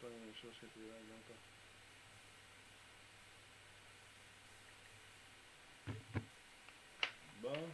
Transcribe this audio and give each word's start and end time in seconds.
pas 0.00 0.08
la 0.08 0.16
même 0.16 0.34
chose 0.40 0.54
que 0.58 0.66
tes 0.66 0.80
vagues 0.80 1.12
encore. 1.20 1.36
Bon. 7.42 7.68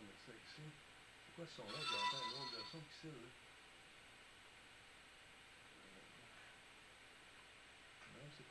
Mettre 0.00 0.20
ça 0.26 0.32
ici. 0.32 0.62
C'est 1.26 1.34
quoi 1.36 1.46
ce 1.46 1.56
son-là? 1.56 1.78
J'entends 1.78 2.24
un 2.24 2.42
autre 2.42 2.70
son 2.70 2.80
qui 2.80 3.06
là. 3.06 3.51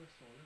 persona 0.01 0.45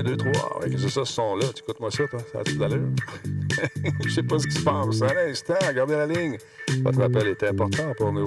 1, 0.00 0.02
2, 0.02 0.16
3. 0.16 0.60
Ouais, 0.60 0.70
que 0.70 0.78
c'est 0.78 0.88
ça, 0.88 1.04
ce 1.04 1.12
son-là. 1.12 1.46
Écoute-moi 1.58 1.90
ça, 1.90 2.06
toi. 2.08 2.20
Ça 2.32 2.40
a 2.40 2.44
toute 2.44 2.58
l'allure. 2.58 2.88
Je 4.04 4.08
sais 4.08 4.22
pas 4.22 4.38
ce 4.38 4.46
qui 4.46 4.54
se 4.54 4.62
passe. 4.62 5.02
À 5.02 5.12
l'instant, 5.14 5.54
gardez 5.74 5.94
la 5.94 6.06
ligne. 6.06 6.38
Votre 6.82 7.02
appel 7.02 7.28
est 7.28 7.42
important 7.42 7.92
pour 7.96 8.12
nous. 8.12 8.24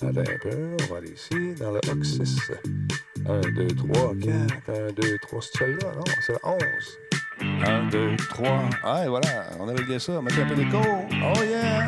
Attends 0.00 0.20
un 0.20 0.38
peu. 0.40 0.76
On 0.82 0.92
va 0.92 0.98
aller 0.98 1.10
ici, 1.10 1.54
dans 1.58 1.72
le 1.72 1.80
OX6. 1.80 2.52
1, 3.26 3.40
2, 3.40 3.66
3, 3.66 4.14
4. 4.22 4.80
1, 4.88 4.92
2, 4.92 5.18
3. 5.22 5.40
C'est 5.42 5.58
celle-là, 5.58 5.92
non? 5.96 6.04
C'est 6.24 6.32
la 6.32 6.38
11. 6.48 6.60
1, 7.66 7.88
2, 7.88 8.16
3. 8.30 8.48
Ah, 8.84 9.04
voilà. 9.08 9.50
On 9.58 9.68
avait 9.68 9.84
bien 9.84 9.98
ça. 9.98 10.20
Mettez 10.22 10.42
un 10.42 10.46
peu 10.46 10.54
d'écho. 10.54 10.78
Oh, 10.78 11.42
yeah! 11.42 11.86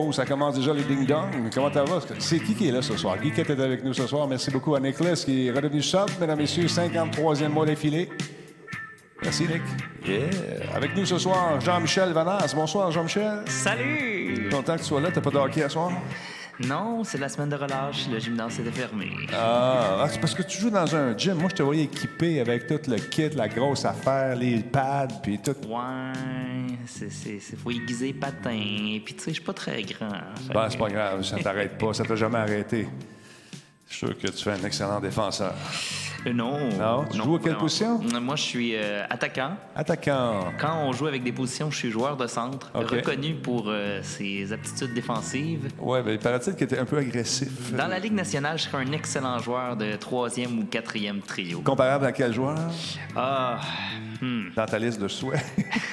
Oh, 0.00 0.12
ça 0.12 0.24
commence 0.24 0.54
déjà 0.54 0.72
les 0.72 0.84
ding-dong. 0.84 1.50
Comment 1.52 1.72
ça 1.72 1.82
va? 1.82 1.98
C'est 2.20 2.38
qui 2.38 2.54
qui 2.54 2.68
est 2.68 2.70
là 2.70 2.82
ce 2.82 2.96
soir? 2.96 3.18
Guy 3.18 3.32
qui 3.32 3.40
était 3.40 3.60
avec 3.60 3.82
nous 3.82 3.92
ce 3.92 4.06
soir. 4.06 4.28
Merci 4.28 4.48
beaucoup 4.48 4.76
à 4.76 4.80
Nicholas 4.80 5.20
qui 5.24 5.48
est 5.48 5.50
redevenu 5.50 5.82
sub, 5.82 6.06
mesdames 6.20 6.38
et 6.38 6.42
messieurs, 6.42 6.66
53e 6.66 7.48
mois 7.48 7.66
d'affilée. 7.66 8.08
Merci, 9.20 9.48
Nick. 9.48 9.62
Yeah. 10.06 10.28
Avec 10.72 10.96
nous 10.96 11.04
ce 11.04 11.18
soir, 11.18 11.60
Jean-Michel 11.60 12.12
Vanasse. 12.12 12.54
Bonsoir, 12.54 12.92
Jean-Michel. 12.92 13.42
Salut! 13.46 14.48
Content 14.52 14.74
que 14.74 14.82
tu 14.82 14.84
sois 14.84 15.00
là. 15.00 15.10
T'as 15.12 15.20
pas 15.20 15.30
de 15.30 15.36
hockey 15.36 15.64
à 15.64 15.68
soir? 15.68 15.90
Non, 16.66 17.04
c'est 17.04 17.18
la 17.18 17.28
semaine 17.28 17.50
de 17.50 17.54
relâche. 17.54 18.08
Le 18.10 18.18
gymnase 18.18 18.58
était 18.58 18.72
fermé. 18.72 19.10
Ah, 19.32 20.00
ah, 20.02 20.08
c'est 20.10 20.20
parce 20.20 20.34
que 20.34 20.42
tu 20.42 20.60
joues 20.60 20.70
dans 20.70 20.94
un 20.96 21.16
gym. 21.16 21.34
Moi, 21.34 21.48
je 21.50 21.54
te 21.56 21.62
voyais 21.62 21.84
équipé 21.84 22.40
avec 22.40 22.66
tout 22.66 22.80
le 22.88 22.96
kit, 22.96 23.28
la 23.30 23.46
grosse 23.48 23.84
affaire, 23.84 24.34
les 24.34 24.58
pads, 24.58 25.06
puis 25.22 25.38
tout. 25.38 25.52
Ouais, 25.68 26.74
c'est, 26.86 27.10
c'est, 27.12 27.38
c'est- 27.38 27.56
faut 27.56 27.70
aiguiser 27.70 28.12
patin. 28.12 28.98
Puis 29.04 29.14
tu 29.14 29.20
sais, 29.20 29.30
je 29.30 29.34
suis 29.34 29.44
pas 29.44 29.52
très 29.52 29.82
grand. 29.82 30.08
Fait 30.48 30.52
Ben, 30.52 30.68
c'est 30.68 30.78
pas 30.78 30.88
grave, 30.90 31.22
ça 31.22 31.38
t'arrête 31.38 31.78
pas, 31.78 31.92
ça 31.94 32.04
t'a 32.04 32.16
jamais 32.16 32.38
arrêté. 32.38 32.88
Je 33.88 33.96
suis 33.96 34.06
sûr 34.06 34.18
que 34.18 34.26
tu 34.26 34.44
fais 34.44 34.52
un 34.52 34.64
excellent 34.64 35.00
défenseur. 35.00 35.54
Euh, 36.26 36.32
non. 36.32 36.68
Non? 36.78 37.06
Tu 37.10 37.16
joues 37.16 37.36
à 37.36 37.38
quelle 37.38 37.56
position? 37.56 38.00
Moi, 38.20 38.36
je 38.36 38.42
suis 38.42 38.76
euh, 38.76 39.04
attaquant. 39.08 39.52
Attaquant. 39.74 40.52
Quand 40.60 40.82
on 40.84 40.92
joue 40.92 41.06
avec 41.06 41.22
des 41.22 41.32
positions, 41.32 41.70
je 41.70 41.78
suis 41.78 41.90
joueur 41.90 42.16
de 42.16 42.26
centre, 42.26 42.70
reconnu 42.74 43.34
pour 43.34 43.64
euh, 43.68 44.00
ses 44.02 44.52
aptitudes 44.52 44.92
défensives. 44.92 45.68
Ouais, 45.78 46.02
ben, 46.02 46.12
il 46.12 46.18
paraît-il 46.18 46.54
qu'il 46.54 46.64
était 46.64 46.78
un 46.78 46.84
peu 46.84 46.98
agressif. 46.98 47.72
Dans 47.72 47.88
la 47.88 47.98
Ligue 47.98 48.14
nationale, 48.14 48.58
je 48.58 48.64
serais 48.64 48.84
un 48.84 48.92
excellent 48.92 49.38
joueur 49.38 49.76
de 49.76 49.96
troisième 49.96 50.58
ou 50.58 50.64
quatrième 50.64 51.20
trio. 51.20 51.60
Comparable 51.60 52.06
à 52.06 52.12
quel 52.12 52.34
joueur? 52.34 52.58
Ah, 53.16 53.58
hmm. 54.20 54.50
Dans 54.56 54.66
ta 54.66 54.78
liste 54.78 55.00
de 55.00 55.08
souhaits. 55.08 55.44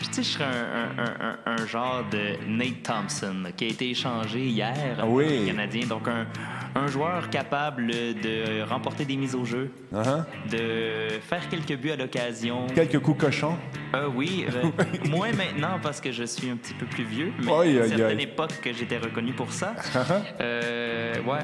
Tu 0.00 0.12
sais, 0.12 0.22
je 0.22 0.28
serais 0.28 0.44
un, 0.44 0.48
un- 0.48 1.04
un- 1.04 1.28
un- 1.46 1.52
un 1.62 1.66
genre 1.66 2.04
de 2.10 2.36
Nate 2.48 2.82
Thompson 2.82 3.44
qui 3.56 3.64
a 3.64 3.68
été 3.68 3.90
échangé 3.90 4.40
hier 4.46 4.74
Ah 4.98 5.04
oui. 5.06 5.24
par 5.24 5.32
les 5.32 5.46
Canadiens. 5.46 5.86
Donc, 5.88 6.08
un, 6.08 6.86
joueur 6.88 7.28
capable 7.30 7.86
de 7.88 8.62
remporter 8.62 9.04
des 9.04 9.16
mises 9.16 9.34
au 9.34 9.44
jeu, 9.44 9.70
Uh-huh. 9.92 10.24
de 10.50 11.18
faire 11.20 11.48
quelques 11.48 11.76
buts 11.76 11.90
à 11.90 11.96
l'occasion. 11.96 12.66
Quelques 12.74 12.98
coups 13.00 13.20
cochons. 13.24 13.56
Euh, 13.94 14.08
oui, 14.14 14.44
euh, 14.54 15.08
moins 15.08 15.32
maintenant 15.32 15.78
parce 15.82 16.00
que 16.00 16.12
je 16.12 16.24
suis 16.24 16.50
un 16.50 16.56
petit 16.56 16.74
peu 16.74 16.86
plus 16.86 17.04
vieux, 17.04 17.32
mais 17.42 17.52
à 17.52 17.64
une 17.64 17.88
certaine 17.88 18.18
aïe. 18.18 18.24
époque 18.24 18.60
que 18.62 18.72
j'étais 18.72 18.98
reconnu 18.98 19.32
pour 19.32 19.52
ça. 19.52 19.74
Euh, 20.40 21.14
ouais. 21.22 21.40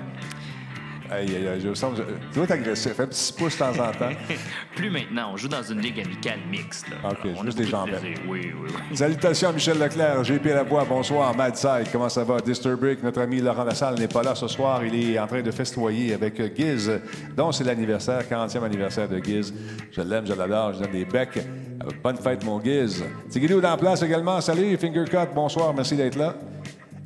Aïe, 1.13 1.37
aïe, 1.37 1.47
aïe, 1.49 1.61
je 1.63 1.69
me 1.69 1.75
sens. 1.75 1.97
je- 1.97 2.03
Tu 2.03 2.35
dois 2.35 2.45
être 2.45 2.51
agressif. 2.53 2.99
Un 2.99 3.07
petit 3.07 3.33
pouce 3.33 3.55
de 3.55 3.59
temps 3.59 3.71
en 3.73 3.93
temps. 3.93 4.11
Plus 4.77 4.91
maintenant, 4.91 5.31
on 5.33 5.37
joue 5.37 5.49
dans 5.49 5.63
une 5.63 5.81
ligue 5.81 6.01
amicale 6.01 6.39
mixte. 6.51 6.87
là. 6.89 7.11
OK, 7.11 7.19
on 7.39 7.45
juste 7.45 7.59
des 7.59 7.67
gens. 7.67 7.85
Oui, 7.87 8.15
oui, 8.29 8.53
oui. 8.91 8.97
Salutations 8.97 9.51
à 9.51 9.53
Michel 9.53 9.79
Leclerc, 9.79 10.25
JP 10.25 10.45
Lavoie, 10.47 10.85
bonsoir. 10.89 11.37
Madside, 11.37 11.89
comment 11.93 12.09
ça 12.09 12.25
va? 12.25 12.41
Disturbrick, 12.41 13.03
notre 13.03 13.21
ami 13.21 13.41
Laurent 13.41 13.65
Lassalle 13.65 13.99
n'est 13.99 14.09
pas 14.09 14.23
là 14.23 14.35
ce 14.35 14.49
soir. 14.49 14.85
Il 14.85 15.11
est 15.13 15.19
en 15.19 15.27
train 15.27 15.43
de 15.43 15.51
festoyer 15.51 16.15
avec 16.15 16.41
Giz, 16.57 16.91
dont 17.37 17.53
c'est 17.53 17.65
l'anniversaire, 17.65 18.23
40e 18.29 18.63
anniversaire 18.65 19.09
de 19.09 19.19
Giz. 19.19 19.53
Je 19.91 20.01
l'aime, 20.01 20.27
je 20.27 20.33
l'adore, 20.33 20.73
je 20.75 20.79
donne 20.83 20.93
des 20.93 21.05
becs. 21.05 21.37
Euh, 21.37 21.91
Bonne 22.03 22.17
fête, 22.17 22.45
mon 22.45 22.63
Giz. 22.63 23.03
Tigidou 23.29 23.61
dans 23.61 23.71
la 23.71 23.77
place 23.77 24.03
également. 24.03 24.41
Salut, 24.41 24.77
Fingercut, 24.79 25.33
bonsoir, 25.35 25.75
merci 25.75 25.97
d'être 25.97 26.17
là. 26.17 26.35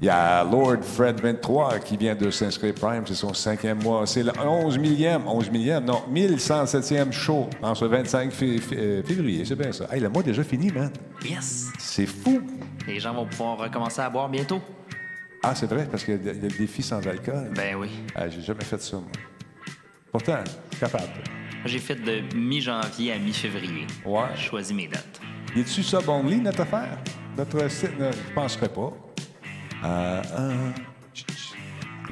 Il 0.03 0.07
y 0.07 0.11
a 0.11 0.45
Lord 0.45 0.83
Fred 0.83 1.21
23 1.23 1.79
qui 1.79 1.97
vient 1.97 2.15
de 2.15 2.31
s'inscrire 2.31 2.75
Prime, 2.75 3.05
c'est 3.07 3.15
son 3.15 3.33
cinquième 3.33 3.83
mois. 3.83 4.07
C'est 4.07 4.23
le 4.23 4.33
11 4.39 4.77
millième, 4.79 5.27
11 5.27 5.51
millième, 5.51 5.85
non, 5.87 6.03
1107e 6.13 7.11
show 7.13 7.49
en 7.63 7.75
ce 7.75 7.87
25 7.87 8.31
fé- 8.31 8.59
fé- 8.59 8.77
euh, 8.79 9.03
février, 9.03 9.45
c'est 9.47 9.57
bien 9.57 9.73
ça. 9.73 9.87
Hey, 9.91 10.01
le 10.01 10.11
mois 10.11 10.21
est 10.23 10.27
déjà 10.27 10.45
fini, 10.45 10.71
man. 10.71 10.91
Yes! 11.25 11.69
C'est 11.79 12.05
fou. 12.05 12.43
Les 12.87 13.01
gens 13.01 13.15
vont 13.15 13.25
pouvoir 13.25 13.57
recommencer 13.57 14.03
à 14.03 14.11
boire 14.11 14.29
bientôt. 14.29 14.61
Ah, 15.43 15.55
c'est 15.55 15.67
vrai, 15.67 15.87
parce 15.91 16.05
qu'il 16.05 16.23
y 16.23 16.29
a 16.29 16.33
le 16.35 16.49
défi 16.49 16.83
sans 16.83 16.99
alcool. 17.07 17.51
Ben 17.55 17.75
oui. 17.77 17.89
Ah, 18.15 18.29
j'ai 18.29 18.43
jamais 18.43 18.65
fait 18.65 18.81
ça, 18.83 18.97
moi. 18.99 19.07
Pourtant, 20.13 20.45
capable. 20.79 21.09
J'ai 21.65 21.79
fait 21.79 21.95
de 21.97 22.37
mi-janvier 22.37 23.13
à 23.15 23.19
mi-février. 23.19 23.87
Ouais. 24.05 24.21
J'ai 24.37 24.43
choisi 24.43 24.75
mes 24.75 24.89
dates. 24.89 25.21
Y 25.57 25.61
a-tu 25.61 25.83
ça 25.83 26.01
only, 26.07 26.37
notre 26.37 26.61
affaire? 26.61 26.99
Notre 27.37 27.69
site? 27.71 27.99
ne- 27.99 28.13
Je 28.13 28.35
penserais 28.35 28.69
pas. 28.69 28.93
Euh, 29.85 30.23
euh. 30.39 30.71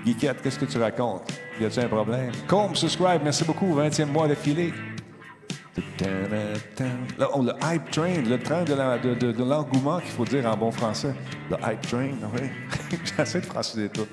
Guiquette, 0.04 0.42
qu'est-ce 0.42 0.58
que 0.58 0.64
tu 0.66 0.78
racontes? 0.78 1.32
Y 1.60 1.64
a-tu 1.64 1.80
un 1.80 1.88
problème? 1.88 2.32
Combe, 2.46 2.76
subscribe, 2.76 3.22
merci 3.22 3.44
beaucoup, 3.44 3.74
20e 3.74 4.06
mois 4.06 4.28
d'affilée. 4.28 4.72
Là, 7.18 7.28
on, 7.34 7.42
le 7.42 7.52
hype 7.62 7.90
train, 7.90 8.22
le 8.22 8.38
train 8.38 8.62
de 8.64 9.42
l'engouement 9.42 9.98
qu'il 10.00 10.10
faut 10.10 10.24
dire 10.24 10.46
en 10.46 10.56
bon 10.56 10.70
français. 10.70 11.14
Le 11.50 11.56
hype 11.56 11.80
train, 11.82 12.10
oui. 12.34 12.48
J'essaie 13.16 13.40
de 13.40 13.46
franciser 13.46 13.88
tout. 13.88 14.06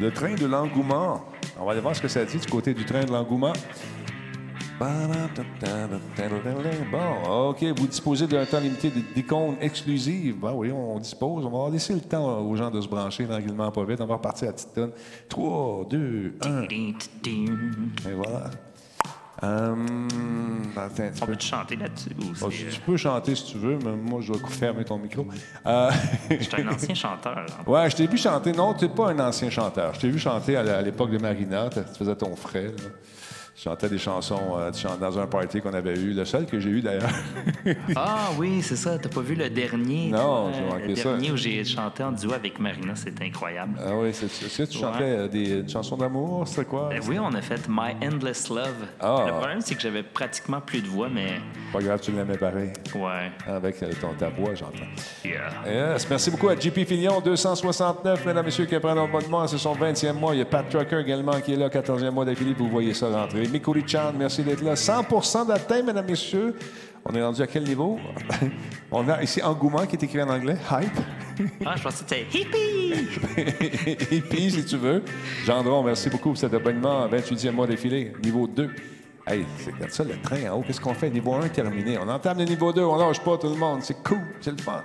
Le 0.00 0.12
train 0.12 0.34
de 0.34 0.46
l'engouement. 0.46 1.24
On 1.58 1.64
va 1.64 1.72
aller 1.72 1.80
voir 1.80 1.96
ce 1.96 2.02
que 2.02 2.08
ça 2.08 2.24
dit 2.24 2.38
du 2.38 2.46
côté 2.46 2.74
du 2.74 2.84
train 2.84 3.04
de 3.04 3.10
l'engouement. 3.10 3.52
Bon, 6.90 7.48
OK, 7.50 7.62
vous 7.76 7.86
disposez 7.86 8.26
d'un 8.26 8.44
temps 8.46 8.60
limité 8.60 8.90
d'icônes 9.14 9.56
exclusives. 9.60 10.36
Ben 10.40 10.52
oui, 10.54 10.72
on 10.72 10.98
dispose. 10.98 11.44
On 11.44 11.64
va 11.66 11.70
laisser 11.70 11.94
le 11.94 12.00
temps 12.00 12.40
aux 12.40 12.56
gens 12.56 12.70
de 12.70 12.80
se 12.80 12.88
brancher 12.88 13.26
tranquillement, 13.26 13.70
pas 13.70 13.84
vite. 13.84 14.00
On 14.00 14.06
va 14.06 14.14
repartir 14.14 14.48
à 14.48 14.52
petite 14.52 14.72
tonne. 14.74 14.92
3, 15.28 15.84
2, 15.90 16.34
1. 16.42 16.62
Et 16.62 18.14
voilà. 18.14 18.50
Hum, 19.42 20.06
attends 20.76 20.94
petit 20.94 21.22
On 21.22 21.26
peu. 21.26 21.32
peut 21.32 21.38
te 21.38 21.42
chanter 21.44 21.76
là-dessus 21.76 22.10
ou 22.18 22.24
Oh, 22.42 22.48
tu 22.50 22.80
peux 22.84 22.96
chanter 22.98 23.34
si 23.34 23.44
tu 23.46 23.56
veux, 23.58 23.78
mais 23.82 23.92
moi, 23.96 24.20
je 24.20 24.32
vais 24.34 24.38
fermer 24.48 24.84
ton 24.84 24.98
micro. 24.98 25.26
Euh, 25.66 25.90
euh, 25.90 25.90
Je 26.38 26.42
suis 26.44 26.62
un 26.62 26.68
ancien 26.74 26.94
chanteur. 26.94 27.38
hein. 27.38 27.44
ouais, 27.66 27.88
je 27.88 27.96
t'ai 27.96 28.06
vu 28.06 28.18
chanter. 28.18 28.52
Non, 28.52 28.74
tu 28.74 28.84
n'es 28.86 28.90
pas 28.94 29.10
un 29.10 29.18
ancien 29.18 29.48
chanteur. 29.48 29.94
Je 29.94 30.00
t'ai 30.00 30.10
vu 30.10 30.18
chanter 30.18 30.56
à 30.56 30.82
l'époque 30.82 31.10
de 31.10 31.18
Marina. 31.18 31.70
Tu 31.70 31.80
faisais 31.98 32.16
ton 32.16 32.36
frère. 32.36 32.70
là. 32.70 32.90
Chantais 33.62 33.90
des 33.90 33.98
chansons 33.98 34.56
euh, 34.56 34.70
dans 34.98 35.18
un 35.18 35.26
party 35.26 35.60
qu'on 35.60 35.74
avait 35.74 35.94
eu, 35.94 36.14
le 36.14 36.24
seul 36.24 36.46
que 36.46 36.58
j'ai 36.58 36.70
eu 36.70 36.80
d'ailleurs. 36.80 37.10
Ah 37.94 38.30
oui, 38.38 38.62
c'est 38.62 38.76
ça. 38.76 38.98
T'as 38.98 39.10
pas 39.10 39.20
vu 39.20 39.34
le 39.34 39.50
dernier? 39.50 40.08
Non, 40.10 40.50
j'ai 40.52 40.62
manqué 40.62 40.88
Le 40.88 40.96
ça. 40.96 41.10
dernier 41.10 41.30
où 41.30 41.36
j'ai 41.36 41.62
chanté 41.64 42.02
en 42.02 42.12
duo 42.12 42.32
avec 42.32 42.58
Marina, 42.58 42.94
c'était 42.94 43.24
incroyable. 43.24 43.78
ah 43.78 43.90
oui, 43.96 44.14
c'est 44.14 44.66
tu 44.66 44.78
chantais 44.78 45.02
euh, 45.02 45.28
des 45.28 45.68
chansons 45.68 45.96
d'amour, 45.96 46.48
c'est 46.48 46.64
quoi? 46.64 46.88
Ben 46.88 47.02
oui, 47.06 47.18
on 47.18 47.34
a 47.34 47.42
fait 47.42 47.68
My 47.68 47.92
Endless 48.02 48.48
Love. 48.48 48.86
Ah. 48.98 49.24
Le 49.26 49.32
problème, 49.32 49.60
c'est 49.60 49.74
que 49.74 49.82
j'avais 49.82 50.02
pratiquement 50.02 50.60
plus 50.62 50.80
de 50.80 50.88
voix, 50.88 51.08
mais 51.12 51.40
Pas 51.72 51.80
grave, 51.80 52.00
tu 52.00 52.12
l'aimais 52.12 52.38
pareil. 52.38 52.72
ouais. 52.94 53.30
Avec 53.46 53.82
euh, 53.82 53.90
ton 54.00 54.14
ta 54.14 54.30
voix, 54.30 54.54
j'entends. 54.54 54.88
Yeah. 55.22 55.92
Yes, 55.92 56.08
merci 56.08 56.30
beaucoup 56.30 56.48
à 56.48 56.58
JP 56.58 56.84
Filion, 56.86 57.20
269, 57.20 58.24
mesdames 58.24 58.42
et 58.42 58.46
messieurs, 58.46 58.64
qui 58.64 58.74
apprennent 58.74 58.96
notre 58.96 59.28
mois. 59.28 59.46
C'est 59.48 59.58
son 59.58 59.74
20e 59.74 60.14
mois. 60.14 60.34
Il 60.34 60.38
y 60.38 60.42
a 60.42 60.46
Pat 60.46 60.66
Trucker 60.66 61.00
également 61.00 61.38
qui 61.40 61.52
est 61.52 61.56
là, 61.56 61.68
14e 61.68 62.10
mois 62.10 62.24
d'affilée. 62.24 62.54
Vous 62.56 62.68
voyez 62.68 62.94
ça 62.94 63.08
rentrer. 63.08 63.49
Mikuri 63.50 63.84
Chan, 63.86 64.12
merci 64.16 64.42
d'être 64.42 64.62
là. 64.62 64.74
100% 64.74 65.46
d'atteint, 65.46 65.82
mesdames 65.82 66.06
messieurs. 66.06 66.54
On 67.04 67.14
est 67.14 67.22
rendu 67.22 67.40
à 67.42 67.46
quel 67.46 67.64
niveau? 67.64 67.98
On 68.92 69.08
a 69.08 69.22
ici 69.22 69.42
Engouement 69.42 69.86
qui 69.86 69.96
est 69.96 70.02
écrit 70.02 70.22
en 70.22 70.28
anglais. 70.28 70.56
Hype. 70.70 70.90
Ah, 71.64 71.74
je 71.76 71.82
pensais 71.82 72.04
que 72.04 72.10
c'était 72.10 72.38
hippie! 72.38 74.20
Puis, 74.28 74.50
si 74.50 74.64
tu 74.64 74.76
veux. 74.76 75.02
Gendron, 75.46 75.82
merci 75.82 76.10
beaucoup 76.10 76.30
pour 76.30 76.38
cet 76.38 76.52
abonnement. 76.52 77.08
28e 77.08 77.52
mois 77.52 77.66
d'affilée, 77.66 78.12
niveau 78.22 78.46
2. 78.46 78.70
Hey, 79.26 79.46
c'est 79.58 79.72
comme 79.72 79.88
ça 79.88 80.04
le 80.04 80.20
train 80.20 80.50
en 80.50 80.58
haut. 80.58 80.62
Qu'est-ce 80.66 80.80
qu'on 80.80 80.94
fait? 80.94 81.08
Niveau 81.08 81.34
1 81.34 81.48
terminé. 81.48 81.96
On 81.98 82.08
entame 82.08 82.38
le 82.38 82.44
niveau 82.44 82.72
2. 82.72 82.82
On 82.82 82.96
lâche 82.96 83.20
pas 83.20 83.38
tout 83.38 83.48
le 83.48 83.56
monde. 83.56 83.80
C'est 83.82 84.02
cool. 84.02 84.20
C'est 84.40 84.50
le 84.50 84.58
fun. 84.58 84.82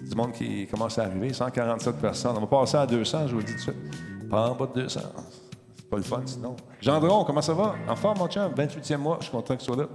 Du 0.00 0.14
monde 0.16 0.32
qui 0.32 0.66
commence 0.66 0.98
à 0.98 1.04
arriver. 1.04 1.32
147 1.32 1.96
personnes. 2.00 2.34
On 2.36 2.40
va 2.40 2.46
passer 2.46 2.76
à 2.78 2.86
200, 2.86 3.28
je 3.28 3.32
vous 3.32 3.38
le 3.38 3.44
dis 3.44 3.52
tout 3.52 3.58
de 3.58 3.62
suite. 3.62 4.28
Pas 4.30 4.50
en 4.50 4.54
bas 4.54 4.68
de 4.74 4.82
200. 4.82 5.00
Pas 5.90 5.96
le 5.98 6.02
fun, 6.02 6.22
sinon. 6.24 6.56
Gendron, 6.80 7.22
comment 7.24 7.42
ça 7.42 7.54
va? 7.54 7.76
En 7.88 7.94
forme, 7.94 8.18
mon 8.18 8.26
chum? 8.26 8.52
28e 8.52 8.96
mois. 8.96 9.18
Je 9.20 9.26
suis 9.26 9.32
content 9.32 9.54
que 9.54 9.60
tu 9.60 9.66
sois 9.66 9.76
là. 9.76 9.86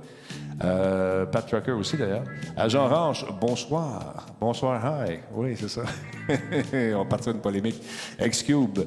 Euh, 0.63 1.25
Pat 1.25 1.45
Trucker 1.45 1.71
aussi, 1.73 1.97
d'ailleurs. 1.97 2.23
Agent 2.55 2.88
Ranch, 2.88 3.25
bonsoir. 3.41 4.25
Bonsoir, 4.39 4.81
hi. 5.05 5.19
Oui, 5.33 5.57
c'est 5.59 5.67
ça. 5.67 5.81
On 6.97 7.05
partira 7.05 7.33
d'une 7.33 7.41
polémique. 7.41 7.81
X-Cube, 8.19 8.79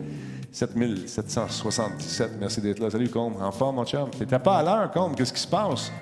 7777. 0.50 2.32
Merci 2.40 2.62
d'être 2.62 2.78
là. 2.78 2.88
Salut, 2.88 3.10
Combe. 3.10 3.34
En 3.38 3.52
forme, 3.52 3.76
mon 3.76 3.84
chum? 3.84 4.08
T'étais 4.10 4.38
pas 4.38 4.58
à 4.58 4.62
l'heure, 4.62 4.90
Combe. 4.90 5.14
Qu'est-ce 5.14 5.32
qui 5.32 5.40
se 5.40 5.48
passe? 5.48 5.92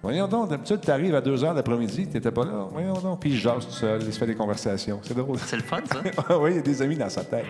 Voyons 0.00 0.28
donc, 0.28 0.48
d'habitude, 0.48 0.80
tu 0.80 0.90
arrives 0.92 1.14
à 1.16 1.20
2 1.20 1.34
h 1.36 1.54
l'après-midi, 1.54 2.06
t'étais 2.06 2.30
pas 2.30 2.44
là. 2.44 2.68
Voyons 2.72 2.94
donc. 2.94 3.18
Puis 3.20 3.30
il 3.30 3.36
jase 3.36 3.66
tout 3.66 3.72
seul, 3.72 4.00
il 4.02 4.12
se 4.12 4.18
fait 4.18 4.26
des 4.26 4.34
conversations. 4.36 5.00
C'est 5.02 5.16
drôle. 5.16 5.38
C'est 5.44 5.56
le 5.56 5.62
fun, 5.62 5.78
ça? 5.90 5.98
Ah 6.28 6.38
oui, 6.38 6.50
il 6.52 6.56
y 6.56 6.58
a 6.60 6.62
des 6.62 6.82
amis 6.82 6.96
dans 6.96 7.08
sa 7.08 7.24
tête. 7.24 7.44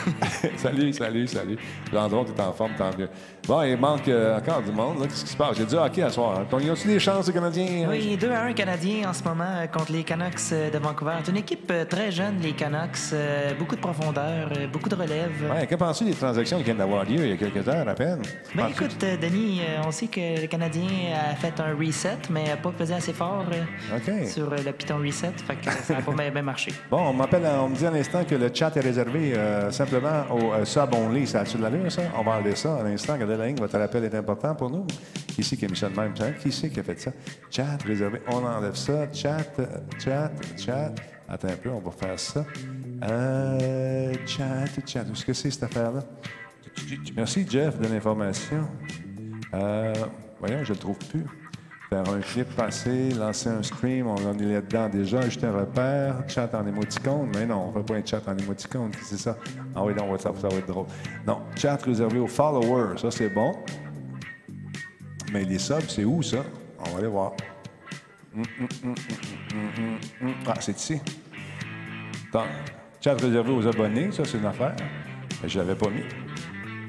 salut, 0.56 0.92
salut, 0.92 1.26
salut. 1.28 1.56
Landron, 1.92 2.24
t'es 2.24 2.40
en 2.42 2.52
forme, 2.52 2.72
tant 2.76 2.90
mieux. 2.98 3.08
Bon, 3.46 3.62
il 3.62 3.76
manque 3.76 4.08
euh, 4.08 4.36
encore 4.38 4.62
du 4.62 4.72
monde. 4.72 4.98
là. 5.00 5.06
Qu'est-ce 5.06 5.24
qui 5.24 5.30
se 5.30 5.36
passe? 5.36 5.56
J'ai 5.56 5.64
dit 5.64 5.76
hockey 5.76 6.02
à 6.02 6.10
soir. 6.10 6.40
Hein. 6.40 6.58
Ils 6.60 6.70
ont-tu 6.70 6.88
des 6.88 6.98
chances, 6.98 7.26
les 7.28 7.32
Canadiens? 7.32 7.86
Oui, 7.88 8.16
2 8.16 8.30
à 8.30 8.42
1 8.42 8.52
Canadien 8.54 9.08
en 9.08 9.12
ce 9.12 9.22
moment 9.22 9.44
euh, 9.44 9.66
contre 9.66 9.92
les 9.92 10.02
Canucks 10.02 10.34
euh, 10.52 10.70
de 10.70 10.78
Vancouver. 10.78 11.12
C'est 11.22 11.30
une 11.30 11.36
équipe 11.38 11.70
euh, 11.70 11.84
très 11.84 12.10
jeune, 12.10 12.38
les 12.42 12.52
Canucks. 12.52 13.12
euh, 13.12 13.52
beaucoup 13.58 13.76
de 13.76 13.80
profondeur, 13.80 14.50
euh, 14.56 14.66
beaucoup 14.66 14.88
de 14.88 14.94
relève. 14.96 15.30
Ouais, 15.54 15.66
que 15.68 15.74
penses-tu 15.76 16.04
des 16.04 16.14
transactions 16.14 16.58
qui 16.58 16.64
viennent 16.64 16.78
d'avoir 16.78 17.04
lieu 17.04 17.24
il 17.24 17.30
y 17.30 17.32
a 17.32 17.36
quelques 17.36 17.66
heures 17.68 17.88
à 17.88 17.94
peine? 17.94 18.22
Ben 18.56 18.66
écoute, 18.68 18.96
euh, 19.04 19.16
Denis, 19.16 19.60
euh, 19.60 19.82
on 19.86 19.90
sait 19.92 20.06
que 20.08 20.40
le 20.40 20.46
Canadien 20.48 20.86
a 21.30 21.34
fait 21.36 21.60
un 21.60 21.74
reset, 21.76 21.91
mais 22.30 22.44
n'a 22.44 22.56
pas 22.56 22.70
pesé 22.72 22.94
assez 22.94 23.12
fort 23.12 23.44
euh, 23.52 24.24
sur 24.26 24.52
euh, 24.52 24.56
le 24.64 24.72
piton 24.72 24.98
reset. 24.98 25.32
Fait 25.46 25.56
que 25.56 25.70
ça 25.70 25.94
n'a 25.94 26.02
pas 26.02 26.12
bien 26.30 26.42
marché. 26.42 26.72
Bon, 26.90 26.98
on 26.98 27.12
m'appelle, 27.12 27.46
on 27.60 27.68
me 27.68 27.76
dit 27.76 27.86
à 27.86 27.90
l'instant 27.90 28.24
que 28.24 28.34
le 28.34 28.50
chat 28.52 28.76
est 28.76 28.80
réservé 28.80 29.34
euh, 29.34 29.70
simplement 29.70 30.24
au 30.30 30.52
euh, 30.52 30.64
sub 30.64 30.92
only. 30.94 31.26
Ça 31.26 31.40
a-tu 31.40 31.56
de 31.56 31.62
l'allure, 31.62 31.90
ça? 31.90 32.02
On 32.16 32.22
va 32.22 32.32
enlever 32.32 32.56
ça 32.56 32.76
à 32.76 32.82
l'instant. 32.82 33.14
Regardez 33.14 33.36
la 33.36 33.46
ligne, 33.46 33.56
votre 33.56 33.76
appel 33.76 34.04
est 34.04 34.14
important 34.14 34.54
pour 34.54 34.70
nous. 34.70 34.86
Qui 35.28 35.42
c'est 35.42 35.56
qui 35.56 35.64
a 35.64 35.68
mis 35.68 35.76
ça 35.76 35.88
de 35.88 35.96
même? 35.98 36.12
Qui 36.12 36.52
c'est 36.52 36.68
qui 36.68 36.80
a 36.80 36.82
fait 36.82 37.00
ça? 37.00 37.10
Chat 37.50 37.78
réservé. 37.86 38.20
On 38.28 38.44
enlève 38.44 38.74
ça. 38.74 39.12
Chat, 39.12 39.58
euh, 39.58 39.66
chat, 39.98 40.30
chat. 40.56 40.92
Attends 41.28 41.48
un 41.48 41.56
peu, 41.56 41.70
on 41.70 41.80
va 41.80 41.90
faire 41.90 42.18
ça. 42.18 42.44
Euh, 43.04 44.12
chat, 44.26 44.66
chat. 44.86 45.04
Où 45.08 45.12
est-ce 45.12 45.24
que 45.24 45.32
c'est 45.32 45.50
cette 45.50 45.62
affaire-là? 45.62 46.00
Merci, 47.16 47.46
Jeff, 47.48 47.78
de 47.78 47.86
l'information. 47.86 48.68
Euh, 49.54 49.92
voyons, 50.40 50.64
je 50.64 50.72
le 50.72 50.78
trouve 50.78 50.98
plus. 50.98 51.24
Faire 51.92 52.08
un 52.08 52.20
clip 52.20 52.48
passé, 52.56 53.10
lancer 53.10 53.50
un 53.50 53.62
stream, 53.62 54.06
on 54.06 54.14
en 54.14 54.38
est 54.38 54.44
là-dedans 54.46 54.88
déjà, 54.88 55.18
ajouter 55.18 55.44
un 55.44 55.52
repère, 55.52 56.24
chat 56.26 56.48
en 56.54 56.66
émoticône. 56.66 57.30
Mais 57.34 57.44
non, 57.44 57.66
on 57.66 57.68
ne 57.68 57.72
fait 57.74 57.92
pas 57.92 57.98
un 57.98 58.06
chat 58.06 58.26
en 58.26 58.34
émoticône, 58.34 58.90
c'est 59.02 59.18
ça? 59.18 59.36
Ah 59.76 59.84
oui, 59.84 59.92
non, 59.94 60.10
WhatsApp, 60.10 60.38
ça 60.38 60.48
va 60.48 60.56
être 60.56 60.66
drôle. 60.68 60.86
Non, 61.26 61.42
chat 61.54 61.76
réservé 61.82 62.18
aux 62.18 62.26
followers, 62.26 62.96
ça 62.96 63.10
c'est 63.10 63.28
bon. 63.28 63.54
Mais 65.34 65.44
les 65.44 65.58
subs, 65.58 65.86
c'est 65.86 66.06
où 66.06 66.22
ça? 66.22 66.38
On 66.78 66.92
va 66.92 66.98
aller 66.98 67.08
voir. 67.08 67.32
Hum, 68.34 68.42
hum, 68.58 68.94
hum. 70.22 70.34
Ah, 70.46 70.54
c'est 70.60 70.78
ici. 70.78 70.98
Attends. 72.30 72.46
Chat 73.02 73.20
réservé 73.20 73.52
aux 73.52 73.66
abonnés, 73.66 74.10
ça 74.12 74.24
c'est 74.24 74.38
une 74.38 74.46
affaire. 74.46 74.76
Je 75.44 75.58
l'avais 75.58 75.74
pas 75.74 75.90
mis. 75.90 76.04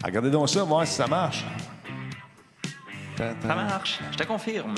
Regardez 0.02 0.32
donc 0.32 0.48
ça, 0.48 0.64
voir 0.64 0.88
si 0.88 0.94
ça 0.94 1.08
marche. 1.08 1.46
Ça 3.18 3.56
marche. 3.56 4.00
Je 4.12 4.18
te 4.18 4.24
confirme. 4.24 4.76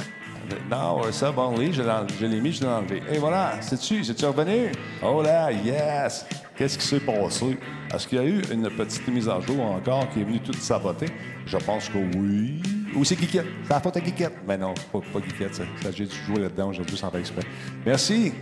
Non, 0.69 1.03
euh, 1.03 1.11
ça, 1.11 1.31
bon, 1.31 1.55
oui, 1.57 1.71
je 1.73 1.81
l'ai 1.81 1.91
je 2.19 2.25
l'ai 2.25 2.39
mis, 2.39 2.51
je 2.51 2.61
l'ai 2.61 2.67
enlevé. 2.67 3.01
Et 3.11 3.17
voilà, 3.17 3.53
c'est-tu, 3.61 4.03
c'est-tu 4.03 4.25
revenu? 4.25 4.71
Oh 5.01 5.21
là, 5.23 5.51
yes! 5.51 6.25
Qu'est-ce 6.55 6.77
qui 6.77 6.85
s'est 6.85 6.99
passé? 6.99 7.57
Est-ce 7.93 8.07
qu'il 8.07 8.17
y 8.17 8.21
a 8.21 8.25
eu 8.25 8.41
une 8.51 8.69
petite 8.69 9.07
mise 9.07 9.27
à 9.27 9.39
jour 9.39 9.59
encore 9.61 10.07
qui 10.09 10.21
est 10.21 10.23
venue 10.23 10.39
toute 10.39 10.57
saboter? 10.57 11.07
Je 11.45 11.57
pense 11.57 11.89
que 11.89 11.97
oui. 11.97 12.61
Ou 12.95 13.03
c'est 13.03 13.15
Guiquette? 13.15 13.47
C'est 13.63 13.73
la 13.73 13.79
faute 13.79 13.97
à 13.97 14.01
Guiquette? 14.01 14.37
Mais 14.47 14.57
non, 14.57 14.73
pas, 14.91 14.99
pas 15.11 15.19
Guiquette, 15.19 15.55
ça. 15.55 15.63
ça 15.81 15.91
j'ai 15.91 16.05
dû 16.05 16.15
jouer 16.15 16.39
là-dedans 16.39 16.69
aujourd'hui 16.69 16.97
sans 16.97 17.09
faire 17.09 17.19
exprès. 17.19 17.43
Merci. 17.85 18.33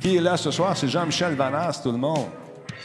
Qui 0.00 0.16
est 0.16 0.20
là 0.20 0.36
ce 0.36 0.50
soir? 0.50 0.76
C'est 0.76 0.88
Jean-Michel 0.88 1.34
Vanas, 1.34 1.80
tout 1.82 1.92
le 1.92 1.98
monde. 1.98 2.28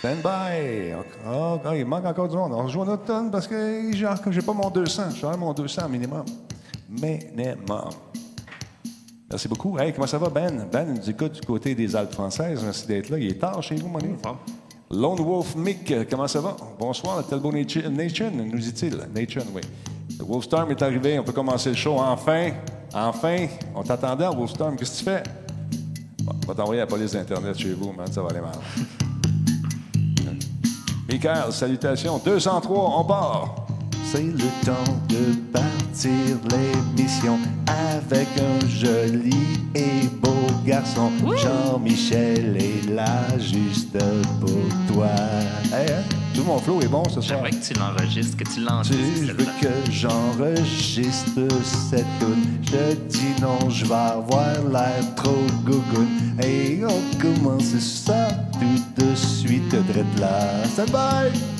Stand 0.05 0.21
by. 0.21 0.93
Oh, 1.27 1.59
oh, 1.65 1.71
il 1.73 1.83
manque 1.83 2.05
encore 2.05 2.27
du 2.27 2.37
monde. 2.37 2.53
On 2.53 2.63
rejoue 2.63 2.85
notre 2.85 3.05
tonne 3.05 3.31
parce 3.31 3.47
que 3.47 3.89
j'ai 3.91 4.07
j'ai 4.29 4.41
pas 4.43 4.53
mon 4.53 4.69
200. 4.69 5.01
J'aurais 5.19 5.35
mon 5.35 5.51
200 5.51 5.89
minimum. 5.89 6.23
Minimum. 6.87 7.89
Merci 9.27 9.47
beaucoup. 9.47 9.79
Hey, 9.79 9.93
comment 9.93 10.05
ça 10.05 10.19
va, 10.19 10.29
Ben? 10.29 10.67
Ben 10.71 10.93
nous 10.93 11.09
écoute 11.09 11.31
du 11.31 11.41
côté 11.41 11.73
des 11.73 11.95
Alpes 11.95 12.13
françaises. 12.13 12.61
Merci 12.63 12.85
d'être 12.85 13.09
là. 13.09 13.17
Il 13.17 13.31
est 13.31 13.39
tard 13.39 13.63
chez 13.63 13.77
vous, 13.77 13.87
mon 13.87 13.97
ami. 13.97 14.13
Lone 14.91 15.21
Wolf 15.21 15.55
Mick, 15.55 15.91
comment 16.07 16.27
ça 16.27 16.39
va? 16.39 16.55
Bonsoir, 16.77 17.17
la 17.17 17.23
Talbot 17.23 17.51
Nation, 17.51 17.89
Nation, 17.89 18.29
nous 18.31 18.59
dit-il. 18.59 18.95
Nation, 19.11 19.41
oui. 19.55 19.61
Le 20.19 20.23
Wolfstorm 20.23 20.69
est 20.69 20.83
arrivé. 20.83 21.17
On 21.17 21.23
peut 21.23 21.33
commencer 21.33 21.69
le 21.69 21.75
show. 21.75 21.95
Enfin, 21.97 22.51
enfin. 22.93 23.47
On 23.73 23.81
t'attendait, 23.81 24.27
Wolfstorm. 24.27 24.75
Qu'est-ce 24.75 24.91
que 24.91 24.97
tu 24.99 25.03
fais? 25.03 25.23
Bon, 26.21 26.33
on 26.43 26.47
va 26.47 26.53
t'envoyer 26.53 26.81
la 26.81 26.87
police 26.87 27.13
d'Internet 27.13 27.57
chez 27.57 27.73
vous, 27.73 27.91
man. 27.91 28.05
Ça 28.11 28.21
va 28.21 28.29
aller 28.29 28.41
mal. 28.41 28.53
Michael, 31.07 31.51
salutations. 31.51 32.23
203, 32.23 32.75
on 32.75 33.07
part. 33.07 33.64
C'est 34.11 34.23
le 34.23 34.65
temps 34.65 34.93
de 35.09 35.33
partir 35.51 36.37
l'émission 36.51 37.37
avec 37.67 38.27
un 38.37 38.67
joli 38.67 39.35
et 39.73 40.07
beau 40.21 40.29
garçon. 40.65 41.11
Jean-Michel 41.35 42.55
est 42.57 42.89
là 42.91 43.37
juste 43.39 43.97
pour 44.39 44.93
toi. 44.93 45.07
Hey, 45.73 45.89
hein? 45.91 46.03
Tout 46.33 46.43
mon 46.43 46.57
flow 46.59 46.81
est 46.81 46.87
bon 46.87 47.03
ce 47.05 47.19
soir. 47.21 47.23
J'aimerais 47.23 47.51
que 47.51 47.65
tu 47.65 47.73
l'enregistres, 47.73 48.37
que 48.37 48.43
tu 48.43 48.49
Tu 48.55 48.61
l'enregistres. 48.61 49.33
veux 49.38 49.45
que 49.62 49.91
j'enregistre 49.91 51.41
cette 51.63 52.05
tune 52.19 52.59
Je 52.63 52.95
dis 53.07 53.41
non, 53.41 53.69
je 53.69 53.85
vais 53.85 53.93
avoir 53.93 54.62
l'air 54.71 55.15
trop 55.15 55.45
gougoune 55.65 56.38
Et 56.43 56.81
on 56.85 57.17
commence 57.19 57.77
ça 57.79 58.27
tout 58.53 59.01
de 59.03 59.15
suite, 59.15 59.69
drette 59.69 60.19
là 60.19 60.63
Stand 60.65 60.91
by! 60.91 61.54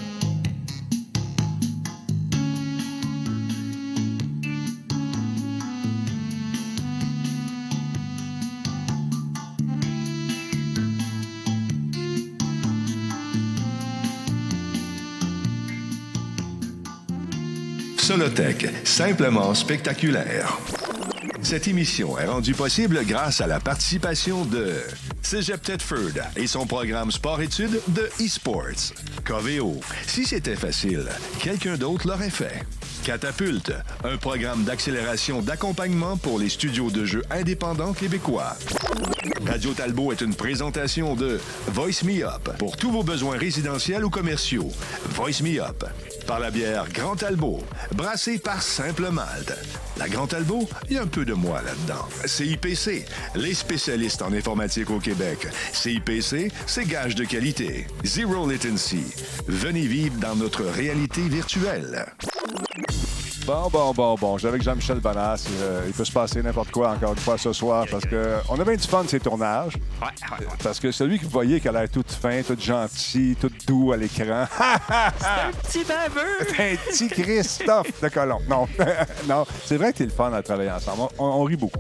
Simplement 18.86 19.54
spectaculaire. 19.54 20.58
Cette 21.42 21.68
émission 21.68 22.18
est 22.18 22.26
rendue 22.26 22.54
possible 22.54 23.02
grâce 23.06 23.42
à 23.42 23.48
la 23.48 23.60
participation 23.60 24.46
de 24.46 24.72
Cégep 25.22 25.62
Thetford 25.62 26.24
et 26.38 26.48
son 26.48 26.66
programme 26.66 27.12
sport-études 27.12 27.82
de 27.90 28.10
eSports. 28.22 28.94
Coveo, 29.26 29.82
si 30.08 30.26
c'était 30.26 30.56
facile, 30.56 31.06
quelqu'un 31.42 31.76
d'autre 31.76 32.08
l'aurait 32.08 32.30
fait. 32.30 32.64
Catapulte, 33.04 33.74
un 34.06 34.16
programme 34.16 34.64
d'accélération 34.64 35.42
d'accompagnement 35.42 36.16
pour 36.16 36.40
les 36.40 36.50
studios 36.50 36.92
de 36.92 37.04
jeux 37.04 37.24
indépendants 37.30 37.94
québécois. 37.94 38.56
Radio 39.48 39.74
Talbot 39.74 40.12
est 40.12 40.22
une 40.22 40.36
présentation 40.36 41.16
de 41.16 41.40
Voice 41.68 42.04
Me 42.04 42.24
Up 42.24 42.50
pour 42.58 42.78
tous 42.78 42.92
vos 42.92 43.04
besoins 43.04 43.38
résidentiels 43.38 44.06
ou 44.06 44.10
commerciaux. 44.10 44.70
Voice 45.10 45.42
Me 45.42 45.62
Up 45.62 45.86
par 46.28 46.40
la 46.40 46.52
bière 46.52 46.86
Grand 46.92 47.16
Talbot, 47.16 47.60
brassée 47.94 48.40
par 48.40 48.62
Simple 48.62 49.10
Malte. 49.12 49.54
La 49.98 50.10
Grand 50.10 50.28
Talbot, 50.28 50.68
il 50.90 50.96
y 50.96 50.98
a 50.98 51.04
un 51.04 51.08
peu 51.08 51.24
de 51.24 51.34
moi 51.34 51.62
là-dedans. 51.62 52.08
CIPC, 52.26 53.06
les 53.36 53.54
spécialistes 53.54 54.22
en 54.22 54.34
informatique 54.34 54.90
au 54.90 55.00
Québec. 55.00 55.48
CIPC, 55.74 56.52
c'est 56.66 56.86
gage 56.86 57.16
de 57.16 57.26
qualité. 57.26 57.88
Zero 58.04 58.50
latency. 58.50 59.06
Venez 59.48 59.86
vivre 59.86 60.18
dans 60.20 60.36
notre 60.36 60.64
réalité 60.64 61.22
virtuelle. 61.22 62.06
Bon, 63.46 63.70
bon, 63.70 63.92
bon, 63.94 64.16
bon. 64.16 64.38
J'avais 64.40 64.56
avec 64.56 64.64
Jean-Michel 64.64 65.00
Bonas. 65.00 65.46
Euh, 65.62 65.84
il 65.86 65.94
peut 65.94 66.04
se 66.04 66.12
passer 66.12 66.42
n'importe 66.42 66.72
quoi 66.72 66.90
encore 66.90 67.12
une 67.12 67.20
fois 67.20 67.38
ce 67.38 67.54
soir 67.54 67.86
parce 67.92 68.04
que 68.06 68.38
on 68.50 68.60
a 68.60 68.64
bien 68.64 68.76
du 68.76 68.88
fun 68.88 69.04
ces 69.08 69.20
tournages. 69.20 69.76
Ouais, 70.02 70.08
ouais, 70.08 70.46
ouais. 70.48 70.54
Parce 70.64 70.80
que 70.80 70.92
celui 70.92 71.20
que 71.20 71.26
vous 71.26 71.30
voyez 71.30 71.60
qui 71.60 71.68
a 71.68 71.72
l'air 71.72 71.88
tout 71.88 72.04
fin, 72.08 72.42
tout 72.42 72.58
gentil, 72.60 73.38
tout 73.40 73.52
doux 73.68 73.92
à 73.92 73.98
l'écran. 73.98 74.46
Un 74.60 75.52
petit 75.64 75.84
baveux! 75.84 76.42
un 76.58 76.76
petit 76.90 77.08
Christophe 77.08 78.02
de 78.02 78.08
Colomb. 78.08 78.42
Non, 78.50 78.68
non. 79.28 79.46
C'est 79.64 79.78
vrai 79.78 79.94
que 79.94 80.00
t'es 80.00 80.06
le 80.06 80.12
fun 80.12 80.34
à 80.34 80.42
travailler 80.42 80.72
ensemble. 80.72 81.04
On, 81.20 81.26
on 81.26 81.44
rit 81.44 81.58
beaucoup. 81.58 81.80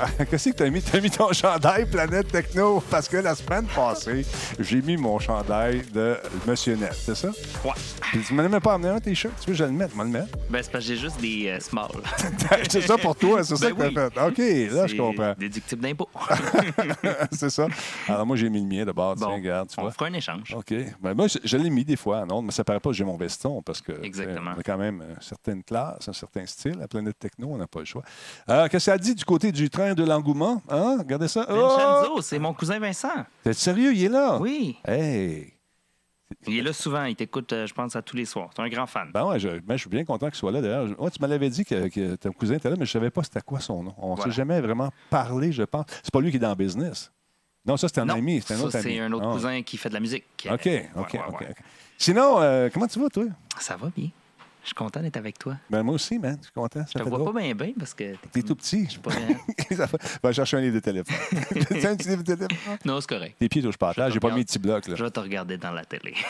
Ah, 0.00 0.24
Qu'est-ce 0.24 0.50
que 0.50 0.54
t'as 0.56 0.70
mis? 0.70 0.82
T'as 0.82 1.00
mis 1.00 1.10
ton 1.10 1.32
chandail 1.32 1.86
Planète 1.86 2.28
Techno? 2.30 2.82
Parce 2.90 3.08
que 3.08 3.16
la 3.18 3.34
semaine 3.34 3.66
passée, 3.66 4.24
j'ai 4.58 4.82
mis 4.82 4.96
mon 4.96 5.18
chandail 5.18 5.82
de 5.92 6.16
Monsieur 6.46 6.74
Net, 6.76 6.92
c'est 6.94 7.14
ça? 7.14 7.28
Ouais. 7.64 7.70
Puis 8.02 8.20
tu 8.26 8.34
m'en 8.34 8.42
as 8.44 8.48
même 8.48 8.60
pas 8.60 8.74
amené 8.74 8.88
un 8.90 9.00
t-shirt. 9.00 9.34
Tu 9.40 9.46
veux 9.50 9.52
que 9.52 9.58
je 9.58 9.64
le 9.64 9.70
mette? 9.70 9.94
Vais 9.96 10.02
le 10.04 10.08
mettre. 10.10 10.36
Ben, 10.50 10.62
c'est 10.62 10.70
parce 10.72 10.84
que 10.84 10.90
j'ai 10.92 10.96
juste 10.96 11.20
des 11.20 11.48
euh, 11.48 11.60
small. 11.60 11.88
c'est 12.68 12.80
ça 12.80 12.98
pour 12.98 13.14
toi, 13.16 13.42
c'est 13.44 13.56
ça 13.56 13.70
Ben 13.72 13.76
que 13.76 13.94
t'as 13.94 14.26
oui. 14.28 14.34
fait. 14.34 14.68
OK, 14.68 14.72
là, 14.74 14.86
je 14.86 14.96
comprends. 14.96 15.34
Déductible 15.38 15.82
d'impôt. 15.82 16.08
c'est 17.32 17.50
ça. 17.50 17.66
Alors 18.08 18.26
moi, 18.26 18.36
j'ai 18.36 18.48
mis 18.50 18.60
le 18.60 18.66
mien 18.66 18.84
d'abord. 18.84 19.14
Tiens, 19.16 19.26
Bon, 19.28 19.34
regarde, 19.34 19.68
tu 19.68 19.74
on 19.78 19.82
vois. 19.82 19.92
fera 19.92 20.06
un 20.06 20.12
échange. 20.14 20.54
OK. 20.54 20.74
Ben, 21.00 21.14
moi, 21.14 21.26
je, 21.28 21.38
je 21.44 21.56
l'ai 21.56 21.70
mis 21.70 21.84
des 21.84 21.96
fois, 21.96 22.24
non, 22.26 22.42
mais 22.42 22.50
ça 22.52 22.64
paraît 22.64 22.80
pas 22.80 22.90
que 22.90 22.96
j'ai 22.96 23.04
mon 23.04 23.16
veston 23.16 23.62
parce 23.62 23.80
que 23.80 23.92
Exactement. 24.02 24.52
on 24.56 24.60
a 24.60 24.62
quand 24.62 24.78
même 24.78 25.02
une 25.08 25.22
certaine 25.22 25.62
classe, 25.62 26.08
un 26.08 26.12
certain 26.12 26.46
style. 26.46 26.76
La 26.78 26.88
planète 26.88 27.18
techno, 27.18 27.48
on 27.52 27.56
n'a 27.58 27.66
pas 27.66 27.80
le 27.80 27.84
choix. 27.86 28.02
Euh, 28.48 28.64
Qu'est-ce 28.64 28.72
que 28.72 28.78
ça 28.92 28.98
dit 28.98 29.14
du 29.14 29.24
côté 29.24 29.52
du 29.52 29.70
train? 29.70 29.83
De 29.92 30.04
l'engouement? 30.04 30.62
Hein? 30.68 30.96
Regardez 31.00 31.28
ça. 31.28 31.46
Oh! 31.50 32.20
C'est 32.22 32.38
mon 32.38 32.54
cousin 32.54 32.78
Vincent. 32.78 33.26
T'es 33.42 33.52
sérieux? 33.52 33.92
Il 33.94 34.04
est 34.04 34.08
là? 34.08 34.38
Oui. 34.40 34.76
Hey! 34.86 35.52
Il 36.46 36.58
est 36.58 36.62
là 36.62 36.72
souvent. 36.72 37.04
Il 37.04 37.14
t'écoute, 37.14 37.52
euh, 37.52 37.66
je 37.66 37.74
pense, 37.74 37.94
à 37.96 38.02
tous 38.02 38.16
les 38.16 38.24
soirs. 38.24 38.50
C'est 38.56 38.62
un 38.62 38.68
grand 38.68 38.86
fan. 38.86 39.10
Ben 39.12 39.24
ouais, 39.26 39.38
je, 39.38 39.48
ben, 39.60 39.74
je 39.76 39.80
suis 39.82 39.90
bien 39.90 40.04
content 40.04 40.26
qu'il 40.26 40.36
soit 40.36 40.50
là. 40.52 40.60
D'ailleurs, 40.60 40.88
ouais, 41.00 41.10
tu 41.10 41.22
me 41.22 41.28
l'avais 41.28 41.50
dit 41.50 41.64
que, 41.64 41.88
que 41.88 42.16
ton 42.16 42.32
cousin 42.32 42.54
était 42.54 42.70
là, 42.70 42.76
mais 42.78 42.86
je 42.86 42.90
savais 42.90 43.10
pas 43.10 43.22
c'était 43.22 43.40
quoi 43.42 43.60
son 43.60 43.82
nom. 43.82 43.94
On 43.98 44.14
Voilà. 44.14 44.30
s'est 44.30 44.36
jamais 44.36 44.60
vraiment 44.60 44.90
parlé, 45.10 45.52
je 45.52 45.62
pense. 45.62 45.84
C'est 46.02 46.10
pas 46.12 46.20
lui 46.20 46.30
qui 46.30 46.36
est 46.36 46.40
dans 46.40 46.48
le 46.50 46.54
business. 46.54 47.12
Non, 47.66 47.76
ça, 47.76 47.88
c'est 47.88 47.98
un 48.00 48.04
non, 48.06 48.14
ami. 48.14 48.42
C'est 48.44 48.54
un 48.54 48.58
ça, 48.58 48.64
autre 48.64 48.76
ami. 48.76 48.98
un 48.98 49.12
autre 49.12 49.26
Ah. 49.28 49.32
cousin 49.32 49.62
qui 49.62 49.76
fait 49.76 49.88
de 49.88 49.94
la 49.94 50.00
musique. 50.00 50.24
OK, 50.46 50.52
OK, 50.52 50.64
Ouais, 50.66 50.90
OK. 50.96 51.12
ouais, 51.14 51.20
OK. 51.28 51.40
ouais. 51.40 51.54
Sinon, 51.96 52.40
euh, 52.40 52.68
comment 52.72 52.86
tu 52.86 52.98
vas, 52.98 53.08
toi? 53.08 53.24
Ça 53.58 53.76
va 53.76 53.88
bien. 53.96 54.08
Je 54.64 54.68
suis 54.68 54.74
content 54.74 55.00
d'être 55.00 55.16
avec 55.18 55.38
toi. 55.38 55.56
Ben 55.70 55.82
moi 55.82 55.94
aussi, 55.94 56.18
man. 56.18 56.36
Je 56.40 56.44
suis 56.46 56.52
content. 56.52 56.80
Ça 56.80 56.92
Je 56.94 56.98
te 57.04 57.08
vois 57.08 57.18
drôle. 57.18 57.32
pas 57.34 57.40
bien 57.42 57.54
bien 57.54 57.72
parce 57.78 57.94
que 57.94 58.14
T'es 58.32 58.42
tout 58.42 58.56
petit. 58.56 58.88
pas 59.02 59.10
bien. 59.14 59.36
Ça 59.76 59.86
fait- 59.86 60.18
Va 60.22 60.32
chercher 60.32 60.56
un 60.56 60.60
livre 60.62 60.74
de 60.74 60.80
téléphone. 60.80 61.16
T'as 61.80 61.90
un 61.90 61.96
petit 61.96 62.08
livre 62.08 62.22
de 62.24 62.34
téléphone? 62.34 62.78
Non, 62.84 62.98
c'est 63.00 63.08
correct. 63.08 63.36
Tes 63.38 63.48
pieds 63.48 63.62
touchent 63.62 63.76
pas 63.76 63.90
à. 63.90 64.08
Je 64.08 64.14
J'ai 64.14 64.20
pas 64.20 64.30
mis 64.34 64.40
de 64.40 64.46
petits 64.46 64.58
blocs. 64.58 64.88
Là. 64.88 64.96
Je 64.96 65.04
vais 65.04 65.10
te 65.10 65.20
regarder 65.20 65.58
dans 65.58 65.70
la 65.72 65.84
télé. 65.84 66.14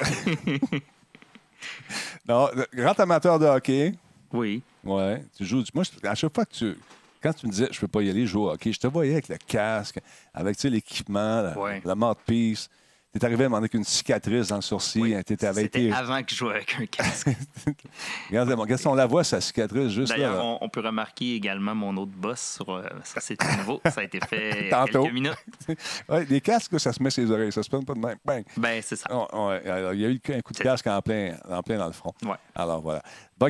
Non, 2.28 2.48
grand 2.74 2.98
amateur 3.00 3.38
de 3.38 3.46
hockey. 3.46 3.94
oui. 4.32 4.62
Ouais. 4.84 5.24
Tu 5.36 5.44
joues. 5.46 5.62
Moi, 5.72 5.84
je- 5.84 6.06
à 6.06 6.14
chaque 6.14 6.34
fois 6.34 6.44
que 6.44 6.52
tu. 6.54 6.76
Quand 7.22 7.32
tu 7.32 7.46
me 7.46 7.50
disais 7.52 7.68
je 7.70 7.80
peux 7.80 7.88
pas 7.88 8.02
y 8.02 8.10
aller 8.10 8.26
jouer 8.26 8.42
au 8.42 8.50
hockey, 8.50 8.70
je 8.70 8.78
te 8.80 8.86
voyais 8.86 9.12
avec 9.12 9.28
le 9.28 9.36
casque, 9.46 9.98
avec 10.34 10.62
l'équipement, 10.64 11.40
la, 11.40 11.58
Ouais. 11.58 11.80
la 11.82 11.94
mouthpiece. 11.94 12.68
T'es 13.14 13.24
arrivé 13.24 13.44
à 13.44 13.46
demander 13.46 13.68
qu'une 13.68 13.84
cicatrice 13.84 14.48
dans 14.48 14.56
le 14.56 14.62
sourcil. 14.62 15.14
Avec 15.14 15.28
C'était 15.28 15.62
été. 15.62 15.92
avant 15.92 16.20
que 16.22 16.30
je 16.30 16.34
jouais 16.34 16.54
avec 16.56 16.76
un 16.80 16.86
casque. 16.86 17.28
Regarde, 18.28 18.50
mon 18.50 18.66
on 18.90 18.94
la 18.94 19.06
voit, 19.06 19.22
sa 19.22 19.40
cicatrice 19.40 19.92
juste 19.92 20.10
là. 20.16 20.16
D'ailleurs, 20.30 20.44
on, 20.44 20.58
on 20.60 20.68
peut 20.68 20.80
remarquer 20.80 21.36
également 21.36 21.74
mon 21.76 21.96
autre 21.96 22.10
boss 22.10 22.54
sur. 22.56 22.68
euh, 22.70 22.82
ça, 23.04 23.20
c'est 23.20 23.36
nouveau. 23.58 23.80
Ça 23.84 24.00
a 24.00 24.04
été 24.04 24.18
fait 24.20 24.68
Tantôt. 24.70 25.02
quelques 25.04 25.14
minutes. 25.14 25.36
Ouais, 26.08 26.24
les 26.28 26.40
casques, 26.40 26.78
ça 26.80 26.92
se 26.92 27.02
met 27.02 27.10
ses 27.10 27.30
oreilles. 27.30 27.52
Ça 27.52 27.62
se 27.62 27.68
prend 27.68 27.82
pas 27.82 27.94
de 27.94 28.00
même. 28.00 28.16
Bang. 28.24 28.44
Ben, 28.56 28.80
c'est 28.82 28.96
ça. 28.96 29.06
Alors, 29.08 29.54
il 29.94 30.00
y 30.00 30.04
a 30.04 30.08
eu 30.08 30.20
un 30.30 30.40
coup 30.40 30.52
de 30.52 30.58
casque 30.58 30.86
en 30.86 31.00
plein, 31.00 31.36
en 31.48 31.62
plein 31.62 31.78
dans 31.78 31.86
le 31.86 31.92
front. 31.92 32.12
Ouais. 32.24 32.34
Alors 32.54 32.80
voilà. 32.82 33.02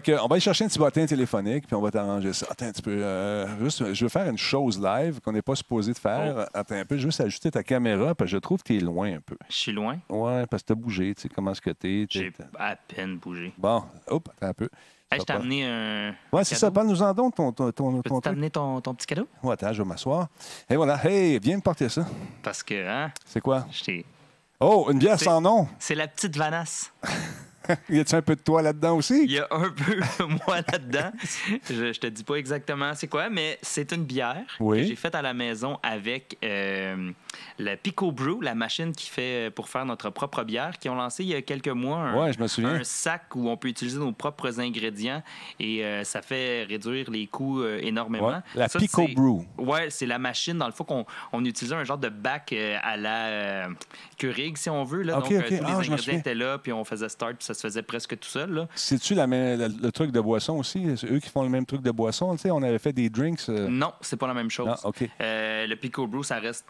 Euh, 0.09 0.19
on 0.23 0.27
va 0.29 0.35
aller 0.35 0.41
chercher 0.41 0.65
un 0.65 0.69
petit 0.69 0.79
bottin 0.79 1.07
téléphonique, 1.07 1.67
puis 1.67 1.75
on 1.77 1.81
va 1.81 1.91
t'arranger 1.91 2.33
ça. 2.33 2.47
Attends 2.51 2.67
un 2.67 2.73
petit 2.73 2.83
peu. 2.83 2.91
euh, 3.03 3.47
juste, 3.63 3.93
je 3.95 4.05
veux 4.05 4.09
faire 4.09 4.29
une 4.29 4.39
chose 4.39 4.81
live 4.83 5.21
qu'on 5.21 5.33
n'est 5.33 5.43
pas 5.43 5.55
supposé 5.55 5.93
de 5.93 5.99
faire. 5.99 6.47
Attends 6.55 6.77
un 6.77 6.85
peu, 6.85 6.97
juste 6.97 7.21
ajuster 7.21 7.51
ta 7.51 7.63
caméra, 7.63 8.15
parce 8.15 8.31
que 8.31 8.37
je 8.37 8.39
trouve 8.39 8.59
que 8.63 8.69
tu 8.69 8.77
es 8.77 8.81
loin 8.81 9.15
un 9.17 9.21
peu. 9.21 9.37
Je 9.49 9.55
suis 9.57 9.73
loin? 9.73 9.99
Ouais, 10.09 10.47
parce 10.47 10.63
que 10.63 10.69
tu 10.69 10.73
as 10.73 10.77
bougé, 10.77 11.15
tu 11.15 11.23
sais, 11.23 11.29
comment 11.29 11.53
est-ce 11.53 11.61
que 11.61 11.71
tu 11.71 12.07
J'ai 12.11 12.27
es. 12.27 12.33
à 12.59 12.77
peine 12.77 13.19
bougé. 13.19 13.53
Bon, 13.59 13.83
hop, 14.09 14.29
attends 14.37 14.49
un 14.49 14.55
peu. 14.55 14.69
Hey, 15.13 15.21
je 15.21 15.25
t'ai 15.27 15.33
amené 15.35 15.65
un. 15.65 16.15
Ouais, 16.33 16.43
c'est 16.45 16.57
ça. 16.57 16.71
Parle-nous 16.73 17.01
en 17.03 17.15
donc 17.15 17.35
ton, 17.37 17.53
ton, 17.53 17.71
ton, 17.73 18.21
t'amener 18.21 18.51
ton, 18.51 18.81
ton 18.81 18.95
petit 18.95 19.07
cadeau? 19.07 19.29
Ouais, 19.45 19.53
attends, 19.53 19.73
je 19.73 19.83
vais 19.83 19.89
m'asseoir. 19.89 20.29
Et 20.69 20.75
voilà. 20.77 20.99
Hey, 21.07 21.39
viens 21.39 21.57
me 21.57 21.63
porter 21.63 21.89
ça. 21.89 22.05
Parce 22.43 22.63
que, 22.65 22.89
hein, 22.89 23.13
C'est 23.25 23.41
quoi? 23.41 23.67
je 23.71 23.85
t'ai- 23.85 24.07
Oh, 24.59 24.89
une 24.91 24.99
bière 24.99 25.21
sans 25.21 25.41
nom. 25.41 25.69
C'est 25.79 25.95
la 25.95 26.09
petite 26.09 26.37
Vanasse. 26.37 26.91
y 27.89 27.99
a-tu 28.01 28.15
un 28.15 28.23
peu 28.23 28.37
de 28.37 28.41
toi 28.41 28.63
là-dedans 28.63 28.97
aussi? 28.97 29.23
Il 29.25 29.33
y 29.33 29.39
a 29.39 29.47
un 29.51 29.71
peu 29.71 29.95
de 29.95 30.25
moi 30.47 30.57
là-dedans. 30.71 31.11
Je, 31.69 31.93
je 31.93 32.01
te 32.01 32.07
dis 32.07 32.25
pas 32.25 32.35
exactement 32.37 32.93
c'est 32.95 33.09
quoi, 33.09 33.29
mais 33.31 33.59
c'est 33.63 33.93
une 33.93 34.05
bière 34.05 34.43
Oui. 34.61 34.79
que 34.83 34.85
j'ai 34.89 34.97
faite 34.97 35.15
à 35.15 35.23
la 35.23 35.35
maison 35.35 35.79
avec 35.83 36.37
euh, 36.45 37.11
la 37.59 37.77
Pico 37.77 38.13
Brew, 38.13 38.41
la 38.43 38.55
machine 38.55 38.93
qui 38.93 39.09
fait 39.11 39.49
euh, 39.49 39.51
pour 39.51 39.69
faire 39.69 39.85
notre 39.87 40.11
propre 40.11 40.45
bière, 40.45 40.79
qui 40.79 40.89
ont 40.89 40.95
lancé 40.95 41.25
il 41.25 41.31
y 41.31 41.35
a 41.35 41.43
quelques 41.43 41.69
mois 41.69 41.99
un, 41.99 42.15
Ouais, 42.25 42.33
je 42.33 42.41
me 42.41 42.47
souviens. 42.47 42.71
un 42.75 42.85
sac 42.85 43.35
où 43.35 43.49
on 43.49 43.57
peut 43.57 43.69
utiliser 43.69 43.99
nos 43.99 44.13
propres 44.13 44.61
ingrédients 44.61 45.23
et 45.59 45.85
euh, 45.85 46.05
ça 46.05 46.23
fait 46.23 46.65
réduire 46.65 47.11
les 47.11 47.27
coûts 47.27 47.61
euh, 47.63 47.79
énormément. 47.83 48.29
Ouais, 48.29 48.35
la 48.55 48.69
Ça, 48.69 48.79
Pico 48.79 49.07
Brew. 49.15 49.45
Ouais, 49.59 49.91
c'est 49.91 50.07
la 50.07 50.19
machine, 50.19 50.59
dans 50.59 50.67
le 50.67 50.73
fond, 50.73 50.85
qu'on 50.85 51.07
on 51.33 51.45
utilisait 51.45 51.75
un 51.77 51.85
genre 51.85 51.99
de 51.99 52.09
bac 52.09 52.55
à 52.83 52.97
la 52.97 53.69
Keurig, 54.19 54.57
si 54.57 54.69
on 54.71 54.85
veut. 54.85 55.03
Là. 55.03 55.15
Donc, 55.15 55.25
tous 55.25 55.31
les 55.31 55.61
Ah, 55.65 55.77
ingrédients 55.79 56.15
étaient 56.19 56.35
là, 56.35 56.59
puis 56.59 56.73
on 56.73 56.85
faisait 56.85 57.09
start, 57.09 57.37
puis 57.37 57.45
ça 57.45 57.54
se 57.55 57.61
faisait 57.63 57.83
presque 57.83 58.19
tout 58.19 58.29
seul. 58.29 58.67
C'est-tu 58.75 59.15
le, 59.15 59.91
truc 59.91 60.11
de 60.11 60.21
boisson 60.21 60.55
aussi? 60.55 60.87
C'est 60.97 61.11
eux 61.11 61.19
qui 61.21 61.29
font 61.31 61.43
le 61.43 61.49
même 61.49 61.67
truc 61.67 61.83
de 61.83 61.91
boisson? 61.91 62.33
Tu 62.37 62.43
sais, 62.43 62.51
on 62.51 62.63
avait 62.63 62.79
fait 62.79 62.93
des 62.93 63.11
drinks. 63.11 63.49
euh, 63.49 63.69
Non, 63.69 63.93
c'est 64.01 64.17
pas 64.17 64.27
la 64.27 64.35
même 64.35 64.51
chose. 64.51 64.67
Non, 64.67 64.75
OK. 64.85 65.09
Euh, 65.21 65.67
le 65.67 65.77
Pico 65.77 66.07
Brew, 66.07 66.23
ça 66.23 66.39
reste. 66.39 66.67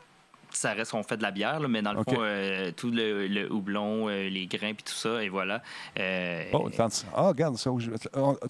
Ça 0.56 0.73
reste, 0.73 0.94
on 0.94 1.02
fait 1.02 1.16
de 1.16 1.23
la 1.23 1.30
bière, 1.30 1.61
là, 1.61 1.68
mais 1.68 1.82
dans 1.82 1.92
le 1.92 2.00
OK. 2.00 2.11
fond, 2.14 2.20
euh, 2.20 2.70
tout 2.76 2.90
le, 2.90 3.26
le 3.26 3.52
houblon, 3.52 4.08
euh, 4.08 4.28
les 4.28 4.46
grains, 4.46 4.73
puis 4.75 4.84
tout 4.84 4.94
ça, 4.94 5.23
et 5.23 5.28
voilà. 5.28 5.62
Euh, 5.99 6.44
Oh. 6.52 6.68
Ah, 7.14 7.28
regarde 7.28 7.56
ça. 7.56 7.70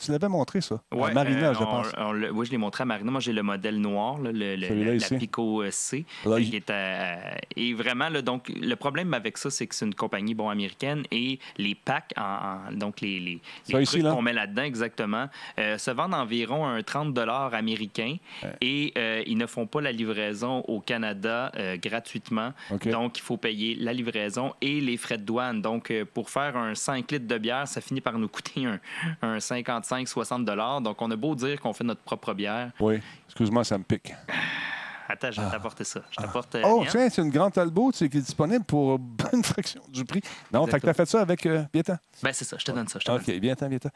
Tu 0.01 0.11
l'avais 0.13 0.29
montré, 0.29 0.61
ça. 0.61 0.81
Ouais, 0.93 1.11
À 1.11 1.15
Marina, 1.15 1.51
euh, 1.51 1.55
je 1.55 1.59
pense. 1.59 1.87
on 1.97 2.13
oui, 2.33 2.47
je 2.47 2.51
l'ai 2.51 2.59
montré 2.59 2.83
à 2.83 2.85
Marina. 2.85 3.11
Moi, 3.11 3.21
j'ai 3.21 3.33
le 3.33 3.43
modèle 3.43 3.81
noir, 3.81 4.19
là, 4.21 4.31
le, 4.33 4.57
le- 4.57 4.85
la, 4.85 4.95
la 4.97 5.19
Pico 5.19 5.63
C. 5.71 6.05
Là, 6.25 6.39
il- 6.39 6.51
qui 6.51 6.57
est 6.57 6.71
à- 6.71 7.37
et 7.57 7.73
vraiment, 7.75 8.09
là, 8.09 8.23
donc, 8.23 8.49
le 8.49 8.75
problème 8.77 9.15
avec 9.15 9.39
ça, 9.39 9.51
c'est 9.51 9.67
que 9.67 9.75
c'est 9.75 9.87
une 9.87 9.95
compagnie 9.95 10.35
bon, 10.35 10.49
américaine 10.51 11.05
et 11.11 11.39
les 11.57 11.75
packs, 11.75 12.13
en, 12.17 12.23
en- 12.23 12.73
donc 12.73 13.01
les, 13.01 13.19
les, 13.21 13.41
les 13.69 13.85
trucs 13.87 14.03
qu'on 14.03 14.23
met 14.23 14.33
là-dedans 14.33 14.63
exactement, 14.63 15.29
se 15.59 15.91
vendent 15.91 16.15
environ 16.15 16.67
un 16.67 16.83
30 16.83 17.17
américain 17.53 18.17
et 18.61 18.93
euh, 18.99 19.23
ils 19.27 19.37
ne 19.39 19.47
font 19.47 19.67
pas 19.67 19.81
la 19.81 19.93
livraison 19.93 20.61
au 20.69 20.81
Canada 20.81 21.53
euh, 21.57 21.77
gratuitement. 21.95 22.53
Donc, 22.91 23.19
il 23.19 23.23
faut 23.23 23.37
payer 23.37 23.75
la 23.77 23.93
livraison 23.93 24.53
et 24.61 24.81
les 24.81 24.97
frais 24.97 25.19
de 25.19 25.23
douane. 25.23 25.63
Donc, 25.63 25.91
euh, 25.91 26.05
pour 26.05 26.29
faire 26.31 26.57
un 26.57 26.75
5 26.75 27.11
litres 27.13 27.27
de 27.27 27.39
bière, 27.39 27.69
ça 27.69 27.81
finit 27.81 28.01
par 28.01 28.19
nous 28.19 28.29
coûter 28.29 28.67
un, 28.67 28.81
un 29.23 29.39
55-60 29.39 30.83
Donc, 30.83 31.01
on 31.01 31.11
a 31.11 31.17
beau 31.17 31.35
dire 31.35 31.61
qu'on 31.61 31.73
fait 31.73 31.85
notre 31.85 32.03
propre 32.03 32.35
bière. 32.35 32.71
Oui. 32.81 33.01
Excuse-moi, 33.27 33.65
ça 33.65 33.79
me 33.79 33.85
pique. 33.85 34.13
Attends, 35.09 35.31
je 35.31 35.41
vais 35.41 35.51
t'apporter 35.51 35.85
ça. 35.85 36.01
Je 36.11 36.17
t'apporte. 36.17 36.55
euh, 36.55 36.63
Oh, 36.65 36.83
tiens, 36.89 37.11
c'est 37.11 37.21
une 37.21 37.29
grande 37.31 37.53
Talbot 37.53 37.93
tu 37.93 37.99
sais, 37.99 38.09
qui 38.09 38.17
est 38.17 38.23
disponible 38.23 38.65
pour 38.65 38.99
une 39.35 39.45
fraction 39.45 39.83
du 39.91 40.03
prix. 40.05 40.23
Non, 40.51 40.67
fait 40.67 40.81
que 40.81 40.87
tu 40.87 40.89
as 40.89 40.95
fait 40.95 41.05
ça 41.07 41.21
avec 41.21 41.45
euh, 41.45 41.63
Viens-t'en. 41.75 41.97
Ben, 42.23 42.33
c'est 42.33 42.45
ça, 42.47 42.57
je 42.59 42.65
te 42.65 42.73
donne 42.73 42.89
ça. 42.89 42.99
Je 42.99 43.05
te 43.05 43.11
donne 43.11 43.21
OK, 43.21 43.29
viens-t'en, 43.29 43.69
viens-t'en. 43.69 43.91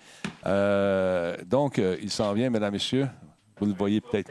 Euh, 0.47 1.37
donc, 1.47 1.79
euh, 1.79 1.97
il 2.03 2.11
s'en 2.11 2.33
vient, 2.35 2.51
mesdames, 2.51 2.73
messieurs. 2.73 3.09
Vous 3.59 3.67
le 3.67 3.73
voyez 3.73 4.01
peut-être. 4.03 4.31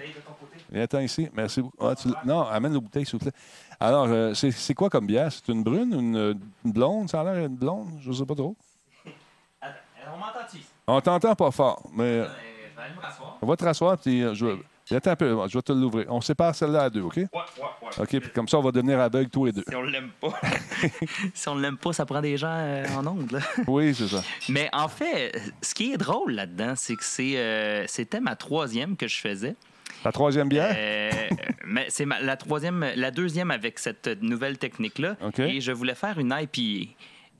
Viens-t'en 0.71 1.00
ici. 1.00 1.29
Merci 1.33 1.62
beaucoup. 1.62 1.77
Ah, 1.86 1.95
tu 1.95 2.07
l- 2.09 2.13
non, 2.25 2.41
amène 2.41 2.74
nos 2.74 2.81
bouteilles, 2.81 3.05
s'il 3.05 3.13
vous 3.13 3.19
plaît. 3.25 3.31
Alors, 3.79 4.05
euh, 4.09 4.33
c'est 4.33 4.51
c'est 4.51 4.74
quoi 4.74 4.89
comme 4.89 5.05
bière? 5.07 5.31
C'est 5.31 5.47
une 5.51 5.63
brune, 5.63 5.93
une, 5.93 6.39
une 6.65 6.71
blonde? 6.71 7.09
Ça 7.09 7.21
a 7.21 7.24
l'air 7.24 7.45
une 7.45 7.55
blonde? 7.55 7.89
Je 8.01 8.09
ne 8.09 8.13
sais 8.13 8.25
pas 8.25 8.36
trop. 8.36 8.55
Attends, 9.62 9.75
on 10.13 10.17
m'entend-tu? 10.17 10.57
On 10.88 11.01
t'entend 11.01 11.36
pas 11.36 11.51
fort, 11.51 11.81
mais 11.93 12.03
euh, 12.03 12.25
Je 12.25 12.75
vais 12.77 12.83
aller 12.83 12.95
me 12.95 13.01
rasseoir. 13.01 13.38
on 13.41 13.45
va 13.47 13.55
te 13.55 13.63
rasseoir, 13.63 13.97
puis 13.97 14.24
euh, 14.24 14.33
je 14.33 14.45
vais- 14.45 14.57
Attends 14.89 15.12
un 15.12 15.15
peu, 15.17 15.38
je 15.50 15.57
vais 15.57 15.62
te 15.62 15.74
l'ouvrir. 15.74 16.05
On 16.07 16.21
sépare 16.21 16.55
celle-là 16.55 16.83
à 16.83 16.89
deux, 16.89 17.01
OK? 17.01 17.17
Ouais, 17.17 17.25
ouais, 17.33 17.39
ouais. 17.81 17.89
OK, 18.00 18.07
puis 18.21 18.29
comme 18.33 18.47
ça, 18.47 18.57
on 18.57 18.62
va 18.62 18.71
devenir 18.71 18.97
aveugle 19.01 19.29
tous 19.29 19.43
les 19.43 19.51
deux. 19.51 19.65
Si 19.67 19.75
on 19.75 19.81
l'aime 19.81 20.12
pas. 20.21 20.29
si 21.33 21.50
on 21.50 21.55
l'aime 21.55 21.75
pas, 21.77 21.91
ça 21.91 22.05
prend 22.05 22.21
des 22.21 22.38
gens 22.38 22.47
euh, 22.53 22.86
en 22.97 23.05
ondes. 23.05 23.29
là. 23.33 23.39
Oui, 23.67 23.93
c'est 23.93 24.07
ça. 24.07 24.24
Mais 24.47 24.69
en 24.71 24.88
fait, 24.88 25.38
ce 25.62 25.74
qui 25.75 25.91
est 25.91 25.97
drôle 25.97 26.31
là-dedans, 26.31 26.74
c'est 26.77 26.95
que 26.95 27.03
c'est, 27.03 27.36
euh, 27.38 27.86
c'était 27.88 28.21
ma 28.21 28.38
troisième 28.38 28.95
que 28.95 29.09
je 29.09 29.19
faisais. 29.19 29.57
La 30.08 30.12
troisième 30.14 30.48
bière? 30.50 30.74
Euh, 30.78 31.12
mais 31.66 31.86
c'est 31.90 32.06
ma- 32.06 32.22
la 32.22 32.38
troisième, 32.38 32.86
la 32.96 33.12
deuxième 33.12 33.52
avec 33.52 33.78
cette 33.78 34.08
nouvelle 34.22 34.58
technique-là. 34.58 35.18
Et 35.40 35.60
je 35.62 35.72
voulais 35.74 35.96
faire 35.96 36.18
une 36.18 36.34
IPA. 36.38 36.92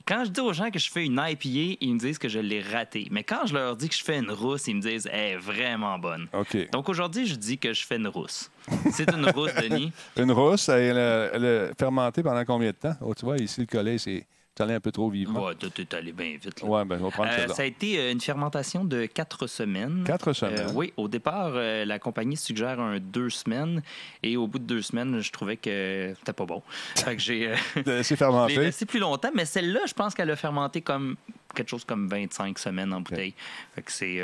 Quand 0.06 0.24
je 0.24 0.30
dis 0.30 0.40
aux 0.40 0.52
gens 0.54 0.70
que 0.70 0.78
je 0.78 0.90
fais 0.90 1.04
une 1.04 1.20
IPA, 1.22 1.76
ils 1.80 1.94
me 1.94 1.98
disent 1.98 2.18
que 2.18 2.28
je 2.28 2.38
l'ai 2.38 2.60
ratée. 2.62 3.08
Mais 3.10 3.24
quand 3.24 3.46
je 3.46 3.52
leur 3.54 3.76
dis 3.76 3.88
que 3.88 3.94
je 3.94 4.02
fais 4.02 4.18
une 4.18 4.30
rousse, 4.30 4.66
ils 4.66 4.76
me 4.76 4.80
disent 4.80 5.08
elle 5.12 5.32
est 5.32 5.36
vraiment 5.36 5.98
bonne. 5.98 6.28
Donc 6.72 6.88
aujourd'hui, 6.88 7.26
je 7.26 7.34
dis 7.34 7.58
que 7.58 7.72
je 7.74 7.84
fais 7.86 7.96
une 7.96 8.08
rousse. 8.08 8.50
C'est 8.92 9.10
une 9.12 9.28
rousse, 9.30 9.54
Denis. 9.54 9.92
Une 10.18 10.32
rousse, 10.32 10.68
elle, 10.68 10.98
a- 10.98 11.30
elle 11.34 11.44
a 11.46 11.74
fermenté 11.78 12.22
pendant 12.22 12.44
combien 12.44 12.68
de 12.70 12.76
temps? 12.76 12.94
Oh, 13.00 13.14
tu 13.14 13.24
vois, 13.24 13.38
ici, 13.38 13.60
le 13.62 13.66
collet, 13.66 13.96
c'est 13.98 14.26
c'est 14.58 14.64
allé 14.64 14.74
un 14.74 14.80
peu 14.80 14.90
trop 14.90 15.08
vivement. 15.08 15.44
Ouais, 15.46 15.54
t'es 15.54 15.94
allé 15.94 16.10
bien 16.10 16.36
vite. 16.42 16.60
là. 16.62 16.68
Ouais, 16.68 16.84
ben, 16.84 16.98
on 17.00 17.04
va 17.04 17.10
prendre 17.12 17.30
Euh, 17.32 17.46
ça 17.46 17.62
a 17.62 17.64
été 17.64 17.96
euh, 18.00 18.10
une 18.10 18.20
fermentation 18.20 18.84
de 18.84 19.06
quatre 19.06 19.46
semaines. 19.46 20.02
Quatre 20.04 20.32
semaines. 20.32 20.58
Euh, 20.58 20.72
oui, 20.74 20.92
au 20.96 21.06
départ, 21.06 21.52
euh, 21.54 21.84
la 21.84 22.00
compagnie 22.00 22.36
suggère 22.36 22.80
un 22.80 22.98
deux 22.98 23.30
semaines 23.30 23.82
et 24.24 24.36
au 24.36 24.48
bout 24.48 24.58
de 24.58 24.64
deux 24.64 24.82
semaines, 24.82 25.20
je 25.20 25.30
trouvais 25.30 25.56
que 25.56 26.12
c'était 26.18 26.32
pas 26.32 26.44
bon. 26.44 26.60
Fait 26.96 27.14
que 27.14 27.22
j'ai 27.22 27.52
euh, 27.52 27.54
De 27.84 27.92
laisser 27.92 28.14
l'ai 28.14 28.18
fermenter. 28.18 28.56
laissé 28.56 28.84
plus 28.84 28.98
longtemps, 28.98 29.30
mais 29.32 29.44
celle-là, 29.44 29.80
je 29.86 29.94
pense 29.94 30.12
qu'elle 30.12 30.30
a 30.32 30.36
fermenté 30.36 30.80
comme 30.80 31.14
quelque 31.54 31.68
chose 31.68 31.84
comme 31.84 32.08
25 32.08 32.58
semaines 32.58 32.92
en 32.92 33.00
bouteille. 33.00 33.34
Fait 33.76 33.82
que 33.82 33.92
c'est. 33.92 34.16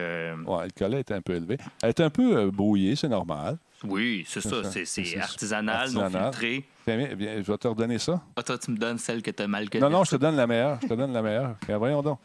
Ouais, 0.46 0.64
le 0.64 0.70
collet 0.76 0.98
est 0.98 1.12
un 1.12 1.20
peu 1.20 1.36
élevé. 1.36 1.58
Elle 1.80 1.90
est 1.90 2.00
un 2.00 2.10
peu 2.10 2.50
brouillée, 2.50 2.96
c'est 2.96 3.08
normal. 3.08 3.56
Oui, 3.84 4.24
c'est 4.26 4.40
ça. 4.40 4.64
ça. 4.64 4.70
C'est, 4.84 5.18
artisanal, 5.18 5.90
non 5.90 6.08
filtré. 6.10 6.64
Bien, 6.86 7.14
bien, 7.14 7.36
je 7.42 7.50
vais 7.50 7.58
te 7.58 7.68
redonner 7.68 7.98
ça. 7.98 8.20
Ah, 8.36 8.42
toi, 8.42 8.58
tu 8.58 8.70
me 8.70 8.76
donnes 8.76 8.98
celle 8.98 9.22
que 9.22 9.30
t'as 9.30 9.46
mal 9.46 9.66
Non, 9.80 9.90
non, 9.90 10.04
je 10.04 10.12
te 10.12 10.16
donne 10.16 10.36
la 10.36 10.46
meilleure. 10.46 10.78
Je 10.82 10.88
te 10.88 10.94
donne 10.94 11.12
la 11.12 11.22
meilleure. 11.22 11.56
Ben, 11.68 11.76
voyons 11.76 12.02
donc. 12.02 12.18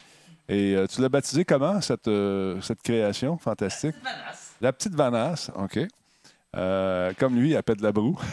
Et 0.47 0.75
euh, 0.75 0.87
tu 0.87 1.01
l'as 1.01 1.09
baptisé 1.09 1.45
comment, 1.45 1.79
cette, 1.79 2.07
euh, 2.07 2.59
cette 2.61 2.81
création 2.81 3.37
fantastique? 3.37 3.95
La 4.59 4.73
petite 4.73 4.95
Vanasse, 4.95 5.51
OK. 5.55 5.79
Euh, 6.55 7.13
comme 7.19 7.35
lui, 7.39 7.51
il 7.51 7.55
appelle 7.55 7.77
de 7.77 7.83
la 7.83 7.91
broue. 7.91 8.19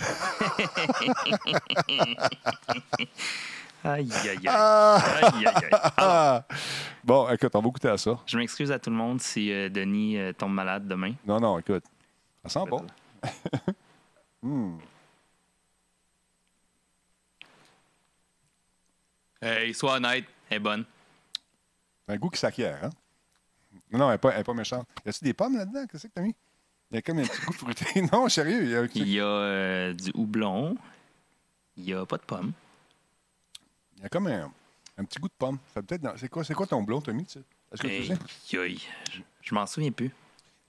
Aïe, 3.87 4.09
aïe, 4.11 4.31
aïe. 4.31 4.39
Ah! 4.49 4.97
Aïe, 5.23 5.47
aïe, 5.47 5.47
aïe. 5.47 5.71
Ah! 5.97 6.43
Bon, 7.05 7.29
écoute, 7.31 7.55
on 7.55 7.61
va 7.61 7.69
goûter 7.69 7.89
à 7.89 7.97
ça. 7.97 8.19
je 8.27 8.37
m'excuse 8.37 8.73
à 8.73 8.81
tout 8.81 8.91
le 8.91 8.97
monde 8.97 9.21
si 9.21 9.53
euh, 9.53 9.69
Denis 9.69 10.19
euh, 10.19 10.33
tombe 10.33 10.53
malade 10.53 10.89
demain. 10.89 11.13
Non, 11.25 11.39
non, 11.39 11.57
écoute. 11.57 11.85
Ça 12.43 12.49
sent 12.49 12.69
bon. 12.69 12.85
Hmm. 14.43 14.79
Hey, 19.41 19.75
sois 19.75 19.95
honnête, 19.97 20.25
elle 20.51 20.57
est 20.57 20.61
bonne. 20.61 20.85
Un 22.09 22.17
goût 22.17 22.31
qui 22.31 22.39
s'acquiert, 22.39 22.85
hein? 22.85 22.91
Non, 23.91 24.07
elle 24.07 24.13
n'est 24.15 24.19
pas, 24.19 24.31
elle 24.33 24.41
est 24.41 24.45
pas 24.45 24.55
méchante. 24.55 24.87
Y 25.05 25.09
a-tu 25.09 25.25
des 25.25 25.35
pommes 25.35 25.57
là-dedans? 25.57 25.87
Qu'est-ce 25.87 26.07
que 26.07 26.13
t'as 26.13 26.23
mis? 26.23 26.35
Il 26.91 26.95
y 26.95 26.99
a 26.99 27.03
comme 27.03 27.19
un 27.19 27.25
petit 27.25 27.41
goût 27.45 27.53
fruité. 27.53 28.03
non, 28.13 28.29
sérieux. 28.29 28.63
Il 28.63 28.71
y 28.71 28.77
a 28.77 28.85
Il 28.95 29.09
y 29.09 29.21
a 29.21 29.25
euh, 29.25 29.93
du 29.95 30.11
houblon. 30.15 30.77
Il 31.77 31.85
n'y 31.85 31.93
a 31.93 32.07
pas 32.07 32.17
de 32.19 32.23
pommes. 32.23 32.53
il 33.97 34.03
y 34.03 34.07
a 34.07 34.09
comme 34.09 34.29
un, 34.29 34.51
un 34.97 35.05
petit 35.05 35.19
goût 35.19 35.29
de 35.29 35.35
pomme. 35.37 35.59
Ça 35.75 35.83
peut-être 35.83 36.03
dans- 36.03 36.17
C'est 36.17 36.29
quoi, 36.29 36.45
c'est 36.45 36.55
quoi 36.55 36.67
ton 36.67 36.83
blond, 36.83 37.01
Tommy? 37.01 37.25
tu 37.27 37.33
sais? 37.35 37.43
Est-ce 37.73 37.83
que 37.83 37.89
tu 37.89 37.95
Aïe, 37.95 38.07
sais? 38.47 38.59
aïe. 38.59 38.81
Je, 39.13 39.21
je 39.43 39.55
m'en 39.55 39.67
souviens 39.67 39.91
plus. 39.93 40.11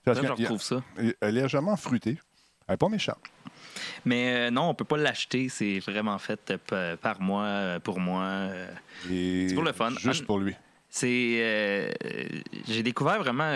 Parce 0.04 0.20
Là, 0.20 0.28
je 0.28 0.32
retrouve 0.42 0.62
ça. 0.62 0.82
légèrement 1.22 1.76
fruitée. 1.76 2.18
Elle 2.68 2.74
n'est 2.74 2.76
pas 2.76 2.88
méchante. 2.88 3.18
Mais 4.04 4.28
euh, 4.34 4.50
non, 4.50 4.68
on 4.70 4.74
peut 4.74 4.84
pas 4.84 4.96
l'acheter. 4.96 5.48
C'est 5.48 5.78
vraiment 5.80 6.18
fait 6.18 6.52
euh, 6.72 6.96
par 6.96 7.20
moi, 7.20 7.42
euh, 7.44 7.78
pour 7.80 7.98
moi. 8.00 8.48
C'est 9.08 9.52
pour 9.54 9.64
le 9.64 9.72
fun. 9.72 9.90
Juste 9.98 10.26
pour 10.26 10.38
lui. 10.38 10.54
C'est. 10.90 11.94
J'ai 12.66 12.82
découvert 12.82 13.18
vraiment. 13.18 13.52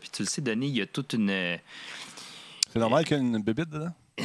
puis 0.00 0.08
tu 0.10 0.22
le 0.22 0.28
sais, 0.28 0.40
Denis, 0.42 0.68
il 0.68 0.76
y 0.76 0.82
a 0.82 0.86
toute 0.86 1.12
une. 1.14 1.58
C'est 2.72 2.78
normal 2.78 3.04
qu'il 3.04 3.16
y 3.16 3.20
ait 3.20 3.22
une 3.22 3.42
bébite 3.42 3.70
dedans? 3.70 3.92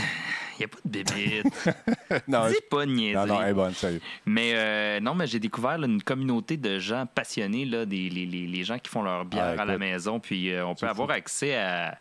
Il 0.59 0.65
n'y 0.65 0.65
a 0.65 0.67
pas 0.67 0.77
de 0.85 0.91
bébite. 0.91 2.27
non, 2.27 2.47
Dis 2.47 2.55
pas 2.69 2.85
niaiser. 2.85 3.15
non, 3.15 3.25
non, 3.25 3.41
elle 3.41 3.49
est 3.49 3.53
bonne, 3.53 3.73
sérieux. 3.73 4.01
Mais 4.27 4.51
euh, 4.53 4.99
non, 4.99 5.15
mais 5.15 5.25
j'ai 5.25 5.39
découvert 5.39 5.79
là, 5.79 5.87
une 5.87 6.03
communauté 6.03 6.55
de 6.57 6.77
gens 6.77 7.07
passionnés, 7.07 7.65
là, 7.65 7.83
des, 7.87 8.09
les, 8.11 8.27
les- 8.27 8.63
gens 8.63 8.77
qui 8.77 8.87
font 8.91 9.01
leur 9.01 9.25
bière 9.25 9.55
Ah, 9.57 9.61
à 9.63 9.65
la 9.65 9.79
maison. 9.79 10.19
Puis 10.19 10.51
euh, 10.53 10.63
on 10.67 10.75
peut 10.75 10.87
avoir 10.87 11.07
fou. 11.07 11.13
accès 11.15 11.55
à, 11.55 11.97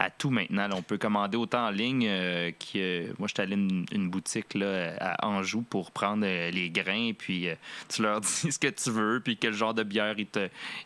à 0.00 0.08
tout 0.08 0.30
maintenant. 0.30 0.66
On 0.72 0.80
peut 0.82 0.96
commander 0.96 1.36
autant 1.36 1.66
en 1.66 1.70
ligne. 1.70 2.06
euh, 2.08 2.50
qui, 2.58 2.80
euh, 2.80 3.12
moi, 3.18 3.28
j'étais 3.28 3.42
allé 3.42 3.54
une, 3.54 3.84
une 3.92 4.08
boutique 4.08 4.54
là, 4.54 4.94
à 4.98 5.26
Anjou 5.28 5.60
pour 5.60 5.90
prendre 5.90 6.24
euh, 6.26 6.50
les 6.50 6.70
grains. 6.70 7.12
Puis 7.16 7.48
euh, 7.48 7.54
tu 7.88 8.00
leur 8.00 8.20
dis 8.22 8.50
ce 8.50 8.58
que 8.58 8.68
tu 8.68 8.90
veux, 8.90 9.20
puis 9.22 9.36
quel 9.36 9.52
genre 9.52 9.74
de 9.74 9.82
bière 9.82 10.16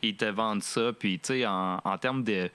ils 0.02 0.16
te, 0.16 0.24
vendent 0.24 0.64
ça. 0.64 0.92
Puis 0.92 1.20
tu 1.20 1.28
sais, 1.28 1.46
en, 1.46 1.80
termes 2.00 2.24
de, 2.24 2.50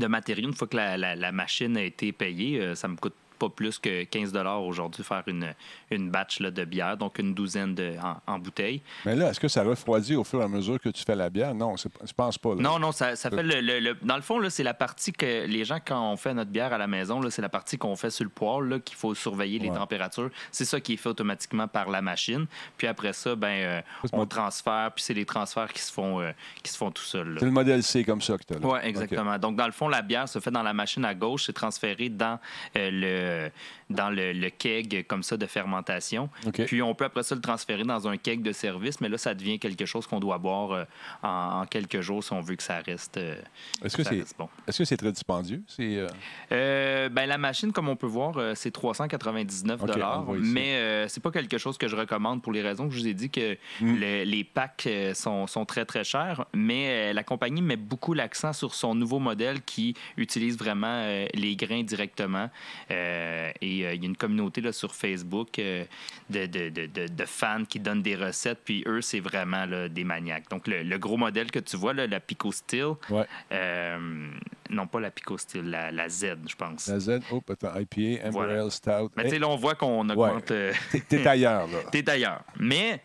matériaux, 0.00 0.48
une 0.48 0.54
fois 0.54 0.66
que 0.66 0.76
la, 0.76 0.96
la- 0.96 1.32
machine 1.32 1.76
a 1.76 1.82
été 1.82 2.10
payée, 2.10 2.74
ça 2.74 2.88
me 2.88 2.96
coûte 2.96 3.14
pas 3.42 3.48
plus 3.48 3.78
que 3.78 4.04
15 4.04 4.32
aujourd'hui 4.60 5.02
faire 5.04 5.22
une, 5.26 5.52
une 5.90 6.10
batch 6.10 6.38
là, 6.40 6.50
de 6.50 6.64
bière, 6.64 6.96
donc 6.96 7.18
une 7.18 7.34
douzaine 7.34 7.74
de, 7.74 7.94
en, 8.02 8.34
en 8.34 8.38
bouteille. 8.38 8.80
Mais 9.04 9.16
là, 9.16 9.30
est-ce 9.30 9.40
que 9.40 9.48
ça 9.48 9.62
refroidit 9.64 10.14
au 10.16 10.22
fur 10.24 10.40
et 10.40 10.44
à 10.44 10.48
mesure 10.48 10.78
que 10.80 10.88
tu 10.90 11.02
fais 11.04 11.16
la 11.16 11.28
bière? 11.28 11.54
Non, 11.54 11.74
je 11.76 12.12
pense 12.16 12.38
pas. 12.38 12.50
là. 12.54 12.62
Non, 12.62 12.78
non, 12.78 12.92
ça, 12.92 13.16
ça 13.16 13.30
fait 13.30 13.42
le, 13.42 13.60
le- 13.60 13.80
le- 13.80 13.96
Dans 14.02 14.16
le 14.16 14.22
fond, 14.22 14.38
c'est 14.48 14.62
la 14.62 14.74
partie 14.74 15.12
que 15.12 15.46
les 15.46 15.64
gens, 15.64 15.78
quand 15.84 16.12
on 16.12 16.16
fait 16.16 16.34
notre 16.34 16.50
bière 16.50 16.72
à 16.72 16.78
la 16.78 16.86
maison, 16.86 17.20
c'est 17.30 17.42
la 17.42 17.48
partie 17.48 17.78
qu'on 17.78 17.96
fait 17.96 18.10
sur 18.10 18.24
le 18.24 18.30
poêle, 18.30 18.80
qu'il 18.84 18.96
faut 18.96 19.14
surveiller 19.14 19.58
les 19.58 19.70
Ouais. 19.70 19.76
températures. 19.76 20.30
C'est 20.50 20.64
ça 20.64 20.80
qui 20.80 20.94
est 20.94 20.96
fait 20.96 21.08
automatiquement 21.08 21.66
par 21.68 21.90
la 21.90 22.02
machine. 22.02 22.46
Puis 22.76 22.86
après 22.86 23.12
ça, 23.12 23.34
ben, 23.34 23.48
euh, 23.48 23.80
on 24.12 24.18
mon- 24.18 24.26
transfère, 24.26 24.92
puis 24.94 25.02
c'est 25.04 25.14
les 25.14 25.24
transferts 25.24 25.72
qui 25.72 25.82
se 25.82 25.92
font, 25.92 26.20
euh, 26.20 26.30
qui 26.62 26.70
se 26.70 26.76
font 26.76 26.90
tout 26.90 27.02
seuls. 27.02 27.36
C'est 27.38 27.44
le 27.44 27.50
modèle 27.50 27.82
C 27.82 28.04
comme 28.04 28.20
ça 28.22 28.36
que 28.38 28.44
tu 28.44 28.54
as. 28.54 28.58
Oui, 28.66 28.78
exactement. 28.82 29.38
Donc, 29.38 29.56
dans 29.56 29.66
le 29.66 29.72
fond, 29.72 29.88
la 29.88 30.02
bière 30.02 30.28
se 30.28 30.38
fait 30.38 30.50
dans 30.50 30.62
la 30.62 30.72
machine 30.72 31.04
à 31.04 31.14
gauche, 31.14 31.44
c'est 31.46 31.52
transféré 31.52 32.08
dans 32.08 32.38
euh, 32.76 32.90
le 32.92 33.31
Yeah. 33.32 33.48
Dans 33.92 34.10
le, 34.10 34.32
le 34.32 34.50
keg 34.50 35.06
comme 35.06 35.22
ça 35.22 35.36
de 35.36 35.46
fermentation. 35.46 36.28
Puis 36.66 36.82
on 36.82 36.94
peut 36.94 37.04
après 37.04 37.22
ça 37.22 37.34
le 37.34 37.40
transférer 37.40 37.84
dans 37.84 38.08
un 38.08 38.16
keg 38.16 38.42
de 38.42 38.52
service, 38.52 39.00
mais 39.00 39.08
là, 39.08 39.18
ça 39.18 39.34
devient 39.34 39.58
quelque 39.58 39.86
chose 39.86 40.06
qu'on 40.06 40.20
doit 40.20 40.38
boire 40.38 40.72
euh, 40.72 40.84
en, 41.22 41.60
en 41.62 41.66
quelques 41.66 42.00
jours 42.00 42.22
si 42.24 42.32
on 42.32 42.40
veut 42.40 42.56
que 42.56 42.62
ça 42.62 42.80
reste, 42.80 43.16
euh, 43.16 43.36
Est-ce 43.84 43.96
que 43.96 44.02
c'est 44.04 44.24
bon. 44.38 44.48
est-ce 44.66 44.78
que 44.78 44.84
c'est 44.84 44.96
très 44.96 45.12
dispendieux? 45.12 45.62
C'est, 45.66 46.04
euh, 46.52 47.08
ben, 47.08 47.26
la 47.26 47.38
machine, 47.38 47.72
comme 47.72 47.88
on 47.88 47.96
peut 47.96 48.06
voir, 48.06 48.34
c'est 48.56 48.70
399 48.70 49.82
OK, 49.82 49.90
on 49.96 50.20
voit 50.22 50.38
ici. 50.38 50.50
mais 50.52 51.06
c'est 51.08 51.22
pas 51.22 51.30
quelque 51.30 51.58
chose 51.58 51.78
que 51.78 51.88
je 51.88 51.96
recommande 51.96 52.42
pour 52.42 52.52
les 52.52 52.62
raisons 52.62 52.88
que 52.88 52.94
je 52.94 53.00
vous 53.00 53.06
ai 53.08 53.14
dit 53.14 53.30
que 53.30 53.56
Mm. 53.80 53.96
le- 53.98 54.24
les 54.24 54.44
packs 54.44 54.88
sont, 55.14 55.46
sont 55.46 55.64
très 55.64 55.84
très 55.84 56.04
chers, 56.04 56.44
mais 56.54 57.12
la 57.12 57.24
compagnie 57.24 57.62
met 57.62 57.76
beaucoup 57.76 58.14
l'accent 58.14 58.52
sur 58.52 58.74
son 58.74 58.94
nouveau 58.94 59.18
modèle 59.18 59.62
qui 59.62 59.94
utilise 60.16 60.56
vraiment 60.58 61.04
les 61.34 61.56
grains 61.56 61.82
directement. 61.82 62.48
Et 62.90 63.81
y 63.82 63.86
a 63.86 63.92
une 63.92 64.16
communauté 64.16 64.60
là, 64.60 64.72
sur 64.72 64.94
Facebook 64.94 65.58
euh, 65.58 65.84
de, 66.30 66.46
de- 66.46 66.68
de- 66.68 66.86
de- 66.86 67.24
fans 67.26 67.64
qui 67.68 67.78
donnent 67.80 68.02
des 68.02 68.14
recettes, 68.16 68.60
puis 68.64 68.82
eux, 68.86 69.00
c'est 69.00 69.20
vraiment 69.20 69.64
là, 69.66 69.88
des 69.88 70.04
maniaques. 70.04 70.48
Donc 70.50 70.66
le, 70.66 70.82
le 70.82 70.98
gros 70.98 71.16
modèle 71.16 71.50
que 71.50 71.58
tu 71.58 71.76
vois, 71.76 71.92
là, 71.94 72.06
la 72.06 72.20
Pico 72.20 72.50
Steel, 72.52 72.92
ouais. 73.10 73.24
euh, 73.52 74.28
non 74.70 74.86
pas 74.86 75.00
la 75.00 75.10
Pico 75.10 75.36
Steel, 75.38 75.68
la, 75.70 75.90
la 75.90 76.08
Z, 76.08 76.36
je 76.48 76.54
pense. 76.56 76.88
La 76.88 76.98
Z, 76.98 77.20
oh, 77.30 77.42
attends, 77.50 77.78
IPA, 77.78 78.22
Amber 78.26 78.30
Voilà. 78.30 78.70
Stout. 78.70 79.10
Mais 79.16 79.24
tu 79.24 79.30
sais, 79.30 79.38
là, 79.38 79.48
on 79.48 79.56
voit 79.56 79.74
qu'on 79.74 80.08
augmente. 80.08 80.50
euh, 80.50 80.72
T'es- 81.08 81.26
ailleurs, 81.26 81.66
là. 81.68 81.78
T'es 81.92 82.02
d'ailleurs. 82.02 82.42
Mais, 82.58 83.00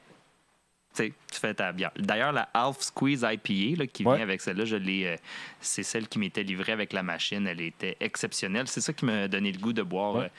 tu 1.05 1.39
fais 1.39 1.53
ta 1.53 1.71
bière. 1.71 1.91
D'ailleurs, 1.97 2.31
la 2.31 2.49
Half 2.53 2.81
Squeeze 2.81 3.25
IPA 3.29 3.79
là, 3.79 3.87
qui 3.87 4.03
Ouais. 4.05 4.15
vient 4.15 4.23
avec 4.23 4.41
celle-là, 4.41 4.65
je 4.65 4.75
l'ai. 4.75 5.05
euh, 5.05 5.15
c'est 5.61 5.83
celle 5.83 6.07
qui 6.07 6.19
m'était 6.19 6.43
livrée 6.43 6.71
avec 6.73 6.93
la 6.93 7.03
machine. 7.03 7.45
Elle 7.47 7.61
était 7.61 7.97
exceptionnelle. 7.99 8.67
C'est 8.67 8.81
ça 8.81 8.93
qui 8.93 9.05
m'a 9.05 9.27
donné 9.27 9.51
le 9.51 9.59
goût 9.59 9.73
de 9.73 9.83
boire 9.83 10.15
Ouais. 10.15 10.25
euh, 10.25 10.29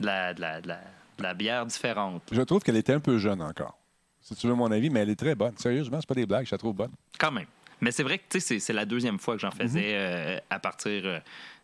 de, 0.00 0.06
la, 0.06 0.34
de, 0.34 0.40
la, 0.40 0.60
de, 0.60 0.68
la, 0.68 0.80
de 1.18 1.22
la 1.22 1.34
bière 1.34 1.66
différente. 1.66 2.22
Je 2.32 2.42
trouve 2.42 2.62
qu'elle 2.62 2.76
était 2.76 2.92
un 2.94 3.00
peu 3.00 3.18
jeune 3.18 3.42
encore. 3.42 3.76
Si 4.20 4.34
tu 4.34 4.46
veux 4.46 4.54
mon 4.54 4.70
avis, 4.72 4.88
mais 4.90 5.00
elle 5.00 5.10
est 5.10 5.16
très 5.16 5.34
bonne. 5.34 5.56
Sérieusement, 5.58 6.00
c'est 6.00 6.08
pas 6.08 6.14
des 6.14 6.26
blagues, 6.26 6.46
je 6.46 6.52
la 6.52 6.58
trouve 6.58 6.74
bonne. 6.74 6.92
Quand 7.18 7.30
même. 7.32 7.46
Mais 7.80 7.90
c'est 7.92 8.02
vrai 8.02 8.18
que 8.18 8.38
c'est- 8.40 8.58
c'est 8.60 8.72
la 8.72 8.84
deuxième 8.86 9.18
fois 9.18 9.34
que 9.34 9.40
j'en 9.42 9.50
faisais 9.50 9.80
Mhm. 9.80 9.84
euh, 9.96 10.38
à 10.48 10.58
partir 10.58 11.20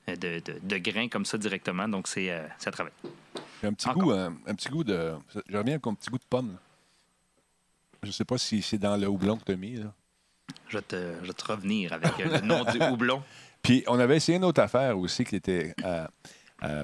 de, 0.07 0.79
grains 0.79 1.09
comme 1.09 1.25
ça 1.25 1.39
directement. 1.39 1.89
Donc, 1.89 2.09
c'est 2.09 2.31
ça 2.59 2.71
travaille. 2.71 2.93
Un 3.63 3.73
petit 3.73 3.89
Encore. 3.89 4.03
goût, 4.03 4.11
un, 4.13 4.35
un 4.47 4.55
petit 4.55 4.69
goût 4.69 4.85
de. 4.85 5.13
Je 5.49 5.57
reviens 5.57 5.75
avec 5.75 5.87
un 5.87 5.95
petit 5.95 6.11
goût 6.11 6.19
de 6.19 6.25
pomme. 6.29 6.53
là. 6.53 6.59
Je 8.03 8.11
sais 8.11 8.25
pas 8.25 8.39
si 8.39 8.63
c'est 8.63 8.79
dans 8.79 8.97
le 8.97 9.09
houblon 9.09 9.37
que 9.37 9.45
tu 9.45 9.53
as 9.53 9.57
mis. 9.57 9.77
Là. 9.77 9.93
Je 10.69 10.79
vais 10.79 10.83
te, 10.83 11.13
je 11.23 11.33
te 11.33 11.45
revenir 11.53 11.93
avec 11.93 12.13
euh, 12.21 12.39
le 12.41 12.47
nom 12.47 12.65
du 12.65 12.79
houblon. 12.91 13.23
Puis 13.63 13.85
on 13.87 13.99
avait 13.99 14.17
essayé 14.17 14.39
une 14.39 14.45
autre 14.45 14.61
affaire 14.63 14.99
aussi 14.99 15.25
qui 15.25 15.37
était. 15.37 15.75
à 15.83 16.09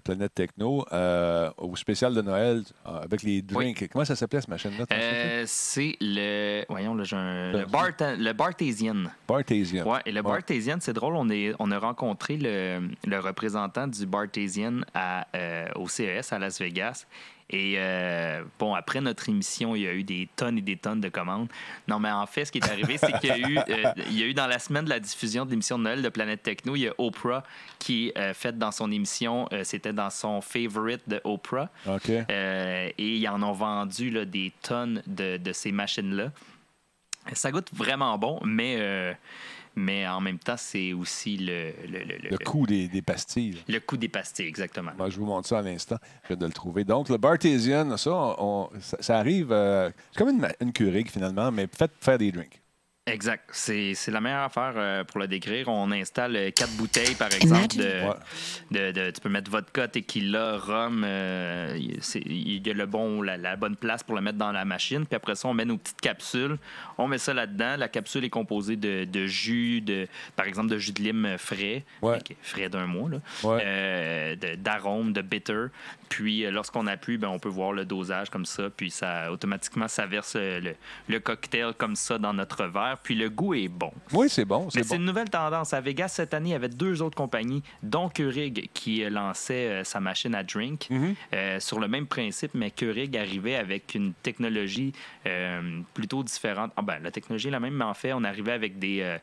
Planète 0.02 0.32
Techno, 0.34 0.86
euh, 0.90 1.50
au 1.58 1.76
spécial 1.76 2.14
de 2.14 2.22
Noël, 2.22 2.62
euh, 2.86 3.00
avec 3.02 3.22
les 3.22 3.42
drinks. 3.42 3.86
Comment 3.92 4.06
ça 4.06 4.16
s'appelait, 4.16 4.40
ce 4.40 4.48
machine-là? 4.48 4.86
Euh, 4.90 5.44
c'est 5.46 5.96
le. 6.00 6.64
Voyons, 6.70 6.94
là, 6.94 7.04
j'ai 7.04 7.14
un- 7.16 7.52
le, 7.52 7.58
le 7.58 8.32
Bartesian. 8.32 9.04
Bartesian. 9.28 9.86
Ouais, 9.86 10.00
et 10.06 10.12
le. 10.12 10.22
Bartesian, 10.22 10.78
c'est 10.80 10.94
drôle, 10.94 11.14
on, 11.14 11.28
est, 11.28 11.52
on 11.58 11.70
a 11.70 11.78
rencontré 11.78 12.38
le, 12.38 12.88
le 13.06 13.18
représentant 13.20 13.86
du 13.86 14.06
Bartesian 14.06 14.80
à, 14.94 15.26
euh, 15.36 15.68
au 15.74 15.88
CES 15.88 16.32
à 16.32 16.38
Las 16.38 16.58
Vegas. 16.58 17.04
Et 17.50 17.74
euh, 17.76 18.42
bon, 18.58 18.74
après 18.74 19.00
notre 19.00 19.28
émission, 19.28 19.76
il 19.76 19.82
y 19.82 19.86
a 19.86 19.94
eu 19.94 20.02
des 20.02 20.28
tonnes 20.34 20.58
et 20.58 20.62
des 20.62 20.76
tonnes 20.76 21.00
de 21.00 21.08
commandes. 21.08 21.48
Non, 21.86 22.00
mais 22.00 22.10
en 22.10 22.26
fait, 22.26 22.44
ce 22.44 22.52
qui 22.52 22.58
est 22.58 22.68
arrivé, 22.68 22.98
c'est 22.98 23.12
qu'il 23.20 23.28
y 23.28 23.32
a 23.32 23.38
eu, 23.38 23.58
euh, 23.58 23.92
il 24.10 24.18
y 24.18 24.22
a 24.24 24.26
eu 24.26 24.34
dans 24.34 24.48
la 24.48 24.58
semaine 24.58 24.84
de 24.84 24.90
la 24.90 24.98
diffusion 24.98 25.44
de 25.44 25.50
l'émission 25.50 25.78
de 25.78 25.84
Noël 25.84 26.02
de 26.02 26.08
Planète 26.08 26.42
Techno, 26.42 26.74
il 26.74 26.80
y 26.80 26.88
a 26.88 26.94
Oprah 26.98 27.44
qui 27.78 28.10
a 28.16 28.34
fait 28.34 28.58
dans 28.58 28.72
son 28.72 28.90
émission, 28.90 29.48
euh, 29.52 29.62
c'était 29.62 29.92
dans 29.92 30.10
son 30.10 30.40
favorite 30.40 31.02
de 31.06 31.20
Oprah. 31.22 31.70
OK. 31.86 32.10
Euh, 32.10 32.90
et 32.98 33.16
ils 33.16 33.28
en 33.28 33.40
ont 33.42 33.52
vendu 33.52 34.10
là, 34.10 34.24
des 34.24 34.52
tonnes 34.62 35.02
de, 35.06 35.36
de 35.36 35.52
ces 35.52 35.70
machines-là. 35.70 36.32
Ça 37.32 37.50
goûte 37.50 37.68
vraiment 37.72 38.18
bon, 38.18 38.40
mais, 38.44 38.76
euh, 38.78 39.12
mais 39.76 40.06
en 40.08 40.20
même 40.20 40.38
temps, 40.38 40.56
c'est 40.56 40.92
aussi 40.94 41.36
le, 41.36 41.72
le, 41.86 41.98
le, 42.04 42.16
le- 42.16 42.28
Le 42.30 42.38
coût 42.38 42.66
des, 42.66 42.88
des 42.88 43.02
pastilles. 43.02 43.58
le 43.68 43.78
coût 43.78 43.96
des 43.98 44.08
pastilles, 44.08 44.46
exactement. 44.46 44.92
Moi, 44.96 45.10
je 45.10 45.18
vous 45.18 45.26
montre 45.26 45.46
ça 45.48 45.58
à 45.58 45.62
l'instant. 45.62 45.96
Je 46.24 46.28
viens 46.28 46.36
de 46.36 46.46
le 46.46 46.52
trouver. 46.52 46.84
Donc, 46.84 47.08
le 47.10 47.18
Bartesian, 47.18 47.96
ça, 47.96 48.10
on- 48.38 48.70
ça, 48.80 48.96
ça 49.00 49.18
arrive. 49.18 49.52
euh, 49.52 49.90
c'est 50.12 50.18
comme 50.18 50.30
une, 50.30 50.48
une 50.60 50.72
Keurig, 50.72 51.08
finalement, 51.10 51.52
mais 51.52 51.68
faites 51.70 51.92
faire 52.00 52.18
des 52.18 52.32
drinks. 52.32 52.60
Exact. 53.08 53.48
C'est 53.52 53.94
c'est 53.94 54.10
la 54.10 54.20
meilleure 54.20 54.42
affaire 54.42 54.72
euh, 54.74 55.04
pour 55.04 55.20
le 55.20 55.28
décrire. 55.28 55.68
On 55.68 55.92
installe 55.92 56.34
euh, 56.34 56.50
quatre 56.50 56.72
bouteilles, 56.72 57.14
par 57.14 57.32
exemple, 57.32 57.76
de, 57.76 57.84
Ouais. 57.84 58.14
de- 58.72 58.90
de- 58.90 59.10
tu 59.12 59.20
peux 59.20 59.28
mettre 59.28 59.48
vodka, 59.48 59.86
tequila, 59.86 60.56
rhum. 60.58 61.04
euh, 61.06 61.78
il 61.78 62.66
y 62.66 62.70
a 62.70 62.74
le 62.74 62.86
bon, 62.86 63.22
la, 63.22 63.36
la 63.36 63.54
bonne 63.54 63.76
place 63.76 64.02
pour 64.02 64.16
le 64.16 64.22
mettre 64.22 64.38
dans 64.38 64.50
la 64.50 64.64
machine. 64.64 65.06
Puis 65.06 65.14
après 65.14 65.36
ça, 65.36 65.46
on 65.46 65.54
met 65.54 65.64
nos 65.64 65.76
petites 65.76 66.00
capsules. 66.00 66.58
On 66.98 67.06
met 67.06 67.18
ça 67.18 67.32
là-dedans. 67.32 67.76
La 67.76 67.86
capsule 67.86 68.24
est 68.24 68.28
composée 68.30 68.74
de, 68.74 69.04
de 69.04 69.26
jus, 69.26 69.80
de, 69.82 70.08
par 70.34 70.46
exemple, 70.46 70.68
de 70.70 70.78
jus 70.78 70.90
de 70.92 71.02
lime 71.02 71.36
frais, 71.38 71.84
Ouais. 72.02 72.18
Frais 72.42 72.68
d'un 72.68 72.86
mois, 72.86 73.08
là. 73.08 73.18
Ouais. 73.44 73.62
Euh, 73.64 74.34
de- 74.34 74.56
d'arômes, 74.56 75.12
de 75.12 75.22
bitter. 75.22 75.66
Puis 76.08 76.44
euh, 76.44 76.50
lorsqu'on 76.50 76.86
appuie, 76.88 77.18
ben, 77.18 77.28
on 77.28 77.38
peut 77.38 77.48
voir 77.48 77.72
le 77.72 77.84
dosage 77.84 78.30
comme 78.30 78.46
ça. 78.46 78.68
Puis 78.76 78.90
ça 78.90 79.30
automatiquement, 79.30 79.86
ça 79.86 80.06
verse 80.06 80.34
le, 80.34 80.74
le 81.08 81.20
cocktail 81.20 81.72
comme 81.78 81.94
ça 81.94 82.18
dans 82.18 82.32
notre 82.32 82.64
verre. 82.66 82.95
Puis 83.02 83.14
le 83.14 83.28
goût 83.30 83.54
est 83.54 83.68
bon. 83.68 83.92
Oui, 84.12 84.28
c'est 84.28 84.44
bon. 84.44 84.68
Mais 84.74 84.82
C'est 84.82 84.88
bon. 84.88 84.96
une 84.96 85.04
nouvelle 85.04 85.28
tendance. 85.30 85.72
À 85.74 85.80
Vegas, 85.80 86.08
cette 86.08 86.34
année, 86.34 86.50
il 86.50 86.52
y 86.52 86.54
avait 86.56 86.68
deux 86.68 87.02
autres 87.02 87.16
compagnies, 87.16 87.62
dont 87.82 88.08
Keurig, 88.08 88.68
qui 88.74 89.02
euh, 89.04 89.10
lançait 89.10 89.68
euh, 89.68 89.84
sa 89.84 90.00
machine 90.00 90.34
à 90.34 90.42
drink 90.42 90.86
Mhm. 90.90 91.14
euh, 91.34 91.60
sur 91.60 91.78
le 91.80 91.88
même 91.88 92.06
principe, 92.06 92.52
mais 92.54 92.70
Keurig 92.70 93.16
arrivait 93.16 93.56
avec 93.56 93.94
une 93.94 94.12
technologie 94.22 94.92
euh, 95.26 95.80
plutôt 95.94 96.22
différente. 96.22 96.72
Ah 96.76 96.82
ben, 96.82 96.98
la 97.02 97.10
technologie 97.10 97.48
est 97.48 97.52
la 97.52 97.60
même, 97.60 97.74
mais 97.74 97.84
en 97.84 97.94
fait, 97.94 98.12
on 98.12 98.24
arrivait 98.24 98.52
avec 98.52 98.78
des, 98.78 99.16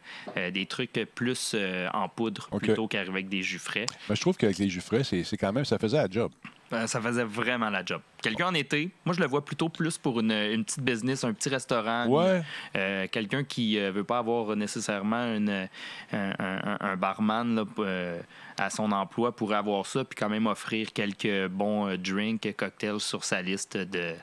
des 0.52 0.66
trucs 0.66 0.94
plus 1.16 1.56
en 1.94 2.10
poudre 2.10 2.50
plutôt 2.60 2.88
qu'arriver 2.88 3.12
avec 3.14 3.30
des 3.30 3.44
jus 3.44 3.60
frais. 3.60 3.86
Mais 4.10 4.16
je 4.16 4.22
trouve 4.22 4.38
qu'avec 4.38 4.58
les 4.58 4.70
jus 4.70 4.82
frais, 4.82 5.04
c'est 5.04 5.24
c'est 5.24 5.38
quand 5.38 5.54
même, 5.54 5.66
ça 5.66 5.78
faisait 5.78 5.98
la 5.98 6.08
job. 6.10 6.32
Euh, 6.74 6.88
Ça 6.88 7.00
faisait 7.02 7.24
vraiment 7.24 7.70
la 7.70 7.84
job. 7.86 8.02
Quelqu'un 8.22 8.48
en 8.48 8.54
été, 8.54 8.90
moi 9.06 9.14
je 9.16 9.20
le 9.20 9.28
vois 9.28 9.44
plutôt 9.44 9.70
plus 9.70 9.98
pour 9.98 10.20
une, 10.20 10.32
une 10.32 10.64
petite 10.64 10.82
business, 10.82 11.24
un 11.24 11.34
petit 11.34 11.50
restaurant. 11.50 12.08
Ouais. 12.08 12.42
Euh, 12.76 13.08
Quelqu'un 13.12 13.44
qui 13.44 13.76
ne 13.78 13.90
veut 13.92 14.04
pas 14.04 14.18
avoir 14.20 14.56
nécessairement 14.56 15.24
une- 15.36 15.68
un, 16.12 16.34
un- 16.40 16.78
un 16.80 16.96
barman 16.96 17.56
là, 17.56 17.64
euh, 17.80 18.20
à 18.58 18.70
son 18.70 18.92
emploi 18.92 19.36
pourrait 19.36 19.58
avoir 19.58 19.86
ça 19.86 20.04
puis 20.04 20.16
quand 20.18 20.30
même 20.30 20.48
offrir 20.48 20.92
quelques 20.94 21.48
bons 21.50 21.88
euh, 21.90 21.98
drinks, 21.98 22.56
cocktails 22.56 23.00
sur 23.00 23.24
sa 23.24 23.42
liste 23.42 23.78
de. 23.78 24.14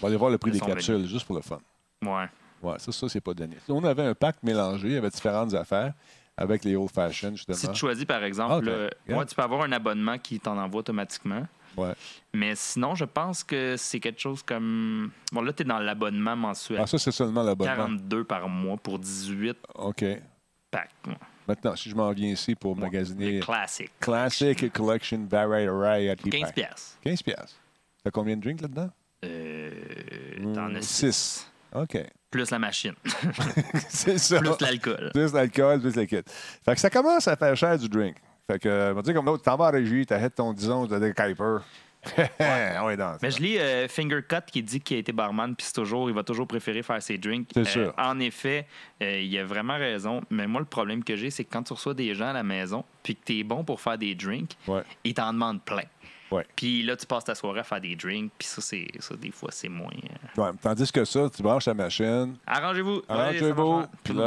On 0.00 0.02
va 0.02 0.08
aller 0.08 0.16
voir 0.16 0.30
le 0.30 0.38
prix 0.38 0.50
De 0.50 0.58
des 0.58 0.64
capsules, 0.64 1.06
juste 1.06 1.26
pour 1.26 1.36
le 1.36 1.42
fun. 1.42 1.60
Ouais. 2.04 2.26
Ouais, 2.62 2.78
ça, 2.78 2.92
ça 2.92 3.08
c'est 3.08 3.20
pas 3.20 3.34
donné. 3.34 3.56
On 3.68 3.82
avait 3.84 4.02
un 4.04 4.14
pack 4.14 4.36
mélangé, 4.42 4.88
il 4.88 4.94
y 4.94 4.96
avait 4.96 5.10
différentes 5.10 5.52
affaires 5.54 5.92
avec 6.36 6.64
les 6.64 6.76
old 6.76 6.90
fashioned, 6.90 7.36
Si 7.36 7.44
justement. 7.48 7.72
tu 7.72 7.78
choisis 7.78 8.04
par 8.04 8.22
exemple, 8.24 8.68
Ah, 8.70 8.90
Yeah. 9.08 9.18
ouais, 9.18 9.26
tu 9.26 9.34
peux 9.34 9.42
avoir 9.42 9.62
un 9.62 9.72
abonnement 9.72 10.16
qui 10.18 10.38
t'en 10.40 10.56
envoie 10.58 10.80
automatiquement. 10.80 11.46
Ouais. 11.76 11.92
Mais 12.34 12.54
sinon, 12.54 12.94
je 12.94 13.04
pense 13.04 13.42
que 13.44 13.76
c'est 13.76 14.00
quelque 14.00 14.20
chose 14.20 14.42
comme. 14.42 15.10
Bon, 15.32 15.42
là, 15.42 15.52
tu 15.52 15.62
es 15.62 15.64
dans 15.66 15.78
l'abonnement 15.78 16.36
mensuel. 16.36 16.80
Ah, 16.82 16.86
ça, 16.86 16.98
c'est 16.98 17.12
seulement 17.12 17.42
l'abonnement. 17.42 17.74
42 17.74 18.24
par 18.24 18.48
mois 18.48 18.76
pour 18.76 18.98
18 18.98 19.56
OK. 19.76 20.04
packs. 20.70 20.90
Ouais. 21.06 21.14
Maintenant, 21.48 21.74
si 21.76 21.90
je 21.90 21.94
m'en 21.96 22.10
viens 22.12 22.30
ici 22.30 22.54
pour 22.54 22.74
Le 22.76 22.80
magasiner 22.82 23.40
classique. 23.40 23.90
Classic 24.00 24.72
Collection 24.72 25.26
Variety 25.28 26.30
15 26.30 26.40
Pack. 26.42 26.54
piastres. 26.54 26.98
15 27.02 27.22
piastres. 27.22 27.56
T'as 28.04 28.10
combien 28.10 28.36
de 28.36 28.42
drinks 28.42 28.60
là-dedans? 28.60 28.90
Euh, 29.24 29.70
Hmm, 30.38 30.52
T'en 30.54 30.74
as 30.74 30.82
six. 30.82 31.12
6. 31.14 31.52
OK. 31.74 31.98
Plus 32.30 32.50
la 32.50 32.58
machine. 32.58 32.94
c'est 33.88 34.18
ça. 34.18 34.38
Plus 34.40 34.58
l'alcool. 34.60 35.10
Plus 35.12 35.32
d'alcool, 35.32 35.80
plus 35.80 35.94
le 35.94 36.04
kit. 36.06 36.16
Fait 36.64 36.74
que 36.74 36.80
ça 36.80 36.90
commence 36.90 37.28
à 37.28 37.36
faire 37.36 37.56
cher 37.56 37.78
du 37.78 37.88
drink. 37.88 38.16
Fait 38.50 38.58
que, 38.58 38.68
euh, 38.68 38.92
on 38.92 38.94
va 38.94 39.02
dire 39.02 39.14
comme 39.14 39.26
l'autre, 39.26 39.42
t'en 39.44 39.56
vas 39.56 39.66
à 39.66 39.70
régie, 39.70 40.04
t'achètes 40.04 40.34
ton, 40.34 40.52
disons, 40.52 40.86
de 40.86 41.10
Kuiper. 41.12 41.58
On 42.40 42.90
est 42.90 42.96
dans 42.96 43.16
Mais 43.22 43.30
ça. 43.30 43.36
je 43.38 43.42
lis 43.42 43.58
euh, 43.58 43.86
Fingercut 43.86 44.44
qui 44.50 44.60
dit 44.60 44.80
qu'il 44.80 44.96
a 44.96 45.00
été 45.00 45.12
barman, 45.12 45.54
puis 45.54 45.64
c'est 45.64 45.72
toujours, 45.74 46.10
il 46.10 46.14
va 46.16 46.24
toujours 46.24 46.48
préférer 46.48 46.82
faire 46.82 47.00
ses 47.00 47.16
drinks. 47.16 47.48
C'est 47.54 47.60
Euh, 47.60 47.64
sûr. 47.64 47.94
En 47.96 48.18
effet, 48.18 48.66
euh, 49.00 49.20
il 49.20 49.38
a 49.38 49.44
vraiment 49.44 49.76
raison. 49.76 50.20
Mais 50.28 50.48
moi, 50.48 50.60
le 50.60 50.66
problème 50.66 51.04
que 51.04 51.14
j'ai, 51.14 51.30
c'est 51.30 51.44
que 51.44 51.52
quand 51.52 51.62
tu 51.62 51.72
reçois 51.72 51.94
des 51.94 52.12
gens 52.16 52.26
à 52.30 52.32
la 52.32 52.42
maison, 52.42 52.84
puis 53.04 53.14
que 53.14 53.20
tu 53.24 53.38
es 53.38 53.44
bon 53.44 53.62
pour 53.62 53.80
faire 53.80 53.96
des 53.98 54.16
drinks, 54.16 54.56
Ouais. 54.66 54.82
ils 55.04 55.14
t'en 55.14 55.32
demandent 55.32 55.62
plein. 55.62 55.84
Ouais. 56.32 56.46
Puis 56.56 56.82
là, 56.82 56.96
tu 56.96 57.06
passes 57.06 57.24
ta 57.24 57.34
soirée 57.34 57.60
à 57.60 57.64
faire 57.64 57.80
des 57.80 57.94
drinks, 57.96 58.30
puis 58.38 58.48
ça, 58.48 58.60
c'est, 58.60 58.86
ça 58.98 59.14
des 59.16 59.30
fois, 59.30 59.50
c'est 59.52 59.68
moins. 59.68 59.90
euh, 60.38 60.42
Ouais, 60.42 60.50
Tandis 60.60 60.90
que 60.90 61.04
ça, 61.04 61.28
tu 61.34 61.42
branches 61.42 61.66
la 61.66 61.74
machine. 61.74 62.36
Arrangez-vous. 62.46 63.02
Arrangez-vous. 63.08 63.82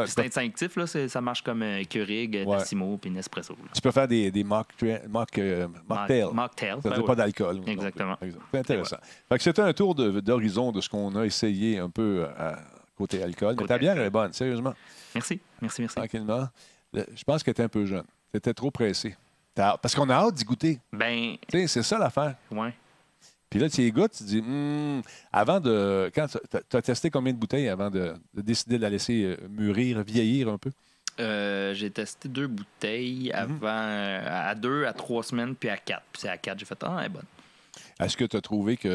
C'est 0.07 0.19
instinctif, 0.25 0.75
là. 0.75 0.85
ça 0.87 1.21
marche 1.21 1.41
comme 1.41 1.61
euh, 1.63 1.83
Keurig, 1.89 2.43
Ouais. 2.45 2.57
Tassimo, 2.57 2.97
puis 2.97 3.09
Nespresso. 3.09 3.53
là. 3.53 3.69
Tu 3.73 3.81
peux 3.81 3.91
faire 3.91 4.07
des, 4.07 4.29
des 4.31 4.43
mock, 4.43 4.67
mock, 5.09 5.37
euh, 5.37 5.67
mocktails. 5.87 6.29
Mocktail. 6.33 6.77
Ça 6.83 6.89
ben 6.89 7.03
pas 7.03 7.15
d'alcool. 7.15 7.61
Exactement. 7.67 8.17
Exact. 8.21 8.41
C'est 8.51 8.59
intéressant. 8.59 8.97
Fait 9.29 9.37
que 9.37 9.43
c'était 9.43 9.61
un 9.61 9.73
tour 9.73 9.95
d'horizon 9.95 10.71
de, 10.71 10.81
ce 10.81 10.89
qu'on 10.89 11.15
a 11.15 11.25
essayé 11.25 11.79
un 11.79 11.89
peu 11.89 12.25
euh, 12.25 12.51
à 12.53 12.59
côté 12.95 13.21
alcool. 13.23 13.51
Mais 13.51 13.55
Côté 13.63 13.67
ta 13.67 13.77
bière 13.77 13.97
est 13.99 14.09
bonne, 14.09 14.31
sérieusement. 14.33 14.73
Merci, 15.13 15.39
merci, 15.61 15.81
merci. 15.81 15.95
Tranquillement. 15.95 16.47
Le- 16.93 17.05
Je 17.15 17.23
pense 17.23 17.43
que 17.43 17.51
tu 17.51 17.61
un 17.61 17.67
peu 17.69 17.85
jeune. 17.85 18.05
Tu 18.31 18.37
étais 18.37 18.53
trop 18.53 18.71
pressé. 18.71 19.15
Parce 19.55 19.95
qu'on 19.95 20.09
a 20.09 20.15
hâte 20.15 20.35
d'y 20.35 20.43
goûter. 20.43 20.79
Ben, 20.91 21.35
c'est 21.49 21.81
ça 21.83 21.97
l'affaire. 21.97 22.35
ouais. 22.51 22.73
Puis 23.49 23.59
là, 23.59 23.69
tu 23.69 23.81
y 23.83 23.91
goûtes, 23.91 24.11
tu 24.17 24.23
dis, 24.23 24.41
Hmm, 24.41 25.01
avant 25.31 25.59
de. 25.61 26.11
Quand 26.13 26.27
tu 26.27 26.75
as 26.77 26.81
testé 26.81 27.09
combien 27.09 27.31
de 27.31 27.37
bouteilles 27.37 27.69
avant 27.69 27.89
de, 27.89 28.13
de 28.33 28.41
décider 28.41 28.77
de 28.77 28.81
la 28.81 28.89
laisser 28.89 29.23
euh, 29.23 29.37
mûrir, 29.49 30.03
vieillir 30.03 30.49
un 30.49 30.57
peu? 30.57 30.71
Euh, 31.21 31.73
j'ai 31.73 31.89
testé 31.89 32.27
deux 32.27 32.47
bouteilles 32.47 33.31
Mhm. 33.33 33.39
avant, 33.39 33.67
euh, 33.67 34.49
à 34.49 34.55
deux, 34.55 34.85
à 34.85 34.91
trois 34.91 35.23
semaines, 35.23 35.55
puis 35.55 35.69
à 35.69 35.77
quatre. 35.77 36.03
Puis 36.11 36.23
c'est 36.23 36.27
à 36.29 36.37
quatre, 36.37 36.59
j'ai 36.59 36.65
fait, 36.65 36.77
ah, 36.83 36.97
elle 36.99 37.05
est 37.05 37.09
bonne. 37.09 37.23
Est-ce 37.99 38.15
que 38.17 38.25
tu 38.25 38.35
as 38.37 38.41
trouvé 38.41 38.77
qu'il 38.77 38.91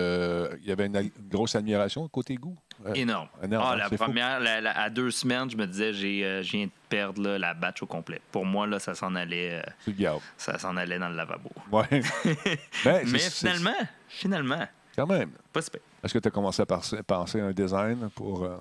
y 0.65 0.71
avait 0.73 0.87
une, 0.87 1.11
grosse 1.31 1.55
amélioration 1.55 2.07
côté 2.09 2.35
goût? 2.37 2.57
Euh, 2.87 2.95
Énorme. 2.95 3.29
énorme, 3.43 3.65
Ah, 3.69 3.73
hein, 3.75 3.77
la 3.91 3.91
première, 3.91 4.41
la- 4.41 4.61
la- 4.61 4.79
à 4.79 4.89
deux 4.91 5.11
semaines, 5.11 5.51
je 5.51 5.57
me 5.57 5.67
disais, 5.67 5.93
j'ai, 5.93 6.25
euh, 6.25 6.43
je 6.43 6.53
viens 6.53 6.65
de 6.67 6.71
perdre 6.89 7.23
là, 7.23 7.39
la 7.39 7.53
batch 7.55 7.83
au 7.83 7.87
complet. 7.87 8.21
Pour 8.33 8.47
moi, 8.47 8.67
là, 8.67 8.79
ça 8.79 8.95
s'en 8.95 9.15
allait, 9.15 9.63
euh, 9.87 10.19
ça 10.39 10.59
s'en 10.59 10.77
allait 10.77 10.99
dans 10.99 11.09
le 11.11 11.17
lavabo. 11.17 11.51
Ouais. 11.71 11.85
Ben, 12.85 13.07
Mais 13.07 13.19
finalement, 13.19 13.77
finalement, 14.09 14.67
Quand 14.97 15.07
même. 15.07 15.31
pas 15.53 15.61
si 15.63 15.71
pire. 15.71 15.81
Est-ce 16.03 16.15
que 16.15 16.19
tu 16.19 16.29
as 16.29 16.31
commencé 16.31 16.63
à 16.63 16.67
penser, 16.67 17.41
à 17.41 17.45
un 17.45 17.53
design 17.53 18.09
pour. 18.15 18.45
euh, 18.45 18.57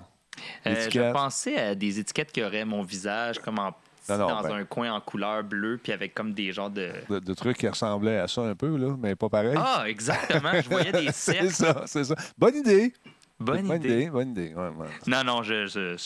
Euh, 0.66 0.88
je 0.90 1.12
pensais 1.12 1.56
à 1.58 1.74
des 1.74 1.98
étiquettes 1.98 2.32
qui 2.32 2.42
auraient 2.42 2.64
mon 2.64 2.82
visage 2.82 3.38
comme 3.38 3.58
en 3.58 3.72
Non, 4.08 4.18
non, 4.18 4.26
dans 4.28 4.42
ben- 4.42 4.54
un 4.54 4.64
coin 4.64 4.92
en 4.92 5.00
couleur 5.00 5.42
bleue, 5.44 5.78
puis 5.82 5.92
avec 5.92 6.14
comme 6.14 6.32
des 6.32 6.52
genres 6.52 6.70
de. 6.70 6.90
de, 7.08 7.18
de 7.18 7.34
trucs 7.34 7.58
qui 7.58 7.68
ressemblaient 7.68 8.18
à 8.18 8.28
ça 8.28 8.42
un 8.42 8.54
peu, 8.54 8.76
là, 8.76 8.96
mais 8.98 9.14
pas 9.14 9.28
pareil? 9.28 9.54
Ah, 9.56 9.84
exactement. 9.86 10.52
Je 10.60 10.68
voyais 10.68 10.92
des 10.92 11.06
c'est 11.12 11.34
cercles. 11.48 11.50
ça, 11.50 11.82
c'est 11.86 12.04
ça. 12.04 12.14
Bonne 12.38 12.56
idée. 12.56 12.92
Bonne, 13.38 13.66
bonne 13.66 13.76
idée. 13.82 13.88
idée. 14.02 14.10
Bonne 14.10 14.30
idée. 14.32 14.54
Ouais, 14.54 14.68
ouais. 14.68 14.86
Non, 15.06 15.24
non, 15.24 15.42
je, 15.42 15.66
je, 15.66 15.96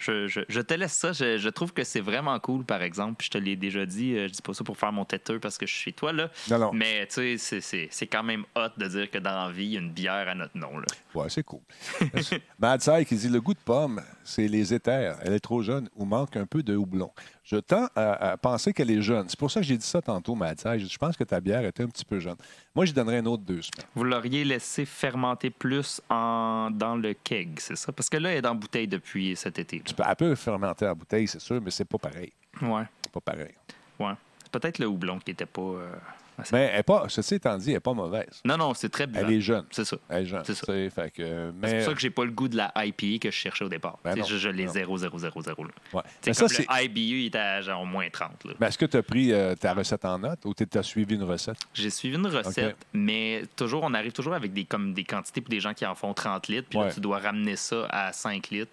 je, 0.00 0.44
je, 0.48 0.60
te 0.60 0.74
laisse 0.74 0.92
ça. 0.94 1.12
Je, 1.12 1.38
je 1.38 1.48
trouve 1.48 1.72
que 1.72 1.84
c'est 1.84 2.00
vraiment 2.00 2.36
cool, 2.40 2.64
par 2.64 2.82
exemple. 2.82 3.14
Puis 3.18 3.26
je 3.26 3.30
te 3.30 3.38
l'ai 3.38 3.54
déjà 3.54 3.86
dit, 3.86 4.16
euh, 4.16 4.26
je 4.26 4.32
dis 4.32 4.42
pas 4.42 4.54
ça 4.54 4.64
pour 4.64 4.76
faire 4.76 4.90
mon 4.90 5.04
têteux 5.04 5.38
parce 5.38 5.56
que 5.56 5.66
je 5.66 5.72
suis 5.72 5.82
chez 5.84 5.92
toi, 5.92 6.12
là. 6.12 6.30
Non, 6.50 6.58
non. 6.58 6.70
Mais 6.72 7.06
tu 7.06 7.14
sais, 7.14 7.38
c'est- 7.38 7.60
c'est 7.60 7.88
c'est 7.92 8.08
quand 8.08 8.24
même 8.24 8.44
hot 8.56 8.70
de 8.76 8.86
dire 8.88 9.08
que 9.08 9.18
dans 9.18 9.46
la 9.46 9.52
vie, 9.52 9.66
il 9.66 9.72
y 9.74 9.76
a 9.76 9.80
une 9.80 9.92
bière 9.92 10.28
à 10.28 10.34
notre 10.34 10.58
nom. 10.58 10.78
Là. 10.78 10.86
Ouais, 11.14 11.28
c'est 11.28 11.44
cool. 11.44 11.60
Mad 12.58 12.80
qui 13.06 13.14
dit 13.14 13.28
le 13.28 13.40
goût 13.40 13.54
de 13.54 13.60
pomme, 13.64 14.02
c'est 14.30 14.48
les 14.48 14.72
éthers. 14.72 15.18
Elle 15.22 15.32
est 15.34 15.40
trop 15.40 15.60
jeune 15.62 15.88
ou 15.96 16.04
manque 16.04 16.36
un 16.36 16.46
peu 16.46 16.62
de 16.62 16.76
houblon. 16.76 17.10
Je 17.44 17.56
tends 17.56 17.88
à, 17.96 18.30
à 18.32 18.36
penser 18.36 18.72
qu'elle 18.72 18.90
est 18.90 19.02
jeune. 19.02 19.28
C'est 19.28 19.38
pour 19.38 19.50
ça 19.50 19.60
que 19.60 19.66
j'ai 19.66 19.76
dit 19.76 19.86
ça 19.86 20.00
tantôt, 20.00 20.36
Side. 20.56 20.78
Je 20.88 20.98
pense 20.98 21.16
que 21.16 21.24
ta 21.24 21.40
bière 21.40 21.64
était 21.64 21.82
un 21.82 21.88
petit 21.88 22.04
peu 22.04 22.18
jeune. 22.20 22.36
Moi, 22.74 22.84
je 22.86 22.92
donnerais 22.92 23.18
un 23.18 23.26
autre 23.26 23.42
deux 23.42 23.62
semaines. 23.62 23.86
Vous 23.94 24.04
l'auriez 24.04 24.44
laissé 24.44 24.84
fermenter 24.84 25.50
plus 25.50 26.00
en, 26.08 26.70
dans 26.70 26.96
le 26.96 27.12
keg, 27.14 27.58
c'est 27.60 27.76
ça? 27.76 27.92
Parce 27.92 28.08
que 28.08 28.16
là, 28.16 28.30
elle 28.30 28.38
est 28.38 28.42
dans 28.42 28.54
bouteille 28.54 28.88
depuis 28.88 29.34
cet 29.36 29.58
été. 29.58 29.80
Tu 29.80 29.94
peux, 29.94 30.02
elle 30.08 30.16
peut 30.16 30.34
fermenter 30.34 30.86
à 30.86 30.94
bouteille, 30.94 31.26
c'est 31.28 31.40
sûr, 31.40 31.60
mais 31.60 31.70
c'est 31.70 31.84
pas 31.84 31.98
pareil. 31.98 32.32
Ouais, 32.62 32.84
C'est 33.04 33.12
pas 33.12 33.20
pareil. 33.20 33.54
ouais. 33.98 34.12
C'est 34.42 34.52
peut-être 34.60 34.78
le 34.78 34.86
houblon 34.86 35.18
qui 35.18 35.30
était 35.32 35.46
pas. 35.46 35.60
euh, 35.62 35.92
Mais 36.52 36.70
elle 36.72 36.80
est 36.80 36.82
pas, 36.82 37.04
ceci 37.08 37.34
étant 37.34 37.56
dit, 37.56 37.68
elle 37.70 37.74
n'est 37.74 37.80
pas 37.80 37.92
mauvaise. 37.92 38.40
Non, 38.44 38.56
non, 38.56 38.74
c'est 38.74 38.88
très 38.88 39.06
buvable. 39.06 39.26
Elle 39.28 39.34
est 39.38 39.40
jeune. 39.40 39.64
C'est 39.70 39.84
ça. 39.84 39.96
Elle 40.08 40.22
est 40.22 40.26
jeune. 40.26 40.42
C'est 40.44 40.54
ça. 40.54 40.66
Fait 40.66 41.10
que, 41.12 41.52
C'est 41.64 41.76
pour 41.76 41.84
ça 41.86 41.94
que 41.94 42.00
j'ai 42.00 42.10
pas 42.10 42.24
le 42.24 42.30
goût 42.30 42.48
de 42.48 42.56
la 42.56 42.72
IPA 42.76 43.18
que 43.20 43.30
je 43.30 43.36
cherchais 43.36 43.64
au 43.64 43.68
départ. 43.68 43.98
Ben 44.04 44.14
non, 44.16 44.24
je, 44.24 44.36
je 44.36 44.48
l'ai 44.48 44.66
non. 44.66 44.72
0, 44.72 44.98
0, 44.98 45.18
0, 45.18 45.42
0. 45.42 45.64
Là. 45.64 45.70
ouais. 45.92 46.02
C'est 46.20 46.30
Mais 46.30 46.34
comme 46.36 46.48
ça, 46.48 46.62
le 46.78 46.84
IBU, 46.84 47.00
il 47.00 47.26
était 47.26 47.38
à 47.38 47.60
genre 47.60 47.84
moins 47.86 48.08
30. 48.10 48.44
Là. 48.44 48.52
Mais 48.60 48.66
est-ce 48.68 48.78
que 48.78 48.86
tu 48.86 48.96
as 48.96 49.02
pris 49.02 49.32
euh, 49.32 49.54
ta 49.54 49.74
recette 49.74 50.04
en 50.04 50.18
note 50.18 50.44
ou 50.44 50.54
tu 50.54 50.66
as 50.78 50.82
suivi 50.82 51.14
une 51.14 51.24
recette? 51.24 51.56
J'ai 51.74 51.90
suivi 51.90 52.16
une 52.16 52.26
recette, 52.26 52.76
mais 52.92 53.42
toujours, 53.56 53.82
on 53.84 53.94
arrive 53.94 54.12
toujours 54.12 54.34
avec 54.34 54.52
des, 54.52 54.64
comme 54.64 54.94
des 54.94 55.04
quantités 55.04 55.40
pour 55.40 55.50
des 55.50 55.60
gens 55.60 55.74
qui 55.74 55.84
en 55.86 55.94
font 55.94 56.14
30 56.14 56.48
litres, 56.48 56.68
puis 56.68 56.78
Ouais. 56.78 56.86
là, 56.86 56.92
tu 56.92 57.00
dois 57.00 57.18
ramener 57.18 57.56
ça 57.56 57.86
à 57.90 58.12
5 58.12 58.50
litres. 58.50 58.72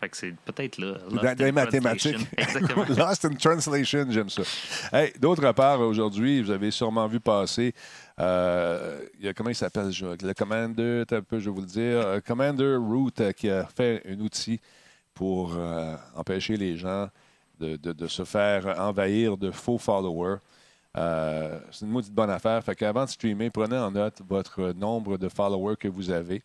Fait 0.00 0.08
que 0.08 0.16
c'est 0.16 0.34
peut-être 0.44 0.78
là. 0.78 0.94
Dans, 1.10 1.44
les 1.44 1.50
mathématiques. 1.52 2.16
Exactement. 2.36 2.84
Lost 2.96 3.24
in 3.24 3.34
translation, 3.34 4.06
j'aime 4.10 4.28
ça. 4.30 4.42
Hey, 4.92 5.12
D'autre 5.18 5.50
part, 5.52 5.80
aujourd'hui, 5.80 6.40
vous 6.40 6.50
avez 6.50 6.70
sûrement 6.70 7.06
vu 7.08 7.18
passer, 7.18 7.74
euh, 8.20 9.00
il 9.18 9.26
y 9.26 9.28
a, 9.28 9.34
comment 9.34 9.50
il 9.50 9.56
s'appelle, 9.56 9.90
le 9.90 10.34
Commander, 10.34 11.04
un 11.10 11.22
peu, 11.22 11.40
je 11.40 11.46
vais 11.50 11.54
vous 11.54 11.60
le 11.62 11.66
dire, 11.66 11.98
euh, 12.06 12.20
Commander 12.20 12.76
Root 12.76 13.10
euh, 13.20 13.32
qui 13.32 13.50
a 13.50 13.64
fait 13.64 14.02
un 14.08 14.20
outil 14.20 14.60
pour 15.14 15.54
euh, 15.56 15.96
empêcher 16.14 16.56
les 16.56 16.76
gens 16.76 17.08
de, 17.58 17.74
de- 17.76 17.92
de 17.92 18.06
se 18.06 18.24
faire 18.24 18.78
envahir 18.78 19.36
de 19.36 19.50
faux 19.50 19.78
followers. 19.78 20.36
Euh, 20.96 21.58
c'est 21.72 21.84
une 21.84 21.90
maudite 21.90 22.12
bonne 22.14 22.30
affaire. 22.30 22.62
Fait 22.62 22.74
qu'avant 22.76 23.04
de 23.04 23.10
streamer, 23.10 23.50
prenez 23.50 23.76
en 23.76 23.90
note 23.90 24.20
votre 24.28 24.72
nombre 24.72 25.18
de 25.18 25.28
followers 25.28 25.76
que 25.76 25.88
vous 25.88 26.10
avez 26.10 26.42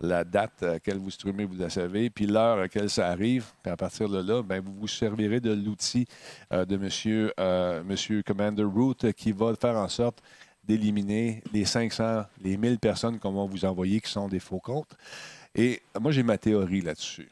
la 0.00 0.24
date 0.24 0.62
à 0.62 0.66
laquelle 0.72 0.98
vous 0.98 1.10
streamez, 1.10 1.44
vous 1.44 1.56
la 1.56 1.70
savez, 1.70 2.10
puis 2.10 2.26
l'heure 2.26 2.58
à 2.58 2.62
laquelle 2.62 2.88
ça 2.88 3.08
arrive. 3.08 3.46
Puis 3.62 3.70
à 3.70 3.76
partir 3.76 4.08
de 4.08 4.18
là, 4.18 4.42
ben, 4.42 4.60
vous 4.60 4.72
vous 4.72 4.88
servirez 4.88 5.40
de 5.40 5.52
l'outil 5.52 6.06
euh, 6.52 6.64
de 6.64 6.76
monsieur, 6.76 7.32
euh, 7.38 7.82
monsieur 7.84 8.22
Commander 8.22 8.64
Root 8.64 9.12
qui 9.16 9.32
va 9.32 9.54
faire 9.54 9.76
en 9.76 9.88
sorte 9.88 10.22
d'éliminer 10.64 11.42
les 11.52 11.64
500, 11.64 12.22
les 12.42 12.56
1000 12.56 12.78
personnes 12.78 13.18
qu'on 13.18 13.32
va 13.32 13.44
vous 13.44 13.64
envoyer 13.64 14.00
qui 14.00 14.10
sont 14.10 14.28
des 14.28 14.40
faux 14.40 14.60
comptes. 14.60 14.96
Et 15.54 15.82
moi, 16.00 16.12
j'ai 16.12 16.22
ma 16.22 16.38
théorie 16.38 16.80
là-dessus. 16.80 17.28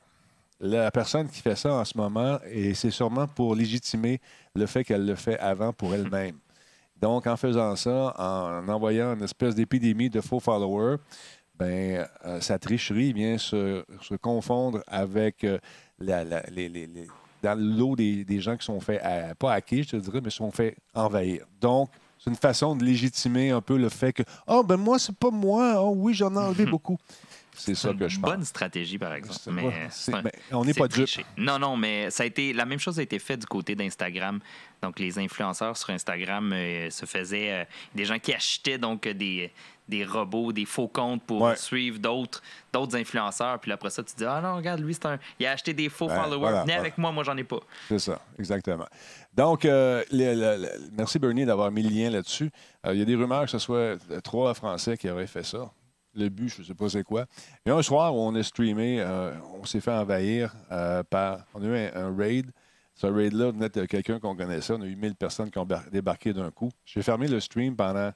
La 0.60 0.90
personne 0.90 1.28
qui 1.28 1.40
fait 1.40 1.54
ça 1.54 1.72
en 1.72 1.84
ce 1.84 1.96
moment, 1.96 2.38
et 2.50 2.74
c'est 2.74 2.90
sûrement 2.90 3.28
pour 3.28 3.54
légitimer 3.54 4.20
le 4.56 4.66
fait 4.66 4.82
qu'elle 4.82 5.06
le 5.06 5.14
fait 5.14 5.38
avant 5.38 5.72
pour 5.72 5.94
elle-même. 5.94 6.36
Donc, 7.00 7.28
en 7.28 7.36
faisant 7.36 7.76
ça, 7.76 8.12
en 8.18 8.68
envoyant 8.68 9.14
une 9.14 9.22
espèce 9.22 9.54
d'épidémie 9.54 10.10
de 10.10 10.20
faux 10.20 10.40
followers, 10.40 10.96
ben, 11.58 12.06
euh, 12.24 12.40
sa 12.40 12.58
tricherie 12.58 13.12
vient 13.12 13.38
se, 13.38 13.84
se 14.02 14.14
confondre 14.14 14.82
avec 14.86 15.44
euh, 15.44 15.58
la- 15.98 16.24
la- 16.24 16.42
les, 16.50 16.68
les- 16.68 16.86
les- 16.86 17.06
dans 17.42 17.58
l'eau 17.58 17.94
des, 17.96 18.24
des 18.24 18.40
gens 18.40 18.56
qui 18.56 18.64
sont 18.64 18.80
faits, 18.80 19.00
à- 19.02 19.34
pas 19.34 19.52
hacker, 19.54 19.82
je 19.84 19.90
te 19.90 19.96
dirais, 19.96 20.20
mais 20.22 20.30
sont 20.30 20.50
faits 20.50 20.76
envahir. 20.94 21.44
Donc, 21.60 21.90
c'est 22.18 22.30
une 22.30 22.36
façon 22.36 22.74
de 22.74 22.84
légitimer 22.84 23.50
un 23.50 23.60
peu 23.60 23.76
le 23.76 23.88
fait 23.88 24.12
que, 24.12 24.22
oh, 24.46 24.62
ben 24.64 24.76
moi, 24.76 24.98
c'est 24.98 25.14
pas 25.16 25.30
moi, 25.30 25.74
oh 25.82 25.94
oui, 25.96 26.14
j'en 26.14 26.34
ai 26.34 26.38
enlevé 26.38 26.64
beaucoup. 26.70 26.98
C'est 27.54 27.74
ça 27.74 27.92
que 27.92 28.06
je 28.06 28.20
pense. 28.20 28.30
bonne 28.30 28.44
stratégie, 28.44 28.98
par 28.98 29.12
exemple. 29.14 29.40
Mais 29.50 29.66
un- 30.12 30.22
on 30.52 30.64
n'est 30.64 30.74
pas 30.74 30.86
dupe. 30.86 31.08
Non, 31.36 31.58
non, 31.58 31.76
mais 31.76 32.08
ça 32.10 32.22
a 32.22 32.26
été 32.26 32.52
la 32.52 32.64
même 32.64 32.78
chose 32.78 33.00
a 33.00 33.02
été 33.02 33.18
fait 33.18 33.36
du 33.36 33.46
côté 33.46 33.74
d'Instagram. 33.74 34.38
Donc, 34.80 35.00
les 35.00 35.18
influenceurs 35.18 35.76
sur 35.76 35.90
Instagram 35.90 36.52
euh, 36.52 36.88
se 36.90 37.04
faisaient 37.04 37.52
euh, 37.52 37.64
des 37.96 38.04
gens 38.04 38.18
qui 38.20 38.32
achetaient 38.32 38.78
donc 38.78 39.08
des, 39.08 39.50
des 39.88 40.04
robots, 40.04 40.52
des 40.52 40.64
faux 40.66 40.88
comptes 40.88 41.22
pour 41.24 41.40
Ouais. 41.42 41.56
suivre 41.56 41.98
d'autres 41.98 42.42
d'autres 42.72 42.96
influenceurs. 42.96 43.58
Puis 43.60 43.72
après 43.72 43.90
ça, 43.90 44.02
tu 44.02 44.14
dis 44.16 44.24
ah 44.24 44.40
non, 44.42 44.56
regarde, 44.56 44.80
lui, 44.80 44.92
c'est 44.94 45.06
un, 45.06 45.18
il 45.40 45.46
a 45.46 45.52
acheté 45.52 45.72
des 45.72 45.88
faux 45.88 46.06
Ben, 46.08 46.22
followers. 46.22 46.38
voilà, 46.38 46.60
Venez 46.62 46.72
voilà. 46.74 46.80
avec 46.80 46.98
moi, 46.98 47.10
moi, 47.12 47.24
j'en 47.24 47.36
ai 47.36 47.44
pas. 47.44 47.60
C'est 47.88 47.98
ça, 47.98 48.20
exactement. 48.38 48.86
Donc, 49.34 49.64
euh, 49.64 50.02
le- 50.12 50.34
le- 50.34 50.62
le- 50.62 50.90
merci 50.96 51.18
Bernie 51.18 51.44
d'avoir 51.46 51.70
mis 51.70 51.82
le 51.82 51.90
lien 51.90 52.10
là-dessus. 52.10 52.50
Euh, 52.86 52.92
Il 52.92 52.98
y 52.98 53.02
a 53.02 53.04
des 53.04 53.14
rumeurs 53.14 53.44
que 53.44 53.50
ce 53.50 53.58
soit 53.58 53.76
euh, 53.78 54.20
trois 54.22 54.52
Français 54.54 54.96
qui 54.96 55.08
auraient 55.08 55.26
fait 55.26 55.42
ça. 55.44 55.70
Le 56.14 56.28
but, 56.30 56.48
je 56.48 56.62
ne 56.62 56.66
sais 56.66 56.74
pas 56.74 56.88
c'est 56.88 57.04
quoi. 57.04 57.26
Et 57.64 57.70
un 57.70 57.80
soir 57.82 58.14
où 58.14 58.18
on 58.18 58.34
a 58.34 58.42
streamé, 58.42 59.00
euh, 59.00 59.32
on 59.60 59.64
s'est 59.64 59.80
fait 59.80 59.92
envahir 59.92 60.52
par. 61.10 61.40
On 61.54 61.62
a 61.62 61.66
eu 61.66 61.76
un, 61.76 62.06
un 62.06 62.16
raid. 62.16 62.50
Ce 62.94 63.06
raid-là 63.06 63.52
venait 63.52 63.68
de 63.68 63.84
quelqu'un 63.84 64.18
qu'on 64.18 64.34
connaissait. 64.34 64.72
On 64.72 64.82
a 64.82 64.86
eu 64.86 64.96
1000 64.96 65.14
personnes 65.14 65.50
qui 65.52 65.58
ont 65.58 65.64
bar- 65.66 65.84
débarqué 65.92 66.32
d'un 66.32 66.50
coup. 66.50 66.70
J'ai 66.84 67.00
fermé 67.02 67.28
le 67.28 67.38
stream 67.38 67.76
pendant, 67.76 68.10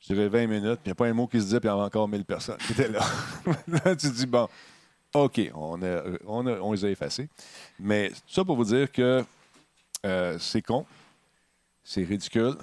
je 0.00 0.14
dirais, 0.14 0.28
20 0.28 0.46
minutes. 0.46 0.80
Puis 0.80 0.86
il 0.86 0.88
n'y 0.88 0.92
a 0.92 0.94
pas 0.94 1.06
un 1.06 1.12
mot 1.12 1.26
qui 1.26 1.38
se 1.38 1.44
disait, 1.44 1.60
puis 1.60 1.68
il 1.68 1.72
y 1.72 1.74
avait 1.74 1.82
encore 1.84 2.08
1000 2.08 2.24
personnes 2.24 2.56
qui 2.58 2.72
étaient 2.72 2.88
là. 2.88 3.00
là, 3.68 3.96
tu 3.96 4.08
te 4.08 4.14
dis, 4.14 4.26
bon, 4.26 4.48
OK, 5.14 5.40
on, 5.54 5.82
a- 5.82 6.02
on, 6.26 6.46
a- 6.46 6.60
on 6.60 6.72
les 6.72 6.84
a 6.84 6.90
effacés. 6.90 7.28
Mais 7.80 8.12
ça 8.26 8.44
pour 8.44 8.56
vous 8.56 8.64
dire 8.64 8.90
que 8.92 9.24
euh, 10.06 10.38
c'est 10.38 10.62
con, 10.62 10.86
c'est 11.82 12.04
ridicule. 12.04 12.54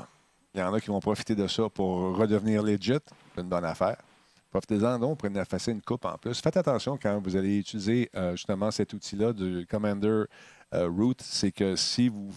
Il 0.54 0.60
y 0.60 0.63
en 0.63 0.74
a 0.74 0.80
qui 0.80 0.88
vont 0.88 1.00
profiter 1.02 1.36
de 1.36 1.48
ça 1.48 1.67
pour 1.69 2.15
redevenir 2.17 2.63
legit. 2.63 2.93
C'est 3.36 3.41
une 3.41 3.50
bonne 3.50 3.65
affaire. 3.65 3.98
Profitez-en 4.52 4.98
donc, 5.00 5.17
prenez 5.17 5.39
effacer 5.41 5.71
une 5.74 5.82
coupe 5.82 6.06
en 6.06 6.17
plus. 6.17 6.39
Faites 6.39 6.56
attention 6.56 6.98
quand 7.02 7.19
vous 7.21 7.36
allez 7.36 7.58
utiliser 7.58 8.10
euh, 8.15 8.32
justement 8.38 8.71
cet 8.71 8.93
outil-là 8.93 9.34
du 9.34 9.67
Commander 9.69 10.24
euh, 10.76 10.88
Root, 10.90 11.16
c'est 11.20 11.52
que 11.52 11.76
si 11.76 12.10
vous, 12.10 12.30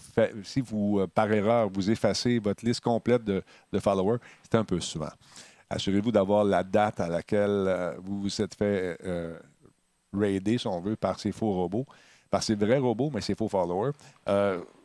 si 0.43 0.61
vous 0.61 0.99
euh, 0.99 1.07
par 1.07 1.31
erreur, 1.31 1.69
vous 1.71 1.89
effacez 1.91 2.39
votre 2.39 2.65
liste 2.65 2.81
complète 2.81 3.23
de, 3.23 3.43
followers, 3.79 4.19
c'est 4.43 4.55
un 4.57 4.63
peu 4.65 4.79
souvent. 4.79 5.11
Assurez-vous 5.69 6.11
d'avoir 6.11 6.43
la 6.43 6.63
date 6.63 6.99
à 6.99 7.07
laquelle 7.07 7.49
euh, 7.67 7.93
vous 8.01 8.21
vous 8.21 8.41
êtes 8.41 8.55
fait 8.55 8.97
euh, 9.03 9.37
raider, 10.13 10.57
si 10.57 10.67
on 10.67 10.79
veut, 10.81 10.95
par 10.95 11.19
ces 11.19 11.31
faux 11.31 11.51
robots, 11.51 11.85
par 12.29 12.41
ces 12.41 12.55
vrais 12.55 12.79
robots, 12.79 13.11
mais 13.13 13.21
ces 13.21 13.35
faux 13.35 13.49
followers. 13.49 13.91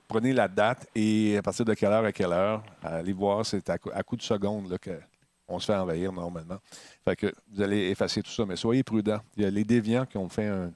Prenez 0.07 0.35
la 0.35 0.49
date 0.49 0.87
et 0.95 1.39
à 1.39 1.43
partir 1.43 1.65
de 1.65 1.73
quelle 1.75 1.91
heure 1.91 2.05
à 2.05 2.13
quelle 2.13 2.33
heure, 2.33 2.63
allez 2.83 3.13
voir, 3.15 3.45
c'est 3.47 3.69
à, 3.71 3.79
cou- 3.79 3.91
à 3.93 4.03
coup 4.03 4.17
de 4.17 4.23
seconde 4.23 4.71
là, 4.71 4.77
qu'on 4.79 5.59
se 5.59 5.67
fait 5.67 5.75
envahir 5.75 6.13
normalement. 6.13 6.59
Fait 7.05 7.17
que 7.17 7.33
vous 7.51 7.63
allez 7.63 7.89
effacer 7.91 8.23
tout 8.23 8.31
ça, 8.31 8.45
mais 8.45 8.57
soyez 8.57 8.83
prudents. 8.83 9.21
Il 9.37 9.43
y 9.45 9.47
a 9.47 9.51
les 9.51 9.65
déviants 9.65 10.05
qui 10.05 10.19
ont 10.19 10.29
fait 10.29 10.47
un. 10.47 10.73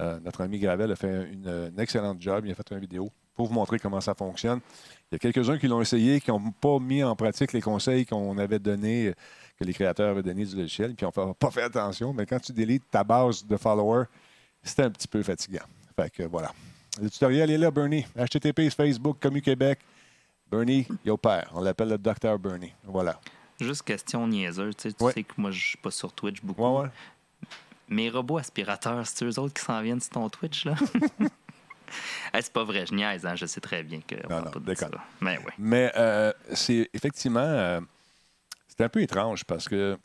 Euh, 0.00 0.18
notre 0.20 0.42
ami 0.42 0.58
Gravel 0.58 0.90
a 0.92 0.96
fait 0.96 1.28
une, 1.32 1.48
une 1.72 1.80
excellente 1.80 2.20
job. 2.20 2.44
Il 2.46 2.52
a 2.52 2.54
fait 2.54 2.70
une 2.70 2.78
vidéo 2.80 3.10
pour 3.34 3.46
vous 3.48 3.54
montrer 3.54 3.78
comment 3.78 4.00
ça 4.00 4.14
fonctionne. 4.14 4.60
Il 5.10 5.14
y 5.14 5.16
a 5.16 5.18
quelques-uns 5.18 5.58
qui 5.58 5.68
l'ont 5.68 5.80
essayé, 5.80 6.20
qui 6.20 6.30
n'ont 6.30 6.50
pas 6.52 6.78
mis 6.78 7.02
en 7.04 7.14
pratique 7.16 7.52
les 7.52 7.60
conseils 7.60 8.06
qu'on 8.06 8.36
avait 8.38 8.58
donnés, 8.58 9.12
que 9.58 9.64
les 9.64 9.72
créateurs 9.74 10.10
avaient 10.10 10.22
donnés 10.22 10.44
du 10.46 10.56
logiciel, 10.56 10.88
puis 10.94 11.06
qui 11.06 11.18
n'ont 11.20 11.34
pas 11.34 11.50
fait 11.50 11.62
attention. 11.62 12.12
Mais 12.12 12.24
quand 12.26 12.40
tu 12.40 12.52
délites 12.52 12.84
ta 12.90 13.04
base 13.04 13.44
de 13.46 13.56
followers, 13.56 14.04
c'est 14.62 14.80
un 14.80 14.90
petit 14.90 15.08
peu 15.08 15.22
fatigant. 15.22 15.64
Fait 15.94 16.10
que 16.10 16.22
voilà. 16.24 16.52
Le 17.00 17.10
tutoriel 17.10 17.50
est 17.50 17.58
là, 17.58 17.70
Bernie. 17.70 18.06
HTTP, 18.16 18.70
Facebook, 18.70 19.18
Commu 19.20 19.42
Québec. 19.42 19.78
Bernie, 20.50 20.86
yo 21.04 21.16
père. 21.16 21.50
On 21.54 21.60
l'appelle 21.60 21.88
le 21.88 21.98
docteur 21.98 22.38
Bernie. 22.38 22.72
Voilà. 22.84 23.20
Juste 23.60 23.82
question 23.82 24.26
niaiseuse. 24.26 24.74
Tu 24.76 24.88
sais, 24.90 24.94
tu 24.94 25.04
Ouais. 25.04 25.12
sais 25.12 25.22
que 25.22 25.32
moi, 25.36 25.50
je 25.50 25.60
suis 25.68 25.78
pas 25.78 25.90
sur 25.90 26.12
Twitch 26.12 26.42
beaucoup. 26.42 26.62
Ouais, 26.62 26.82
ouais. 26.84 26.88
Mes 27.88 28.10
robots 28.10 28.38
aspirateurs, 28.38 29.06
c'est 29.06 29.24
eux 29.24 29.38
autres 29.38 29.54
qui 29.54 29.62
s'en 29.64 29.80
viennent 29.82 30.00
sur 30.00 30.10
ton 30.10 30.28
Twitch, 30.28 30.64
là? 30.64 30.74
Hey, 32.32 32.42
c'est 32.42 32.52
pas 32.52 32.64
vrai, 32.64 32.84
je 32.84 32.92
niaise, 32.92 33.24
hein? 33.24 33.36
je 33.36 33.46
sais 33.46 33.60
très 33.60 33.84
bien 33.84 34.00
que. 34.00 34.16
on 34.24 34.28
Non, 34.28 34.44
non, 34.46 34.50
pas 34.50 34.58
de 34.58 34.74
ça. 34.74 34.90
Mais 35.20 35.38
ouais. 35.38 35.52
Mais 35.56 35.92
euh, 35.96 36.32
c'est 36.52 36.90
effectivement, 36.92 37.38
euh, 37.40 37.80
c'est 38.66 38.82
un 38.82 38.88
peu 38.88 39.00
étrange 39.00 39.44
parce 39.44 39.68
que 39.68 39.96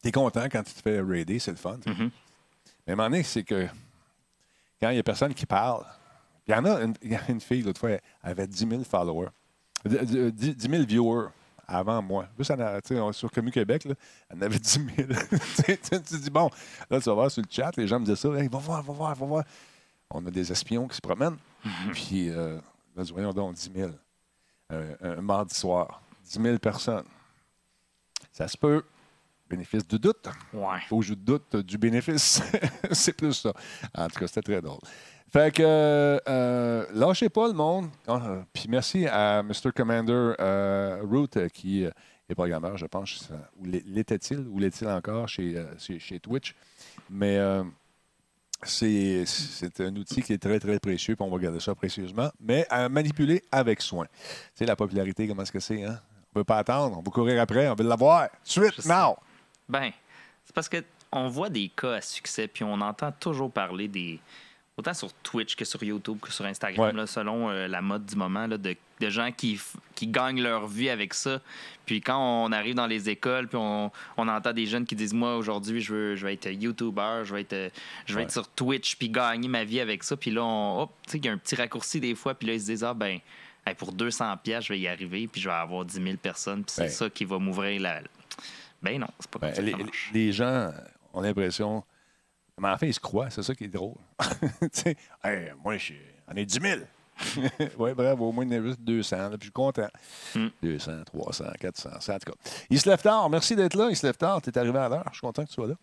tu 0.00 0.08
es 0.08 0.12
content 0.12 0.44
quand 0.44 0.62
tu 0.62 0.72
te 0.74 0.80
fais 0.80 1.00
raider, 1.00 1.40
c'est 1.40 1.50
le 1.50 1.56
fun. 1.56 1.78
Mhm. 1.84 2.10
Mais 2.86 2.90
à 2.90 2.92
un 2.92 2.96
moment 2.96 3.10
donné, 3.10 3.24
c'est 3.24 3.42
que 3.42 3.66
quand 4.80 4.90
il 4.90 4.94
n'y 4.94 5.00
a 5.00 5.02
personne 5.02 5.34
qui 5.34 5.44
parle, 5.44 5.84
il 6.46 6.52
y 6.52 6.54
en 6.54 6.64
a 6.64 6.80
une, 6.80 6.94
y 7.02 7.16
a 7.16 7.20
une 7.28 7.40
fille, 7.40 7.62
l'autre 7.62 7.80
fois, 7.80 7.90
elle 7.90 8.00
avait 8.22 8.46
10 8.46 8.68
000 8.68 8.84
followers, 8.84 9.30
Euh, 9.86 10.04
euh, 10.14 10.30
10 10.30 10.54
10 10.54 10.70
000 10.70 10.84
viewers 10.84 11.28
avant 11.66 12.02
moi. 12.02 12.26
Juste 12.38 12.52
en 12.52 13.12
sur 13.12 13.30
Commu 13.30 13.50
Québec, 13.50 13.84
là, 13.84 13.94
elle 14.30 14.38
en 14.38 14.42
avait 14.42 14.58
10 14.58 14.80
000. 14.96 15.08
tu 15.66 15.76
te 15.78 16.16
dis, 16.16 16.30
bon, 16.30 16.50
là, 16.90 17.00
tu 17.00 17.08
vas 17.08 17.14
voir 17.14 17.30
sur 17.30 17.42
le 17.42 17.48
chat, 17.50 17.72
les 17.76 17.86
gens 17.86 18.00
me 18.00 18.04
disent 18.04 18.18
ça, 18.18 18.28
hey, 18.30 18.48
va 18.48 18.58
voir, 18.58 18.82
va 18.82 18.92
voir, 18.92 19.14
va 19.14 19.26
voir. 19.26 19.44
On 20.10 20.24
a 20.26 20.30
des 20.30 20.52
espions 20.52 20.86
qui 20.86 20.96
se 20.96 21.00
promènent. 21.00 21.36
Puis, 21.92 22.30
euh, 22.30 22.58
là, 22.94 23.02
dis, 23.02 23.12
voyons 23.12 23.32
donc, 23.32 23.54
10 23.54 23.70
000. 23.74 23.90
Euh, 24.72 24.96
un 25.00 25.20
mardi 25.20 25.54
soir, 25.54 26.02
10 26.24 26.42
000 26.42 26.58
personnes. 26.58 27.06
Ça 28.32 28.48
se 28.48 28.56
peut. 28.56 28.84
Bénéfice 29.48 29.86
du 29.86 29.98
doute. 29.98 30.28
Ouais. 30.52 30.80
Faut 30.88 30.98
que 30.98 31.04
je 31.04 31.14
doute 31.14 31.56
du 31.56 31.78
bénéfice. 31.78 32.42
c'est 32.90 33.12
plus 33.12 33.32
ça. 33.32 33.52
En 33.94 34.08
tout 34.08 34.18
cas, 34.18 34.26
c'était 34.26 34.42
très 34.42 34.60
drôle. 34.60 34.80
Fait 35.32 35.52
que, 35.52 36.20
euh, 36.28 36.86
lâchez 36.92 37.28
pas 37.28 37.48
le 37.48 37.54
monde. 37.54 37.88
Ah, 38.06 38.44
Puis 38.52 38.66
merci 38.68 39.06
à 39.06 39.42
Mr. 39.42 39.72
Commander 39.74 40.34
euh, 40.40 41.02
Root, 41.02 41.28
euh, 41.36 41.48
qui 41.48 41.82
est 41.82 42.34
programmeur, 42.34 42.76
je 42.76 42.86
pense. 42.86 43.28
Ou 43.58 43.66
l'était-il, 43.66 44.46
ou 44.48 44.58
l'est-il 44.58 44.88
encore 44.88 45.28
chez, 45.28 45.62
chez, 45.78 45.98
chez 45.98 46.20
Twitch? 46.20 46.54
Mais 47.10 47.38
euh, 47.38 47.64
c'est 48.62 49.80
un 49.80 49.94
outil 49.96 50.22
qui 50.22 50.32
est 50.32 50.42
très, 50.42 50.58
très 50.58 50.78
précieux, 50.78 51.16
puis 51.16 51.26
on 51.26 51.30
va 51.30 51.38
garder 51.38 51.60
ça 51.60 51.74
précieusement, 51.74 52.30
mais 52.40 52.66
à 52.70 52.88
manipuler 52.88 53.42
avec 53.52 53.80
soin. 53.80 54.06
Tu 54.06 54.20
sais, 54.54 54.66
la 54.66 54.76
popularité, 54.76 55.28
comment 55.28 55.42
est-ce 55.42 55.52
que 55.52 55.60
c'est, 55.60 55.84
hein? 55.84 56.00
On 56.34 56.38
ne 56.38 56.40
veut 56.40 56.44
pas 56.44 56.58
attendre, 56.58 56.98
on 56.98 57.02
veut 57.02 57.10
courir 57.10 57.40
après, 57.40 57.68
on 57.68 57.74
veut 57.74 57.84
l'avoir. 57.84 58.28
Suite, 58.44 58.84
now! 58.86 59.16
Ben, 59.68 59.90
c'est 60.44 60.54
parce 60.54 60.68
que 60.68 60.82
on 61.12 61.28
voit 61.28 61.48
des 61.48 61.68
cas 61.68 61.94
à 61.94 62.00
succès, 62.00 62.48
puis 62.48 62.64
on 62.64 62.80
entend 62.80 63.12
toujours 63.12 63.50
parler 63.50 63.88
des, 63.88 64.20
autant 64.78 64.92
sur 64.94 65.12
Twitch 65.14 65.56
que 65.56 65.64
sur 65.64 65.82
YouTube 65.82 66.18
que 66.20 66.30
sur 66.30 66.44
Instagram, 66.44 66.86
Ouais. 66.88 66.92
là, 66.92 67.06
selon 67.06 67.48
euh, 67.50 67.66
la 67.66 67.80
mode 67.80 68.04
du 68.04 68.14
moment, 68.14 68.46
là, 68.46 68.58
de, 68.58 68.76
de 69.00 69.08
gens 69.10 69.32
qui, 69.32 69.58
qui 69.94 70.06
gagnent 70.06 70.42
leur 70.42 70.66
vie 70.66 70.90
avec 70.90 71.14
ça. 71.14 71.40
Puis 71.86 72.00
quand 72.02 72.18
on 72.44 72.52
arrive 72.52 72.74
dans 72.74 72.86
les 72.86 73.08
écoles, 73.08 73.48
puis 73.48 73.56
on, 73.56 73.90
on 74.18 74.28
entend 74.28 74.52
des 74.52 74.66
jeunes 74.66 74.84
qui 74.84 74.94
disent 74.94 75.14
Moi, 75.14 75.36
aujourd'hui, 75.36 75.80
je 75.80 75.94
veux, 75.94 76.16
je 76.16 76.26
vais 76.26 76.34
être 76.34 76.50
YouTuber, 76.50 77.22
je 77.24 77.34
vais 77.34 77.40
être, 77.42 77.72
je 78.04 78.12
vais 78.12 78.18
Ouais. 78.18 78.22
être 78.24 78.32
sur 78.32 78.48
Twitch, 78.48 78.96
puis 78.96 79.08
gagner 79.08 79.48
ma 79.48 79.64
vie 79.64 79.80
avec 79.80 80.04
ça. 80.04 80.16
Puis 80.16 80.30
là, 80.30 80.42
on, 80.44 80.88
il 81.14 81.24
y 81.24 81.28
a 81.28 81.32
un 81.32 81.38
petit 81.38 81.54
raccourci 81.56 81.98
des 82.00 82.14
fois, 82.14 82.34
puis 82.34 82.48
là, 82.48 82.54
ils 82.54 82.60
se 82.60 82.66
disent 82.66 82.84
Ah, 82.84 82.92
ben, 82.92 83.18
hey, 83.66 83.74
pour 83.74 83.94
200$, 83.94 84.36
piastres, 84.42 84.66
je 84.68 84.72
vais 84.74 84.80
y 84.80 84.88
arriver, 84.88 85.26
puis 85.26 85.40
je 85.40 85.48
vais 85.48 85.54
avoir 85.54 85.86
10 85.86 86.02
000 86.02 86.16
personnes, 86.18 86.64
puis 86.64 86.74
c'est 86.76 86.88
ça 86.90 87.08
qui 87.08 87.24
va 87.24 87.38
m'ouvrir 87.38 87.80
la. 87.80 88.00
Ben 88.82 89.00
non, 89.00 89.08
c'est 89.18 89.30
pas 89.30 89.38
comme 89.38 89.48
Ben, 89.48 89.54
ça 89.54 89.62
que 89.62 90.12
les 90.12 90.32
gens 90.32 90.70
ont 91.14 91.22
l'impression. 91.22 91.82
Mais 92.60 92.68
en 92.68 92.78
fait, 92.78 92.88
ils 92.88 92.94
se 92.94 93.00
croient, 93.00 93.28
c'est 93.30 93.42
ça 93.42 93.54
qui 93.54 93.64
est 93.64 93.68
drôle. 93.68 93.94
tu 94.60 94.68
sais, 94.72 94.96
Hey, 95.22 95.52
moi, 95.62 95.76
je 95.76 95.92
on 96.28 96.34
est 96.36 96.44
10 96.46 96.58
000. 96.60 96.80
oui, 97.78 97.92
bref, 97.94 98.18
au 98.20 98.32
moins, 98.32 98.44
il 98.44 98.52
y 98.52 98.58
en 98.58 98.62
a 98.62 98.66
juste 98.66 98.80
200, 98.80 99.16
là, 99.16 99.28
puis 99.30 99.36
je 99.40 99.44
suis 99.44 99.52
content. 99.52 99.88
Mm. 100.34 100.46
200, 100.62 100.92
300, 101.06 101.44
400, 101.60 101.90
ça, 102.00 102.14
en 102.14 102.18
tout 102.18 102.30
cas. 102.32 102.38
Il 102.70 102.80
se 102.80 102.88
lève 102.88 103.00
tard. 103.00 103.28
Merci 103.30 103.56
d'être 103.56 103.74
là. 103.74 103.88
Il 103.90 103.96
se 103.96 104.06
lève 104.06 104.16
tard. 104.16 104.40
Tu 104.42 104.50
es 104.50 104.58
arrivé 104.58 104.78
à 104.78 104.88
l'heure. 104.88 105.04
Je 105.10 105.18
suis 105.18 105.20
content 105.26 105.42
que 105.44 105.48
tu 105.48 105.54
sois 105.54 105.68
là. 105.68 105.74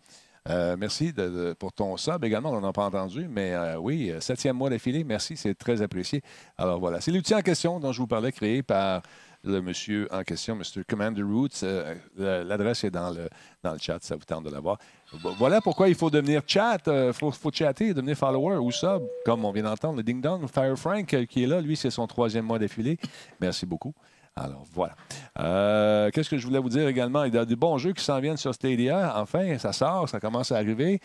Euh, 0.50 0.76
merci 0.78 1.12
de- 1.12 1.28
de- 1.28 1.52
pour 1.54 1.72
ton 1.72 1.96
sub 1.96 2.22
également. 2.24 2.50
On 2.50 2.60
n'en 2.60 2.68
a 2.68 2.72
pas 2.72 2.84
entendu, 2.84 3.26
mais 3.28 3.54
euh, 3.54 3.76
oui, 3.78 4.10
euh, 4.10 4.20
septième 4.20 4.56
mois 4.56 4.68
d'affilée. 4.68 5.02
Merci, 5.02 5.36
c'est 5.38 5.54
très 5.54 5.80
apprécié. 5.80 6.20
Alors 6.58 6.78
voilà, 6.80 7.00
c'est 7.00 7.10
l'outil 7.12 7.34
en 7.34 7.40
question 7.40 7.80
dont 7.80 7.92
je 7.92 7.98
vous 8.00 8.06
parlais, 8.06 8.30
créé 8.30 8.62
par 8.62 9.00
le 9.42 9.60
monsieur 9.62 10.06
en 10.12 10.22
question, 10.22 10.54
Mr. 10.56 10.84
Commander 10.86 11.22
Roots. 11.22 11.62
Euh, 11.62 11.94
L'adresse 12.44 12.84
est 12.84 12.90
dans 12.90 13.10
le, 13.10 13.28
dans 13.62 13.72
le 13.72 13.78
chat, 13.78 14.02
ça 14.02 14.16
vous 14.16 14.24
tente 14.24 14.44
de 14.44 14.50
l'avoir. 14.50 14.76
Vo- 15.22 15.34
Voilà 15.38 15.60
pourquoi 15.60 15.88
il 15.88 15.94
faut 15.94 16.10
devenir 16.10 16.42
chat, 16.46 16.78
il 16.86 17.12
faut, 17.12 17.30
faut 17.30 17.50
chatter, 17.52 17.94
devenir 17.94 18.16
follower 18.16 18.56
ou 18.56 18.70
sub, 18.70 19.02
comme 19.24 19.44
on 19.44 19.52
vient 19.52 19.62
d'entendre, 19.64 19.96
le 19.96 20.02
Ding 20.02 20.20
Dong, 20.20 20.46
Fire 20.46 20.76
Frank 20.78 21.12
euh, 21.14 21.24
qui 21.26 21.44
est 21.44 21.46
là, 21.46 21.60
lui, 21.60 21.76
c'est 21.76 21.90
son 21.90 22.06
troisième 22.06 22.44
mois 22.44 22.58
d'affilée. 22.58 22.98
Merci 23.40 23.66
beaucoup. 23.66 23.94
Alors, 24.36 24.64
voilà. 24.72 24.96
Euh, 25.38 26.10
Qu'est-ce 26.10 26.28
que 26.28 26.36
je 26.38 26.44
voulais 26.44 26.58
vous 26.58 26.68
dire 26.68 26.88
également? 26.88 27.22
Il 27.22 27.32
y 27.32 27.38
a 27.38 27.44
des 27.44 27.54
bons 27.54 27.78
jeux 27.78 27.92
qui 27.92 28.02
s'en 28.02 28.18
viennent 28.18 28.36
sur 28.36 28.52
Stadia. 28.52 29.14
Enfin, 29.20 29.58
ça 29.58 29.72
sort, 29.72 30.08
ça 30.08 30.18
commence 30.18 30.50
à 30.50 30.56
arriver. 30.56 30.98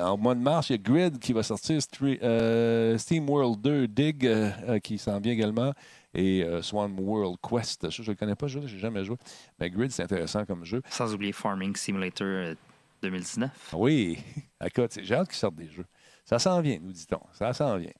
En 0.00 0.16
mois 0.16 0.36
de 0.36 0.40
mars, 0.40 0.70
il 0.70 0.74
y 0.74 0.76
a 0.76 0.78
Grid 0.78 1.18
qui 1.18 1.32
va 1.32 1.42
sortir, 1.42 1.80
euh, 2.22 2.96
Steam 2.96 3.28
World 3.28 3.60
2 3.60 3.88
Dig 3.88 4.24
euh, 4.24 4.50
euh, 4.68 4.78
qui 4.78 4.98
s'en 4.98 5.18
vient 5.18 5.32
également, 5.32 5.72
et 6.14 6.44
euh, 6.44 6.62
Swan 6.62 6.94
World 6.96 7.38
Quest. 7.42 7.82
Ça, 7.82 7.88
je 7.90 8.02
ne 8.02 8.06
le 8.08 8.14
connais 8.14 8.36
pas, 8.36 8.46
je 8.46 8.60
n'ai 8.60 8.68
jamais 8.68 9.04
joué. 9.04 9.16
Mais 9.58 9.68
Grid, 9.68 9.90
c'est 9.90 10.04
intéressant 10.04 10.44
comme 10.44 10.64
jeu. 10.64 10.80
Sans 10.90 11.12
oublier 11.12 11.32
Farming 11.32 11.74
Simulator 11.74 12.24
euh, 12.24 12.54
2019. 13.02 13.50
Oui, 13.74 14.18
écoute, 14.64 14.98
j'ai 15.02 15.14
hâte 15.14 15.28
qu'ils 15.28 15.36
sortent 15.38 15.56
des 15.56 15.68
jeux. 15.68 15.86
Ça 16.24 16.38
s'en 16.38 16.60
vient, 16.60 16.78
nous 16.80 16.92
dit-on. 16.92 17.20
Ça 17.32 17.52
s'en 17.52 17.76
vient. 17.76 17.92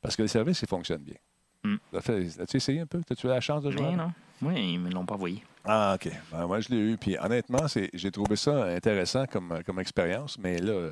Parce 0.00 0.16
que 0.16 0.22
le 0.22 0.28
service, 0.28 0.60
il 0.62 0.68
fonctionne 0.68 1.02
bien. 1.02 1.16
Mm. 1.64 1.76
As-tu 1.96 2.56
essayé 2.56 2.80
un 2.80 2.86
peu? 2.86 3.00
As-tu 3.10 3.26
eu 3.26 3.30
la 3.30 3.40
chance 3.40 3.62
de 3.62 3.70
jouer? 3.70 3.82
Mais 3.82 3.96
non. 3.96 4.12
Oui, 4.42 4.72
ils 4.74 4.78
me 4.78 4.90
l'ont 4.90 5.06
pas 5.06 5.14
envoyé. 5.14 5.42
Ah, 5.64 5.94
OK. 5.96 6.10
Ben, 6.30 6.46
moi, 6.46 6.60
je 6.60 6.68
l'ai 6.68 6.76
eu. 6.92 6.96
Puis 6.98 7.16
honnêtement, 7.18 7.66
j'ai 7.94 8.10
trouvé 8.10 8.36
ça 8.36 8.64
intéressant 8.66 9.24
comme, 9.26 9.62
comme 9.64 9.80
expérience, 9.80 10.38
mais 10.38 10.58
là, 10.58 10.72
à 10.72 10.76
un 10.76 10.90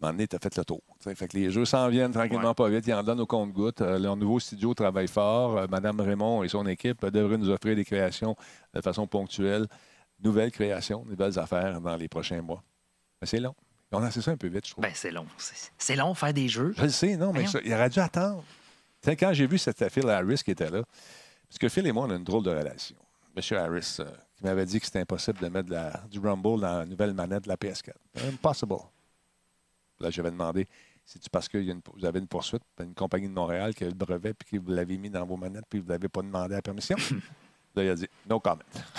moment 0.00 0.12
donné, 0.12 0.28
tu 0.28 0.36
as 0.36 0.38
fait 0.38 0.56
le 0.56 0.64
tour. 0.64 0.82
Fait 1.00 1.26
que 1.26 1.36
les 1.36 1.50
jeux 1.50 1.64
s'en 1.64 1.88
viennent 1.88 2.12
tranquillement 2.12 2.48
Ouais. 2.48 2.54
pas 2.54 2.68
vite. 2.68 2.86
Ils 2.86 2.94
en 2.94 3.02
donnent 3.02 3.20
au 3.20 3.26
compte-gouttes. 3.26 3.80
Euh, 3.80 3.98
leur 3.98 4.14
nouveau 4.16 4.38
studio 4.38 4.74
travaille 4.74 5.08
fort. 5.08 5.56
Euh, 5.58 5.66
Madame 5.68 6.00
Raymond 6.00 6.44
et 6.44 6.48
son 6.48 6.66
équipe 6.66 7.02
euh, 7.02 7.10
devraient 7.10 7.38
nous 7.38 7.50
offrir 7.50 7.74
des 7.74 7.84
créations 7.84 8.36
de 8.74 8.80
façon 8.80 9.06
ponctuelle. 9.08 9.66
Nouvelles 10.22 10.52
créations, 10.52 11.04
nouvelles 11.04 11.38
affaires 11.38 11.80
dans 11.80 11.96
les 11.96 12.08
prochains 12.08 12.42
mois. 12.42 12.62
C'est 13.22 13.40
long. 13.40 13.54
On 13.92 14.02
a 14.02 14.10
c'est 14.10 14.20
ça 14.20 14.32
un 14.32 14.36
peu 14.36 14.48
vite, 14.48 14.66
je 14.66 14.72
trouve. 14.72 14.82
Ben, 14.82 14.92
c'est 14.94 15.10
long. 15.10 15.26
C'est 15.78 15.96
long 15.96 16.12
faire 16.14 16.34
des 16.34 16.48
jeux. 16.48 16.74
Je 16.76 16.82
le 16.82 16.88
sais, 16.88 17.16
non, 17.16 17.28
mais 17.32 17.44
Voyons. 17.44 17.50
ça, 17.50 17.58
il 17.64 17.72
aurait 17.72 17.88
dû 17.88 17.98
attendre. 18.00 18.42
Tu 19.02 19.08
sais, 19.10 19.16
quand 19.16 19.32
j'ai 19.32 19.46
vu 19.46 19.58
cette 19.58 19.88
Phil 19.90 20.08
Harris 20.08 20.42
qui 20.44 20.50
était 20.50 20.68
là, 20.70 20.82
parce 21.48 21.58
que 21.58 21.68
Phil 21.68 21.86
et 21.86 21.92
moi, 21.92 22.06
on 22.06 22.10
a 22.10 22.16
une 22.16 22.24
drôle 22.24 22.42
de 22.42 22.50
relation. 22.50 22.96
Monsieur 23.34 23.58
Harris, 23.58 23.96
euh, 24.00 24.04
qui 24.36 24.44
m'avait 24.44 24.66
dit 24.66 24.80
que 24.80 24.86
c'était 24.86 25.00
impossible 25.00 25.38
de 25.38 25.48
mettre 25.48 25.68
de 25.68 25.74
la- 25.74 26.02
du 26.10 26.18
Rumble 26.18 26.60
dans 26.60 26.78
la 26.80 26.86
nouvelle 26.86 27.14
manette 27.14 27.44
de 27.44 27.48
la 27.48 27.56
PS4. 27.56 27.94
Impossible. 28.28 28.74
Là, 30.00 30.10
j'avais 30.10 30.30
demandé, 30.30 30.66
c'est-tu 31.04 31.30
parce 31.30 31.48
que 31.48 31.58
vous 31.94 32.04
avez 32.04 32.18
une 32.18 32.26
poursuite, 32.26 32.62
une 32.80 32.94
compagnie 32.94 33.28
de 33.28 33.32
Montréal 33.34 33.74
qui 33.74 33.84
a 33.84 33.88
le 33.88 33.94
brevet, 33.94 34.34
puis 34.34 34.58
que 34.58 34.62
vous 34.64 34.72
l'avez 34.72 34.98
mis 34.98 35.08
dans 35.10 35.24
vos 35.24 35.36
manettes, 35.36 35.64
puis 35.70 35.78
vous 35.80 35.88
n'avez 35.88 36.08
pas 36.08 36.20
demandé 36.22 36.54
la 36.54 36.62
permission? 36.62 36.96
là, 37.76 37.84
il 37.84 37.88
a 37.90 37.94
dit, 37.94 38.08
no 38.28 38.40
comment. 38.40 38.58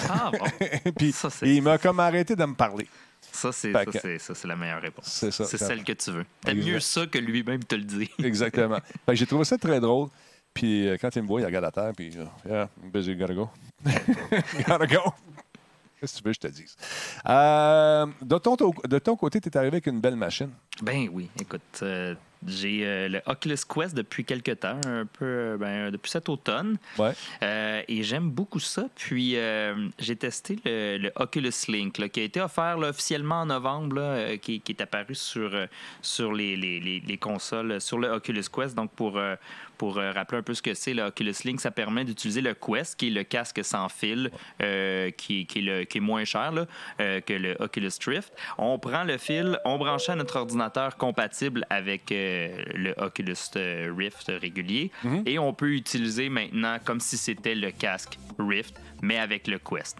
Ah 0.09 0.31
bon. 0.31 0.91
puis 0.97 1.11
Ça, 1.11 1.29
il 1.43 1.61
m'a 1.61 1.77
comme 1.77 1.99
arrêté 1.99 2.35
de 2.35 2.45
me 2.45 2.55
parler. 2.55 2.87
Ça, 3.31 3.51
c'est 3.51 3.71
la 3.71 4.55
meilleure 4.55 4.81
réponse. 4.81 5.05
C'est 5.05 5.57
celle 5.57 5.83
que 5.83 5.93
tu 5.93 6.11
veux. 6.11 6.25
T'aimes 6.41 6.63
mieux 6.63 6.79
ça 6.79 7.05
que 7.05 7.17
lui-même 7.17 7.63
te 7.63 7.75
le 7.75 7.83
dit. 7.83 8.09
Exactement. 8.23 8.79
J'ai 9.09 9.25
trouvé 9.25 9.43
ça 9.45 9.57
très 9.57 9.79
drôle. 9.79 10.09
Puis 10.53 10.87
euh, 10.87 10.97
quand 10.99 11.15
il 11.15 11.21
me 11.21 11.27
voit, 11.27 11.41
il 11.41 11.45
regarde 11.45 11.65
à 11.65 11.71
terre, 11.71 11.91
puis 11.95 12.11
euh, 12.17 12.25
yeah, 12.49 12.69
busy, 12.91 13.15
gotta 13.15 13.35
go. 13.35 13.47
gotta 14.67 14.87
go. 14.87 15.13
Qu'est-ce 15.99 16.13
que 16.13 16.17
tu 16.17 16.23
veux 16.23 16.31
que 16.31 16.35
je 16.35 16.39
te 16.39 16.47
dise? 16.47 16.75
Euh, 17.27 18.05
de, 18.21 18.37
ton, 18.37 18.55
de 18.55 18.99
ton 18.99 19.15
côté, 19.15 19.41
tu 19.41 19.49
es 19.49 19.57
arrivé 19.57 19.75
avec 19.75 19.87
une 19.87 19.99
belle 19.99 20.15
machine. 20.15 20.51
Ben 20.81 21.09
oui, 21.11 21.29
écoute, 21.39 21.61
euh, 21.81 22.15
j'ai 22.47 22.85
euh, 22.85 23.09
le 23.09 23.21
Oculus 23.27 23.57
Quest 23.67 23.95
depuis 23.95 24.23
quelques 24.25 24.59
temps, 24.59 24.79
un 24.87 25.05
peu, 25.05 25.25
euh, 25.25 25.57
ben, 25.57 25.91
depuis 25.91 26.09
cet 26.09 26.29
automne. 26.29 26.77
Ouais. 26.97 27.11
Euh, 27.43 27.81
et 27.87 28.03
j'aime 28.03 28.29
beaucoup 28.29 28.59
ça. 28.59 28.87
Puis 28.95 29.35
euh, 29.35 29.89
j'ai 29.99 30.15
testé 30.15 30.57
le, 30.65 30.97
le 30.97 31.11
Oculus 31.17 31.51
Link, 31.67 31.97
là, 31.97 32.09
qui 32.09 32.21
a 32.21 32.23
été 32.23 32.41
offert 32.41 32.77
là, 32.77 32.89
officiellement 32.89 33.41
en 33.41 33.45
novembre, 33.47 33.95
là, 33.97 34.01
euh, 34.01 34.37
qui, 34.37 34.61
qui 34.61 34.71
est 34.71 34.81
apparu 34.81 35.13
sur, 35.15 35.53
euh, 35.53 35.67
sur 36.01 36.33
les, 36.33 36.55
les- 36.55 36.79
les- 36.79 36.99
les 37.01 37.17
consoles, 37.17 37.73
euh, 37.73 37.79
sur 37.79 37.99
le 37.99 38.09
Oculus 38.09 38.43
Quest. 38.51 38.75
Donc 38.75 38.91
pour, 38.91 39.17
euh, 39.17 39.35
pour 39.77 39.97
euh, 39.97 40.11
rappeler 40.11 40.39
un 40.39 40.43
peu 40.43 40.53
ce 40.53 40.61
que 40.61 40.73
c'est, 40.73 40.93
le 40.93 41.03
Oculus 41.03 41.35
Link, 41.45 41.59
ça 41.61 41.71
permet 41.71 42.03
d'utiliser 42.03 42.41
le 42.41 42.53
Quest, 42.53 42.95
qui 42.99 43.07
est 43.07 43.11
le 43.11 43.23
casque 43.23 43.63
sans 43.63 43.89
fil, 43.89 44.31
euh, 44.61 45.11
qui, 45.11 45.45
qui 45.45 45.59
est 45.59 45.61
le- 45.61 45.83
qui 45.85 45.97
est 45.99 46.01
moins 46.01 46.25
cher 46.25 46.51
là, 46.51 46.65
euh, 47.01 47.21
que 47.21 47.33
le 47.33 47.55
Oculus 47.59 47.91
Rift. 48.05 48.33
On 48.57 48.79
prend 48.79 49.03
le 49.03 49.17
fil, 49.17 49.59
on 49.65 49.77
branche 49.77 50.09
à 50.09 50.15
notre 50.15 50.37
ordinateur 50.37 50.97
compatible 50.97 51.65
avec 51.69 52.03
le 52.09 52.93
Oculus 52.97 53.35
Rift 53.55 54.31
régulier 54.41 54.91
et 55.25 55.37
on 55.39 55.53
peut 55.53 55.71
utiliser 55.71 56.29
maintenant 56.29 56.77
comme 56.83 56.99
si 56.99 57.17
c'était 57.17 57.55
le 57.55 57.71
casque 57.71 58.17
Rift, 58.39 58.75
mais 59.01 59.17
avec 59.17 59.47
le 59.47 59.59
Quest. 59.59 59.97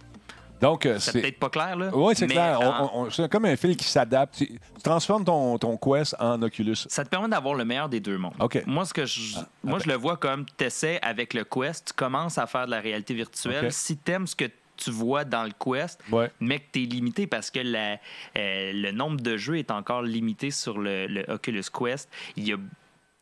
Donc, 0.62 0.86
euh, 0.86 0.98
C'est 1.00 1.22
peut-être 1.22 1.40
pas 1.40 1.50
clair, 1.50 1.76
là? 1.76 1.90
Oui, 1.94 2.14
c'est 2.16 2.28
clair. 2.28 2.60
En- 2.62 3.10
c'est 3.10 3.30
comme 3.30 3.46
un 3.46 3.56
fil 3.56 3.76
qui 3.78 3.86
s'adapte. 3.88 4.36
Tu, 4.38 4.60
transformes 4.84 5.24
ton, 5.26 5.58
ton 5.58 5.78
Quest 5.78 6.16
en 6.20 6.42
Oculus. 6.42 6.76
Ça 6.88 7.04
te 7.04 7.10
permet 7.10 7.28
d'avoir 7.28 7.54
le 7.56 7.66
meilleur 7.66 7.90
des 7.90 8.00
deux 8.00 8.18
mondes. 8.18 8.34
OK. 8.40 8.64
Moi, 8.66 8.86
ce 8.86 8.94
que 8.94 9.06
je, 9.06 9.38
moi, 9.64 9.80
je 9.84 9.88
le 9.90 9.96
vois 9.96 10.18
comme 10.18 10.46
tu 10.58 10.64
essaies 10.66 11.00
avec 11.02 11.34
le 11.34 11.44
Quest, 11.44 11.88
tu 11.88 11.94
commences 11.94 12.38
à 12.38 12.48
faire 12.48 12.66
de 12.66 12.72
la 12.72 12.80
réalité 12.80 13.14
virtuelle. 13.14 13.72
Si 13.72 13.98
tu 13.98 14.12
aimes 14.12 14.28
ce 14.28 14.36
que 14.36 14.46
tu 14.78 14.92
vois 14.92 15.24
dans 15.26 15.44
le 15.44 15.52
Quest, 15.60 16.00
Ouais. 16.12 16.32
mais 16.40 16.60
que 16.60 16.66
tu 16.74 16.84
es 16.84 16.86
limité 16.86 17.26
parce 17.28 17.50
que 17.50 17.60
la- 17.60 17.98
euh, 18.38 18.72
le 18.74 18.92
nombre 18.92 19.20
de 19.20 19.36
jeux 19.36 19.58
est 19.58 19.72
encore 19.72 20.04
limité 20.04 20.52
sur 20.52 20.78
le, 20.78 21.08
le 21.08 21.26
Oculus 21.32 21.64
Quest, 21.74 22.08
il 22.36 22.48
y 22.48 22.54
a 22.54 22.58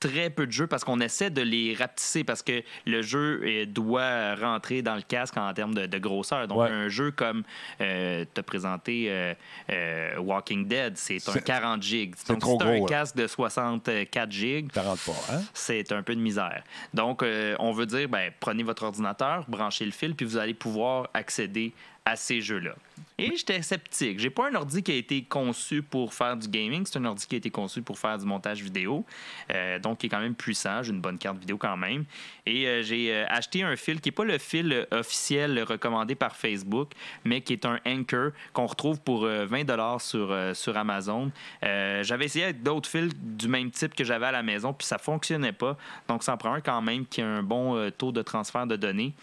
très 0.07 0.29
peu 0.29 0.45
de 0.45 0.51
jeux 0.51 0.67
parce 0.67 0.83
qu'on 0.83 0.99
essaie 0.99 1.29
de 1.29 1.41
les 1.41 1.73
rapetisser 1.73 2.23
parce 2.23 2.41
que 2.43 2.61
le 2.85 3.01
jeu 3.01 3.41
euh, 3.43 3.65
doit 3.65 4.35
rentrer 4.35 4.81
dans 4.81 4.95
le 4.95 5.01
casque 5.01 5.37
en 5.37 5.53
termes 5.53 5.73
de, 5.73 5.85
de 5.85 5.97
grosseur. 5.97 6.47
Donc, 6.47 6.59
Ouais. 6.59 6.69
un 6.69 6.87
jeu 6.89 7.11
comme 7.11 7.43
euh, 7.81 8.23
tu 8.33 8.39
as 8.39 8.43
présenté 8.43 9.05
euh, 9.09 9.33
euh, 9.71 10.17
Walking 10.19 10.67
Dead, 10.67 10.97
c'est 10.97 11.15
un 11.27 11.31
C'est- 11.33 11.43
40 11.43 11.81
gigs. 11.83 12.13
Donc, 12.27 12.43
si 12.43 12.57
tu 12.57 12.63
un 12.63 12.79
là. 12.79 12.85
casque 12.87 13.15
de 13.15 13.27
64 13.27 14.31
gigs, 14.31 14.69
hein? 14.77 15.41
c'est 15.53 15.91
un 15.91 16.03
peu 16.03 16.15
de 16.15 16.21
misère. 16.21 16.63
Donc, 16.93 17.23
on 17.59 17.71
veut 17.71 17.85
dire, 17.85 18.07
ben, 18.09 18.31
prenez 18.39 18.63
votre 18.63 18.83
ordinateur, 18.83 19.45
branchez 19.47 19.85
le 19.85 19.91
fil, 19.91 20.15
puis 20.15 20.25
vous 20.25 20.37
allez 20.37 20.53
pouvoir 20.53 21.09
accéder 21.13 21.73
à 22.05 22.15
ces 22.15 22.39
jeux-là. 22.39 22.75
Et 23.17 23.35
j'étais 23.35 23.61
sceptique. 23.61 24.19
J'ai 24.19 24.29
pas 24.29 24.49
un 24.49 24.55
ordi 24.55 24.83
qui 24.83 24.91
a 24.91 24.95
été 24.95 25.23
conçu 25.23 25.81
pour 25.81 26.13
faire 26.13 26.35
du 26.35 26.47
gaming, 26.47 26.85
c'est 26.85 26.99
un 26.99 27.05
ordi 27.05 27.25
qui 27.25 27.35
a 27.35 27.37
été 27.37 27.49
conçu 27.49 27.81
pour 27.81 27.97
faire 27.97 28.17
du 28.17 28.25
montage 28.25 28.61
vidéo, 28.61 29.05
euh, 29.53 29.79
donc 29.79 29.99
qui 29.99 30.07
est 30.07 30.09
quand 30.09 30.19
même 30.19 30.35
puissant. 30.35 30.83
J'ai 30.83 30.91
une 30.91 30.99
bonne 30.99 31.17
carte 31.17 31.37
vidéo 31.37 31.57
quand 31.57 31.77
même. 31.77 32.03
Et 32.45 32.67
euh, 32.67 32.83
j'ai 32.83 33.13
euh, 33.13 33.25
acheté 33.29 33.63
un 33.63 33.75
fil 33.75 34.01
qui 34.01 34.09
n'est 34.09 34.13
pas 34.13 34.25
le 34.25 34.37
fil 34.37 34.85
officiel 34.91 35.63
recommandé 35.63 36.13
par 36.13 36.35
Facebook, 36.35 36.91
mais 37.23 37.41
qui 37.41 37.53
est 37.53 37.65
un 37.65 37.79
Anchor 37.87 38.31
qu'on 38.53 38.65
retrouve 38.65 38.99
pour 38.99 39.23
euh, 39.23 39.45
20 39.45 39.99
sur, 39.99 40.31
euh, 40.31 40.53
sur 40.53 40.77
Amazon. 40.77 41.31
J'avais 41.61 42.25
essayé 42.25 42.45
avec 42.45 42.63
d'autres 42.63 42.89
fils 42.89 43.13
du 43.15 43.47
même 43.47 43.71
type 43.71 43.95
que 43.95 44.03
j'avais 44.03 44.27
à 44.27 44.31
la 44.31 44.43
maison, 44.43 44.73
puis 44.73 44.85
ça 44.85 44.97
fonctionnait 44.97 45.53
pas. 45.53 45.77
Donc, 46.07 46.23
ça 46.23 46.33
en 46.33 46.37
prend 46.37 46.53
un 46.53 46.61
quand 46.61 46.81
même 46.81 47.05
qui 47.05 47.21
a 47.21 47.27
un 47.27 47.43
bon 47.43 47.89
taux 47.97 48.11
de 48.11 48.21
transfert 48.21 48.67
de 48.67 48.75
données. 48.75 49.13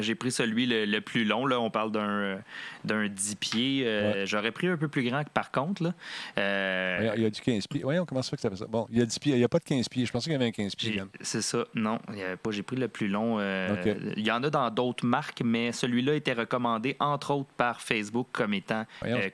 J'ai 0.00 0.14
pris 0.14 0.30
celui 0.32 0.66
le, 0.66 0.84
le 0.84 1.00
plus 1.00 1.24
long. 1.24 1.46
Là. 1.46 1.60
On 1.60 1.70
parle 1.70 1.92
d'un 1.92 2.08
euh, 2.08 2.36
d'un 2.84 3.06
10 3.08 3.34
pieds. 3.36 3.82
Euh, 3.86 3.96
Ouais. 4.12 4.26
J'aurais 4.26 4.50
pris 4.52 4.66
un 4.68 4.76
peu 4.76 4.88
plus 4.88 5.02
grand, 5.08 5.22
par 5.32 5.50
contre. 5.50 5.82
Là. 5.84 5.94
Euh, 6.38 7.12
Il 7.16 7.22
y 7.22 7.26
a- 7.26 7.30
du 7.30 7.40
15 7.40 7.66
pieds. 7.66 7.82
Voyons 7.82 8.04
comment 8.04 8.22
ça 8.22 8.30
fait 8.30 8.36
que 8.36 8.42
ça 8.42 8.50
fait 8.50 8.56
ça. 8.56 8.66
Bon, 8.66 8.86
il 8.90 8.98
y 8.98 9.02
a 9.02 9.06
10 9.06 9.18
pieds. 9.18 9.32
Il 9.34 9.38
n'y 9.38 9.44
a 9.44 9.48
pas 9.48 9.58
de 9.58 9.64
15 9.64 9.88
pieds. 9.88 10.04
Je 10.06 10.12
pensais 10.12 10.24
qu'il 10.24 10.32
y 10.32 10.36
avait 10.36 10.46
un 10.46 10.50
15 10.50 10.74
pieds. 10.74 11.02
C'est 11.20 11.42
ça. 11.42 11.64
Non, 11.74 11.98
il 12.12 12.18
y 12.18 12.22
avait 12.22 12.36
pas. 12.36 12.50
J'ai 12.50 12.62
pris 12.62 12.76
le 12.76 12.88
plus 12.88 13.08
long. 13.08 13.36
euh. 13.38 13.76
Il 14.16 14.24
y 14.26 14.30
en 14.30 14.42
a 14.42 14.50
dans 14.50 14.70
d'autres 14.70 15.06
marques, 15.06 15.42
mais 15.44 15.72
celui-là 15.72 16.14
était 16.14 16.32
recommandé, 16.34 16.96
entre 17.00 17.32
autres, 17.32 17.50
par 17.56 17.80
Facebook 17.80 18.28
comme 18.32 18.54
étant 18.54 18.84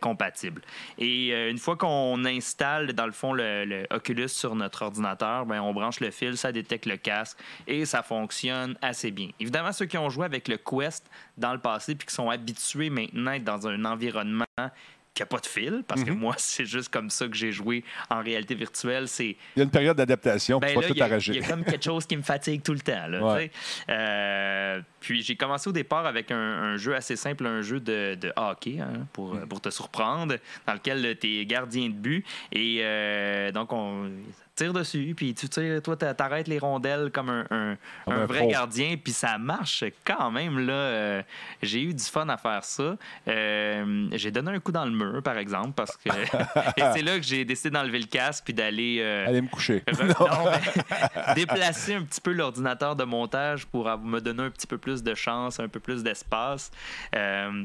compatible. 0.01 0.63
Et 0.99 1.29
une 1.51 1.59
fois 1.59 1.77
qu'on 1.77 2.25
installe, 2.25 2.93
dans 2.93 3.07
le 3.07 3.13
fond, 3.13 3.33
le, 3.33 3.65
le 3.65 3.87
Oculus 3.91 4.29
sur 4.29 4.55
notre 4.55 4.83
ordinateur, 4.83 5.47
ben, 5.47 5.61
on 5.61 5.73
branche 5.73 6.01
le 6.01 6.11
fil, 6.11 6.37
ça 6.37 6.53
détecte 6.53 6.87
le 6.87 6.97
casque 6.97 7.39
et 7.67 7.85
ça 7.85 8.03
fonctionne 8.03 8.77
assez 8.83 9.11
bien. 9.11 9.29
Évidemment, 9.41 9.73
ceux 9.73 9.87
qui 9.87 9.99
ont 9.99 10.09
joué 10.11 10.25
avec 10.25 10.42
le 10.49 10.57
Quest 10.59 11.05
dans 11.39 11.53
le 11.53 11.59
passé 11.61 11.95
puis 11.95 12.07
qui 12.07 12.15
sont 12.15 12.31
habitués 12.31 12.91
maintenant 12.91 13.31
à 13.33 13.37
être 13.37 13.45
dans 13.45 13.67
un 13.67 13.85
environnement 13.85 14.45
qui 15.15 15.21
n'a 15.21 15.27
pas 15.27 15.41
de 15.41 15.47
fil, 15.47 15.85
parce 15.87 16.03
que 16.05 16.11
Mhm. 16.11 16.19
moi, 16.21 16.35
c'est 16.39 16.65
juste 16.65 16.89
comme 16.89 17.11
ça 17.11 17.27
que 17.29 17.35
j'ai 17.35 17.53
joué 17.53 17.85
en 18.09 18.23
réalité 18.23 18.55
virtuelle. 18.55 19.09
C'est 19.09 19.37
Il 19.57 19.59
y 19.59 19.61
a 19.61 19.65
une 19.65 19.71
période 19.71 19.95
d'adaptation. 19.95 20.59
ben 20.59 20.69
il 20.75 20.89
y, 20.91 20.95
tout 20.95 21.03
a- 21.03 21.05
arracher. 21.05 21.33
il 21.35 21.43
y 21.43 21.45
a 21.45 21.49
comme 21.49 21.65
quelque 21.65 21.85
chose 21.85 22.07
qui 22.07 22.17
me 22.17 22.23
fatigue 22.23 22.63
tout 22.63 22.73
le 22.73 22.81
temps. 22.81 23.07
Là, 23.09 23.23
Ouais. 23.35 23.51
Euh, 23.91 24.81
puis 25.01 25.23
j'ai 25.23 25.37
commencé 25.37 25.69
au 25.69 25.73
départ 25.73 26.07
avec 26.07 26.31
un, 26.31 26.37
un 26.39 26.77
jeu 26.79 26.95
assez 26.95 27.17
simple, 27.17 27.47
un 27.47 27.61
jeu 27.61 27.79
de, 27.79 28.15
de 28.19 28.33
hockey, 28.37 28.79
hein, 28.81 29.07
pour, 29.13 29.35
Mm. 29.35 29.47
pour 29.49 29.61
te 29.61 29.69
surprendre, 29.71 30.37
dans 30.67 30.73
lequel 30.73 31.19
tu 31.21 31.41
es 31.41 31.45
gardien 31.47 31.89
de 31.89 31.95
but. 31.95 32.25
Et 32.51 32.79
euh, 32.81 33.53
donc, 33.53 33.71
on 33.73 34.11
dessus, 34.73 35.15
puis 35.17 35.35
tu 35.35 35.49
tires, 35.49 35.83
toi, 35.83 35.97
t'a- 35.97 36.15
t'arrêtes 36.15 36.47
les 36.47 36.59
rondelles 36.59 37.11
comme 37.13 37.29
un, 37.31 37.45
un- 37.51 37.77
Comme 38.05 38.15
un 38.15 38.23
un 38.23 38.27
vrai 38.27 38.39
pro. 38.41 38.49
gardien, 38.51 38.97
puis 39.03 39.13
ça 39.13 39.39
marche 39.39 39.83
quand 40.05 40.31
même. 40.31 40.59
là. 40.67 40.73
Euh, 40.73 41.23
j'ai 41.63 41.83
eu 41.83 41.95
du 41.95 42.05
fun 42.05 42.29
à 42.29 42.37
faire 42.37 42.63
ça. 42.63 42.97
Euh, 43.29 44.09
j'ai 44.13 44.31
donné 44.31 44.51
un 44.53 44.61
coup 44.61 44.73
dans 44.73 44.85
le 44.85 44.91
mur, 44.91 45.23
par 45.23 45.39
exemple, 45.39 45.73
parce 45.75 45.97
que 45.97 46.09
et 46.77 46.83
c'est 46.95 47.03
là 47.03 47.17
que 47.19 47.25
j'ai 47.25 47.45
décidé 47.45 47.71
d'enlever 47.71 47.99
le 47.99 48.07
casque 48.07 48.45
puis 48.45 48.55
d'aller. 48.55 48.99
euh, 49.01 49.27
Allez 49.27 49.41
me 49.43 49.49
coucher. 49.49 49.83
Re- 49.89 50.07
non, 50.21 50.51
mais 51.27 51.35
déplacer 51.35 51.95
un 51.95 52.03
petit 52.03 52.21
peu 52.21 52.33
l'ordinateur 52.33 52.95
de 52.95 53.05
montage 53.05 53.67
pour 53.67 53.87
me 53.99 54.21
donner 54.21 54.43
un 54.45 54.51
petit 54.51 54.67
peu 54.67 54.79
plus 54.79 55.03
de 55.03 55.15
chance, 55.15 55.59
un 55.61 55.69
peu 55.69 55.81
plus 55.81 56.03
d'espace. 56.03 56.71
Euh, 57.15 57.65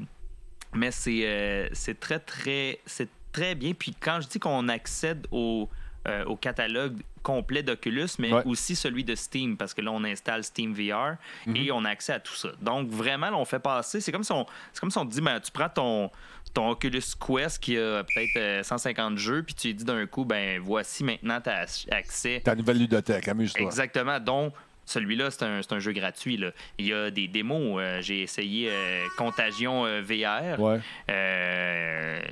mais 0.73 0.91
c'est 0.91 1.69
c'est 1.73 1.99
très, 1.99 2.19
très, 2.19 2.79
c'est 2.85 3.09
très 3.31 3.55
bien. 3.55 3.73
Puis 3.73 3.95
quand 3.99 4.19
je 4.21 4.27
dis 4.27 4.39
qu'on 4.39 4.67
accède 4.67 5.27
au, 5.31 5.69
euh, 6.07 6.23
au 6.25 6.35
catalogue 6.35 7.01
complet 7.23 7.63
d'Oculus, 7.63 8.07
mais 8.19 8.31
Ouais. 8.31 8.41
aussi 8.45 8.75
celui 8.75 9.03
de 9.03 9.13
Steam, 9.15 9.57
parce 9.57 9.73
que 9.73 9.81
là, 9.81 9.91
on 9.91 10.03
installe 10.05 10.43
Steam 10.43 10.73
VR 10.73 11.17
Mhm. 11.45 11.55
et 11.57 11.71
on 11.71 11.83
a 11.85 11.89
accès 11.89 12.13
à 12.13 12.19
tout 12.19 12.33
ça. 12.35 12.49
Donc, 12.61 12.89
vraiment, 12.89 13.29
là, 13.29 13.35
on 13.37 13.43
fait 13.45 13.59
passer. 13.59 13.99
C'est 13.99 14.11
comme 14.11 14.23
si 14.23 14.31
on, 14.31 14.45
comme 14.79 14.89
si 14.91 14.97
on 14.97 15.05
te 15.05 15.11
dit, 15.11 15.21
ben, 15.21 15.39
tu 15.39 15.51
prends 15.51 15.67
ton, 15.69 16.09
ton 16.53 16.69
Oculus 16.69 17.01
Quest 17.19 17.59
qui 17.61 17.77
a 17.77 18.03
peut-être 18.03 18.37
euh, 18.37 18.63
150 18.63 19.17
jeux, 19.17 19.43
puis 19.43 19.53
tu 19.53 19.67
lui 19.67 19.73
dis 19.75 19.83
d'un 19.83 20.05
coup, 20.05 20.23
ben, 20.23 20.59
voici 20.61 21.03
maintenant, 21.03 21.41
tu 21.41 21.49
as 21.49 21.65
accès 21.91 22.41
Ta 22.43 22.55
nouvelle 22.55 22.77
ludothèque. 22.77 23.27
Amuse-toi. 23.27 23.65
Exactement. 23.65 24.19
Donc, 24.19 24.53
celui-là, 24.87 25.29
c'est 25.29 25.43
un, 25.43 25.61
c'est 25.61 25.73
un 25.73 25.79
jeu 25.79 25.91
gratuit. 25.91 26.37
là. 26.37 26.51
Il 26.79 26.87
y 26.87 26.93
a 26.93 27.11
des 27.11 27.27
démos. 27.27 27.79
euh, 27.79 28.01
J'ai 28.01 28.21
essayé 28.23 28.69
euh, 28.71 29.05
Contagion 29.17 29.85
euh, 29.85 30.01
VR. 30.01 30.59
Ouais. 30.59 30.79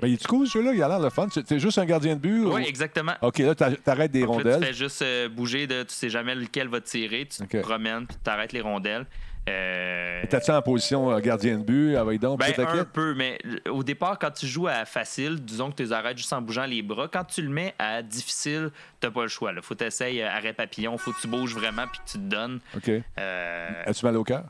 Mais 0.02 0.10
il 0.10 0.14
est 0.14 0.28
cool, 0.28 0.48
ce 0.48 0.54
jeu-là? 0.60 0.74
Il 0.74 0.82
a 0.82 0.88
l'air 0.88 1.00
le 1.00 1.10
fun. 1.10 1.28
Es 1.52 1.60
juste 1.60 1.78
un 1.78 1.86
gardien 1.86 2.16
de 2.16 2.20
but? 2.22 2.46
oui, 2.46 2.64
ou- 2.64 2.66
exactement. 2.68 3.14
OK, 3.22 3.38
là, 3.40 3.54
t'a- 3.56 3.72
t'arrêtes 3.76 4.12
des 4.12 4.22
Donc 4.22 4.44
là, 4.44 4.54
rondelles. 4.56 4.60
tu 4.62 4.66
fais 4.68 4.74
juste 4.74 5.04
bouger 5.32 5.68
de. 5.68 5.84
Tu 5.84 5.94
sais 5.94 6.10
jamais 6.10 6.34
lequel 6.36 6.68
va 6.70 6.82
tirer. 6.82 7.28
Tu 7.28 7.44
OK. 7.44 7.50
te 7.50 7.58
promènes, 7.58 8.08
puis 8.08 8.18
tu 8.24 8.30
arrêtes 8.30 8.54
les 8.54 8.62
rondelles. 8.62 9.06
Euh, 9.48 10.24
T'as-tu 10.30 10.52
en 10.52 10.62
position 10.62 11.12
euh, 11.12 11.20
gardien 11.20 11.60
de 11.60 11.64
but? 11.64 11.96
Avec 11.96 12.20
donc, 12.20 12.40
Ben, 12.40 12.54
un 12.58 12.84
peu, 12.86 13.14
mais 13.14 13.38
au 13.70 13.84
départ, 13.84 14.18
quand 14.18 14.32
tu 14.32 14.48
joues 14.48 14.68
à 14.68 14.86
facile, 14.86 15.44
disons 15.44 15.70
que 15.70 15.76
tu 15.76 15.84
les 15.84 15.94
arrêtes 15.94 16.18
juste 16.18 16.34
en 16.34 16.42
bougeant 16.42 16.66
les 16.66 16.82
bras. 16.82 17.08
Quand 17.08 17.24
tu 17.26 17.42
le 17.42 17.50
mets 17.50 17.76
à 17.78 18.02
difficile, 18.02 18.72
t'as 19.00 19.12
pas 19.12 19.22
le 19.22 19.28
choix. 19.28 19.52
Il 19.56 19.62
faut 19.62 19.76
tu 19.76 19.84
essayes 19.84 20.22
arrêt 20.24 20.54
papillon, 20.54 20.98
faut 20.98 21.12
que 21.12 21.22
tu 21.22 21.28
bouges 21.28 21.54
vraiment 21.54 21.86
puis 21.88 22.00
que 22.06 22.12
tu 22.12 22.18
te 22.18 22.24
donnes. 22.24 22.60
OK. 22.76 22.90
Euh, 23.20 23.84
As-tu 23.86 24.06
mal 24.06 24.18
au 24.18 24.24
cœur? 24.24 24.46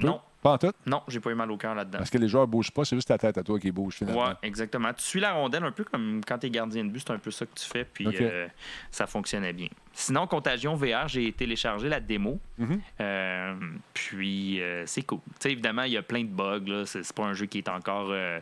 Non. 0.00 0.20
Pas 0.48 0.66
en 0.66 0.70
tout? 0.70 0.76
non, 0.86 1.02
j'ai 1.08 1.20
pas 1.20 1.30
eu 1.30 1.34
mal 1.34 1.50
au 1.50 1.56
cœur 1.56 1.74
là-dedans. 1.74 1.98
Parce 1.98 2.10
que 2.10 2.18
les 2.18 2.28
joueurs 2.28 2.46
ne 2.46 2.50
bougent 2.52 2.70
pas, 2.70 2.84
c'est 2.84 2.96
juste 2.96 3.08
ta 3.08 3.18
tête 3.18 3.36
à 3.38 3.42
toi 3.42 3.58
qui 3.58 3.70
bouge 3.70 3.94
finalement. 3.96 4.26
Ouais, 4.28 4.32
exactement. 4.42 4.92
Tu 4.94 5.02
suis 5.02 5.20
la 5.20 5.32
rondelle 5.32 5.64
un 5.64 5.72
peu 5.72 5.84
comme 5.84 6.20
quand 6.26 6.38
tu 6.38 6.46
es 6.46 6.50
gardien 6.50 6.84
de 6.84 6.90
but, 6.90 7.02
c'est 7.06 7.12
un 7.12 7.18
peu 7.18 7.30
ça 7.30 7.46
que 7.46 7.54
tu 7.54 7.64
fais, 7.66 7.84
puis 7.84 8.06
euh, 8.20 8.46
ça 8.90 9.06
fonctionnait 9.06 9.52
bien. 9.52 9.68
Sinon, 9.92 10.26
Contagion 10.26 10.74
VR, 10.74 11.08
j'ai 11.08 11.32
téléchargé 11.32 11.88
la 11.88 12.00
démo, 12.00 12.38
Mhm. 12.58 12.80
euh, 13.00 13.54
puis 13.94 14.60
euh, 14.62 14.84
c'est 14.86 15.02
cool. 15.02 15.18
Tu 15.26 15.34
sais, 15.40 15.52
évidemment, 15.52 15.82
il 15.82 15.92
y 15.92 15.96
a 15.96 16.02
plein 16.02 16.22
de 16.22 16.28
bugs. 16.28 16.84
C'est, 16.86 17.12
pas 17.12 17.24
un 17.24 17.34
jeu 17.34 17.46
qui 17.46 17.58
est 17.58 17.68
encore 17.68 18.08
euh, 18.10 18.40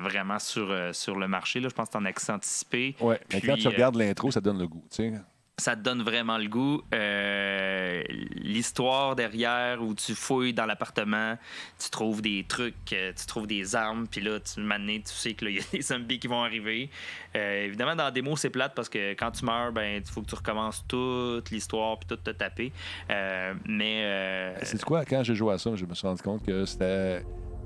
vraiment 0.00 0.38
sur, 0.38 0.70
euh, 0.70 0.92
sur 0.92 1.16
le 1.16 1.28
marché, 1.28 1.60
là. 1.60 1.68
Je 1.68 1.74
pense 1.74 1.88
que 1.88 1.92
c'est 1.92 1.98
en 1.98 2.04
accès 2.04 2.32
anticipé. 2.32 2.96
Ouais, 3.00 3.20
mais 3.32 3.40
quand 3.40 3.56
tu 3.56 3.66
euh, 3.66 3.70
regardes 3.70 3.96
l'intro, 3.96 4.30
ça 4.30 4.40
donne 4.40 4.58
le 4.58 4.66
goût. 4.66 4.84
tu 4.90 4.96
sais. 4.96 5.12
Ça 5.58 5.76
te 5.76 5.82
donne 5.82 6.02
vraiment 6.02 6.38
le 6.38 6.48
goût. 6.48 6.82
Euh, 6.94 8.02
L'histoire 8.34 9.14
derrière 9.14 9.82
où 9.82 9.94
tu 9.94 10.14
fouilles 10.14 10.54
dans 10.54 10.66
l'appartement, 10.66 11.36
tu 11.78 11.90
trouves 11.90 12.22
des 12.22 12.44
trucs, 12.48 12.74
euh, 12.92 13.12
tu 13.14 13.26
trouves 13.26 13.46
des 13.46 13.76
armes, 13.76 14.06
puis 14.08 14.20
là, 14.20 14.40
tu 14.40 14.60
maintenant, 14.60 14.96
tu 14.96 15.12
sais 15.12 15.34
qu'il 15.34 15.50
y 15.54 15.58
a 15.60 15.62
des 15.72 15.82
zombies 15.82 16.18
qui 16.18 16.26
vont 16.26 16.42
arriver. 16.42 16.90
Euh, 17.36 17.66
évidemment, 17.66 17.94
dans 17.94 18.04
la 18.04 18.10
démo, 18.10 18.36
c'est 18.36 18.50
plate 18.50 18.74
parce 18.74 18.88
que 18.88 19.12
quand 19.12 19.30
tu 19.30 19.44
meurs, 19.44 19.72
ben, 19.72 20.02
il 20.04 20.10
faut 20.10 20.22
que 20.22 20.28
tu 20.28 20.34
recommences 20.34 20.84
toute 20.88 21.50
l'histoire 21.50 21.98
puis 21.98 22.08
tout 22.08 22.16
te 22.16 22.30
taper. 22.30 22.72
Euh, 23.10 23.54
mais 23.66 24.54
C'est 24.62 24.82
quoi, 24.82 25.04
quand 25.04 25.22
j'ai 25.22 25.34
joué 25.34 25.54
à 25.54 25.58
ça, 25.58 25.74
je 25.76 25.84
me 25.84 25.94
suis 25.94 26.06
rendu 26.06 26.22
compte 26.22 26.44
que 26.44 26.64
c'était 26.64 27.22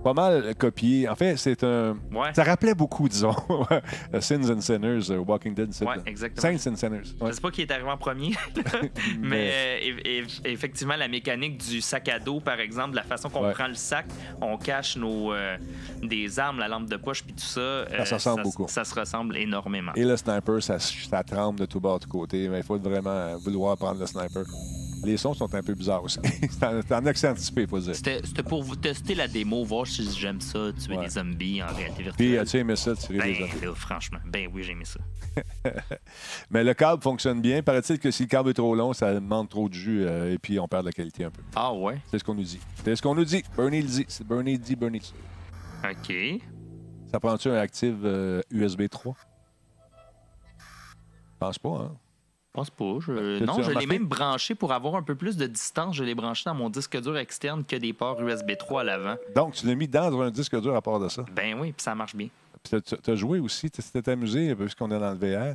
pas 0.07 0.13
mal 0.15 0.55
copié. 0.55 1.09
En 1.09 1.17
fait, 1.17 1.37
c'est 1.37 1.65
un. 1.65 1.97
ouais, 2.13 2.33
Ça 2.33 2.45
rappelait 2.45 2.75
beaucoup, 2.77 3.09
disons, 3.09 3.35
Sins 4.21 4.49
and 4.51 4.61
Sinners, 4.61 5.11
euh, 5.11 5.19
Walking 5.19 5.53
Dead. 5.53 5.69
ouais, 5.69 5.73
ça. 5.75 5.95
exactement. 6.07 6.57
Saints 6.59 6.71
and 6.71 6.77
Sinners. 6.77 7.01
Je 7.19 7.25
ouais. 7.25 7.33
sais 7.33 7.41
pas 7.41 7.51
qui 7.51 7.63
est 7.63 7.71
arrivé 7.73 7.89
en 7.91 7.97
premier, 7.97 8.31
mais 9.21 9.51
euh, 9.53 9.79
eff- 9.81 10.05
eff- 10.05 10.41
effectivement, 10.45 10.95
la 10.95 11.09
mécanique 11.09 11.59
du 11.59 11.81
sac 11.81 12.09
à 12.09 12.21
dos, 12.21 12.39
par 12.39 12.61
exemple, 12.61 12.95
la 12.95 13.03
façon 13.03 13.29
qu'on 13.31 13.51
prend 13.51 13.67
le 13.67 13.75
sac, 13.75 14.07
on 14.41 14.57
cache 14.59 14.97
nos 14.97 15.33
euh, 15.33 15.57
des 16.03 16.39
armes, 16.39 16.61
la 16.61 16.69
lampe 16.69 16.89
de 16.89 16.97
poche, 16.97 17.25
puis 17.25 17.33
tout 17.35 17.41
ça. 17.41 17.61
euh, 17.61 18.05
se 18.05 18.15
ressemble 18.15 18.43
beaucoup. 18.45 18.67
Ça 18.69 18.85
se 18.85 18.95
ressemble 18.95 19.37
énormément. 19.37 19.91
Et 19.97 20.05
le 20.05 20.17
sniper, 20.17 20.63
ça, 20.63 20.79
ça 20.79 21.25
tremble 21.25 21.59
de 21.59 21.67
tout 21.67 21.81
bas, 21.81 21.95
de 21.95 22.05
tout 22.05 22.09
côté, 22.11 22.49
mais 22.49 22.59
il 22.59 22.65
faut 22.65 22.79
vraiment 22.79 23.37
vouloir 23.39 23.77
prendre 23.77 23.99
le 23.99 24.07
sniper. 24.07 24.45
Les 25.05 25.17
sons 25.17 25.35
sont 25.35 25.55
un 25.55 25.63
peu 25.63 25.75
bizarres 25.75 26.03
aussi. 26.03 26.19
c'est 26.51 26.65
en, 26.65 26.81
c'est 26.83 26.95
en 26.95 27.07
accent 27.07 27.31
anticipé, 27.31 27.67
faut 27.67 27.79
dire. 27.79 27.95
C'était 27.95 28.43
pour 28.43 28.63
vous 28.63 28.77
tester 28.77 29.15
la 29.15 29.29
démo, 29.29 29.65
voir 29.65 29.87
si 29.87 30.11
j'aime 30.11 30.41
ça, 30.41 30.71
tuer 30.73 30.97
Ouais. 30.97 31.05
des 31.05 31.11
zombies 31.11 31.63
en 31.63 31.67
réalité 31.67 31.95
Puis, 32.17 32.27
virtuelle. 32.33 32.39
as-tu 32.41 32.57
aimé 32.59 32.77
ça, 32.77 32.95
tirer 32.97 33.19
des 33.33 33.39
ben, 33.41 33.49
zombies? 33.51 33.65
là, 33.67 33.75
franchement, 33.75 34.19
ben 34.27 34.49
oui, 34.53 34.63
j'ai 34.65 34.73
aimé 34.73 34.85
ça. 34.85 35.01
Mais 36.51 36.65
le 36.65 36.75
câble 36.75 37.03
fonctionne 37.03 37.41
bien. 37.41 37.63
Paraît-il 37.63 37.99
que 37.99 38.11
si 38.11 38.23
le 38.25 38.29
câble 38.29 38.51
est 38.51 38.55
trop 38.55 38.75
long, 38.75 38.93
ça 38.93 39.13
demande 39.15 39.49
trop 39.49 39.69
de 39.69 39.75
jus 39.75 40.05
euh, 40.07 40.33
et 40.33 40.39
puis 40.39 40.59
on 40.59 40.67
perd 40.67 40.85
la 40.87 40.93
qualité 40.93 41.25
un 41.25 41.31
peu. 41.31 41.43
Ah 41.55 41.73
ouais? 41.73 42.01
C'est 42.11 42.19
ce 42.19 42.25
qu'on 42.25 42.35
nous 42.35 42.43
dit. 42.43 42.61
C'est 42.85 42.97
ce 42.97 43.03
qu'on 43.03 43.15
nous 43.15 43.25
dit. 43.25 43.43
Bernie 43.57 43.83
le 43.83 43.89
dit. 43.89 44.05
C'est 44.09 44.27
Bernie 44.27 44.59
dit, 44.59 44.77
Bernie. 44.77 45.01
dit. 45.01 45.15
OK. 45.85 46.41
Ça 47.13 47.21
prend-tu 47.21 47.49
un 47.49 47.55
active 47.57 47.99
euh, 48.05 48.41
USB 48.51 48.89
3? 48.89 49.15
Je 50.59 51.39
pense 51.39 51.59
pas, 51.59 51.69
hein? 51.69 51.97
Je 52.57 52.61
pense 52.63 52.71
pas. 52.71 52.99
Je... 53.01 53.45
Non, 53.45 53.63
je 53.63 53.71
l'ai 53.71 53.87
même 53.87 54.07
branché 54.07 54.55
pour 54.55 54.73
avoir 54.73 54.95
un 54.95 55.03
peu 55.03 55.15
plus 55.15 55.37
de 55.37 55.47
distance. 55.47 55.95
Je 55.95 56.05
l'ai 56.05 56.15
branché 56.15 56.45
dans 56.47 56.55
mon 56.55 56.71
disque 56.71 56.99
dur 57.03 57.19
externe 57.19 57.65
que 57.65 57.77
des 57.77 57.93
ports 57.93 58.19
USB 58.23 58.53
3 58.59 58.81
à 58.81 58.85
l'avant. 58.85 59.17
Donc, 59.35 59.53
tu 59.53 59.67
l'as 59.67 59.75
mis 59.75 59.87
dans 59.87 60.21
un 60.23 60.31
disque 60.31 60.59
dur 60.59 60.75
à 60.75 60.81
part 60.81 60.99
de 60.99 61.09
ça? 61.11 61.27
Ben 61.35 61.61
oui, 61.61 61.73
puis 61.73 61.83
ça 61.83 61.95
marche 61.95 62.17
bien. 62.17 62.29
Puis 62.63 62.81
tu 62.83 63.11
as 63.11 63.15
joué 63.15 63.41
aussi, 63.41 63.71
tu 63.71 63.83
t'es 63.83 64.09
amusé, 64.09 64.55
puisqu'on 64.55 64.91
est 64.91 64.99
dans 64.99 65.13
le 65.13 65.19
VR. 65.19 65.55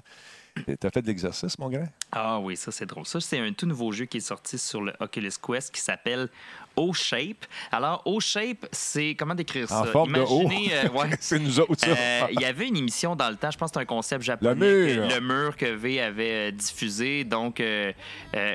Tu 0.56 0.76
as 0.86 0.90
fait 0.92 1.02
de 1.02 1.08
l'exercice, 1.08 1.58
mon 1.58 1.70
grand? 1.70 1.88
Ah 2.12 2.40
oui, 2.40 2.56
ça 2.56 2.72
c'est 2.72 2.86
drôle. 2.86 3.06
Ça, 3.06 3.20
c'est 3.20 3.40
un 3.40 3.52
tout 3.54 3.66
nouveau 3.66 3.92
jeu 3.92 4.06
qui 4.06 4.18
est 4.18 4.20
sorti 4.20 4.58
sur 4.58 4.82
le 4.82 4.94
Oculus 5.00 5.32
Quest 5.42 5.74
qui 5.74 5.82
s'appelle 5.82 6.30
O-Shape. 6.76 7.46
Alors, 7.72 8.02
O-Shape, 8.06 8.66
c'est. 8.72 9.16
Comment 9.18 9.36
décrire 9.36 9.68
ça? 9.68 9.82
En 9.82 9.86
forme 9.86 10.14
de 10.14 10.20
O. 10.22 10.42
Imaginez, 10.44 10.74
euh, 10.74 10.90
ouais. 10.94 11.10
C'est 11.20 11.40
nous 11.40 11.60
autres, 11.60 11.80
ça. 11.80 11.88
Euh, 11.92 12.22
il 12.32 12.42
y 12.42 12.46
avait 12.46 12.68
une 12.68 12.78
émission 12.78 13.16
dans 13.16 13.30
le 13.30 13.36
temps, 13.36 13.52
je 13.52 13.58
pense 13.58 13.72
que 13.72 13.76
c'est 13.76 13.82
un 13.82 13.86
concept 13.86 14.24
japonais. 14.24 14.54
Le 14.56 14.56
mur. 14.96 15.08
que- 15.10 15.14
le 15.16 15.22
mur 15.22 15.58
que 15.58 15.66
V 15.66 16.02
avait 16.02 16.50
euh, 16.50 16.52
diffusé, 16.52 17.24
donc 17.24 17.60
euh, 17.60 17.92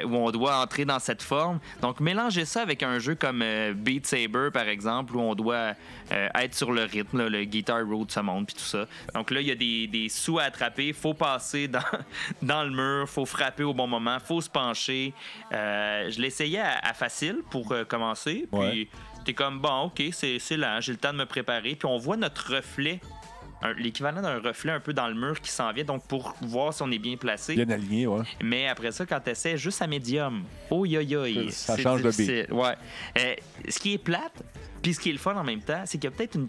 où 0.05 0.15
on 0.17 0.31
doit 0.31 0.57
entrer 0.59 0.85
dans 0.85 0.99
cette 0.99 1.23
forme. 1.23 1.59
Donc, 1.83 2.01
mélanger 2.01 2.45
ça 2.45 2.63
avec 2.63 2.83
un 2.83 2.99
jeu 2.99 3.15
comme 3.15 3.45
Beat 3.75 4.07
Saber, 4.07 4.49
par 4.53 4.69
exemple, 4.69 5.17
où 5.17 5.21
on 5.21 5.35
doit 5.35 5.75
être 6.11 6.55
sur 6.55 6.73
le 6.73 6.85
rythme, 6.85 7.19
là, 7.19 7.29
le 7.29 7.45
Guitar 7.45 7.85
de 7.85 8.11
ce 8.11 8.21
monde, 8.21 8.47
puis 8.47 8.55
tout 8.57 8.63
ça. 8.63 8.87
Donc 9.15 9.31
là, 9.31 9.41
il 9.41 9.47
y 9.47 9.51
a 9.51 9.55
des, 9.55 9.87
des 9.87 10.09
sous 10.09 10.39
à 10.39 10.45
attraper, 10.45 10.93
faut 10.93 11.15
passer 11.15 11.69
dans, 11.69 11.81
dans 12.43 12.65
le 12.65 12.71
mur, 12.71 13.09
faut 13.09 13.27
frapper 13.27 13.65
au 13.65 13.75
bon 13.75 13.87
moment, 13.87 14.19
faut 14.25 14.41
se 14.41 14.49
pencher. 14.51 15.13
Je 15.51 16.21
l'essayais 16.21 16.61
à, 16.61 16.79
à 16.83 16.93
facile 16.95 17.39
pour 17.51 17.73
euh, 17.73 17.85
commencer, 18.07 18.47
puis 18.51 18.59
Ouais. 18.61 18.89
t'es 19.25 19.35
comme, 19.35 19.61
bon, 19.61 19.83
OK, 19.85 20.03
c'est 20.13 20.57
lent, 20.57 20.81
j'ai 20.81 20.93
le 20.93 20.99
temps 20.99 21.13
de 21.13 21.19
me 21.19 21.27
préparer, 21.27 21.75
puis 21.75 21.87
on 21.87 21.99
voit 21.99 22.17
notre 22.17 22.55
reflet 22.55 23.01
l'équivalent 23.79 24.23
d'un 24.23 24.39
reflet 24.39 24.71
un 24.71 24.79
peu 24.81 24.93
dans 24.93 25.09
le 25.09 25.15
mur 25.15 25.41
qui 25.41 25.51
s'en 25.51 25.73
vient, 25.73 25.83
donc 25.83 26.07
pour 26.07 26.35
voir 26.43 26.73
si 26.73 26.83
on 26.83 26.91
est 26.93 26.99
bien 26.99 27.17
placé. 27.17 27.55
Bien 27.57 27.69
aligné, 27.71 28.07
ouais. 28.07 28.23
Mais 28.41 28.69
après 28.69 28.93
ça, 28.93 29.05
quand 29.07 29.19
tu 29.19 29.31
essaies 29.31 29.57
juste 29.57 29.83
à 29.83 29.87
médium, 29.89 30.45
oh 30.71 30.85
yo 30.85 31.01
yo, 31.01 31.25
Ça 31.51 31.77
change 31.77 32.03
de 32.03 32.11
beat. 32.11 32.53
Ouais. 32.53 32.75
Euh, 33.19 33.35
ce 33.69 33.79
qui 33.81 33.95
est 33.95 33.99
plate, 33.99 34.41
puis 34.83 34.95
ce 34.95 35.01
qui 35.01 35.09
est 35.09 35.13
le 35.13 35.19
fun 35.19 35.35
en 35.35 35.43
même 35.43 35.63
temps, 35.63 35.83
c'est 35.85 35.99
qu'il 35.99 36.09
y 36.09 36.13
a 36.13 36.17
peut-être 36.17 36.37
une 36.37 36.49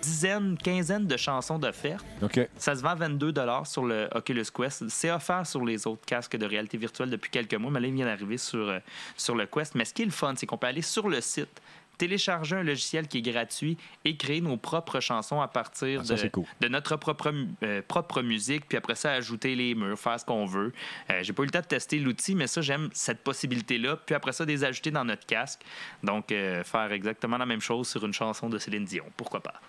dizaine, 0.00 0.56
quinzaine 0.58 1.06
de 1.06 1.16
chansons 1.16 1.58
d'offertes. 1.58 2.04
OK. 2.22 2.40
Ça 2.56 2.74
se 2.74 2.82
vend 2.82 2.94
22 2.94 3.32
sur 3.64 3.84
le 3.84 4.08
Oculus 4.14 4.44
Quest. 4.54 4.88
C'est 4.88 5.10
offert 5.10 5.46
sur 5.46 5.64
les 5.64 5.86
autres 5.86 6.04
casques 6.04 6.36
de 6.36 6.46
réalité 6.46 6.76
virtuelle 6.78 7.10
depuis 7.10 7.30
quelques 7.30 7.54
mois, 7.54 7.70
mais 7.70 7.80
là, 7.80 7.86
il 7.88 7.94
vient 7.94 8.06
d'arriver 8.06 8.38
sur, 8.38 8.68
euh, 8.68 8.78
sur 9.16 9.34
le 9.34 9.46
Quest. 9.46 9.74
Mais 9.74 9.84
ce 9.84 9.94
qui 9.94 10.02
est 10.02 10.06
le 10.06 10.10
fun, 10.10 10.34
c'est 10.36 10.46
qu'on 10.46 10.58
peut 10.58 10.66
aller 10.66 10.82
sur 10.82 11.08
le 11.08 11.20
site, 11.20 11.60
télécharger 11.98 12.56
un 12.56 12.62
logiciel 12.62 13.06
qui 13.08 13.18
est 13.18 13.22
gratuit 13.22 13.76
et 14.06 14.16
créer 14.16 14.40
nos 14.40 14.56
propres 14.56 15.00
chansons 15.00 15.42
à 15.42 15.48
partir 15.48 16.00
Ah, 16.00 16.04
ça, 16.06 16.14
de, 16.14 16.18
c'est 16.18 16.30
cool. 16.30 16.46
de 16.60 16.68
notre 16.68 16.96
propre, 16.96 17.30
euh, 17.62 17.82
propre 17.86 18.22
musique, 18.22 18.66
puis 18.66 18.78
après 18.78 18.94
ça, 18.94 19.12
ajouter 19.12 19.54
les 19.54 19.74
murs, 19.74 19.98
faire 19.98 20.18
ce 20.18 20.24
qu'on 20.24 20.46
veut. 20.46 20.72
Euh, 21.10 21.20
J'ai 21.22 21.34
pas 21.34 21.42
eu 21.42 21.46
le 21.46 21.50
temps 21.52 21.60
de 21.60 21.66
tester 21.66 21.98
l'outil, 21.98 22.34
mais 22.34 22.46
ça, 22.46 22.62
j'aime 22.62 22.88
cette 22.94 23.22
possibilité-là. 23.22 23.96
Puis 23.96 24.14
après 24.14 24.32
ça, 24.32 24.46
les 24.46 24.64
ajouter 24.64 24.90
dans 24.90 25.04
notre 25.04 25.26
casque. 25.26 25.60
Donc, 26.02 26.32
euh, 26.32 26.64
faire 26.64 26.90
exactement 26.90 27.36
la 27.36 27.44
même 27.44 27.60
chose 27.60 27.86
sur 27.86 28.02
une 28.06 28.14
chanson 28.14 28.48
de 28.48 28.56
Céline 28.56 28.86
Dion. 28.86 29.04
Pourquoi 29.18 29.40
pas? 29.40 29.60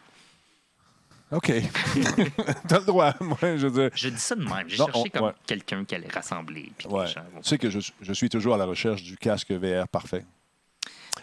OK. 1.32 1.52
T'as 2.68 2.80
le 2.80 2.86
droit. 2.86 3.14
Moi, 3.22 3.38
je 3.42 3.68
veux 3.68 3.82
dire. 3.90 3.90
Je 3.96 4.10
dis 4.10 4.20
ça 4.20 4.36
de 4.36 4.44
même. 4.44 4.68
J'ai 4.68 4.78
cherché 4.78 4.92
on- 4.96 5.04
comme 5.18 5.28
ouais. 5.28 5.34
quelqu'un 5.46 5.86
qui 5.86 5.96
allait 5.96 6.08
rassembler. 6.10 6.72
Puis 6.78 6.88
Ouais. 6.88 7.06
les 7.06 7.12
gens 7.12 7.22
vont- 7.34 7.42
Tu 7.42 7.50
sais 7.50 7.58
que 7.58 7.70
je, 7.70 7.80
je 8.02 8.14
suis 8.14 8.30
toujours 8.30 8.56
à 8.56 8.58
la 8.58 8.66
recherche 8.66 9.02
du 9.04 9.18
casque 9.18 9.52
VR 9.52 9.88
parfait. 9.88 10.26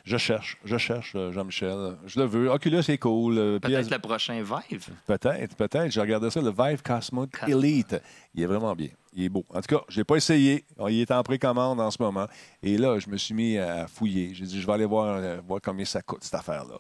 Je 0.05 0.17
cherche, 0.17 0.57
je 0.65 0.79
cherche, 0.79 1.13
euh, 1.17 1.33
Jean-Michel. 1.33 1.97
Je 2.07 2.19
le 2.21 2.27
veux. 2.27 2.51
Oculus 2.51 2.83
est 2.89 2.99
cool. 2.99 3.37
euh, 3.39 3.59
Peut-être 3.59 3.87
PS 3.89 3.91
le 3.91 3.99
prochain 3.99 4.43
Vive. 4.43 4.87
Peut-être, 5.07 5.55
peut-être. 5.57 5.91
J'ai 5.91 6.01
regardé 6.01 6.31
ça, 6.31 6.41
le 6.41 6.51
Vive 6.51 6.83
Cosmo. 6.83 7.27
Elite. 7.47 7.97
Il 8.35 8.43
est 8.43 8.47
vraiment 8.47 8.75
bien. 8.75 8.89
Il 9.15 9.25
est 9.25 9.29
beau. 9.29 9.45
En 9.51 9.61
tout 9.61 9.77
cas, 9.77 9.83
je 9.89 9.97
l'ai 9.99 10.05
pas 10.05 10.17
essayé. 10.17 10.65
Il 10.89 11.01
est 11.01 11.11
en 11.11 11.23
précommande 11.23 11.81
en 11.81 11.91
ce 11.91 12.01
moment. 12.01 12.27
Et 12.63 12.77
là, 12.77 12.99
je 12.99 13.09
me 13.09 13.17
suis 13.17 13.35
mis 13.35 13.57
à 13.59 13.87
fouiller. 13.89 14.33
J'ai 14.35 14.45
dit, 14.45 14.61
je 14.61 14.67
vais 14.67 14.73
aller 14.75 14.85
voir, 14.85 15.17
euh, 15.17 15.39
voir 15.47 15.61
combien 15.63 15.85
ça 15.85 16.03
coûte, 16.03 16.23
cette 16.25 16.35
affaire-là. 16.35 16.77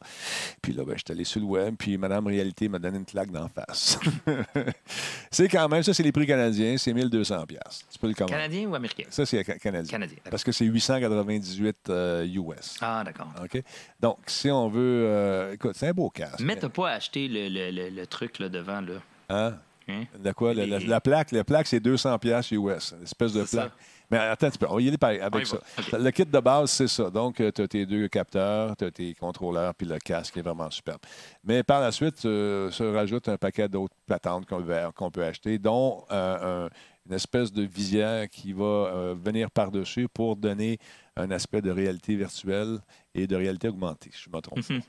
Puis 0.62 0.72
là, 0.72 0.85
ben, 0.85 0.93
je 0.97 1.03
suis 1.07 1.12
allé 1.12 1.24
sur 1.24 1.41
le 1.41 1.47
web, 1.47 1.74
puis 1.79 1.97
Madame 1.97 2.26
Réalité 2.26 2.68
m'a 2.68 2.79
donné 2.79 2.99
une 2.99 3.05
claque 3.07 3.31
d'en 3.31 3.49
face. 3.49 3.99
c'est 5.31 5.49
quand 5.49 5.68
même, 5.68 5.83
ça, 5.83 5.95
c'est 5.95 6.03
les 6.03 6.12
prix 6.12 6.26
canadiens, 6.26 6.76
c'est 6.79 6.93
1200 6.93 7.47
pièces. 7.47 7.85
Tu 7.91 7.99
peux 7.99 8.09
le 8.09 8.14
commander. 8.14 8.33
Canadien 8.35 8.68
ou 8.68 8.74
américain? 8.74 9.05
Ça, 9.11 9.24
c'est 9.26 9.43
ca- 9.45 9.59
canadien. 9.59 9.91
Canadien. 9.91 10.18
Parce 10.31 10.45
que 10.45 10.53
c'est 10.53 10.64
898 10.64 11.76
euh, 11.91 12.24
US. 12.26 12.76
Ah, 12.81 13.03
d'accord. 13.05 13.29
OK? 13.43 13.62
Donc, 14.01 14.18
si 14.26 14.51
on 14.51 14.68
veut. 14.68 15.05
euh, 15.07 15.53
écoute, 15.55 15.72
c'est 15.74 15.89
un 15.89 15.93
beau 15.93 16.11
casque. 16.11 16.41
Mais 16.41 16.57
t'as 16.57 16.68
pas 16.68 16.91
acheté 16.91 17.29
le, 17.29 17.49
le- 17.49 17.70
le- 17.70 17.91
le 17.91 18.07
truc 18.07 18.39
là, 18.39 18.49
devant, 18.49 18.81
là? 18.81 18.95
Hein? 19.31 19.55
Hein? 19.89 20.05
De 20.18 20.32
quoi? 20.32 20.53
La, 20.55 20.66
la- 20.66 20.78
la 20.78 21.01
plaque, 21.01 21.32
la 21.32 21.45
plaque, 21.45 21.66
c'est 21.66 21.80
200 21.80 22.18
pièces 22.18 22.51
US. 22.53 22.95
Une 22.97 23.05
espèce 23.05 23.32
de 23.32 23.43
plaque. 23.45 23.70
ça. 23.70 23.74
Mais 24.11 24.16
attends 24.18 24.47
un 24.47 24.51
petit 24.51 24.59
peu. 24.59 24.66
On 24.70 24.76
va 24.76 24.80
y 24.80 24.89
aller 24.89 24.97
par- 24.99 25.11
avec 25.11 25.47
ça. 25.47 25.59
Le 25.99 26.11
kit 26.11 26.24
de 26.24 26.41
base, 26.41 26.70
c'est 26.70 26.89
ça. 26.89 27.11
Donc, 27.11 27.36
tu 27.36 27.62
as 27.62 27.68
tes 27.68 27.84
deux 27.84 28.09
capteurs, 28.09 28.74
tu 28.76 28.84
as 28.86 28.91
tes 28.91 29.12
contrôleurs, 29.14 29.74
puis 29.74 29.86
le 29.86 29.99
casque 29.99 30.36
est 30.39 30.43
vraiment 30.43 30.70
superbe. 30.70 31.01
Mais 31.45 31.62
par 31.62 31.80
la 31.82 31.93
suite, 31.93 32.24
euh, 32.24 32.70
se 32.70 32.84
rajoute 32.84 33.28
un 33.28 33.36
paquet 33.36 33.68
d'autres 33.68 33.95
patentes 34.07 34.47
qu'on 34.47 35.11
peut 35.11 35.24
acheter, 35.24 35.59
dont 35.59 36.05
euh, 36.11 36.66
un- 36.66 36.70
une 37.07 37.14
espèce 37.14 37.51
de 37.53 37.62
visière 37.62 38.28
qui 38.28 38.53
va 38.53 38.64
euh, 38.64 39.14
venir 39.22 39.51
par-dessus 39.51 40.09
pour 40.09 40.36
donner 40.36 40.78
un 41.16 41.30
aspect 41.30 41.61
de 41.62 41.70
réalité 41.70 42.14
virtuelle 42.16 42.78
et 43.22 43.26
de 43.26 43.36
réalité 43.36 43.68
augmentée, 43.68 44.10
si 44.12 44.22
je 44.24 44.30
me 44.34 44.40
trompe. 44.40 44.68
Mhm. 44.68 44.80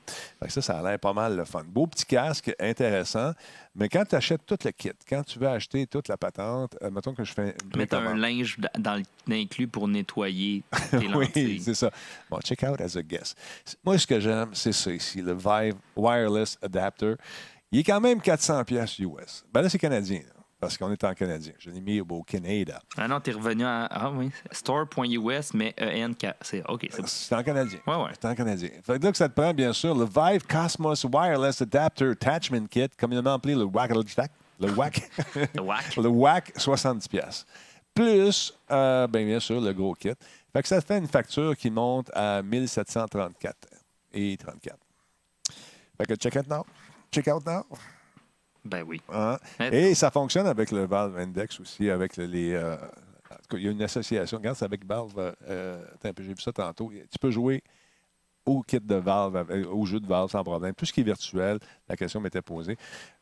Ça, 0.48 0.62
ça 0.62 0.78
a 0.78 0.82
l'air 0.82 0.98
pas 0.98 1.12
mal 1.12 1.36
le 1.36 1.44
fun. 1.44 1.62
Beau 1.66 1.86
petit 1.86 2.04
casque, 2.06 2.52
intéressant. 2.58 3.32
Mais 3.74 3.88
quand 3.88 4.04
tu 4.08 4.14
achètes 4.16 4.44
tout 4.46 4.56
le 4.64 4.70
kit, 4.72 4.90
quand 5.08 5.22
tu 5.22 5.38
veux 5.38 5.48
acheter 5.48 5.86
toute 5.86 6.08
la 6.08 6.16
patente, 6.16 6.76
euh, 6.82 6.90
mettons 6.90 7.14
que 7.14 7.24
je 7.24 7.32
fais 7.32 7.54
Mettre 7.76 7.96
un 7.96 8.16
linge 8.16 8.56
dans 8.78 8.96
le- 9.26 9.34
inclus 9.34 9.68
pour 9.68 9.86
nettoyer 9.88 10.62
tes 10.90 11.06
Oui, 11.14 11.60
c'est 11.64 11.74
ça. 11.74 11.90
Bon, 12.28 12.38
check 12.40 12.62
out 12.64 12.80
as 12.80 12.96
a 12.96 13.02
guest. 13.02 13.36
Moi, 13.84 13.98
ce 13.98 14.06
que 14.06 14.18
j'aime, 14.20 14.50
c'est 14.52 14.72
ça 14.72 14.90
ici, 14.92 15.22
le 15.22 15.34
Vive 15.34 15.76
Wireless 15.96 16.58
Adapter. 16.62 17.14
Il 17.72 17.78
est 17.80 17.84
quand 17.84 18.00
même 18.00 18.20
400 18.20 18.64
pièces 18.64 18.98
US. 18.98 19.44
Ben 19.52 19.62
là, 19.62 19.68
c'est 19.68 19.78
canadien, 19.78 20.22
parce 20.60 20.76
qu'on 20.76 20.92
est 20.92 21.02
en 21.02 21.14
canadien. 21.14 21.52
Je 21.58 21.70
l'ai 21.70 21.80
mis 21.80 22.00
au 22.00 22.22
Canada. 22.22 22.80
Ah 22.96 23.08
non, 23.08 23.18
t'es 23.18 23.32
revenu 23.32 23.64
à. 23.64 23.86
Ah 23.90 24.10
oui, 24.10 24.30
store.us, 24.52 25.54
mais 25.54 25.74
ENK. 25.80 26.26
C'est 26.42 26.62
OK, 26.68 26.86
c'est 26.90 27.34
en 27.34 27.42
canadien. 27.42 27.78
Ouais, 27.86 27.96
ouais. 27.96 28.10
C'est 28.12 28.28
en 28.28 28.34
canadien. 28.34 28.68
Fait 28.82 28.98
que 28.98 29.04
là, 29.04 29.10
que 29.10 29.16
ça 29.16 29.28
te 29.28 29.34
prend, 29.34 29.54
bien 29.54 29.72
sûr, 29.72 29.94
le 29.94 30.04
Vive 30.04 30.46
Cosmos 30.46 31.04
Wireless 31.04 31.62
Adapter 31.62 32.10
Attachment 32.10 32.66
Kit, 32.66 32.88
communément 32.98 33.34
appelé 33.34 33.54
le 33.54 33.64
WAC. 33.64 33.90
Le 34.60 34.70
WAC. 34.72 35.10
Le 35.54 35.62
whack. 35.62 35.96
Le 35.96 36.08
WAC, 36.08 36.52
70$. 36.58 37.08
piastres. 37.08 37.46
Plus, 37.94 38.52
euh, 38.70 39.06
ben, 39.06 39.26
bien 39.26 39.40
sûr, 39.40 39.60
le 39.60 39.72
gros 39.72 39.94
kit. 39.94 40.12
Fait 40.52 40.62
que 40.62 40.68
ça 40.68 40.80
fait 40.80 40.98
une 40.98 41.08
facture 41.08 41.56
qui 41.56 41.70
monte 41.70 42.10
à 42.12 42.42
1734 42.42 43.56
et 44.12 44.36
34. 44.36 44.76
Fait 45.96 46.06
que 46.06 46.14
check 46.14 46.34
it 46.34 46.48
now. 46.48 46.64
Check 47.10 47.28
out 47.28 47.44
now. 47.46 47.64
Ben 48.64 48.82
oui. 48.86 49.00
Hein? 49.12 49.38
Et 49.72 49.94
ça 49.94 50.10
fonctionne 50.10 50.46
avec 50.46 50.70
le 50.70 50.84
Valve 50.86 51.16
Index 51.18 51.60
aussi, 51.60 51.88
avec 51.90 52.16
le- 52.16 52.26
les. 52.26 52.52
euh, 52.52 52.74
en 52.76 53.36
tout 53.36 53.48
cas, 53.50 53.56
il 53.56 53.64
y 53.64 53.68
a 53.68 53.70
une 53.70 53.82
association. 53.82 54.38
Regarde, 54.38 54.56
c'est 54.56 54.64
avec 54.64 54.84
Valve. 54.84 55.34
euh, 55.48 55.82
peu, 56.02 56.22
j'ai 56.22 56.34
vu 56.34 56.40
ça 56.40 56.52
tantôt. 56.52 56.90
Tu 57.10 57.18
peux 57.18 57.30
jouer 57.30 57.62
au 58.46 58.62
kit 58.62 58.80
de 58.80 58.94
Valve, 58.96 59.46
au 59.70 59.84
jeu 59.86 60.00
de 60.00 60.06
Valve 60.06 60.30
sans 60.30 60.42
problème. 60.42 60.74
Tout 60.74 60.84
ce 60.86 60.92
qui 60.92 61.00
est 61.00 61.04
virtuel, 61.04 61.58
la 61.88 61.96
question 61.96 62.20
m'était 62.20 62.42
posée. 62.42 62.76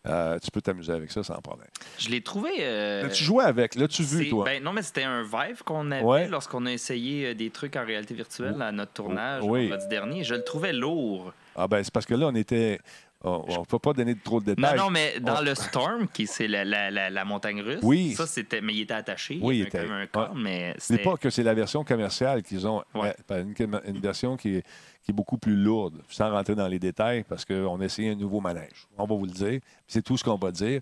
euh, 0.07 0.39
tu 0.39 0.51
peux 0.51 0.63
t'amuser 0.63 0.93
avec 0.93 1.11
ça 1.11 1.23
sans 1.23 1.41
problème. 1.43 1.67
Je 1.99 2.09
l'ai 2.09 2.23
trouvé. 2.23 2.51
euh, 2.61 3.03
Là, 3.03 3.09
tu 3.11 3.25
jouais 3.25 3.45
avec, 3.45 3.75
là, 3.75 3.87
tu 3.89 4.03
vu, 4.05 4.31
toi? 4.31 4.45
ben 4.45 4.63
non, 4.63 4.73
mais 4.73 4.81
c'était 4.83 5.03
un 5.03 5.23
Vive 5.25 5.63
qu'on 5.65 5.91
avait 5.91 6.03
Ouais. 6.05 6.29
lorsqu'on 6.29 6.65
a 6.67 6.73
essayé 6.73 7.27
euh, 7.27 7.35
des 7.35 7.51
trucs 7.51 7.77
en 7.77 7.85
réalité 7.85 8.15
virtuelle 8.15 8.61
à 8.63 8.73
notre 8.73 8.93
tournage 8.93 9.43
Oui. 9.45 9.69
vendredi 9.69 9.89
dernier. 9.89 10.25
Je 10.25 10.35
le 10.35 10.45
trouvais 10.45 10.73
lourd. 10.73 11.33
Ah 11.57 11.67
ben 11.69 11.83
c'est 11.83 11.93
parce 11.93 12.07
que 12.07 12.15
là, 12.15 12.27
on 12.29 12.35
était. 12.37 12.79
On 13.25 13.61
ne 13.61 13.65
peut 13.65 13.81
pas 13.81 13.93
donner 13.93 14.15
trop 14.17 14.41
de 14.41 14.51
Non, 14.51 14.55
détails. 14.55 14.79
non, 14.79 14.91
mais 14.91 15.19
dans 15.21 15.39
On- 15.41 15.43
le 15.43 15.55
Storm, 15.57 16.07
qui 16.07 16.29
c'est 16.29 16.47
la, 16.47 16.65
la, 16.65 16.91
la, 16.91 17.11
la 17.11 17.25
montagne 17.25 17.61
russe, 17.61 17.81
Oui. 17.83 18.15
ça 18.15 18.27
c'était. 18.29 18.61
Mais 18.61 18.75
il 18.75 18.83
était 18.83 18.95
attaché. 18.95 19.41
Oui, 19.43 19.59
il 19.59 19.63
était- 19.67 19.81
comme 19.83 19.91
un 19.93 20.07
corps, 20.07 20.35
mais 20.37 20.75
C'est 20.79 20.99
pas 20.99 21.17
que 21.17 21.29
c'est 21.29 21.43
la 21.43 21.55
version 21.55 21.83
commerciale 21.83 22.43
qu'ils 22.45 22.67
ont. 22.67 22.85
Ouais. 22.95 23.17
ben, 23.29 23.53
une, 23.59 23.81
une 23.87 24.01
version 24.01 24.37
qui 24.37 24.57
est, 24.57 24.63
qui 25.03 25.11
est 25.11 25.15
beaucoup 25.15 25.37
plus 25.39 25.57
lourde, 25.57 26.01
sans 26.09 26.31
rentrer 26.31 26.55
dans 26.55 26.69
les 26.69 26.79
détails, 26.79 27.25
parce 27.25 27.45
qu'on 27.45 27.81
a 27.81 27.85
essayé 27.85 28.11
un 28.11 28.15
nouveau 28.15 28.41
manège. 28.41 28.87
On 28.97 29.05
va 29.05 29.17
vous 29.17 29.25
le 29.27 29.33
dire. 29.33 29.61
C'est 29.89 30.03
tout 30.03 30.17
ce 30.17 30.23
qu'on 30.23 30.37
va 30.37 30.53
dire. 30.53 30.81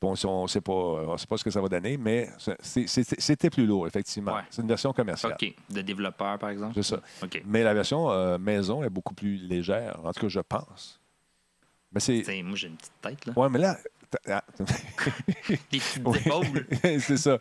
Bon, 0.00 0.14
on 0.24 0.42
ne 0.42 0.48
sait, 0.48 0.60
pas- 0.60 0.72
on 0.72 1.16
sait 1.18 1.26
pas 1.26 1.36
ce 1.38 1.44
que 1.44 1.50
ça 1.50 1.60
va 1.62 1.68
donner, 1.68 1.96
mais 1.98 2.28
c'était 2.38 3.50
plus 3.50 3.66
lourd, 3.66 3.86
effectivement. 3.86 4.34
Ouais. 4.34 4.40
C'est 4.50 4.62
une 4.62 4.68
version 4.68 4.92
commerciale. 4.92 5.36
OK. 5.40 5.54
De 5.70 5.80
développeur, 5.80 6.38
par 6.38 6.50
exemple? 6.50 6.72
C'est 6.74 6.82
ça. 6.82 7.00
Mais 7.44 7.62
la 7.62 7.74
version 7.74 8.10
euh, 8.10 8.38
maison 8.38 8.82
est 8.82 8.90
beaucoup 8.90 9.14
plus 9.14 9.36
légère, 9.36 9.98
en 10.04 10.12
tout 10.12 10.20
cas, 10.22 10.28
je 10.28 10.40
pense. 10.40 11.00
Mais 11.94 12.00
c'est. 12.00 12.22
T'sais, 12.22 12.42
moi, 12.42 12.56
j'ai 12.56 12.68
une 12.68 12.76
petite 12.76 12.92
tête, 13.00 13.26
là. 13.26 13.32
Ouais, 13.36 13.48
mais 13.48 13.58
là. 13.60 13.76
t'as- 14.10 14.36
ah, 14.38 14.44
Des 15.48 15.56
petites 15.78 15.96
épaules. 16.26 16.66
c'est 17.00 17.16
ça. 17.16 17.38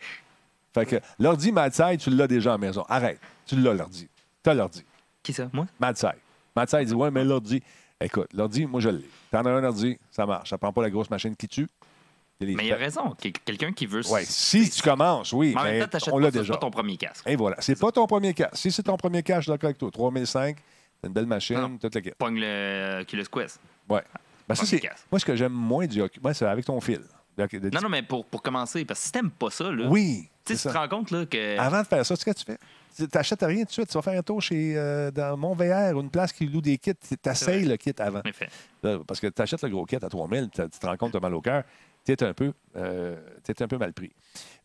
Fait 0.74 0.86
que 0.86 0.96
l'ordi 1.20 1.52
Madside, 1.52 2.00
tu 2.00 2.10
l'as 2.10 2.28
déjà 2.28 2.52
à 2.52 2.54
la 2.54 2.58
maison. 2.58 2.84
Arrête. 2.90 3.20
Tu 3.46 3.56
l'as, 3.56 3.74
l'ordi. 3.74 4.08
Tu 4.44 4.50
as 4.50 4.54
l'ordi. 4.54 4.84
Qui 5.22 5.34
ça? 5.34 5.50
Moi? 5.54 5.66
Madside. 5.80 6.16
Madside 6.56 6.86
dit 6.86 6.94
Ouais, 6.94 7.12
mais 7.12 7.24
l'ordi. 7.24 7.62
Écoute, 8.02 8.28
l'ordi, 8.34 8.66
moi, 8.66 8.82
je 8.82 8.90
l'ai. 8.90 9.06
T'en 9.32 9.46
as 9.46 9.50
un 9.52 9.64
ordi, 9.64 9.98
ça 10.12 10.26
marche. 10.26 10.50
Ça 10.50 10.58
prend 10.58 10.74
pas 10.74 10.82
la 10.82 10.90
grosse 10.90 11.10
machine 11.10 11.36
qui 11.36 11.48
tue. 11.48 11.68
Il 12.40 12.48
y 12.50 12.50
a 12.50 12.50
les- 12.50 12.56
Mais 12.56 12.68
il 12.68 12.74
a 12.74 12.76
raison. 12.76 13.16
Quel- 13.20 13.32
Quelqu'un 13.32 13.72
qui 13.72 13.86
veut. 13.86 14.06
Ouais, 14.10 14.26
si 14.26 14.70
tu 14.70 14.82
commences, 14.82 15.32
oui. 15.32 15.54
Mais 15.56 15.62
en 15.62 15.64
même 15.64 15.80
mais 15.80 15.88
temps, 15.88 15.98
on 16.12 16.18
l'a 16.18 16.28
ça, 16.28 16.32
c'est 16.34 16.40
déjà. 16.40 16.54
pas 16.54 16.60
ton 16.60 16.72
premier 16.72 16.98
casque. 16.98 17.24
Et 17.28 17.36
voilà. 17.36 17.56
C'est 17.60 17.80
pas 17.80 17.92
ton 17.92 18.06
premier 18.08 18.34
cas. 18.34 18.50
Si 18.54 18.72
c'est 18.72 18.84
ton 18.84 18.98
premier 18.98 19.24
cas, 19.24 19.38
je 19.38 19.44
suis 19.44 19.52
d'accord 19.52 19.68
avec 19.68 19.78
toi. 19.78 19.90
3005, 19.92 20.58
c'est 21.02 21.08
une 21.08 21.14
belle 21.14 21.28
machine, 21.28 21.78
toute 21.80 21.94
la. 21.96 22.02
Pogne 22.18 22.40
le 22.40 23.02
Oculus 23.04 23.26
Quest. 23.32 23.60
Ouais. 23.88 24.02
Ben, 24.48 24.56
ça, 24.56 24.66
c'est. 24.66 24.82
Moi, 25.12 25.20
ce 25.20 25.26
que 25.26 25.36
j'aime 25.36 25.54
moins 25.54 25.86
du 25.88 26.02
Oculus, 26.02 26.24
ouais, 26.26 26.34
c'est 26.34 26.46
avec 26.46 26.66
ton 26.66 26.80
fil. 26.82 27.02
De- 27.38 27.46
de- 27.60 27.70
Non, 27.74 27.82
non, 27.82 27.90
mais 27.90 28.04
pour, 28.04 28.26
pour 28.26 28.42
commencer, 28.44 28.86
parce 28.86 29.00
que 29.00 29.06
si 29.08 29.12
t'aimes 29.12 29.32
pas 29.32 29.50
ça, 29.50 29.72
là. 29.72 29.88
Oui. 29.90 30.30
Tu 30.46 30.56
te 30.56 30.68
rends 30.70 30.88
compte, 30.88 31.10
là, 31.12 31.26
que. 31.26 31.58
Avant 31.58 31.82
de 31.82 31.88
faire 31.88 32.06
ça, 32.06 32.16
tu 32.16 32.24
sais 32.24 32.32
ce 32.32 32.36
que 32.36 32.40
tu 32.40 32.46
fais? 32.46 32.58
Tu 32.96 33.08
n'achètes 33.18 33.42
rien 33.42 33.62
tout 33.62 33.68
de 33.68 33.72
suite. 33.72 33.88
Tu 33.88 33.94
vas 33.94 34.02
faire 34.04 34.20
un 34.20 34.22
tour 34.22 34.40
chez 34.42 34.78
euh, 34.78 35.10
dans 35.10 35.36
Mont-VR, 35.36 36.00
une 36.00 36.12
place 36.12 36.32
qui 36.32 36.46
loue 36.46 36.62
des 36.62 36.78
kits. 36.78 36.92
Tu 36.94 37.30
essayes 37.30 37.66
le 37.66 37.76
kit 37.78 37.94
avant. 37.98 38.22
Là, 38.84 39.00
parce 39.08 39.20
que 39.20 39.28
tu 39.28 39.42
achètes 39.42 39.64
le 39.64 39.70
gros 39.70 39.86
kit 39.86 39.96
à 39.96 40.10
3000, 40.10 40.50
tu 40.54 40.62
te 40.70 40.86
rends 40.86 40.98
compte, 40.98 41.12
tu 41.12 41.18
as 41.18 41.22
mal 41.22 41.34
au 41.34 41.42
cœur. 41.42 41.64
Tu 42.06 42.12
es 42.12 42.22
un, 42.22 42.34
peu, 42.34 42.52
euh, 42.76 43.16
t'es 43.44 43.64
un 43.64 43.68
peu 43.68 43.78
mal 43.78 43.94
pris. 43.94 44.12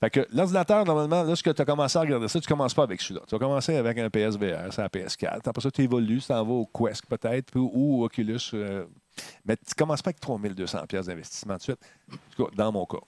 Fait 0.01 0.11
que 0.11 0.27
l'ordinateur, 0.35 0.85
normalement, 0.85 1.23
lorsque 1.23 1.55
tu 1.55 1.63
as 1.63 1.65
commencé 1.65 1.97
à 1.97 2.01
regarder 2.01 2.27
ça, 2.27 2.41
tu 2.41 2.47
ne 2.47 2.49
commences 2.49 2.75
pas 2.75 2.83
avec 2.83 3.01
celui-là. 3.01 3.21
Tu 3.29 3.35
vas 3.35 3.39
commencer 3.39 3.77
avec 3.77 3.97
un 3.97 4.11
PSVR, 4.11 4.73
c'est 4.73 4.83
un 4.83 4.87
PS4. 4.89 5.41
Après 5.47 5.63
ça, 5.63 5.71
tu 5.71 5.83
évolues, 5.83 6.19
tu 6.21 6.27
t'en 6.27 6.45
vas 6.45 6.53
au 6.53 6.67
Quest 6.67 7.07
peut-être, 7.07 7.53
ou 7.57 8.01
au 8.03 8.05
Oculus. 8.05 8.41
euh, 8.55 8.85
mais 9.45 9.57
tu 9.57 9.63
ne 9.71 9.75
commences 9.75 10.03
pas 10.03 10.09
avec 10.11 10.21
3200 10.21 10.87
pièces 10.87 11.07
d'investissement 11.07 11.55
tout 11.55 11.59
de 11.59 11.63
suite. 11.63 11.79
En 12.13 12.17
tout 12.37 12.45
cas, 12.47 12.51
dans 12.57 12.73
mon 12.73 12.87
cas. 12.87 12.99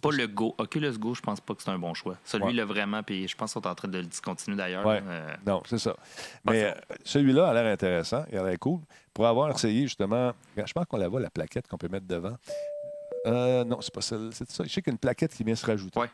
Pas 0.00 0.10
le 0.12 0.28
Go. 0.28 0.54
Oculus 0.58 0.96
Go, 0.98 1.14
je 1.14 1.20
pense 1.20 1.40
pas 1.40 1.52
que 1.52 1.62
c'est 1.64 1.70
un 1.70 1.78
bon 1.78 1.94
choix. 1.94 2.16
Celui-là, 2.24 2.64
vraiment, 2.64 3.02
puis 3.02 3.26
je 3.26 3.36
pense 3.36 3.52
qu'ils 3.52 3.60
sont 3.60 3.68
en 3.68 3.74
train 3.74 3.88
de 3.88 3.98
le 3.98 4.04
discontinuer 4.06 4.56
d'ailleurs. 4.56 4.86
Ouais. 4.86 5.02
euh, 5.04 5.34
Non, 5.44 5.62
c'est 5.66 5.78
ça. 5.78 5.96
Mais 6.44 6.64
euh, 6.66 6.72
celui-là 7.04 7.48
a 7.48 7.54
l'air 7.54 7.72
intéressant, 7.72 8.24
il 8.30 8.38
a 8.38 8.44
l'air 8.44 8.58
cool. 8.60 8.80
Pour 9.12 9.26
avoir 9.26 9.50
essayé 9.50 9.82
justement, 9.82 10.32
je 10.56 10.72
pense 10.72 10.86
qu'on 10.86 10.96
la 10.96 11.08
voit, 11.08 11.18
la 11.20 11.30
plaquette 11.30 11.66
qu'on 11.66 11.76
peut 11.76 11.88
mettre 11.88 12.06
devant. 12.06 12.36
Euh, 13.26 13.64
non, 13.64 13.80
c'est 13.80 13.92
pas 13.92 14.00
celle 14.00 14.30
C'est 14.32 14.48
ça. 14.50 14.62
Je 14.62 14.68
sais 14.68 14.80
qu'il 14.80 14.92
y 14.92 14.92
a 14.92 14.94
une 14.94 14.98
plaquette 14.98 15.34
qui 15.34 15.42
vient 15.42 15.56
se 15.56 15.66
rajouter. 15.66 15.98
Ouais. 15.98 16.08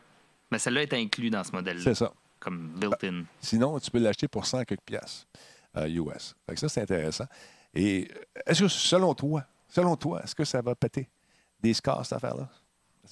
Mais 0.51 0.57
celle-là 0.57 0.81
est 0.81 0.93
inclue 0.93 1.29
dans 1.29 1.43
ce 1.43 1.51
modèle-là, 1.51 1.83
C'est 1.83 1.93
ça. 1.93 2.11
comme 2.39 2.69
built-in. 2.79 3.25
Sinon, 3.41 3.79
tu 3.79 3.91
peux 3.91 3.99
l'acheter 3.99 4.27
pour 4.27 4.45
100 4.47 4.63
quelques 4.65 4.81
piastres 4.81 5.27
US. 5.87 6.35
Fait 6.47 6.55
que 6.55 6.59
ça, 6.59 6.67
c'est 6.67 6.81
intéressant. 6.81 7.25
Et 7.73 8.07
euh, 8.11 8.41
est-ce 8.45 8.61
que, 8.63 8.67
selon 8.67 9.13
toi, 9.13 9.43
selon 9.69 9.95
toi, 9.95 10.21
est-ce 10.23 10.35
que 10.35 10.43
ça 10.45 10.61
va 10.61 10.75
péter 10.75 11.07
des 11.61 11.73
scores, 11.73 12.05
cette 12.05 12.13
affaire-là? 12.17 12.47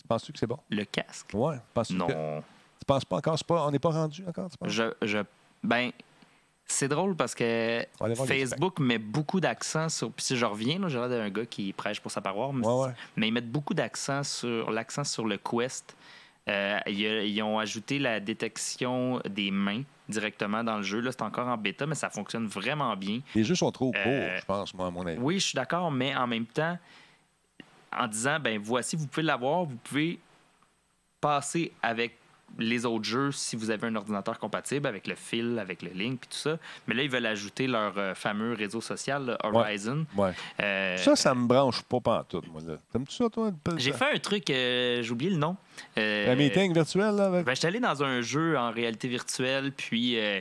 Penses-tu 0.08 0.34
que 0.34 0.40
c'est 0.40 0.48
bon? 0.48 0.60
Le 0.70 0.84
casque? 0.84 1.32
Penses-tu 1.74 1.96
Non. 1.96 2.08
que- 2.08 2.40
tu 2.40 2.86
penses 2.86 3.06
pas 3.06 3.18
encore? 3.18 3.38
Pas, 3.46 3.66
on 3.68 3.72
n'est 3.72 3.80
pas 3.80 3.90
rendu 3.92 4.24
encore, 4.28 4.50
tu 4.50 4.58
penses? 4.58 4.70
Je, 4.72 4.84
je- 5.02 5.20
ben, 5.64 5.92
c'est 6.66 6.88
drôle 6.88 7.16
parce 7.16 7.34
que 7.34 7.86
Facebook 8.26 8.80
met 8.80 8.98
beaucoup 8.98 9.40
d'accent 9.40 9.88
sur. 9.88 10.12
Puis 10.12 10.26
si 10.26 10.36
je 10.38 10.46
reviens, 10.46 10.80
j'ai 10.90 10.98
l'air 11.00 11.08
d'un 11.10 11.30
gars 11.30 11.46
qui 11.46 11.72
prêche 11.74 12.02
pour 12.02 12.12
sa 12.12 12.22
paroisse, 12.22 12.54
mais, 12.54 12.68
Ouais, 12.68 12.86
ouais. 12.88 12.94
mais 13.16 13.28
ils 13.30 13.32
mettent 13.32 13.52
beaucoup 13.52 13.74
d'accent 13.74 14.24
sur 14.24 14.70
l'accent 14.72 15.04
sur 15.04 15.26
le 15.26 15.38
Quest. 15.38 15.96
Euh, 16.48 16.80
ils 16.88 17.42
ont 17.42 17.58
ajouté 17.58 17.98
la 17.98 18.20
détection 18.20 19.20
des 19.28 19.50
mains 19.50 19.82
directement 20.08 20.64
dans 20.64 20.78
le 20.78 20.84
jeu. 20.84 21.00
Là, 21.00 21.12
c'est 21.12 21.24
encore 21.24 21.48
en 21.48 21.58
bêta, 21.58 21.88
mais 21.88 21.96
ça 21.96 22.10
fonctionne 22.12 22.46
vraiment 22.46 22.96
bien. 22.96 23.22
Les 23.34 23.44
jeux 23.44 23.56
sont 23.56 23.72
trop 23.72 23.92
courts, 23.92 24.02
Euh, 24.06 24.38
je 24.40 24.46
pense, 24.46 24.74
moi, 24.76 24.88
à 24.88 24.92
mon 24.92 25.06
avis. 25.08 25.18
Oui, 25.20 25.40
je 25.40 25.48
suis 25.48 25.56
d'accord, 25.56 25.90
mais 25.92 26.16
en 26.16 26.28
même 26.28 26.46
temps, 26.46 26.78
en 27.92 28.08
disant, 28.08 28.40
ben 28.40 28.60
voici, 28.62 28.96
vous 28.96 29.08
pouvez 29.08 29.24
l'avoir, 29.26 29.64
vous 29.64 29.78
pouvez 29.78 30.20
passer 31.20 31.72
avec 31.82 32.16
les 32.60 32.86
autres 32.86 33.04
jeux 33.06 33.32
si 33.32 33.56
vous 33.56 33.70
avez 33.70 33.88
un 33.88 33.96
ordinateur 33.96 34.40
compatible 34.40 34.88
avec 34.88 35.08
le 35.08 35.16
fil, 35.16 35.60
avec 35.60 35.82
le 35.82 35.90
link, 35.90 36.20
puis 36.22 36.30
tout 36.32 36.38
ça. 36.38 36.58
Mais 36.88 36.96
là, 36.96 37.04
ils 37.04 37.10
veulent 37.10 37.26
ajouter 37.26 37.68
leur 37.68 37.98
euh, 37.98 38.16
fameux 38.16 38.54
réseau 38.54 38.82
social, 38.82 39.26
là, 39.26 39.38
Horizon. 39.44 40.06
Ouais. 40.16 40.32
Euh, 40.62 40.98
Ça, 40.98 41.16
ça 41.16 41.36
me 41.36 41.48
branche 41.48 41.82
pas 41.84 42.00
pantoute, 42.00 42.48
moi. 42.52 42.62
là. 42.66 42.76
T'aimes-tu 42.92 43.16
ça, 43.16 43.30
toi? 43.30 43.52
J'ai 43.78 43.92
fait 43.94 44.14
un 44.16 44.20
truc, 44.20 44.50
euh, 44.50 45.02
j'ai 45.04 45.12
oublié 45.12 45.32
le 45.32 45.38
nom. 45.38 45.56
Euh, 45.98 46.32
Un 46.32 46.36
meeting 46.36 46.74
virtuel, 46.74 47.16
là? 47.16 47.26
Avec... 47.28 47.46
Ben, 47.46 47.54
j'étais 47.56 47.68
allé 47.68 47.80
dans 47.80 48.04
un 48.04 48.22
jeu 48.22 48.58
en 48.58 48.72
réalité 48.72 49.08
virtuelle, 49.08 49.72
puis 49.72 50.18
euh, 50.20 50.40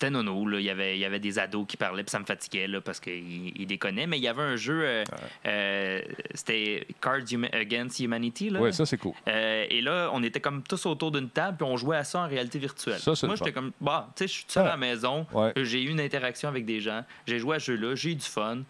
c'était 0.00 0.10
nono. 0.10 0.46
Là. 0.46 0.58
Il, 0.60 0.64
y 0.64 0.70
avait, 0.70 0.96
il 0.96 1.00
y 1.00 1.04
avait 1.04 1.18
des 1.20 1.38
ados 1.38 1.66
qui 1.68 1.76
parlaient, 1.76 2.02
puis 2.02 2.10
ça 2.10 2.18
me 2.18 2.24
fatiguait 2.24 2.66
là, 2.66 2.80
parce 2.80 2.98
qu'ils 3.00 3.52
ils 3.54 3.66
déconnaient. 3.66 4.06
Mais 4.06 4.16
il 4.18 4.22
y 4.22 4.28
avait 4.28 4.42
un 4.42 4.56
jeu, 4.56 4.80
euh, 4.82 5.04
euh, 5.46 6.00
c'était 6.32 6.86
Cards 7.02 7.18
Huma- 7.30 7.54
Against 7.54 8.00
Humanity. 8.00 8.48
Là. 8.48 8.60
Oui, 8.62 8.72
ça, 8.72 8.86
c'est 8.86 8.96
cool. 8.96 9.12
Euh, 9.28 9.66
et 9.68 9.82
là, 9.82 10.08
on 10.14 10.22
était 10.22 10.40
comme 10.40 10.62
tous 10.62 10.86
autour 10.86 11.10
d'une 11.10 11.28
table, 11.28 11.58
puis 11.58 11.66
on 11.70 11.76
jouait 11.76 11.98
à 11.98 12.04
ça 12.04 12.20
en 12.20 12.28
réalité 12.28 12.58
virtuelle. 12.58 12.98
Ça, 12.98 13.12
Moi, 13.26 13.36
j'étais 13.36 13.52
comme, 13.52 13.72
bah, 13.80 14.08
tu 14.16 14.24
sais, 14.24 14.28
je 14.28 14.32
suis 14.32 14.44
seul 14.48 14.62
Ouais. 14.62 14.68
à 14.70 14.72
la 14.72 14.78
maison, 14.78 15.26
Ouais. 15.32 15.52
j'ai 15.56 15.82
eu 15.82 15.90
une 15.90 16.00
interaction 16.00 16.48
avec 16.48 16.64
des 16.64 16.80
gens, 16.80 17.04
j'ai 17.26 17.38
joué 17.38 17.56
à 17.56 17.58
ce 17.60 17.72
jeu-là, 17.72 17.94
j'ai 17.94 18.10
eu 18.12 18.14
du 18.14 18.24
fun. 18.26 18.62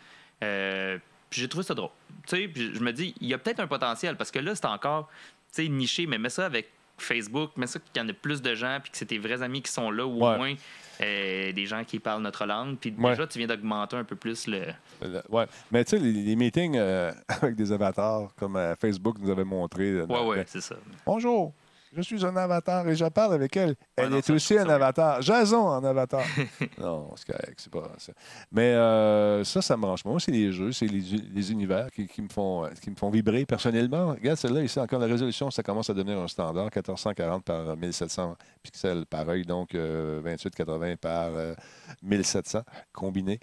Puis 1.30 1.40
j'ai 1.42 1.48
trouvé 1.48 1.62
ça 1.64 1.74
drôle. 1.74 1.90
Tu 2.26 2.36
sais, 2.36 2.48
puis 2.48 2.74
je 2.74 2.80
me 2.80 2.92
dis, 2.92 3.14
il 3.20 3.28
y 3.28 3.34
a 3.34 3.38
peut-être 3.38 3.60
un 3.60 3.66
potentiel, 3.68 4.16
parce 4.16 4.30
que 4.32 4.40
là, 4.40 4.54
c'est 4.56 4.66
encore, 4.66 5.08
tu 5.54 5.62
sais, 5.62 5.68
niché, 5.68 6.06
mais 6.06 6.18
mets 6.18 6.28
ça 6.28 6.46
avec 6.46 6.70
Facebook, 7.02 7.50
mets 7.56 7.66
ça 7.66 7.78
qu'il 7.78 8.02
y 8.02 8.04
en 8.04 8.08
a 8.08 8.12
plus 8.12 8.42
de 8.42 8.54
gens, 8.54 8.78
puis 8.82 8.90
que 8.90 8.96
c'est 8.96 9.06
tes 9.06 9.18
vrais 9.18 9.42
amis 9.42 9.62
qui 9.62 9.70
sont 9.72 9.90
là, 9.90 10.06
ou 10.06 10.24
Ouais. 10.24 10.34
au 10.34 10.36
moins 10.36 10.54
euh, 11.02 11.52
des 11.52 11.64
gens 11.66 11.82
qui 11.84 11.98
parlent 11.98 12.22
notre 12.22 12.44
langue. 12.44 12.76
Puis 12.78 12.94
Ouais. 12.98 13.10
déjà, 13.10 13.26
tu 13.26 13.38
viens 13.38 13.46
d'augmenter 13.48 13.96
un 13.96 14.04
peu 14.04 14.16
plus 14.16 14.46
le. 14.46 14.64
Le- 15.02 15.22
Ouais. 15.30 15.46
Mais 15.72 15.82
tu 15.84 15.90
sais, 15.96 15.98
les, 15.98 16.12
les 16.12 16.36
meetings 16.36 16.76
euh, 16.76 17.10
avec 17.28 17.56
des 17.56 17.72
avatars, 17.72 18.34
comme 18.36 18.56
euh, 18.56 18.74
Facebook 18.76 19.16
nous 19.18 19.30
avait 19.30 19.44
montré. 19.44 20.02
Ouais, 20.02 20.24
ouais, 20.26 20.36
ben, 20.36 20.44
c'est 20.46 20.60
ça. 20.60 20.76
Bonjour, 21.06 21.54
je 21.92 22.02
suis 22.02 22.24
un 22.24 22.36
avatar 22.36 22.86
et 22.88 22.94
je 22.94 23.04
parle 23.06 23.34
avec 23.34 23.56
elle. 23.56 23.74
Elle 23.96 24.10
non, 24.10 24.18
est 24.18 24.26
ça, 24.26 24.32
aussi 24.32 24.56
un 24.56 24.66
ça 24.66 24.74
avatar. 24.74 25.22
Jason 25.22 25.68
en 25.68 25.84
avatar. 25.84 26.22
non, 26.78 27.12
c'est 27.16 27.26
correct, 27.26 27.54
c'est 27.56 27.72
pas 27.72 27.90
ça. 27.98 28.12
Mais 28.52 28.74
euh, 28.74 29.44
ça, 29.44 29.60
ça 29.62 29.76
me 29.76 29.82
branche. 29.82 30.04
Moi, 30.04 30.20
c'est 30.20 30.32
les 30.32 30.52
jeux, 30.52 30.72
c'est 30.72 30.86
les, 30.86 31.00
les 31.00 31.52
univers 31.52 31.90
qui, 31.90 32.06
qui 32.06 32.22
me 32.22 32.28
font, 32.28 32.64
euh, 32.64 32.68
qui 32.80 32.90
me 32.90 32.96
font 32.96 33.10
vibrer 33.10 33.44
personnellement. 33.46 34.08
Regarde, 34.10 34.38
celle-là, 34.38 34.62
ici, 34.62 34.78
encore 34.78 35.00
la 35.00 35.06
résolution, 35.06 35.50
ça 35.50 35.62
commence 35.62 35.90
à 35.90 35.94
devenir 35.94 36.18
un 36.18 36.28
standard. 36.28 36.64
1440 36.64 37.44
par 37.44 37.76
1700 37.76 38.36
pixels 38.62 39.06
par 39.06 39.28
œil, 39.28 39.44
donc 39.44 39.74
euh, 39.74 40.20
2880 40.22 40.96
par 40.96 41.30
euh, 41.34 41.54
1700 42.02 42.60
combiné. 42.92 43.40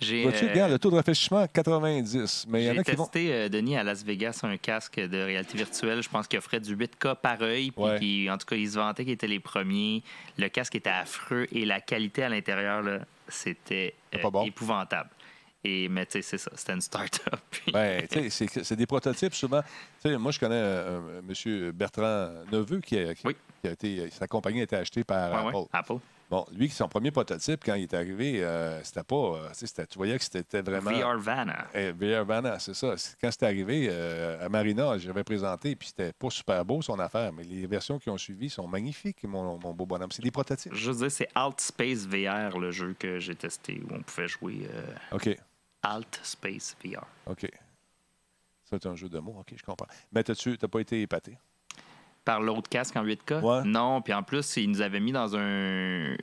J'ai 0.00 0.24
Vois-tu, 0.24 0.44
euh, 0.44 0.50
regarde, 0.50 0.72
le 0.72 0.78
taux 0.78 0.90
de 0.90 0.96
rafraîchissement, 0.96 1.46
90. 1.46 2.46
Mais 2.48 2.62
il 2.62 2.66
y 2.66 2.70
en 2.70 2.74
J'ai 2.74 2.78
a 2.80 2.84
qui 2.84 2.90
vont. 2.92 3.04
testé, 3.04 3.32
euh, 3.32 3.48
Denis, 3.48 3.76
à 3.78 3.82
Las 3.82 4.04
Vegas, 4.04 4.40
un 4.42 4.56
casque 4.58 5.00
de 5.00 5.16
réalité 5.22 5.56
virtuelle. 5.56 6.02
Je 6.02 6.08
pense 6.08 6.26
qu'il 6.28 6.38
offrait 6.38 6.60
du 6.60 6.74
8K 6.76 7.14
par 7.14 7.40
œil. 7.40 7.70
Puis 7.70 7.82
Ouais. 7.82 7.98
qui- 7.98 8.30
en 8.30 8.36
tout 8.36 8.44
cas, 8.46 8.56
ils 8.56 8.70
se 8.70 8.74
vantaient 8.76 9.04
qu'ils 9.04 9.14
étaient 9.14 9.26
les 9.26 9.40
premiers. 9.40 10.02
Le 10.36 10.48
casque 10.48 10.74
était 10.74 10.90
affreux 10.90 11.46
et 11.50 11.64
la 11.64 11.80
qualité 11.80 12.24
à 12.24 12.28
l'intérieur, 12.28 12.84
c'était 13.28 13.94
euh, 14.14 14.30
bon. 14.30 14.44
épouvantable. 14.44 15.08
Et, 15.64 15.88
mais 15.88 16.04
tu 16.06 16.12
sais, 16.12 16.22
c'est 16.22 16.38
ça, 16.38 16.50
c'était 16.54 16.74
une 16.74 16.80
start-up. 16.80 17.40
Ben, 17.72 18.06
c'est- 18.30 18.74
des 18.76 18.86
prototypes 18.86 19.34
souvent. 19.34 19.62
Moi, 20.04 20.30
je 20.30 20.38
connais 20.38 20.54
euh, 20.60 21.20
M. 21.26 21.72
Bertrand 21.72 22.30
Neveu 22.52 22.80
qui 22.80 22.98
a, 22.98 23.14
qui- 23.14 23.26
Oui. 23.26 23.34
qui 23.62 23.68
a 23.68 23.72
été. 23.72 24.10
Sa 24.10 24.28
compagnie 24.28 24.60
a 24.60 24.64
été 24.64 24.76
achetée 24.76 25.02
par 25.02 25.46
Ouais, 25.46 25.52
ouais, 25.54 25.64
Apple. 25.72 25.94
Bon, 26.28 26.44
lui, 26.50 26.68
son 26.68 26.88
premier 26.88 27.12
prototype, 27.12 27.62
quand 27.64 27.74
il 27.74 27.84
est 27.84 27.94
arrivé, 27.94 28.42
euh, 28.42 28.82
c'était 28.82 29.04
pas. 29.04 29.14
euh, 29.16 29.48
tu 29.56 29.66
c'était- 29.66 29.86
tu 29.86 29.96
voyais 29.96 30.18
que 30.18 30.24
c'était 30.24 30.60
vraiment. 30.60 30.90
VR 30.90 31.18
Vanna. 31.18 31.68
Eh, 31.72 31.92
VR 31.92 32.24
Vanna, 32.24 32.58
c'est 32.58 32.74
ça. 32.74 32.94
Quand 33.20 33.30
c'était 33.30 33.46
arrivé 33.46 33.86
euh, 33.88 34.44
à 34.44 34.48
Marina, 34.48 34.98
j'avais 34.98 35.22
présenté, 35.22 35.76
puis 35.76 35.88
c'était 35.88 36.12
pas 36.12 36.28
super 36.30 36.64
beau 36.64 36.82
son 36.82 36.98
affaire, 36.98 37.32
mais 37.32 37.44
les 37.44 37.66
versions 37.68 37.98
qui 38.00 38.10
ont 38.10 38.18
suivi 38.18 38.50
sont 38.50 38.66
magnifiques, 38.66 39.22
mon, 39.22 39.56
mon 39.58 39.72
beau 39.72 39.86
bonhomme. 39.86 40.10
C'est 40.10 40.22
des 40.22 40.32
prototypes. 40.32 40.74
Je 40.74 40.90
veux 40.90 40.96
dire, 40.98 41.10
c'est 41.12 41.28
Alt 41.34 41.60
Space 41.60 42.06
VR, 42.06 42.58
le 42.58 42.72
jeu 42.72 42.96
que 42.98 43.20
j'ai 43.20 43.36
testé, 43.36 43.80
où 43.88 43.94
on 43.94 44.02
pouvait 44.02 44.26
jouer 44.26 44.68
OK, 45.12 45.36
Alt 45.82 46.20
Space 46.24 46.76
VR. 46.84 47.06
OK. 47.26 47.48
C'est 48.64 48.84
un 48.84 48.96
jeu 48.96 49.08
de 49.08 49.20
mots, 49.20 49.36
OK, 49.38 49.54
je 49.56 49.62
comprends. 49.62 49.86
Mais 50.10 50.24
t'as-tu 50.24 50.58
t'as 50.58 50.66
pas 50.66 50.80
été 50.80 51.00
épaté? 51.02 51.38
Par 52.26 52.42
l'autre 52.42 52.68
casque 52.68 52.96
en 52.96 53.04
8K. 53.04 53.40
Ouais. 53.40 53.62
Non, 53.64 54.02
puis 54.02 54.12
en 54.12 54.22
plus, 54.22 54.58
ils 54.58 54.68
nous 54.68 54.82
avaient 54.82 55.00
mis 55.00 55.12
dans 55.12 55.34
un 55.36 56.14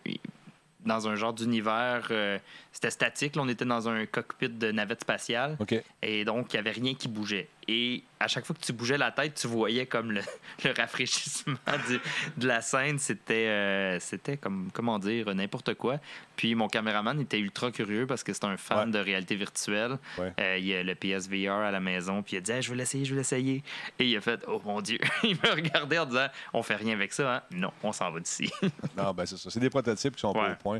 dans 0.85 1.07
un 1.07 1.15
genre 1.15 1.33
d'univers. 1.33 2.07
euh, 2.11 2.37
c'était 2.71 2.89
statique. 2.89 3.35
Là, 3.35 3.43
on 3.43 3.49
était 3.49 3.65
dans 3.65 3.87
un 3.87 4.05
cockpit 4.07 4.49
de 4.49 4.71
navette 4.71 5.01
spatiale. 5.01 5.57
Et 6.01 6.25
donc, 6.25 6.51
il 6.53 6.55
n'y 6.55 6.59
avait 6.59 6.71
rien 6.71 6.95
qui 6.95 7.07
bougeait. 7.07 7.47
Et 7.67 8.03
à 8.19 8.27
chaque 8.27 8.45
fois 8.45 8.55
que 8.59 8.65
tu 8.65 8.73
bougeais 8.73 8.97
la 8.97 9.11
tête, 9.11 9.35
tu 9.35 9.47
voyais 9.47 9.85
comme 9.85 10.11
le, 10.11 10.21
le 10.65 10.71
rafraîchissement 10.75 11.55
du- 11.87 11.99
de 12.37 12.47
la 12.47 12.61
scène. 12.61 12.97
C'était, 12.99 13.47
euh, 13.47 13.99
c'était 13.99 14.37
comme, 14.37 14.69
comment 14.73 14.97
dire, 14.99 15.33
n'importe 15.35 15.75
quoi. 15.75 15.99
Puis 16.35 16.55
mon 16.55 16.67
caméraman 16.67 17.19
était 17.21 17.39
ultra 17.39 17.71
curieux 17.71 18.07
parce 18.07 18.23
que 18.23 18.33
c'est 18.33 18.43
un 18.45 18.57
fan 18.57 18.87
Ouais. 18.87 18.91
de 18.91 18.99
réalité 18.99 19.35
virtuelle. 19.35 19.97
Ouais. 20.17 20.33
Euh, 20.39 20.57
il 20.57 20.73
a 20.73 20.83
le 20.83 20.95
PSVR 20.95 21.51
à 21.53 21.69
la 21.71 21.79
maison. 21.79 22.23
Puis 22.23 22.35
il 22.35 22.37
a 22.39 22.41
dit, 22.41 22.51
Hey, 22.51 22.61
je 22.63 22.71
vais 22.71 22.77
l'essayer, 22.77 23.05
je 23.05 23.13
vais 23.13 23.19
l'essayer. 23.19 23.63
Et 23.99 24.05
il 24.07 24.17
a 24.17 24.21
fait, 24.21 24.41
oh 24.47 24.59
mon 24.65 24.81
Dieu. 24.81 24.97
il 25.23 25.35
me 25.35 25.51
regardait 25.53 25.99
en 25.99 26.05
disant, 26.07 26.27
on 26.53 26.63
fait 26.63 26.75
rien 26.75 26.93
avec 26.95 27.13
ça. 27.13 27.35
Hein? 27.35 27.41
Non, 27.51 27.71
on 27.83 27.91
s'en 27.91 28.09
va 28.11 28.19
d'ici. 28.19 28.51
Non, 28.97 29.13
ben 29.13 29.25
c'est 29.27 29.37
ça. 29.37 29.49
C'est 29.51 29.59
des 29.59 29.69
prototypes 29.69 30.15
qui 30.15 30.21
sont 30.21 30.33
pas 30.33 30.51
au 30.51 30.55
point. 30.55 30.72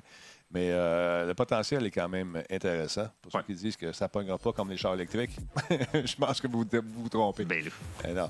Mais 0.51 0.69
euh, 0.71 1.25
le 1.25 1.33
potentiel 1.33 1.83
est 1.85 1.89
quand 1.91 2.07
même 2.07 2.43
intéressant. 2.51 3.07
Pour 3.23 3.33
Ouais. 3.33 3.41
ceux 3.41 3.53
qui 3.53 3.59
disent 3.59 3.75
que 3.75 3.91
ça 3.91 4.05
ne 4.05 4.09
pognera 4.09 4.37
pas 4.37 4.51
comme 4.51 4.69
les 4.69 4.77
chars 4.77 4.93
électriques, 4.93 5.35
je 5.93 6.15
pense 6.15 6.39
que 6.39 6.47
vous 6.47 6.59
vous, 6.71 6.81
vous 7.01 7.09
trompez. 7.09 7.43
ben. 7.43 7.63
Eh 8.07 8.13
non. 8.13 8.29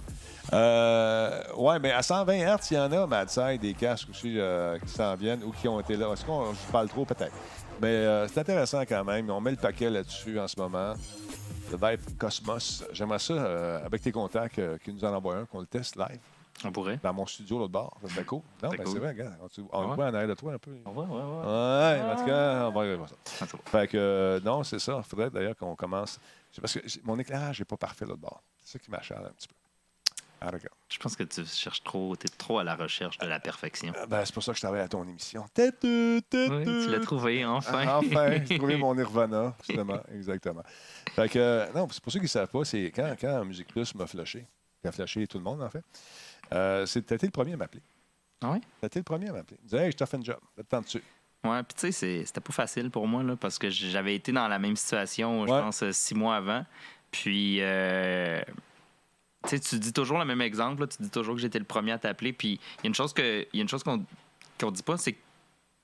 Euh, 0.54 1.42
ouais, 1.58 1.80
mais 1.80 1.92
à 1.92 2.02
120 2.02 2.34
Hz, 2.56 2.72
il 2.72 2.78
y 2.78 2.80
en 2.80 2.92
a, 2.92 3.08
Madside, 3.08 3.60
des 3.60 3.74
casques 3.74 4.10
aussi 4.12 4.40
euh, 4.40 4.80
qui 4.80 4.88
s'en 4.90 5.16
viennent 5.16 5.44
ou 5.44 5.52
qui 5.52 5.68
ont 5.68 5.80
été 5.82 5.98
là. 5.98 6.12
Est-ce 6.14 6.24
qu'on 6.24 6.54
je 6.54 6.72
parle 6.72 6.88
trop 6.88 7.04
peut-être? 7.06 7.36
Mais 7.82 8.28
c'est 8.30 8.40
intéressant 8.40 8.82
quand 8.82 9.04
même. 9.04 9.30
On 9.30 9.42
met 9.42 9.52
le 9.52 9.58
paquet 9.58 9.90
là-dessus 9.90 10.40
en 10.40 10.48
ce 10.48 10.58
moment. 10.58 10.94
Le 11.72 11.76
Vibe 11.78 12.18
Cosmos. 12.18 12.86
J'aimerais 12.94 13.20
ça, 13.20 13.78
avec 13.84 14.02
tes 14.02 14.12
contacts, 14.12 14.62
qui 14.84 14.94
nous 14.94 15.04
en 15.04 15.14
envoient 15.14 15.38
un, 15.38 15.46
qu'on 15.46 15.60
le 15.60 15.66
teste 15.66 15.96
live 15.98 16.20
On 16.66 16.72
pourrait. 16.72 17.00
dans 17.04 17.14
mon 17.14 17.26
studio 17.26 17.58
l'autre 17.60 17.72
bord. 17.74 17.98
Ça 18.04 18.10
serait 18.10 18.24
cool. 18.26 18.42
Non, 18.62 18.70
C'est 18.72 18.78
ben, 18.78 18.84
cool. 18.84 18.94
c'est 18.94 19.00
vrai, 19.00 19.10
regarde. 19.10 19.36
On, 19.42 19.80
on 19.80 19.96
Ouais. 19.96 20.04
en 20.06 20.14
arrière 20.14 20.28
de 20.28 20.34
toi 20.36 20.54
un 20.54 20.58
peu. 20.60 20.72
On 20.86 20.92
va, 20.92 21.02
ouais, 21.02 21.08
ouais. 21.10 22.06
Ouais, 22.06 22.12
en 22.12 22.16
tout 22.16 22.26
cas, 22.26 22.68
on 22.68 22.72
va 22.72 22.80
arriver 22.82 23.04
à 23.04 23.08
ça. 23.08 23.16
Ah. 23.42 23.46
Fait 23.70 23.88
que, 23.88 23.98
euh, 23.98 24.40
non, 24.42 24.64
c'est 24.64 24.80
ça. 24.80 24.96
Il 25.04 25.10
faudrait 25.10 25.30
d'ailleurs 25.30 25.56
qu'on 25.58 25.76
commence. 25.76 26.20
C'est 26.52 26.62
parce 26.62 26.74
que 26.74 26.80
mon 27.04 27.18
éclairage 27.20 27.60
n'est 27.60 27.66
pas 27.66 27.78
parfait 27.78 28.06
l'autre 28.06 28.22
bord. 28.22 28.42
C'est 28.62 28.74
ça 28.74 28.80
qui 28.80 28.92
m'achale 28.92 29.26
un 29.26 29.32
petit 29.32 29.48
peu. 29.48 29.56
Ah. 30.46 30.52
Je 30.90 30.98
pense 31.00 31.16
que 31.16 31.24
tu 31.24 31.46
cherches 31.46 31.84
trop, 31.84 32.18
tu 32.18 32.28
es 32.28 32.30
trop 32.38 32.60
à 32.60 32.66
la 32.66 32.76
recherche 32.76 33.18
de 33.18 33.26
la 33.28 33.40
perfection. 33.40 33.94
Euh, 33.96 34.06
Ben, 34.08 34.26
c'est 34.26 34.34
pour 34.34 34.44
ça 34.44 34.52
que 34.52 34.58
je 34.58 34.62
travaille 34.62 34.82
à 34.82 34.90
ton 34.90 35.04
émission. 35.08 35.46
Têteux, 35.54 36.22
têteux. 36.30 36.58
Oui, 36.58 36.84
tu 36.86 36.90
l'as 36.92 37.00
trouvé, 37.00 37.46
enfin. 37.46 37.86
Ah, 37.88 38.00
enfin, 38.00 38.30
j'ai 38.46 38.58
trouvé 38.58 38.76
mon 38.78 38.94
Nirvana, 38.94 39.56
justement. 39.66 40.02
Exactement. 40.14 40.64
Fait 41.16 41.30
que, 41.30 41.40
euh, 41.40 41.66
non, 41.74 41.88
c'est 41.90 42.04
pour 42.04 42.12
ceux 42.12 42.20
qui 42.20 42.26
ne 42.26 42.30
savent 42.30 42.50
pas, 42.50 42.66
c'est 42.66 42.92
quand, 42.94 43.16
quand 43.20 43.46
Musique 43.46 43.70
Plus 43.70 43.96
m'a 43.96 44.06
flashé, 44.06 44.46
qui 44.82 44.88
a 44.90 44.92
flashé 44.92 45.26
tout 45.28 45.38
le 45.38 45.46
monde, 45.46 45.64
en 45.64 45.70
fait, 45.70 45.84
euh, 46.54 46.86
t'as 46.86 47.16
été 47.16 47.26
le 47.26 47.32
premier 47.32 47.54
à 47.54 47.58
m'appeler. 47.58 47.82
Ah 48.42 48.52
ouais? 48.52 48.62
T'as 48.82 48.88
été 48.88 49.00
le 49.00 49.04
premier 49.04 49.30
à 49.30 49.34
m'appeler. 49.34 49.58
Il 49.62 49.66
disait, 49.70 49.86
hey, 49.86 49.92
je 49.92 49.98
t'ai 49.98 50.06
fait 50.06 50.18
un 50.18 50.24
job. 50.24 50.40
Le 50.58 50.64
temps 50.64 50.82
dessus. 50.82 51.02
Ouais, 51.44 51.62
puis 51.64 51.74
tu 51.76 51.80
sais, 51.82 51.92
c'est- 51.92 52.26
c'était 52.26 52.42
pas 52.42 52.54
facile 52.54 52.90
pour 52.90 53.08
moi, 53.08 53.22
là, 53.24 53.36
parce 53.36 53.58
que 53.60 53.70
j'avais 53.70 54.16
été 54.16 54.32
dans 54.32 54.48
la 54.48 54.60
même 54.60 54.76
situation, 54.78 55.46
je 55.46 55.52
Ouais. 55.52 55.60
pense, 55.62 55.84
euh, 55.84 55.92
six 55.92 56.16
mois 56.16 56.38
avant. 56.38 56.66
Puis, 57.12 57.58
euh, 57.62 58.42
tu 59.44 59.50
sais, 59.50 59.60
tu 59.60 59.78
dis 59.80 59.92
toujours 59.94 60.18
le 60.20 60.26
même 60.26 60.42
exemple, 60.42 60.82
là, 60.82 60.88
tu 60.88 61.02
dis 61.04 61.10
toujours 61.10 61.36
que 61.36 61.42
j'étais 61.42 61.60
le 61.60 61.66
premier 61.66 61.92
à 61.92 62.00
t'appeler. 62.00 62.32
Puis, 62.34 62.54
il 62.80 62.84
y 62.84 62.86
a 62.86 62.88
une 62.88 62.96
chose 62.96 63.14
que, 63.14 63.46
il 63.52 63.58
y 63.58 63.60
a 63.60 63.64
une 63.64 63.70
chose 63.70 63.84
qu'on 63.84 64.06
qu'on 64.60 64.72
dit 64.72 64.84
pas, 64.84 64.98
c'est 64.98 65.14
que 65.14 65.20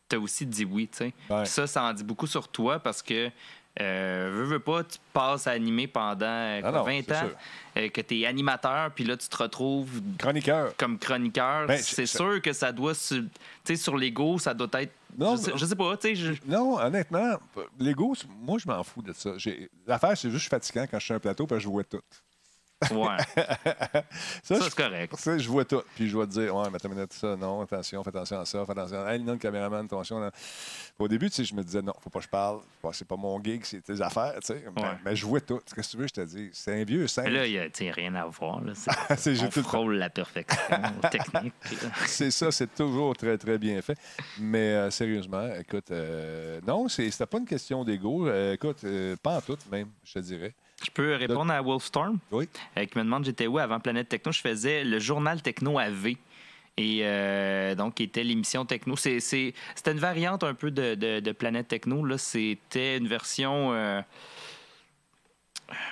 tu 0.09 0.15
as 0.15 0.19
aussi 0.19 0.45
dit 0.45 0.63
oui, 0.63 0.87
tu 0.87 0.97
sais. 0.99 1.13
Ouais. 1.29 1.43
Ça, 1.45 1.67
ça 1.67 1.83
en 1.83 1.91
dit 1.93 2.03
beaucoup 2.03 2.27
sur 2.27 2.47
toi 2.47 2.79
parce 2.79 3.01
que 3.01 3.29
euh, 3.81 4.29
veux, 4.33 4.43
veux 4.43 4.59
pas, 4.59 4.83
tu 4.83 4.97
passes 5.13 5.47
à 5.47 5.51
animer 5.51 5.87
pendant 5.87 6.25
euh, 6.25 6.59
quoi, 6.61 6.69
Ah 6.69 6.77
non, 6.79 6.83
20 6.83 7.01
c'est 7.07 7.15
ans, 7.15 7.29
euh, 7.77 7.89
que 7.89 8.01
tu 8.01 8.19
es 8.19 8.25
animateur, 8.25 8.91
puis 8.93 9.03
là, 9.05 9.15
tu 9.15 9.27
te 9.29 9.37
retrouves 9.37 10.01
Chroniqueur. 10.17 10.75
comme 10.77 10.97
chroniqueur. 10.99 11.67
Ben, 11.67 11.77
c'est 11.81 12.05
sûr 12.05 12.41
que 12.41 12.51
ça 12.53 12.71
doit, 12.71 12.93
su- 12.93 13.23
tu 13.23 13.29
sais, 13.63 13.75
sur 13.75 13.95
l'ego, 13.97 14.37
ça 14.39 14.53
doit 14.53 14.67
être. 14.81 14.93
Non, 15.17 15.35
je, 15.37 15.41
sais, 15.41 15.51
je 15.55 15.65
sais 15.65 15.75
pas, 15.75 15.95
tu 15.97 16.09
sais. 16.09 16.15
je- 16.15 16.33
Non, 16.45 16.77
honnêtement, 16.77 17.35
l'ego, 17.79 18.13
moi, 18.41 18.57
je 18.59 18.67
m'en 18.67 18.83
fous 18.83 19.01
de 19.01 19.13
ça. 19.13 19.31
L'affaire, 19.87 20.17
c'est 20.17 20.29
juste 20.29 20.49
fatigant 20.49 20.83
quand 20.89 20.97
je 20.99 21.03
suis 21.03 21.07
sur 21.07 21.15
un 21.15 21.19
plateau 21.19 21.47
parce 21.47 21.59
que 21.59 21.63
je 21.63 21.69
vois 21.69 21.83
tout. 21.83 22.01
Ouais, 22.91 23.17
Ça, 24.43 24.55
c'est 24.61 24.73
correct. 24.75 25.13
ça, 25.17 25.37
je 25.37 25.49
vois 25.49 25.65
tout. 25.65 25.81
Puis 25.95 26.07
je 26.09 26.17
vais 26.17 26.25
te 26.25 26.31
dire, 26.31 26.55
ouais, 26.55 26.69
mais 26.69 26.77
attends 26.77 26.87
une 26.89 26.95
minute, 26.95 27.11
ça, 27.11 27.35
non, 27.35 27.61
attention, 27.61 28.01
fais 28.03 28.09
attention 28.09 28.39
à 28.39 28.45
ça, 28.45 28.65
fais 28.65 28.71
attention. 28.71 29.05
Hey, 29.07 29.19
non, 29.19 29.33
le 29.33 29.37
caméraman, 29.37 29.85
attention. 29.85 30.19
là. 30.19 30.31
Au 30.97 31.07
début, 31.07 31.29
tu 31.29 31.35
sais, 31.35 31.43
je 31.43 31.53
me 31.53 31.61
disais, 31.63 31.81
non, 31.81 31.93
faut 31.99 32.09
pas 32.09 32.19
que 32.19 32.25
je 32.25 32.29
parle. 32.29 32.61
C'est 32.93 33.07
pas 33.07 33.17
mon 33.17 33.41
gig, 33.43 33.61
c'est 33.65 33.81
tes 33.81 33.99
affaires, 34.01 34.35
tu 34.41 34.47
sais. 34.47 34.63
Mais, 34.75 34.81
Ouais. 34.81 34.89
mais 35.03 35.15
je 35.15 35.25
vois 35.25 35.41
tout. 35.41 35.59
Qu'est-ce 35.75 35.87
que 35.89 35.91
tu 35.91 35.97
veux, 35.97 36.07
je 36.07 36.13
te 36.13 36.21
dis? 36.21 36.49
C'est 36.53 36.81
un 36.81 36.83
vieux 36.85 37.01
Mais 37.01 37.07
simple. 37.07 37.29
là, 37.31 37.45
il 37.45 37.51
y 37.53 37.59
a 37.59 37.93
rien 37.93 38.15
à 38.15 38.25
voir. 38.27 38.61
Là. 38.63 38.73
C'est- 39.17 39.35
j'ai 39.35 39.45
on 39.45 39.49
tout 39.49 39.61
frôle 39.63 39.95
la 39.95 40.09
perfection 40.09 40.59
technique. 41.11 41.53
C'est 42.05 42.31
ça, 42.31 42.49
c'est 42.51 42.73
toujours 42.73 43.15
très, 43.15 43.37
très 43.37 43.57
bien 43.57 43.81
fait. 43.81 43.97
Mais 44.39 44.73
euh, 44.73 44.89
sérieusement, 44.89 45.49
écoute, 45.59 45.91
euh, 45.91 46.61
non, 46.65 46.87
c'est- 46.87 47.11
c'était 47.11 47.25
pas 47.25 47.39
une 47.39 47.45
question 47.45 47.83
d'ego. 47.83 48.27
Euh, 48.29 48.53
écoute, 48.53 48.85
pas 49.21 49.37
en 49.37 49.41
tout, 49.41 49.57
même, 49.69 49.89
je 50.05 50.13
te 50.13 50.19
dirais. 50.19 50.53
Je 50.83 50.91
peux 50.91 51.15
répondre 51.15 51.51
à 51.51 51.61
Wolfstorm, 51.61 52.19
Oui. 52.31 52.47
euh, 52.77 52.85
qui 52.85 52.97
me 52.97 53.03
demande 53.03 53.25
j'étais 53.25 53.47
où 53.47 53.57
avant 53.57 53.79
Planète 53.79 54.09
Techno? 54.09 54.31
Je 54.31 54.39
faisais 54.41 54.83
le 54.83 54.99
journal 54.99 55.41
Techno 55.41 55.77
à 55.77 55.89
V. 55.89 56.17
Et 56.77 56.99
euh, 57.03 57.75
donc, 57.75 57.95
qui 57.95 58.03
était 58.03 58.23
l'émission 58.23 58.63
Techno. 58.65 58.95
C'était 58.95 59.51
une 59.91 59.99
variante 59.99 60.45
un 60.45 60.53
peu 60.53 60.71
de, 60.71 60.95
de- 60.95 61.19
de 61.19 61.31
Planète 61.33 61.67
Techno. 61.67 62.05
Là, 62.05 62.17
C'était 62.17 62.97
une 62.97 63.07
version. 63.07 63.73
euh, 63.73 64.01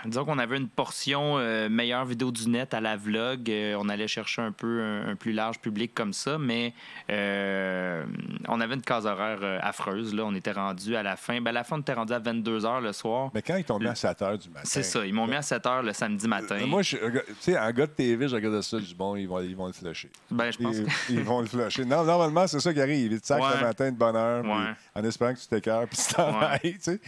disons 0.06 0.26
qu'on 0.26 0.38
avait 0.40 0.58
une 0.58 0.68
portion 0.70 1.38
euh, 1.38 1.70
meilleure 1.70 2.06
vidéo 2.06 2.32
du 2.32 2.50
net 2.50 2.74
à 2.74 2.82
la 2.82 2.96
vlog. 2.98 3.50
Euh, 3.50 3.76
on 3.80 3.90
allait 3.90 4.08
chercher 4.08 4.42
un 4.42 4.52
peu 4.52 4.82
un, 4.82 5.10
un 5.10 5.16
plus 5.16 5.32
large 5.34 5.60
public 5.60 5.94
comme 5.94 6.14
ça, 6.14 6.38
mais 6.38 6.74
euh, 7.10 8.04
on 8.48 8.60
avait 8.62 8.76
une 8.76 8.82
case 8.82 9.06
horaire 9.06 9.40
affreuse. 9.62 10.14
Là. 10.14 10.24
On 10.26 10.36
était 10.36 10.52
rendu 10.52 10.96
à 10.96 11.04
la 11.04 11.16
fin. 11.16 11.40
Ben, 11.42 11.48
à 11.50 11.54
la 11.54 11.64
fin, 11.64 11.78
on 11.78 11.82
était 11.82 11.94
rendu 11.94 12.14
à 12.14 12.20
22 12.20 12.60
h 12.62 12.82
le 12.82 12.94
soir. 12.94 13.32
Mais 13.34 13.42
quand 13.42 13.56
ils 13.58 13.64
t'ont 13.64 13.80
mis 13.80 13.88
à 13.88 13.96
7 13.96 14.20
h 14.22 14.38
du 14.38 14.50
matin. 14.50 14.62
C'est 14.66 14.84
ça. 14.84 15.06
Ils 15.06 15.14
m'ont 15.14 15.28
mis 15.28 15.36
à 15.36 15.42
7 15.42 15.64
h 15.64 15.84
le 15.84 15.94
samedi 15.94 16.28
matin. 16.28 16.58
Moi, 16.66 16.84
tu 16.84 16.98
sais, 17.40 17.58
un 17.58 17.72
gars 17.72 17.86
de 17.88 17.92
TV, 17.92 18.28
je 18.28 18.36
regardais 18.36 18.62
ça, 18.62 18.78
je 18.80 18.86
dis 18.86 18.96
bon, 18.96 19.16
ils 19.16 19.28
vont, 19.28 19.40
ils 19.42 19.56
vont 19.56 19.68
le 19.68 19.74
flusher. 19.74 20.10
Ben, 20.32 20.52
je 20.52 20.58
pense 20.58 20.76
Ils, 20.78 20.86
que. 20.86 20.92
ils 21.10 21.24
vont 21.24 21.42
le 21.42 21.48
flusher. 21.48 21.86
Non, 21.86 22.04
normalement, 22.04 22.48
c'est 22.48 22.60
ça 22.60 22.74
qui 22.74 22.82
arrive. 22.82 23.12
Ils 23.12 23.22
te 23.22 23.26
sacrent 23.28 23.48
Ouais. 23.48 23.56
le 23.62 23.66
matin 23.68 23.92
de 23.92 23.96
bonne 23.98 24.16
heure, 24.16 24.44
Ouais. 24.44 24.74
en 24.96 25.04
espérant 25.04 25.34
que 25.34 25.40
tu 25.40 25.48
t'écœures, 25.48 25.88
puis 25.88 25.98
tu 25.98 26.14
t'en 26.14 26.40
ailles, 26.42 26.60
tu 26.74 26.80
sais. 26.82 27.00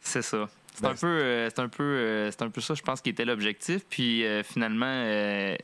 C'est 0.00 0.22
ça. 0.22 0.48
C'est 0.76 0.82
Ben, 0.82 0.90
un, 0.90 0.94
peu, 0.94 1.06
euh, 1.06 1.48
c'est 1.48 1.58
un, 1.60 1.68
peu, 1.70 1.82
euh, 1.82 2.30
c'est 2.30 2.42
un 2.42 2.50
peu 2.50 2.60
ça, 2.60 2.74
je 2.74 2.82
pense, 2.82 3.00
qui 3.00 3.08
était 3.08 3.24
l'objectif. 3.24 3.82
Puis 3.88 4.24
euh, 4.26 4.42
finalement, 4.42 4.84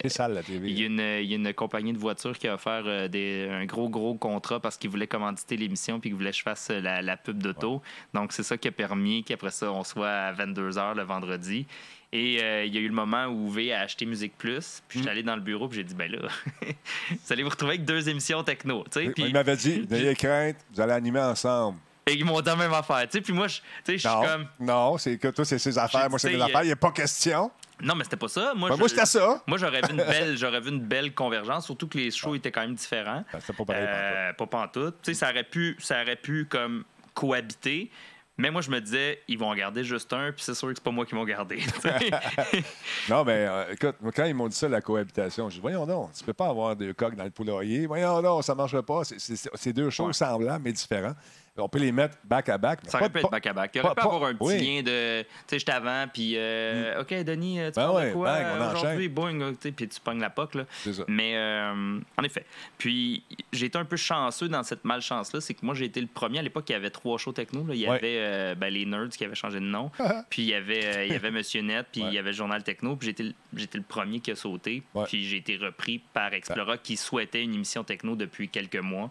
C'est 0.00 0.08
sale, 0.08 0.32
la 0.32 0.42
TV. 0.42 0.70
il 0.70 0.78
y, 0.80 0.84
a 0.84 0.86
une, 0.86 1.22
il 1.22 1.30
y 1.30 1.34
a 1.34 1.36
une 1.36 1.52
compagnie 1.52 1.92
de 1.92 1.98
voitures 1.98 2.38
qui 2.38 2.48
a 2.48 2.54
offert 2.54 3.08
des, 3.10 3.46
un 3.50 3.66
gros, 3.66 3.90
gros 3.90 4.14
contrat 4.14 4.58
parce 4.58 4.78
qu'ils 4.78 4.88
voulaient 4.90 5.06
commanditer 5.06 5.56
l'émission 5.58 6.00
puis 6.00 6.08
qu'ils 6.10 6.16
voulaient 6.16 6.30
que 6.30 6.36
je 6.38 6.42
fasse 6.42 6.70
la, 6.70 7.02
la 7.02 7.16
pub 7.18 7.42
d'auto. 7.42 7.82
Donc, 8.14 8.32
c'est 8.32 8.42
ça 8.42 8.56
qui 8.56 8.68
a 8.68 8.72
permis 8.72 9.22
qu'après 9.22 9.50
ça, 9.50 9.70
on 9.70 9.84
soit 9.84 10.08
à 10.08 10.32
22h 10.32 10.94
le 10.96 11.02
vendredi. 11.02 11.66
Et 12.14 12.34
il 12.66 12.74
y 12.74 12.76
a 12.78 12.80
eu 12.80 12.88
le 12.88 12.94
moment 12.94 13.26
où 13.26 13.48
V 13.50 13.72
a 13.72 13.80
acheté 13.80 14.04
Musique 14.06 14.36
Plus. 14.38 14.82
Puis 14.88 14.98
je 14.98 15.02
suis 15.02 15.06
Mm. 15.08 15.10
allé 15.12 15.22
dans 15.22 15.34
le 15.36 15.40
bureau 15.42 15.66
puis 15.68 15.78
j'ai 15.78 15.84
dit, 15.84 15.94
ben 15.94 16.10
là, 16.10 16.18
vous 17.10 17.32
allez 17.32 17.42
vous 17.42 17.48
retrouver 17.50 17.72
avec 17.74 17.84
deux 17.86 18.08
émissions 18.08 18.42
techno. 18.44 18.84
Puis- 18.90 19.12
Il 19.16 19.32
m'avait 19.32 19.56
dit, 19.56 19.86
n'ayez 19.90 20.14
crainte, 20.14 20.56
vous 20.74 20.80
allez 20.80 20.92
animer 20.92 21.20
ensemble. 21.20 21.78
Et 22.06 22.14
ils 22.14 22.24
m'ont 22.24 22.40
dit 22.40 22.46
la 22.48 22.56
même 22.56 22.72
affaire. 22.72 23.02
tu 23.02 23.12
sais. 23.12 23.20
Puis 23.20 23.32
moi, 23.32 23.48
je 23.48 23.56
tu 23.58 23.62
sais, 23.84 23.92
je 23.98 23.98
suis 23.98 24.08
Non, 24.08 24.22
comme. 24.24 24.46
non, 24.60 24.98
c'est 24.98 25.18
que 25.18 25.28
toi, 25.28 25.44
c'est 25.44 25.58
ses 25.58 25.78
affaires, 25.78 26.08
moi, 26.10 26.18
c'est 26.18 26.30
mes 26.32 26.40
euh, 26.40 26.44
affaires, 26.44 26.62
il 26.62 26.66
n'y 26.66 26.72
a 26.72 26.76
pas 26.76 26.90
question. 26.92 27.50
Non, 27.80 27.94
mais 27.96 28.04
c'était 28.04 28.16
pas 28.16 28.28
ça. 28.28 28.52
Moi, 28.54 28.68
Ben, 28.68 28.74
je- 28.76 28.78
moi, 28.80 28.88
c'était 28.88 29.06
ça. 29.06 29.42
Moi, 29.46 29.58
j'aurais 29.58 29.80
vu 29.82 29.90
une 29.90 29.96
belle, 30.04 30.36
j'aurais 30.36 30.60
vu 30.60 30.68
une 30.70 30.80
belle 30.80 31.14
convergence, 31.14 31.64
surtout 31.66 31.88
que 31.88 31.98
les 31.98 32.10
shows 32.10 32.34
étaient 32.34 32.52
quand 32.52 32.60
même 32.60 32.74
différents. 32.74 33.24
Ben, 33.32 33.40
C'était 33.40 33.52
pas 33.54 33.64
pareil. 33.64 33.84
Euh, 33.88 34.32
pas 34.34 34.46
pantoute. 34.46 34.96
Tu 35.02 35.14
sais, 35.14 35.20
ça 35.20 35.30
aurait 35.30 35.44
pu, 35.44 35.76
ça 35.80 36.02
aurait 36.02 36.16
pu 36.16 36.46
comme 36.46 36.84
cohabiter. 37.14 37.90
Mais 38.38 38.50
moi, 38.50 38.62
je 38.62 38.70
me 38.70 38.80
disais, 38.80 39.20
ils 39.28 39.38
vont 39.38 39.50
en 39.50 39.54
garder 39.54 39.84
juste 39.84 40.10
un, 40.12 40.32
puis 40.32 40.42
c'est 40.42 40.54
sûr 40.54 40.68
que 40.68 40.74
c'est 40.74 40.82
pas 40.82 40.90
moi 40.90 41.04
qui 41.04 41.14
tu 41.14 41.80
sais. 41.80 42.10
Non, 43.08 43.24
mais 43.24 43.46
euh, 43.46 43.72
écoute, 43.72 43.96
quand 44.16 44.24
ils 44.24 44.34
m'ont 44.34 44.48
dit 44.48 44.56
ça, 44.56 44.68
la 44.68 44.80
cohabitation, 44.80 45.50
je 45.50 45.56
dis, 45.56 45.60
voyons 45.60 45.84
donc, 45.86 46.12
tu 46.14 46.24
peux 46.24 46.32
pas 46.32 46.48
avoir 46.48 46.74
deux 46.74 46.94
coques 46.94 47.14
dans 47.14 47.24
le 47.24 47.30
poulailler. 47.30 47.86
Voyons 47.86 48.22
donc, 48.22 48.42
ça 48.42 48.54
ne 48.54 48.56
marcherait 48.58 48.82
pas. 48.82 49.02
C'est 49.04 49.72
deux 49.74 49.90
choses 49.90 50.06
Ouais. 50.08 50.12
semblables, 50.14 50.64
mais 50.64 50.72
différentes. 50.72 51.16
On 51.58 51.68
peut 51.68 51.78
les 51.80 51.92
mettre 51.92 52.16
back 52.24 52.48
à 52.48 52.56
back. 52.56 52.80
mais 52.82 52.88
ça 52.88 52.98
aurait 52.98 53.10
pu 53.10 53.18
être 53.18 53.30
back-à-back. 53.30 53.72
Il 53.74 53.82
aurait 53.82 53.94
pu 53.94 54.00
avoir 54.00 54.24
un 54.24 54.34
petit 54.34 54.46
oui. 54.46 54.58
lien 54.76 54.82
de. 54.82 55.20
Tu 55.22 55.28
sais, 55.48 55.58
j'étais 55.58 55.72
avant, 55.72 56.06
puis 56.10 56.32
euh, 56.36 57.02
OK, 57.02 57.12
Denis, 57.24 57.58
tu 57.66 57.72
Ben 57.76 57.90
ouais, 57.92 58.08
de 58.08 58.12
quoi 58.14 58.28
euh, 58.30 58.72
aujourd'hui? 58.72 59.08
Boing, 59.10 59.52
puis 59.60 59.74
tu 59.74 60.00
pognes 60.02 60.20
la 60.20 60.30
poque, 60.30 60.54
là. 60.54 60.64
C'est 60.82 60.94
ça. 60.94 61.04
Mais 61.08 61.32
euh, 61.36 61.98
en 62.16 62.22
effet. 62.22 62.46
Puis 62.78 63.22
j'ai 63.52 63.66
été 63.66 63.76
un 63.76 63.84
peu 63.84 63.96
chanceux 63.96 64.48
dans 64.48 64.62
cette 64.62 64.86
malchance-là. 64.86 65.42
C'est 65.42 65.52
que 65.52 65.64
moi, 65.66 65.74
j'ai 65.74 65.84
été 65.84 66.00
le 66.00 66.06
premier. 66.06 66.38
À 66.38 66.42
l'époque, 66.42 66.64
il 66.70 66.72
y 66.72 66.76
avait 66.76 66.88
trois 66.88 67.18
shows 67.18 67.32
techno. 67.32 67.66
là. 67.66 67.74
Il 67.74 67.80
y 67.80 67.86
Ouais. 67.86 67.96
avait 67.96 68.16
euh, 68.18 68.54
ben, 68.54 68.72
les 68.72 68.86
Nerds 68.86 69.10
qui 69.10 69.24
avaient 69.26 69.34
changé 69.34 69.60
de 69.60 69.64
nom. 69.66 69.90
puis 70.30 70.42
il 70.42 70.48
y 70.48 70.54
avait, 70.54 70.86
euh, 70.86 71.04
il 71.04 71.12
y 71.12 71.16
avait 71.16 71.30
Monsieur 71.30 71.60
Net. 71.60 71.86
Puis 71.92 72.00
Ouais. 72.00 72.08
il 72.08 72.14
y 72.14 72.18
avait 72.18 72.30
le 72.30 72.36
Journal 72.36 72.62
Techno. 72.62 72.96
Puis 72.96 73.08
j'étais 73.08 73.76
le- 73.76 73.82
premier 73.86 74.20
qui 74.20 74.30
a 74.30 74.36
sauté. 74.36 74.82
Puis 75.06 75.24
j'ai 75.28 75.36
été 75.36 75.58
repris 75.58 75.98
par 76.14 76.32
Explora 76.32 76.78
qui 76.78 76.96
souhaitait 76.96 77.42
une 77.42 77.52
émission 77.54 77.84
techno 77.84 78.16
depuis 78.16 78.48
quelques 78.48 78.76
mois. 78.76 79.10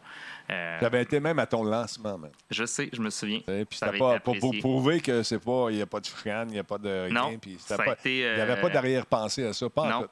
Euh, 0.49 0.77
J'avais 0.81 1.01
été 1.03 1.19
même 1.19 1.39
à 1.39 1.45
ton 1.45 1.63
lancement, 1.63 2.17
man. 2.17 2.31
je 2.49 2.65
sais, 2.65 2.89
je 2.91 3.01
me 3.01 3.09
souviens. 3.09 3.39
Puis 3.45 3.65
c'était 3.71 3.97
pas 3.97 4.19
pour, 4.19 4.37
pour 4.39 4.51
prouver 4.59 4.99
que 4.99 5.23
c'est 5.23 5.39
pas, 5.39 5.67
il 5.69 5.75
n'y 5.77 5.81
a 5.81 5.85
pas 5.85 5.99
de 5.99 6.07
fricane, 6.07 6.49
il 6.49 6.53
n'y 6.53 6.59
a 6.59 6.63
pas 6.63 6.77
de 6.77 6.89
rien. 7.05 7.13
Non, 7.13 7.37
puis 7.37 7.57
ça 7.59 7.77
pas- 7.77 7.93
été, 7.93 8.19
Il 8.19 8.35
n'y 8.35 8.41
avait 8.41 8.59
pas 8.59 8.67
euh, 8.67 8.71
d'arrière-pensée 8.71 9.45
à 9.45 9.53
ça. 9.53 9.69
Pas 9.69 9.83
en 9.83 9.89
Non. 9.89 10.01
tout. 10.03 10.09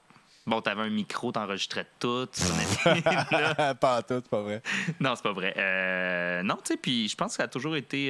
Bon, 0.48 0.62
t'avais 0.62 0.82
un 0.82 0.90
micro, 0.90 1.32
t'enregistrais 1.32 1.86
tout. 2.00 2.28
pas 3.80 3.98
en 3.98 4.02
tout, 4.02 4.22
c'est 4.24 4.30
pas 4.30 4.42
vrai. 4.42 4.62
non, 5.00 5.16
c'est 5.16 5.24
pas 5.24 5.34
vrai. 5.34 5.54
Euh, 5.58 6.42
non, 6.44 6.56
tu 6.56 6.74
sais, 6.74 6.78
puis 6.78 7.08
je 7.08 7.16
pense 7.16 7.32
que 7.34 7.36
ça 7.38 7.44
a 7.44 7.48
toujours 7.48 7.76
été. 7.76 8.10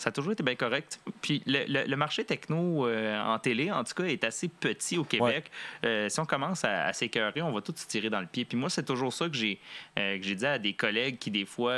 Ça 0.00 0.08
a 0.08 0.12
toujours 0.12 0.32
été 0.32 0.42
bien 0.42 0.54
correct. 0.56 0.98
Puis 1.22 1.42
le, 1.46 1.64
le- 1.68 1.84
le 1.86 1.96
marché 1.96 2.24
techno 2.24 2.86
euh, 2.86 3.20
en 3.22 3.38
télé, 3.38 3.70
en 3.70 3.84
tout 3.84 3.94
cas, 3.94 4.04
est 4.04 4.24
assez 4.24 4.48
petit 4.48 4.96
au 4.98 5.04
Québec. 5.04 5.50
Euh, 5.84 6.08
si 6.08 6.18
on 6.20 6.24
commence 6.26 6.64
à, 6.64 6.86
à 6.86 6.92
s'écœurer, 6.92 7.42
on 7.42 7.52
va 7.52 7.60
tout 7.60 7.74
se 7.76 7.86
tirer 7.86 8.10
dans 8.10 8.20
le 8.20 8.26
pied. 8.26 8.44
Puis 8.44 8.56
moi, 8.56 8.70
c'est 8.70 8.84
toujours 8.84 9.12
ça 9.12 9.28
que 9.28 9.34
j'ai 9.36 9.58
euh, 9.98 10.18
que 10.18 10.24
j'ai 10.24 10.34
dit 10.34 10.46
à 10.46 10.58
des 10.58 10.72
collègues 10.72 11.18
qui, 11.18 11.30
des 11.30 11.44
fois. 11.44 11.74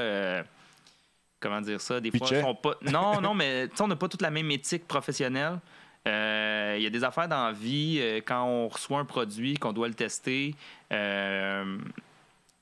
comment 1.40 1.60
dire 1.60 1.80
ça? 1.80 2.00
Des 2.00 2.10
fois, 2.10 2.20
Pitchaient. 2.20 2.40
sont 2.42 2.54
pas. 2.54 2.74
Non, 2.82 3.20
non, 3.20 3.34
mais 3.34 3.68
tu 3.68 3.76
sais, 3.76 3.82
on 3.82 3.88
n'a 3.88 3.96
pas 3.96 4.08
toute 4.08 4.22
la 4.22 4.30
même 4.30 4.50
éthique 4.50 4.86
professionnelle. 4.86 5.58
Euh, 6.06 6.74
Il 6.78 6.82
y 6.82 6.86
a 6.86 6.90
des 6.90 7.04
affaires 7.04 7.28
dans 7.28 7.46
la 7.46 7.52
vie, 7.52 7.98
euh, 8.00 8.20
quand 8.24 8.44
on 8.44 8.68
reçoit 8.68 8.98
un 8.98 9.04
produit, 9.04 9.54
qu'on 9.54 9.72
doit 9.72 9.88
le 9.88 9.94
tester. 9.94 10.54
euh, 10.92 11.78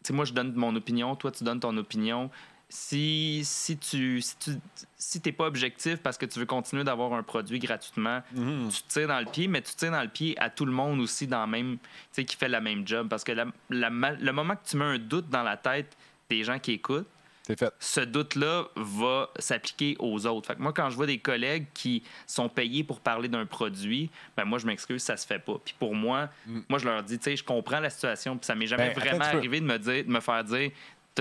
tu 0.03 0.07
sais, 0.09 0.13
moi, 0.15 0.25
je 0.25 0.33
donne 0.33 0.55
mon 0.55 0.75
opinion, 0.77 1.15
toi, 1.15 1.31
tu 1.31 1.45
donnes 1.45 1.61
ton 1.61 1.77
opinion. 1.77 2.31
Si, 2.73 3.41
si 3.45 3.77
tu 3.79 4.21
si 4.23 4.37
tu 4.39 4.51
si 4.97 5.21
t'es 5.21 5.33
pas 5.33 5.47
objectif 5.47 5.97
parce 5.97 6.17
que 6.17 6.25
tu 6.25 6.39
veux 6.39 6.47
continuer 6.47 6.85
d'avoir 6.85 7.13
un 7.15 7.23
produit 7.25 7.59
gratuitement, 7.59 8.23
Mhm. 8.33 8.69
tu 8.71 8.83
te 8.83 8.89
tires 8.93 9.09
dans 9.09 9.19
le 9.19 9.27
pied, 9.27 9.49
mais 9.49 9.61
tu 9.61 9.73
te 9.73 9.79
tires 9.81 9.91
dans 9.91 10.03
le 10.03 10.09
pied 10.09 10.39
à 10.41 10.51
tout 10.51 10.65
le 10.67 10.73
monde 10.73 11.01
aussi 11.01 11.27
dans 11.27 11.45
le 11.47 11.51
même, 11.51 11.79
qui 12.15 12.37
fait 12.37 12.49
la 12.49 12.61
même 12.61 12.87
job. 12.87 13.09
Parce 13.09 13.25
que 13.25 13.33
la- 13.33 13.47
le 13.71 14.31
moment 14.33 14.55
que 14.55 14.69
tu 14.69 14.77
mets 14.77 14.85
un 14.85 14.99
doute 14.99 15.29
dans 15.29 15.43
la 15.43 15.57
tête 15.57 15.97
des 16.29 16.45
gens 16.45 16.61
qui 16.61 16.73
écoutent, 16.73 17.09
fait. 17.49 17.73
ce 17.81 18.01
doute-là 18.03 18.67
va 18.77 19.31
s'appliquer 19.41 19.97
aux 19.99 20.25
autres. 20.27 20.47
Fait 20.47 20.55
que 20.55 20.63
moi, 20.63 20.73
quand 20.73 20.89
je 20.91 20.95
vois 20.95 21.07
des 21.07 21.19
collègues 21.19 21.67
qui 21.75 22.05
sont 22.25 22.49
payés 22.49 22.85
pour 22.85 23.01
parler 23.01 23.27
d'un 23.29 23.47
produit, 23.47 24.11
ben 24.37 24.45
moi, 24.45 24.61
je 24.61 24.67
m'excuse, 24.67 25.03
ça 25.03 25.17
se 25.17 25.27
fait 25.27 25.41
pas. 25.41 25.59
Puis 25.65 25.75
pour 25.77 25.97
moi, 25.97 26.29
moi, 26.69 26.79
je 26.79 26.85
leur 26.85 27.03
dis, 27.03 27.19
tu 27.19 27.25
sais, 27.25 27.37
je 27.37 27.43
comprends 27.43 27.81
la 27.81 27.91
situation, 27.91 28.37
puis 28.39 28.47
ça 28.47 28.55
m'est 28.55 28.69
jamais 28.69 28.91
Mm. 28.91 28.95
Ben, 28.95 29.01
vraiment 29.01 29.25
arrivé 29.25 29.61
de 29.61 29.67
me 29.67 29.79
dire, 29.79 30.05
de 30.05 30.11
me 30.11 30.21
faire 30.21 30.45
dire, 30.45 30.71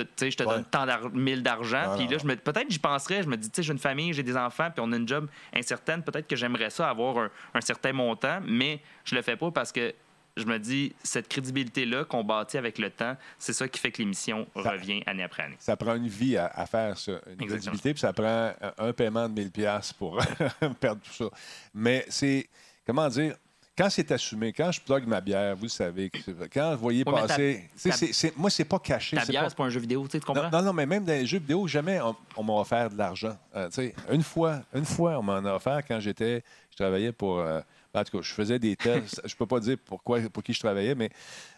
tu 0.02 0.10
sais, 0.18 0.32
je 0.32 0.38
te 0.38 0.44
Ouais. 0.44 0.56
donne 0.56 0.66
tant 0.66 0.86
mille 1.14 1.44
d'argent, 1.44 1.96
puis 1.98 2.08
là, 2.08 2.18
je 2.18 2.26
me, 2.26 2.36
peut-être 2.36 2.70
j'y 2.70 2.80
penserais, 2.80 3.24
je 3.24 3.28
me 3.28 3.38
dis, 3.38 3.50
tu 3.50 3.58
sais, 3.58 3.64
j'ai 3.64 3.74
une 3.74 3.80
famille, 3.80 4.14
j'ai 4.14 4.24
des 4.24 4.38
enfants, 4.38 4.70
puis 4.74 4.84
on 4.86 4.92
a 4.92 4.96
une 4.98 5.08
job 5.08 5.28
incertaine, 5.54 6.04
peut-être 6.04 6.28
que 6.28 6.36
j'aimerais 6.36 6.70
ça 6.70 6.90
avoir 6.90 7.18
un, 7.18 7.30
un 7.54 7.62
certain 7.62 7.94
montant, 7.94 8.40
mais 8.46 8.82
je 9.06 9.16
le 9.16 9.22
fais 9.22 9.36
pas 9.36 9.52
parce 9.52 9.72
que 9.72 9.94
je 10.38 10.46
me 10.46 10.58
dis, 10.58 10.94
cette 11.04 11.28
crédibilité-là 11.28 12.06
qu'on 12.06 12.24
bâtit 12.24 12.58
avec 12.58 12.78
le 12.78 12.90
temps, 12.92 13.18
c'est 13.38 13.52
ça 13.52 13.68
qui 13.68 13.78
fait 13.80 13.92
que 13.92 13.98
l'émission 13.98 14.48
revient 14.56 15.04
année 15.06 15.24
après 15.24 15.44
année. 15.44 15.58
Ça 15.60 15.76
prend 15.76 15.96
une 15.96 16.08
vie 16.08 16.38
à, 16.38 16.46
à 16.48 16.66
faire 16.66 16.98
ça, 16.98 17.12
une 17.12 17.18
Exactement. 17.18 17.48
crédibilité, 17.48 17.94
puis 17.94 18.00
ça 18.00 18.14
prend 18.14 18.54
un, 18.78 18.94
paiement 18.94 19.28
de 19.28 19.34
1000 19.34 19.52
pièces 19.52 19.92
pour 19.92 20.18
perdre 20.80 21.02
tout 21.02 21.12
ça. 21.12 21.26
Mais 21.74 22.06
c'est, 22.08 22.48
comment 22.86 23.08
dire, 23.10 23.36
quand 23.80 23.90
c'est 23.90 24.12
assumé, 24.12 24.52
quand 24.52 24.72
je 24.74 24.82
plug 24.82 25.08
ma 25.08 25.22
bière, 25.22 25.56
vous 25.56 25.64
le 25.64 25.70
savez, 25.70 26.12
quand 26.54 26.72
vous 26.76 26.82
voyez 26.82 27.04
Ouais, 27.08 27.14
ta- 27.14 27.28
passer, 27.28 27.70
ta- 27.82 27.92
c'est- 27.94 28.12
c'est- 28.12 28.38
moi, 28.38 28.50
c'est 28.50 28.66
pas 28.66 28.80
caché. 28.80 29.16
Ta 29.16 29.26
bière, 29.26 29.44
pas- 29.44 29.50
c'est 29.50 29.56
pas 29.56 29.64
un 29.64 29.70
jeu 29.70 29.80
vidéo, 29.80 30.06
tu 30.10 30.20
comprends? 30.20 30.44
Non, 30.44 30.58
non, 30.60 30.62
non, 30.66 30.74
mais 30.74 30.86
même 30.86 31.06
dans 31.06 31.14
les 31.14 31.26
jeux 31.26 31.40
vidéo, 31.40 31.66
jamais 31.66 32.02
on, 32.02 32.14
on 32.36 32.44
m'a 32.44 32.54
offert 32.54 32.90
de 32.90 32.98
l'argent. 32.98 33.38
Euh, 33.56 33.70
une 34.12 34.22
fois, 34.24 34.62
une 34.74 34.84
fois, 34.84 35.18
on 35.20 35.24
m'en 35.24 35.38
a 35.38 35.54
offert 35.56 35.80
quand 35.88 36.00
j'étais, 36.02 36.44
je 36.72 36.76
travaillais 36.76 37.14
pour, 37.14 37.40
euh, 37.40 37.62
en 37.94 38.04
tout 38.04 38.18
cas, 38.18 38.22
je 38.24 38.34
faisais 38.34 38.60
des 38.60 38.76
tests. 38.76 39.22
je 39.26 39.36
peux 39.36 39.46
pas 39.48 39.62
dire 39.62 39.78
pourquoi, 39.86 40.20
pour 40.34 40.44
qui 40.44 40.52
je 40.52 40.60
travaillais, 40.60 40.94
mais 40.96 41.10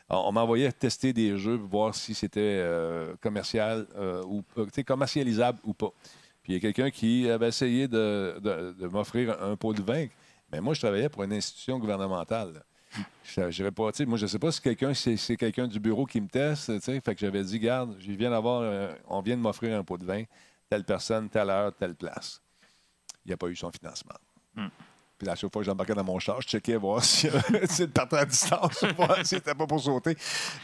on, 0.07 0.31
m'envoyait 0.31 0.71
tester 0.71 1.13
des 1.13 1.35
jeux 1.39 1.57
pour 1.57 1.69
voir 1.69 1.95
si 1.95 2.13
c'était 2.13 2.39
euh, 2.39 3.15
commercial 3.19 3.87
ou 4.27 4.43
commercialisable 4.85 5.57
ou 5.63 5.73
pas. 5.73 5.91
Puis 6.43 6.53
il 6.53 6.55
y 6.55 6.57
a 6.57 6.59
quelqu'un 6.61 6.89
qui 6.91 7.29
avait 7.29 7.47
essayé 7.47 7.87
de, 7.87 8.35
de- 8.41 8.75
de 8.79 8.87
m'offrir 8.87 9.41
un 9.41 9.55
pot 9.55 9.73
de 9.73 9.81
vin. 9.81 10.05
Mais 10.51 10.59
moi, 10.61 10.73
je 10.73 10.81
travaillais 10.81 11.09
pour 11.09 11.23
une 11.23 11.33
institution 11.33 11.79
gouvernementale. 11.79 12.53
là. 12.53 12.61
Je 13.23 13.49
j'irais 13.51 13.71
pas, 13.71 13.91
tu 13.93 13.99
sais, 13.99 14.05
moi, 14.05 14.17
je 14.17 14.23
ne 14.23 14.27
sais 14.27 14.39
pas 14.39 14.51
si 14.51 14.59
quelqu'un, 14.61 14.93
c'est, 14.93 15.15
c'est 15.15 15.37
quelqu'un 15.37 15.65
du 15.67 15.79
bureau 15.79 16.05
qui 16.05 16.19
me 16.19 16.27
teste. 16.27 16.65
tu 16.73 16.81
sais. 16.81 16.99
Fait 16.99 17.15
que 17.15 17.21
j'avais 17.21 17.43
dit, 17.43 17.57
garde, 17.59 17.95
je 17.99 18.11
viens 18.11 18.31
d'avoir, 18.31 18.63
un- 18.63 18.95
on 19.07 19.21
vient 19.21 19.37
de 19.37 19.41
m'offrir 19.41 19.77
un 19.77 19.83
pot 19.83 19.97
de 19.97 20.05
vin, 20.05 20.23
telle 20.69 20.83
personne, 20.83 21.29
telle 21.29 21.49
heure, 21.49 21.73
telle 21.73 21.95
place. 21.95 22.41
Il 23.25 23.29
n'y 23.29 23.33
a 23.33 23.37
pas 23.37 23.47
eu 23.47 23.55
son 23.55 23.71
financement. 23.71 24.15
Puis 25.17 25.27
la 25.27 25.35
seule 25.35 25.49
fois 25.53 25.61
que 25.61 25.67
j'embarquais 25.67 25.93
dans 25.93 26.03
mon 26.03 26.19
char, 26.19 26.41
je 26.41 26.47
checkais 26.47 26.75
voir 26.75 27.01
si 27.05 27.27
le 27.29 27.87
partant 27.87 28.17
à 28.17 28.25
distance, 28.25 28.83
voir 28.97 29.15
si 29.23 29.25
c'était 29.35 29.53
pas 29.55 29.67
pour 29.67 29.79
sauter. 29.79 30.17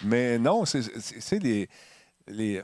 Mais 0.03 0.37
non, 0.39 0.65
c'est 0.65 0.81
c'est- 0.81 1.21
c'est 1.21 1.39
les. 1.39 1.69
les 2.27 2.61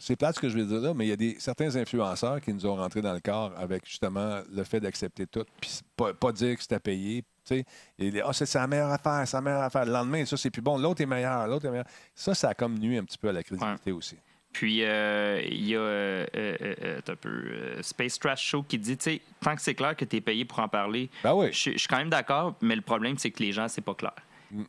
c'est 0.00 0.16
plate 0.16 0.34
ce 0.34 0.40
que 0.40 0.48
je 0.48 0.56
vais 0.58 0.64
dire 0.64 0.80
là, 0.80 0.92
mais 0.94 1.06
il 1.06 1.10
y 1.10 1.12
a 1.12 1.16
des, 1.16 1.36
certains 1.38 1.76
influenceurs 1.76 2.40
qui 2.40 2.52
nous 2.52 2.66
ont 2.66 2.74
rentré 2.76 3.00
dans 3.02 3.12
le 3.12 3.20
corps 3.20 3.52
avec 3.56 3.86
justement 3.86 4.40
le 4.52 4.64
fait 4.64 4.80
d'accepter 4.80 5.26
tout, 5.26 5.44
puis 5.60 5.70
pas, 5.96 6.12
pas 6.14 6.32
dire 6.32 6.56
que 6.56 6.62
c'était 6.62 6.80
payé. 6.80 7.24
Et 7.50 7.64
les, 7.98 8.20
Ah, 8.20 8.32
c'est 8.32 8.46
sa 8.46 8.66
meilleure 8.66 8.90
affaire, 8.90 9.26
sa 9.26 9.40
meilleure 9.40 9.62
affaire. 9.62 9.84
Le 9.84 9.92
lendemain, 9.92 10.24
ça, 10.24 10.36
c'est 10.36 10.50
plus 10.50 10.62
bon. 10.62 10.78
L'autre 10.78 11.00
est 11.00 11.06
meilleur, 11.06 11.46
l'autre 11.48 11.66
est 11.66 11.70
meilleur. 11.70 11.86
Ça, 12.14 12.32
ça 12.34 12.50
a 12.50 12.54
comme 12.54 12.78
nuit 12.78 12.96
un 12.96 13.04
petit 13.04 13.18
peu 13.18 13.28
à 13.28 13.32
la 13.32 13.42
crédibilité 13.42 13.90
aussi. 13.92 14.16
Puis, 14.52 14.84
euh, 14.84 15.40
il 15.48 15.68
y 15.68 15.74
a 15.76 15.78
euh, 15.80 16.26
euh, 16.36 16.56
euh, 16.82 17.00
un 17.08 17.16
peu, 17.16 17.28
euh, 17.28 17.82
Space 17.82 18.18
Trash 18.18 18.44
Show 18.44 18.62
qui 18.64 18.78
dit, 18.78 18.96
tu 18.96 19.04
sais, 19.04 19.20
tant 19.40 19.54
que 19.54 19.62
c'est 19.62 19.74
clair 19.74 19.96
que 19.96 20.04
tu 20.04 20.16
es 20.16 20.20
payé 20.20 20.44
pour 20.44 20.58
en 20.60 20.68
parler, 20.68 21.08
Ben 21.24 21.34
oui. 21.34 21.48
je 21.52 21.76
suis 21.76 21.88
quand 21.88 21.98
même 21.98 22.10
d'accord, 22.10 22.54
mais 22.60 22.74
le 22.76 22.82
problème, 22.82 23.16
c'est 23.18 23.30
que 23.30 23.42
les 23.42 23.52
gens, 23.52 23.68
c'est 23.68 23.80
pas 23.80 23.94
clair. 23.94 24.14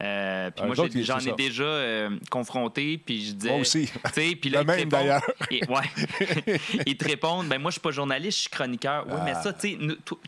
Euh, 0.03 0.51
puis 0.51 0.65
moi, 0.65 0.75
j'en 0.75 1.19
ai 1.19 1.31
déjà 1.33 1.63
euh, 1.63 2.09
confronté, 2.29 2.97
puis 3.03 3.25
je 3.25 3.31
disais. 3.33 3.49
Moi 3.49 3.61
aussi. 3.61 3.87
Tu 3.87 3.99
sais, 4.13 4.35
puis 4.35 4.49
Le 4.49 4.55
là, 4.57 4.61
ils 4.61 4.65
te 4.65 4.71
même, 4.71 4.77
répondent- 4.77 4.91
d'ailleurs. 4.91 5.31
Et- 5.49 5.61
ouais. 5.67 6.59
ils 6.85 6.97
te 6.97 7.05
répondent, 7.05 7.47
ben 7.47 7.59
moi, 7.59 7.71
je 7.71 7.73
suis 7.73 7.81
pas 7.81 7.91
journaliste, 7.91 8.37
je 8.37 8.41
suis 8.43 8.49
chroniqueur. 8.49 9.05
Oui, 9.07 9.15
mais 9.25 9.33
Ah. 9.35 9.41
ça, 9.41 9.53
tu 9.53 9.71
sais, 9.71 9.77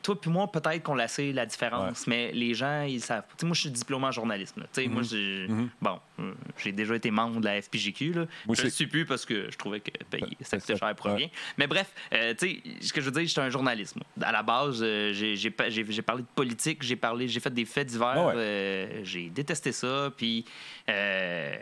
toi, 0.02 0.20
puis 0.20 0.32
moi, 0.32 0.52
peut-être 0.52 0.84
qu'on 0.84 0.96
la 0.96 1.08
sait, 1.08 1.32
la 1.32 1.46
différence, 1.46 2.08
mais 2.08 2.32
les 2.32 2.54
gens, 2.54 2.82
ils 2.84 3.02
savent. 3.02 3.24
Tu 3.30 3.36
sais, 3.42 3.46
moi, 3.46 3.54
je 3.56 3.62
suis 3.62 3.70
diplômé 3.72 4.06
en 4.08 4.12
journalisme. 4.12 4.62
Tu 4.74 4.82
sais, 4.82 4.88
Mhm. 4.88 4.94
moi, 4.94 5.04
j'ai. 5.04 5.48
Bon, 5.82 6.00
euh, 6.20 6.34
j'ai 6.58 6.72
déjà 6.72 6.96
été 6.96 7.12
membre 7.12 7.40
de 7.40 7.46
la 7.46 7.62
FPGQ. 7.62 8.14
Là. 8.14 8.26
Moi 8.46 8.56
je 8.56 8.64
le 8.64 8.70
suis 8.70 8.88
plus 8.88 9.06
parce 9.06 9.26
que 9.26 9.50
je 9.52 9.58
trouvais 9.58 9.80
que 9.80 9.92
payer, 10.10 10.38
ça 10.42 10.58
coûtait 10.58 10.78
cher 10.78 10.96
pour 10.96 11.08
rien. 11.12 11.28
Mais 11.58 11.68
bref, 11.68 11.92
euh, 12.14 12.34
tu 12.38 12.48
sais, 12.48 12.62
ce 12.82 12.94
que 12.94 13.02
je 13.02 13.06
veux 13.06 13.12
dire, 13.12 13.22
je 13.24 13.28
suis 13.28 13.42
un 13.42 13.50
journaliste. 13.50 13.96
moi. 13.96 14.28
À 14.28 14.32
la 14.32 14.44
base, 14.44 14.80
j'ai- 14.82 15.36
j'ai 15.36 15.50
pa- 15.52 15.70
j'ai 15.70 15.86
j'ai 15.90 16.02
parlé 16.02 16.22
de 16.24 16.28
politique, 16.36 16.82
j'ai 16.84 16.96
parlé, 16.96 17.28
j'ai 17.28 17.40
fait 17.40 17.54
des 17.54 17.66
faits 17.66 17.88
divers. 17.88 18.14
Ah 18.16 18.28
ouais. 18.28 19.02
j'ai 19.04 19.30
détesté 19.44 19.72
ça. 19.72 20.10
Puis, 20.16 20.46
euh, 20.90 21.56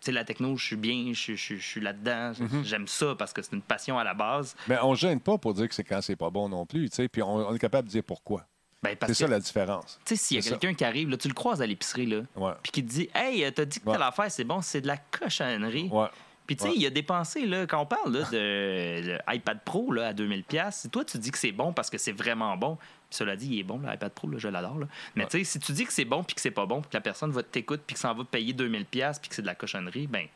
tu 0.00 0.06
sais, 0.06 0.12
la 0.12 0.24
techno, 0.24 0.56
je 0.56 0.64
suis 0.66 0.76
bien, 0.76 1.12
je, 1.12 1.34
suis 1.34 1.80
là-dedans. 1.80 2.32
Mhm. 2.38 2.64
J'aime 2.64 2.86
ça 2.88 3.14
parce 3.18 3.32
que 3.32 3.42
c'est 3.42 3.52
une 3.52 3.62
passion 3.62 3.98
à 3.98 4.04
la 4.04 4.14
base. 4.14 4.56
Mais 4.66 4.78
on 4.82 4.92
ne 4.92 4.96
gêne 4.96 5.20
pas 5.20 5.38
pour 5.38 5.54
dire 5.54 5.68
que 5.68 5.74
c'est 5.74 5.84
quand 5.84 6.00
c'est 6.00 6.16
pas 6.16 6.30
bon 6.30 6.48
non 6.48 6.66
plus. 6.66 6.88
tu 6.88 6.96
sais, 6.96 7.08
Puis 7.08 7.22
on, 7.22 7.34
on 7.48 7.54
est 7.54 7.58
capable 7.58 7.88
de 7.88 7.92
dire 7.92 8.04
pourquoi. 8.04 8.46
Ben, 8.82 8.96
C'est 9.06 9.14
ça 9.14 9.26
la 9.26 9.40
différence. 9.40 10.00
tu 10.06 10.16
sais, 10.16 10.22
s'il 10.22 10.36
y 10.38 10.40
a 10.40 10.50
quelqu'un 10.50 10.72
qui 10.72 10.84
arrive, 10.84 11.10
là, 11.10 11.18
tu 11.18 11.28
le 11.28 11.34
croises 11.34 11.60
à 11.60 11.66
l'épicerie, 11.66 12.06
là, 12.06 12.22
puis 12.62 12.72
qui 12.72 12.82
te 12.82 12.88
dit 12.90 13.10
Hey, 13.14 13.44
euh, 13.44 13.50
t'as 13.50 13.66
dit 13.66 13.78
que 13.78 13.86
Ouais. 13.86 13.92
telle 13.92 14.02
affaire, 14.02 14.30
c'est 14.30 14.44
bon, 14.44 14.62
c'est 14.62 14.80
de 14.80 14.86
la 14.86 14.96
cochonnerie. 14.96 15.90
Ouais. 15.92 16.06
Puis, 16.46 16.56
tu 16.56 16.62
sais, 16.64 16.70
Ouais. 16.70 16.74
il 16.78 16.86
a 16.86 16.90
dépensé, 16.90 17.44
là, 17.46 17.66
quand 17.66 17.78
on 17.80 17.86
parle 17.86 18.12
là, 18.16 18.28
de, 18.32 19.18
iPad 19.28 19.60
Pro 19.64 19.92
là, 19.92 20.08
à 20.08 20.12
2000$, 20.14 20.72
si 20.72 20.88
toi, 20.88 21.04
tu 21.04 21.18
dis 21.18 21.30
que 21.30 21.36
c'est 21.38 21.52
bon 21.52 21.74
parce 21.74 21.90
que 21.90 21.98
c'est 21.98 22.12
vraiment 22.12 22.56
bon, 22.56 22.78
cela 23.10 23.36
dit, 23.36 23.48
il 23.48 23.58
est 23.60 23.64
bon, 23.64 23.80
l'iPad 23.80 24.12
Pro, 24.12 24.28
là, 24.28 24.38
je 24.38 24.48
l'adore. 24.48 24.78
là. 24.78 24.86
Mais, 25.14 25.26
tu 25.26 25.38
sais, 25.38 25.44
si 25.44 25.58
tu 25.58 25.72
dis 25.72 25.84
que 25.84 25.92
c'est 25.92 26.04
bon 26.04 26.22
puis 26.24 26.34
que 26.34 26.40
c'est 26.40 26.50
pas 26.50 26.66
bon, 26.66 26.80
puis 26.80 26.90
que 26.90 26.96
la 26.96 27.00
personne 27.00 27.30
va 27.30 27.42
t'écouter 27.42 27.82
puis 27.86 27.94
que 27.94 28.00
ça 28.00 28.12
en 28.12 28.14
va 28.14 28.24
payer 28.24 28.52
2000$ 28.52 29.20
puis 29.20 29.28
que 29.28 29.34
c'est 29.34 29.42
de 29.42 29.46
la 29.46 29.54
cochonnerie, 29.54 30.06
ben, 30.06 30.26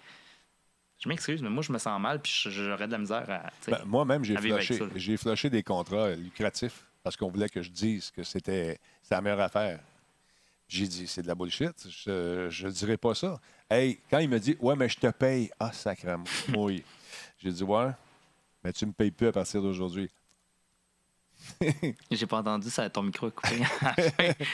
je 0.98 1.08
m'excuse, 1.08 1.42
mais 1.42 1.50
moi, 1.50 1.62
je 1.62 1.72
me 1.72 1.78
sens 1.78 2.00
mal 2.00 2.20
puis 2.20 2.32
j'aurais 2.46 2.86
de 2.86 2.92
la 2.92 2.98
misère 2.98 3.28
à. 3.28 3.50
Ben, 3.68 3.84
Moi-même, 3.84 4.24
j'ai 4.24 4.34
là. 4.34 4.58
j'ai 4.94 5.16
flushé 5.16 5.50
des 5.50 5.62
contrats 5.62 6.10
lucratifs 6.10 6.84
parce 7.02 7.16
qu'on 7.16 7.28
voulait 7.28 7.48
que 7.48 7.62
je 7.62 7.70
dise 7.70 8.10
que 8.10 8.22
c'était 8.22 8.78
c'était 9.02 9.14
la 9.16 9.20
meilleure 9.20 9.40
affaire. 9.40 9.80
J'ai 10.66 10.86
dit, 10.88 11.06
c'est 11.06 11.22
de 11.22 11.26
la 11.26 11.34
bullshit. 11.34 11.86
Je 12.06 12.66
ne 12.66 12.70
dirais 12.70 12.96
pas 12.96 13.14
ça. 13.14 13.38
Hey, 13.70 13.98
quand 14.10 14.18
il 14.18 14.28
me 14.30 14.38
dit, 14.40 14.56
ouais, 14.60 14.74
mais 14.76 14.88
je 14.88 14.98
te 14.98 15.10
paye. 15.10 15.50
Ah, 15.60 15.72
sacrément. 15.72 16.24
Oui. 16.56 16.82
J'ai 17.38 17.52
dit, 17.52 17.62
ouais, 17.62 17.90
mais 18.62 18.72
tu 18.72 18.86
me 18.86 18.92
payes 18.92 19.10
plus 19.10 19.26
à 19.26 19.32
partir 19.32 19.60
d'aujourd'hui. 19.60 20.10
J'ai 22.10 22.26
pas 22.26 22.38
entendu 22.38 22.70
ça, 22.70 22.88
ton 22.90 23.02
micro 23.02 23.28
est 23.28 23.30
coupé. 23.30 23.62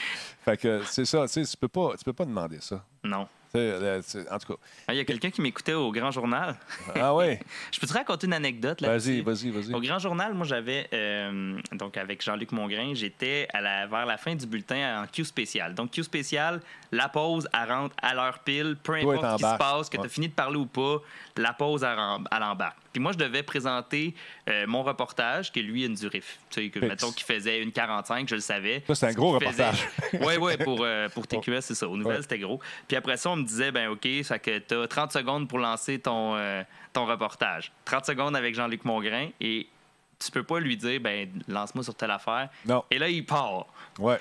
Fait 0.45 0.57
que 0.57 0.81
c'est 0.85 1.05
ça, 1.05 1.25
tu 1.27 1.33
sais, 1.33 1.43
tu 1.45 1.57
peux 1.57 1.67
pas, 1.67 1.93
tu 1.97 2.03
peux 2.03 2.13
pas 2.13 2.25
demander 2.25 2.59
ça. 2.61 2.83
non. 3.03 3.27
En 3.53 4.37
tout 4.39 4.53
cas. 4.53 4.59
Ah, 4.87 4.93
Il 4.93 4.97
y 4.97 4.99
a 4.99 5.05
quelqu'un 5.05 5.29
qui 5.29 5.41
m'écoutait 5.41 5.73
au 5.73 5.91
Grand 5.91 6.11
Journal. 6.11 6.55
Ah 6.95 7.13
ouais. 7.13 7.39
Je 7.71 7.79
peux 7.79 7.87
te 7.87 7.93
raconter 7.93 8.27
une 8.27 8.33
anecdote 8.33 8.81
là 8.81 8.89
Vas-y, 8.97 9.21
vas-y, 9.21 9.49
vas-y. 9.49 9.73
Au 9.73 9.81
Grand 9.81 9.99
Journal, 9.99 10.33
moi, 10.33 10.45
j'avais, 10.45 10.87
euh, 10.93 11.59
donc 11.73 11.97
avec 11.97 12.23
Jean-Luc 12.23 12.51
Mongrain, 12.51 12.93
j'étais 12.93 13.47
à 13.53 13.61
la, 13.61 13.87
vers 13.87 14.05
la 14.05 14.17
fin 14.17 14.35
du 14.35 14.45
bulletin 14.45 15.03
en 15.03 15.07
Q 15.07 15.25
spécial. 15.25 15.73
Donc, 15.75 15.91
Q 15.91 16.03
spécial, 16.03 16.61
la 16.91 17.09
pause, 17.09 17.47
elle 17.53 17.71
rentre 17.71 17.95
à 18.01 18.13
l'heure 18.13 18.39
pile, 18.39 18.77
peu 18.81 18.93
importe 18.95 19.39
ce 19.39 19.45
qui 19.45 19.51
se 19.51 19.57
passe, 19.57 19.89
que 19.89 19.95
tu 19.97 20.01
Ouais. 20.01 20.05
as 20.07 20.09
fini 20.09 20.27
de 20.29 20.33
parler 20.33 20.57
ou 20.57 20.65
pas, 20.65 20.97
la 21.37 21.53
pause, 21.53 21.83
elle, 21.83 21.97
rem- 21.97 22.27
elle 22.31 22.43
embarque. 22.43 22.77
Puis 22.91 23.01
moi, 23.01 23.13
je 23.13 23.17
devais 23.17 23.43
présenter 23.43 24.13
euh, 24.49 24.65
mon 24.67 24.83
reportage, 24.83 25.51
qui 25.53 25.61
lui 25.61 25.83
a 25.83 25.87
une 25.87 25.93
durée, 25.95 26.19
tu 26.49 26.63
sais, 26.63 26.69
que, 26.69 26.79
mettons, 26.79 27.11
qui 27.11 27.23
faisait 27.23 27.61
une 27.61 27.71
45, 27.71 28.27
je 28.27 28.35
le 28.35 28.41
savais. 28.41 28.83
Ça, 28.87 28.95
c'est 28.95 29.05
un 29.07 29.13
gros 29.13 29.31
reportage. 29.31 29.87
Oui, 30.13 30.33
oui, 30.39 30.57
pour, 30.63 30.79
euh, 30.81 31.07
pour 31.09 31.25
TQS, 31.25 31.61
c'est 31.61 31.75
ça. 31.75 31.87
Aux 31.87 31.95
nouvelles, 31.95 32.17
Ouais. 32.17 32.21
c'était 32.21 32.39
gros. 32.39 32.59
Puis 32.87 32.97
après 32.97 33.15
ça, 33.15 33.29
on 33.29 33.37
me 33.41 33.45
disait, 33.45 33.71
ben 33.71 33.89
OK, 33.89 34.07
ça 34.23 34.39
que 34.39 34.59
tu 34.59 34.73
as 34.73 34.87
30 34.87 35.11
secondes 35.11 35.47
pour 35.47 35.59
lancer 35.59 35.99
ton, 35.99 36.35
euh, 36.35 36.63
ton 36.93 37.05
reportage. 37.05 37.71
30 37.85 38.05
secondes 38.05 38.35
avec 38.35 38.55
Jean-Luc 38.55 38.85
Mongrain 38.85 39.29
et 39.39 39.67
tu 40.19 40.31
peux 40.31 40.43
pas 40.43 40.59
lui 40.59 40.77
dire, 40.77 40.99
ben 41.01 41.29
lance-moi 41.47 41.83
sur 41.83 41.95
telle 41.95 42.11
affaire. 42.11 42.49
Non. 42.65 42.83
Et 42.91 42.99
là, 42.99 43.09
il 43.09 43.25
part. 43.25 43.65
Ouais. 43.99 44.19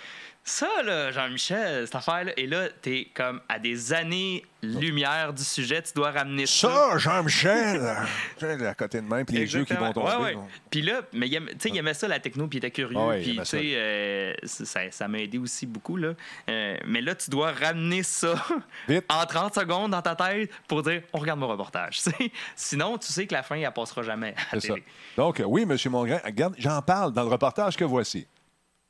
Ça, 0.51 0.83
là, 0.85 1.13
Jean-Michel, 1.13 1.87
cette 1.87 1.95
affaire-là, 1.95 2.33
et 2.37 2.49
là, 2.49 2.69
t'es 2.83 3.07
comme 3.15 3.41
à 3.49 3.61
des 3.61 3.93
années-lumière 3.93 5.33
du 5.33 5.45
sujet, 5.45 5.81
tu 5.81 5.93
dois 5.95 6.11
ramener 6.11 6.45
ça. 6.45 6.69
Ça, 6.91 6.99
Jean-Michel! 6.99 7.81
À 8.43 8.75
côté 8.75 9.01
de 9.01 9.07
même, 9.07 9.25
puis 9.25 9.37
les 9.37 9.55
yeux 9.55 9.65
qui 9.65 9.75
vont 9.75 9.93
tomber. 9.93 10.11
Ouais, 10.11 10.35
ouais. 10.35 10.39
Puis 10.69 10.83
là, 10.83 11.03
mais 11.13 11.29
il 11.29 11.41
sais, 11.61 11.69
il 11.69 11.77
aimait 11.77 11.95
ça, 11.95 12.09
la 12.09 12.19
techno, 12.19 12.49
puis 12.49 12.59
il 12.59 12.65
était 12.65 12.73
curieux. 12.73 12.97
Ah 12.99 13.07
ouais, 13.07 13.21
puis, 13.23 13.31
aimait 13.31 13.43
tu 13.43 13.47
ça. 13.47 13.59
sais, 13.59 13.73
euh, 13.77 14.35
ça 14.43 14.91
ça 14.91 15.07
m'a 15.09 15.19
aidé 15.21 15.39
aussi 15.39 15.67
beaucoup. 15.67 15.97
Là. 15.97 16.15
Euh, 16.49 16.77
mais 16.85 17.01
là, 17.01 17.15
tu 17.15 17.31
dois 17.31 17.53
ramener 17.53 18.03
ça 18.03 18.35
Vite. 18.89 19.05
en 19.09 19.25
30 19.25 19.55
secondes 19.55 19.93
dans 19.93 20.03
ta 20.03 20.17
tête 20.17 20.51
pour 20.67 20.83
dire 20.83 21.03
on 21.13 21.19
regarde 21.19 21.39
mon 21.39 21.49
reportage. 21.49 22.01
Sinon, 22.57 22.99
tu 22.99 23.13
sais 23.13 23.27
que 23.27 23.35
la 23.35 23.45
fin, 23.45 23.57
elle 23.57 23.73
passera 23.73 24.03
jamais 24.03 24.35
à 24.51 24.57
la 24.57 24.61
C'est 24.61 24.67
ça. 24.69 24.75
télé. 24.75 24.85
Donc, 25.17 25.41
oui, 25.47 25.63
M. 25.63 25.77
Mongrain, 25.91 26.21
j'en 26.59 26.83
parle 26.83 27.13
dans 27.13 27.23
le 27.23 27.29
reportage 27.31 27.77
que 27.77 27.85
voici. 27.85 28.27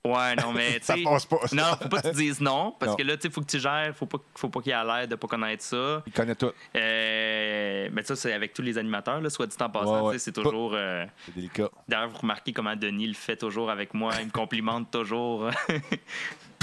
Ouais, 0.06 0.34
non, 0.36 0.52
mais 0.54 0.80
tu 0.80 0.86
sais- 0.86 1.02
passe 1.04 1.26
pas, 1.26 1.46
ça. 1.46 1.54
Non, 1.56 1.64
faut 1.82 1.88
pas 1.90 2.00
que 2.00 2.08
tu 2.08 2.14
dises 2.16 2.40
non, 2.40 2.74
parce 2.78 2.92
Non. 2.92 2.96
que 2.96 3.02
là, 3.02 3.16
tu 3.16 3.22
sais, 3.22 3.30
faut 3.30 3.42
que 3.42 3.46
tu 3.50 3.58
gères, 3.58 3.94
faut 3.94 4.06
pas, 4.06 4.18
faut 4.34 4.48
pas 4.48 4.60
qu'il 4.62 4.72
ait 4.72 4.84
l'air 4.84 5.06
de 5.06 5.14
pas 5.14 5.28
connaître 5.28 5.62
ça. 5.62 6.02
Il 6.06 6.12
connaît 6.12 6.34
tout. 6.34 6.52
Euh, 6.76 7.88
mais 7.92 8.02
ça, 8.02 8.16
c'est 8.16 8.32
avec 8.32 8.54
tous 8.54 8.62
les 8.62 8.78
animateurs, 8.78 9.20
là, 9.20 9.28
soit 9.28 9.46
dit 9.46 9.56
en 9.60 9.68
passant, 9.68 10.06
Ouais, 10.06 10.12
tu 10.14 10.18
sais, 10.18 10.24
c'est 10.26 10.38
ouais. 10.38 10.44
toujours. 10.44 10.72
euh, 10.74 11.04
C'est 11.26 11.34
délicat. 11.34 11.68
D'ailleurs, 11.86 12.08
vous 12.08 12.18
remarquez 12.18 12.52
comment 12.52 12.74
Denis 12.76 13.08
le 13.08 13.14
fait 13.14 13.36
toujours 13.36 13.70
avec 13.70 13.92
moi. 13.92 14.12
Il 14.20 14.26
me 14.26 14.30
complimente 14.32 14.90
toujours. 14.92 15.50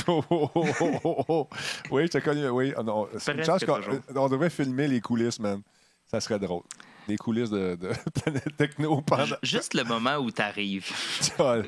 Oh, 0.10 0.24
oh, 0.30 0.50
oh, 0.56 0.66
oh, 0.80 1.00
oh, 1.04 1.26
oh. 1.28 1.50
Oui, 1.92 2.04
je 2.04 2.12
te 2.12 2.18
connais. 2.20 2.48
Oui, 2.48 2.74
Ah 2.78 2.82
non, 2.84 3.10
c'est 3.18 3.34
une 3.34 3.44
chance 3.44 3.66
qu'on 3.66 3.82
on 4.16 4.30
devrait 4.30 4.50
filmer 4.50 4.88
les 4.88 5.02
coulisses, 5.02 5.38
man. 5.38 5.62
Ça 6.06 6.22
serait 6.22 6.40
drôle. 6.40 6.64
Les 7.08 7.16
coulisses 7.18 7.50
de, 7.50 7.76
de 7.76 7.92
Planète 8.22 8.58
Techno 8.58 9.02
pendant. 9.02 9.38
Juste 9.42 9.74
le 9.74 9.84
moment 9.84 10.18
où 10.18 10.30
tu 10.32 10.42
arrives. 10.42 10.92
Là, 11.40 11.62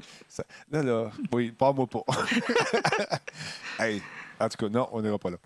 là, 0.84 1.12
oui, 1.32 1.52
parle-moi 1.52 1.88
pas. 1.88 2.04
hey, 3.80 4.02
en 4.40 4.50
tout 4.50 4.58
cas, 4.58 4.70
non, 4.70 4.88
on 4.92 5.02
n'ira 5.02 5.18
pas 5.18 5.30
là. 5.32 5.38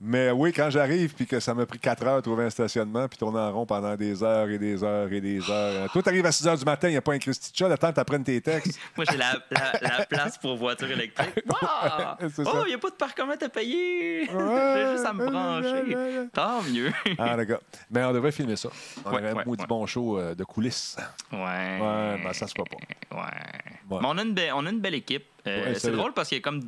Mais 0.00 0.30
oui, 0.30 0.52
quand 0.52 0.68
j'arrive, 0.70 1.14
puis 1.14 1.26
que 1.26 1.40
ça 1.40 1.54
m'a 1.54 1.66
pris 1.66 1.78
4 1.78 2.04
heures 2.06 2.16
de 2.16 2.20
trouver 2.22 2.44
un 2.44 2.50
stationnement, 2.50 3.08
puis 3.08 3.18
tourner 3.18 3.38
en 3.40 3.52
rond 3.52 3.66
pendant 3.66 3.94
des 3.96 4.22
heures 4.22 4.48
et 4.50 4.58
des 4.58 4.82
heures 4.84 5.12
et 5.12 5.20
des 5.20 5.50
heures. 5.50 5.90
Toi, 5.92 6.02
t'arrives 6.02 6.26
à 6.26 6.32
6 6.32 6.46
heures 6.48 6.58
du 6.58 6.64
matin, 6.64 6.88
il 6.88 6.92
n'y 6.92 6.96
a 6.96 7.02
pas 7.02 7.12
un 7.14 7.18
chat, 7.20 7.68
le 7.68 7.78
temps 7.78 7.90
que 7.90 7.94
t'apprennes 7.96 8.24
tes 8.24 8.40
textes. 8.40 8.78
Moi, 8.96 9.04
j'ai 9.10 9.16
la, 9.16 9.34
la- 9.50 9.72
la 9.98 10.06
place 10.06 10.38
pour 10.38 10.56
voiture 10.56 10.90
électrique. 10.90 11.44
Ah! 11.64 12.16
Oh, 12.20 12.62
il 12.64 12.68
n'y 12.68 12.74
a 12.74 12.78
pas 12.78 12.90
de 12.90 12.94
parcomètre 12.94 13.44
à 13.44 13.48
payer. 13.48 14.28
Ouais. 14.30 14.74
J'ai 14.76 14.92
juste 14.92 15.06
à 15.06 15.12
me 15.12 15.26
brancher. 15.30 16.28
Tant 16.32 16.62
mieux. 16.62 16.92
Ah, 17.18 17.36
d'accord. 17.36 17.60
Mais 17.90 18.02
on 18.04 18.12
devrait 18.12 18.32
filmer 18.32 18.56
ça. 18.56 18.68
On 19.04 19.10
Ouais, 19.10 19.18
aurait 19.20 19.30
un 19.30 19.34
ouais, 19.48 19.56
bon 19.68 19.86
show 19.86 20.18
euh, 20.18 20.34
de 20.34 20.44
coulisses. 20.44 20.96
Ouais. 21.32 21.38
Ouais, 21.38 22.20
ben 22.22 22.32
ça 22.32 22.46
se 22.46 22.54
fera 22.54 22.64
pas. 22.64 23.16
Ouais. 23.16 24.00
Mais 24.00 24.06
on 24.08 24.18
a 24.18 24.22
une, 24.22 24.34
be- 24.34 24.50
on 24.54 24.66
a 24.66 24.70
une 24.70 24.80
belle 24.80 24.94
équipe. 24.94 25.24
Euh, 25.46 25.74
c'est 25.76 25.90
drôle 25.92 26.12
parce 26.12 26.28
qu'il 26.28 26.38
y 26.38 26.40
a 26.40 26.42
comme, 26.42 26.60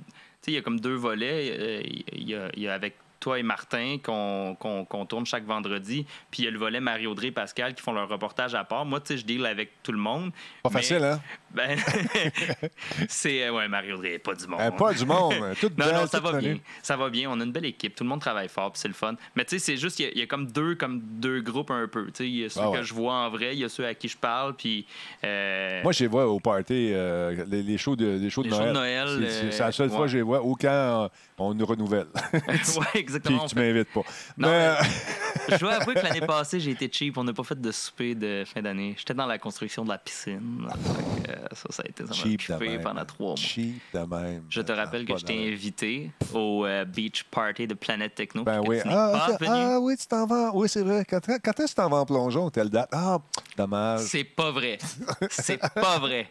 il 0.53 0.55
y 0.55 0.59
a 0.59 0.63
comme 0.63 0.81
deux 0.81 0.95
volets. 0.95 1.51
Euh, 1.59 1.83
Il 2.13 2.29
y, 2.29 2.69
avec 2.69 2.97
toi 3.25 3.39
et 3.39 3.43
Martin 3.43 3.97
qu'on 4.05 4.55
qu'on- 4.61 4.85
qu'on 4.85 5.07
tourne 5.07 5.25
chaque 5.25 5.47
vendredi. 5.47 6.05
Puis 6.31 6.43
il 6.43 6.45
y 6.45 6.49
a 6.49 6.51
le 6.51 6.59
volet 6.59 6.79
Marie-Audrey 6.81 7.29
et 7.29 7.33
Pascal 7.33 7.75
qui 7.75 7.83
font 7.83 7.93
leur 7.93 8.09
reportage 8.09 8.55
à 8.55 8.65
part. 8.65 8.85
Moi, 8.85 9.01
tu 9.01 9.15
sais, 9.15 9.19
je 9.19 9.25
deal 9.25 9.45
avec 9.47 9.83
tout 9.83 9.93
le 9.93 9.99
monde. 9.99 10.31
Pas 10.63 10.69
Mais- 10.71 10.77
facile, 10.83 11.03
hein? 11.05 11.21
Ben, 11.55 11.79
c'est. 13.09 13.45
euh, 13.45 13.53
ouais, 13.53 13.69
Marie-Audrey, 13.69 14.19
pas 14.19 14.35
du 14.35 14.47
monde. 14.47 14.61
Euh, 14.61 14.71
pas 14.73 14.93
du 14.93 15.05
monde. 15.07 15.35
Toute 15.61 15.79
Non, 15.79 15.87
belle, 15.87 15.95
non, 15.95 16.07
ça 16.07 16.21
va 16.21 16.33
bien. 16.39 16.59
Ça 16.83 16.97
va 16.97 17.09
bien. 17.11 17.31
On 17.31 17.41
a 17.41 17.45
une 17.45 17.53
belle 17.53 17.65
équipe. 17.65 17.95
Tout 17.95 18.05
le 18.05 18.11
monde 18.11 18.21
travaille 18.21 18.49
fort, 18.49 18.73
puis 18.73 18.81
c'est 18.81 18.89
le 18.89 18.95
fun. 18.95 19.15
Mais 19.37 19.45
tu 19.45 19.59
sais, 19.59 19.59
c'est 19.59 19.77
juste, 19.77 19.99
il 20.01 20.05
y 20.05 20.09
a- 20.09 20.13
il 20.13 20.19
y, 20.19 20.23
a 20.23 20.27
comme 20.27 20.51
deux, 20.51 20.75
comme 20.75 21.01
deux 21.01 21.41
groupes 21.41 21.71
un 21.71 21.87
peu. 21.89 22.07
Tu 22.07 22.13
sais, 22.15 22.29
il 22.29 22.37
y 22.37 22.45
a 22.45 22.49
ceux 22.51 22.61
Ah 22.63 22.71
que 22.77 22.83
je 22.83 22.93
vois 22.95 23.15
en 23.15 23.31
vrai, 23.31 23.55
il 23.55 23.61
y 23.61 23.65
a 23.65 23.69
ceux 23.69 23.87
à 23.87 23.95
qui 23.95 24.09
je 24.09 24.17
parle, 24.19 24.55
puis. 24.57 24.87
euh, 25.25 25.83
Moi, 25.83 25.93
je 25.93 26.01
les 26.01 26.09
vois 26.09 26.27
au 26.27 26.41
party, 26.41 26.91
euh, 26.93 27.45
les, 27.49 27.63
les 27.63 27.79
shows 27.79 27.97
de, 27.97 28.19
les 28.21 28.31
shows 28.31 28.43
de 28.43 28.49
Les 28.49 28.55
shows 28.55 28.73
Noël. 28.73 29.07
de 29.07 29.13
Noël, 29.21 29.31
C'est- 29.53 29.59
la 29.61 29.73
seule 29.73 29.91
fois 29.91 30.03
que 30.07 30.09
je 30.09 30.17
les 30.19 30.23
vois 30.23 30.43
ou 30.45 30.55
quand 30.57 31.09
on 31.39 31.55
nous 31.55 31.67
renouvelle. 31.67 32.07
ouais, 32.35 33.03
Puis 33.05 33.14
exactement. 33.17 33.47
tu 33.47 33.57
m'invites 33.57 33.93
pas. 33.93 34.03
Non, 34.39 34.49
Mais, 34.49 34.75
Je 35.49 35.57
dois 35.59 35.75
avouer 35.75 35.95
que 35.95 36.01
l'année 36.01 36.21
passée, 36.21 36.61
j'ai 36.61 36.71
été 36.71 36.89
cheap. 36.91 37.19
On 37.19 37.25
n'a 37.25 37.33
pas 37.33 37.43
fait 37.45 37.61
de 37.61 37.71
souper 37.73 38.15
de 38.15 38.45
fin 38.47 38.63
d'année. 38.63 38.95
J'étais 38.97 39.15
dans 39.15 39.27
la 39.27 39.39
construction 39.39 39.85
de 39.85 39.91
la 39.91 39.99
piscine. 39.99 40.67
Fait 40.71 41.03
que, 41.23 41.31
euh, 41.31 41.47
ça, 41.53 41.65
ça 41.71 41.83
a 41.85 41.89
été. 41.89 42.05
Ça 42.07 42.13
occupé 42.27 42.79
pendant 42.79 43.05
trois 43.05 43.27
mois. 43.29 43.37
Cheap 43.37 43.83
de 43.93 43.99
même. 43.99 44.45
Je 44.49 44.61
te 44.63 44.73
rappelle 44.73 45.05
que 45.05 45.17
je 45.17 45.25
t'ai 45.25 45.53
invité 45.53 46.11
au 46.33 46.65
euh, 46.65 46.85
beach 46.85 47.25
party 47.25 47.67
de 47.67 47.75
Planète 47.75 48.15
Techno. 48.15 48.45
Ben 48.45 48.61
oui. 48.67 48.79
Ah, 48.87 49.29
ah 49.47 49.79
oui, 49.81 49.97
tu 49.97 50.07
t'en 50.07 50.27
vas. 50.27 50.51
Oui, 50.55 50.69
c'est 50.69 50.83
vrai. 50.83 51.05
Quand, 51.09 51.21
quand 51.25 51.61
est-ce 51.61 51.63
que 51.63 51.69
tu 51.69 51.75
t'en 51.75 51.89
vas 51.89 51.99
en 51.99 52.07
plongeon, 52.07 52.49
telle 52.51 52.71
date? 52.71 52.89
Ah, 52.93 53.19
dommage. 53.57 54.01
C'est 54.01 54.25
pas 54.25 54.51
vrai. 54.51 54.79
C'est 55.31 55.59
pas 55.59 55.99
vrai. 55.99 56.29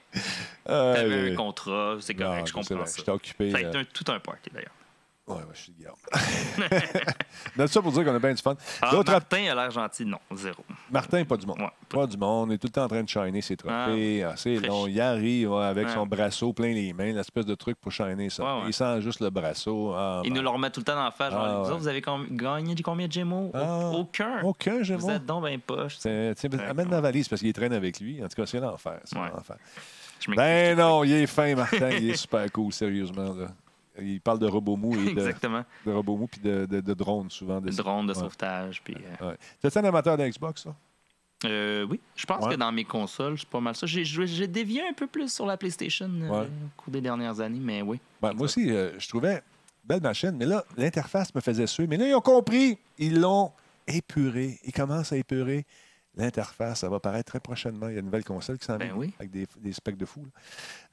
Ah, 0.65 0.93
T'avais 0.95 1.31
un 1.31 1.35
contrat, 1.35 1.97
c'est 1.99 2.13
correct, 2.15 2.39
Non, 2.39 2.45
je 2.45 2.53
comprends 2.53 2.75
vrai, 2.75 2.85
ça. 2.85 2.95
J'étais 2.97 3.11
occupé. 3.11 3.51
Ça 3.51 3.57
a 3.57 3.61
euh, 3.61 3.69
été 3.69 3.77
un- 3.79 3.83
tout 3.85 4.05
un 4.11 4.19
party 4.19 4.49
d'ailleurs. 4.53 4.71
Ouais, 5.25 5.35
ouais, 5.35 5.41
je 5.53 5.59
suis 5.61 5.71
Guillaume. 5.71 5.95
Ça 7.67 7.81
pour 7.81 7.93
dire 7.93 8.03
qu'on 8.03 8.13
a 8.13 8.19
bien 8.19 8.33
du 8.33 8.41
fun. 8.41 8.55
Ah, 8.81 8.91
Martin 9.07 9.45
a 9.51 9.55
l'air 9.55 9.71
gentil, 9.71 10.05
non, 10.05 10.17
zéro. 10.35 10.65
Martin, 10.91 11.23
pas 11.23 11.37
du 11.37 11.45
monde. 11.47 11.59
Ouais, 11.61 11.69
pas 11.87 12.05
du 12.07 12.17
monde. 12.17 12.49
Il 12.51 12.55
est 12.55 12.57
tout 12.57 12.67
le 12.67 12.73
temps 12.73 12.83
en 12.83 12.87
train 12.89 13.03
de 13.03 13.07
shiner 13.07 13.41
ses 13.41 13.55
trophées. 13.55 14.21
Ah, 14.23 14.33
c'est 14.35 14.57
fraîche. 14.57 14.67
long. 14.69 14.85
Il 14.87 14.99
arrive 14.99 15.53
avec 15.53 15.87
Ouais. 15.87 15.93
son 15.93 16.05
braceau 16.05 16.51
plein 16.51 16.73
les 16.73 16.91
mains, 16.91 17.13
l'espèce 17.13 17.45
de 17.45 17.55
truc 17.55 17.77
pour 17.79 17.89
shiner 17.93 18.29
ça. 18.29 18.43
Ouais. 18.43 18.63
Il 18.67 18.73
sent 18.73 18.99
juste 19.01 19.21
le 19.21 19.29
braceau. 19.29 19.93
Ah, 19.95 20.21
Il 20.25 20.29
ben, 20.31 20.35
nous 20.37 20.43
le 20.43 20.49
remet 20.49 20.69
tout 20.69 20.81
le 20.81 20.85
temps 20.85 20.95
dans 20.95 21.05
la 21.05 21.11
face. 21.11 21.31
Genre, 21.31 21.41
Ah, 21.41 21.53
vous 21.59 21.63
ouais. 21.63 21.69
autres, 21.71 21.79
vous 21.79 21.87
avez 21.87 22.03
gagné 22.31 22.75
du 22.75 22.83
combien 22.83 23.07
de 23.07 23.11
Gémeaux? 23.13 23.49
Ah. 23.53 23.91
Aucun. 23.93 24.41
Aucun, 24.43 24.83
j'aime 24.83 24.97
Vous 24.99 25.09
êtes 25.09 25.25
donc 25.25 25.43
ben 25.45 25.57
poche. 25.61 25.99
Amène 26.05 26.89
ma 26.89 26.99
valise 26.99 27.29
parce 27.29 27.41
qu'il 27.41 27.53
traîne 27.53 27.71
avec 27.73 27.97
lui. 28.01 28.21
En 28.21 28.27
tout 28.27 28.35
cas, 28.35 28.45
c'est 28.45 28.59
l'enfer. 28.59 28.99
c'est 29.05 29.17
Ben 30.35 30.77
non, 30.77 31.05
il 31.05 31.13
est 31.13 31.27
fin, 31.27 31.55
Martin. 31.55 31.91
il 31.91 32.09
est 32.09 32.15
super 32.17 32.51
cool, 32.51 32.73
sérieusement. 32.73 33.33
Là. 33.33 33.47
Il 34.01 34.21
parle 34.21 34.39
de 34.39 34.47
robots 34.47 34.75
mous 34.77 34.93
et 34.95 35.05
de, 35.13 35.19
Exactement. 35.19 35.63
de 35.85 35.91
robots 35.91 36.17
mous 36.17 36.27
puis 36.27 36.41
de, 36.41 36.65
de, 36.65 36.81
de 36.81 36.93
drones 36.93 37.29
souvent. 37.29 37.59
Le 37.59 37.71
drone 37.71 38.07
de 38.07 38.13
Ouais. 38.13 38.19
sauvetage. 38.19 38.81
Puis, 38.83 38.95
euh, 39.21 39.29
Ouais. 39.29 39.37
T'es 39.61 39.77
un 39.77 39.83
amateur 39.85 40.17
de 40.17 40.27
Xbox, 40.27 40.63
ça? 40.63 40.75
euh, 41.45 41.85
oui, 41.89 41.99
je 42.15 42.25
pense 42.25 42.45
Ouais. 42.45 42.53
que 42.53 42.59
dans 42.59 42.71
mes 42.71 42.85
consoles, 42.85 43.37
c'est 43.37 43.47
pas 43.49 43.59
mal 43.59 43.75
ça. 43.75 43.85
J'ai 43.85 44.47
dévié 44.47 44.81
un 44.87 44.93
peu 44.93 45.07
plus 45.07 45.31
sur 45.31 45.45
la 45.45 45.57
PlayStation 45.57 46.09
euh, 46.21 46.43
au 46.45 46.47
cours 46.81 46.93
des 46.93 47.01
dernières 47.01 47.39
années, 47.41 47.59
mais 47.61 47.81
oui. 47.81 47.99
Ben, 48.21 48.33
moi 48.33 48.45
aussi, 48.45 48.69
je 48.69 49.07
trouvais 49.09 49.43
belle 49.83 50.01
machine, 50.01 50.31
mais 50.37 50.45
là, 50.45 50.63
l'interface 50.77 51.35
me 51.35 51.41
faisait 51.41 51.67
suer. 51.67 51.85
Mais 51.87 51.97
là, 51.97 52.07
ils 52.07 52.15
ont 52.15 52.21
compris. 52.21 52.77
Ils 52.97 53.19
l'ont 53.19 53.51
épuré. 53.87 54.57
Ils 54.63 54.71
commencent 54.71 55.11
à 55.11 55.17
épurer 55.17 55.65
l'interface. 56.15 56.79
Ça 56.79 56.89
va 56.89 56.99
paraître 57.01 57.29
très 57.31 57.41
prochainement. 57.41 57.89
Il 57.89 57.93
y 57.93 57.97
a 57.97 57.99
une 57.99 58.05
nouvelle 58.05 58.23
console 58.23 58.57
qui 58.57 58.65
s'en 58.65 58.77
Ben 58.77 58.85
vient 58.87 58.95
oui. 58.95 59.13
avec 59.19 59.31
des, 59.31 59.45
des 59.57 59.73
specs 59.73 59.97
de 59.97 60.05
fou. 60.05 60.21
là. 60.23 60.29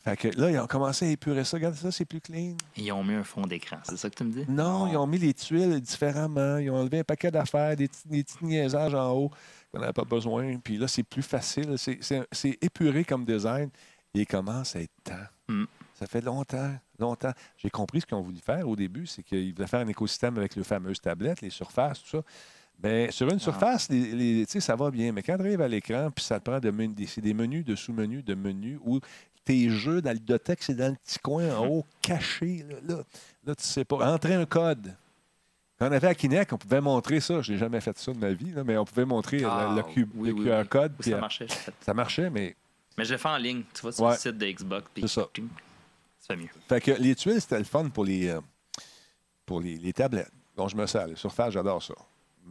Fait 0.03 0.16
que 0.16 0.28
là, 0.28 0.51
ils 0.51 0.59
ont 0.59 0.66
commencé 0.66 1.07
à 1.07 1.11
épurer 1.11 1.44
ça. 1.44 1.59
Regarde 1.59 1.74
ça, 1.74 1.90
c'est 1.92 2.07
plus 2.07 2.20
clean. 2.22 2.55
Ils 2.76 2.90
ont 2.92 3.05
mis 3.05 3.14
un 3.14 3.22
fond 3.24 3.42
d'écran, 3.42 3.76
c'est 3.82 3.96
ça 3.98 4.09
que 4.09 4.14
tu 4.14 4.24
me 4.24 4.32
dis? 4.32 4.44
Non, 4.48 4.86
ils 4.86 4.96
ont 4.96 5.07
mis 5.07 5.18
les 5.18 5.34
tuiles 5.34 5.78
différemment. 5.80 6.57
Ils 6.57 6.70
ont 6.70 6.76
enlevé 6.76 7.01
un 7.01 7.05
paquet 7.05 7.30
d'affaires, 7.30 7.76
des, 7.76 7.86
petits- 7.88 8.09
des 8.09 8.24
petits 8.24 8.44
niaisages 8.44 8.94
en 8.94 9.12
haut 9.12 9.30
qu'on 9.70 9.80
n'avait 9.80 9.92
pas 9.92 10.05
besoin. 10.05 10.57
Puis 10.59 10.78
là, 10.78 10.88
c'est 10.88 11.03
plus 11.03 11.22
facile. 11.22 11.76
C'est- 11.76 11.98
C'est 12.01 12.26
c'est 12.32 12.59
épuré 12.62 13.05
comme 13.05 13.24
design. 13.26 13.68
Et 14.14 14.20
il 14.22 14.26
commence 14.26 14.74
à 14.74 14.80
être 14.80 14.90
temps. 15.05 15.14
Mm. 15.48 15.64
Ça 15.94 16.07
fait 16.07 16.22
longtemps, 16.22 16.72
longtemps. 16.98 17.32
J'ai 17.59 17.68
compris 17.70 18.01
ce 18.01 18.07
qu'ils 18.07 18.16
ont 18.16 18.22
voulu 18.22 18.38
faire 18.38 18.66
au 18.66 18.74
début, 18.74 19.07
c'est 19.07 19.22
qu'ils 19.22 19.55
voulaient 19.55 19.68
faire 19.68 19.80
un 19.80 19.86
écosystème 19.88 20.36
avec 20.38 20.57
les 20.57 20.64
fameuses 20.64 21.01
tablettes, 21.01 21.42
les 21.42 21.51
surfaces, 21.51 22.03
tout 22.03 22.09
ça. 22.09 22.22
Mais 22.82 23.11
sur 23.11 23.28
une 23.30 23.38
surface, 23.38 23.90
les, 23.90 24.46
ça 24.46 24.74
va 24.74 24.90
bien. 24.90 25.12
Mais 25.12 25.22
quand 25.22 25.36
tu 25.36 25.42
arrives 25.42 25.61
à 25.61 25.68
l'écran, 25.68 26.11
puis 26.11 26.24
ça 26.24 26.40
te 26.40 26.51
prend 26.51 26.59
de 26.59 26.70
des, 26.70 27.07
c'est 27.07 27.20
des 27.20 27.34
menus, 27.34 27.62
de 27.64 27.76
sous-menus, 27.76 28.24
de 28.24 28.34
menus, 28.34 28.78
où 28.82 28.98
tes 29.51 29.68
jeux 29.70 30.01
dans 30.01 30.12
le 30.12 30.18
dotex, 30.18 30.66
c'est 30.66 30.74
dans 30.74 30.90
le 30.90 30.96
petit 31.05 31.18
coin 31.18 31.53
en 31.57 31.66
haut, 31.66 31.86
caché. 32.03 32.64
Là, 32.68 32.76
là, 32.96 33.03
Là, 33.44 33.55
tu 33.55 33.64
sais 33.64 33.84
pas. 33.84 33.96
Entrer 34.12 34.34
un 34.34 34.46
code. 34.46 34.94
Quand 35.78 35.88
on 35.88 35.92
avait 35.92 36.07
à 36.09 36.14
Kinect, 36.14 36.53
on 36.53 36.59
pouvait 36.59 36.80
montrer 36.80 37.20
ça. 37.20 37.40
Je 37.42 37.53
n'ai 37.53 37.59
jamais 37.59 37.80
fait 37.80 37.96
ça 37.98 38.12
de 38.12 38.18
ma 38.18 38.30
vie, 38.32 38.53
là, 38.53 38.62
mais 38.64 38.76
on 38.76 38.84
pouvait 38.84 39.05
montrer 39.07 39.42
Ah, 39.44 39.70
le, 39.70 39.76
le 39.76 39.86
oui, 40.14 40.28
le 40.28 40.32
oui, 40.32 40.44
QR 40.44 40.61
oui. 40.62 40.68
code. 40.68 40.92
Puis, 41.01 41.11
ça 41.11 41.16
euh, 41.16 41.20
marchait. 41.20 41.46
ça 41.80 41.94
marchait, 41.94 42.30
mais. 42.30 42.55
Mais 42.98 43.05
je 43.05 43.12
l'ai 43.14 43.18
fait 43.18 43.28
en 43.28 43.36
ligne, 43.38 43.62
tu 43.74 43.80
vois, 43.82 43.92
sur 43.92 44.05
Ouais. 44.05 44.12
le 44.12 44.18
site 44.18 44.36
de 44.38 44.46
Xbox. 44.46 44.86
C'est 44.96 45.09
ça. 45.09 45.28
Fait 46.26 46.36
mieux. 46.36 46.48
Fait 46.68 46.80
que 46.80 46.90
les 46.92 47.14
tuiles, 47.14 47.40
c'était 47.40 47.59
le 47.59 47.64
fun 47.64 47.88
pour 47.88 48.05
les, 48.05 48.28
euh, 48.28 48.40
pour 49.46 49.61
les, 49.61 49.76
les 49.78 49.92
tablettes. 49.92 50.30
dont 50.57 50.68
je 50.68 50.76
me 50.76 50.86
sers. 50.86 51.07
Les 51.07 51.16
surfaces, 51.16 51.55
j'adore 51.55 51.82
ça. 51.82 51.94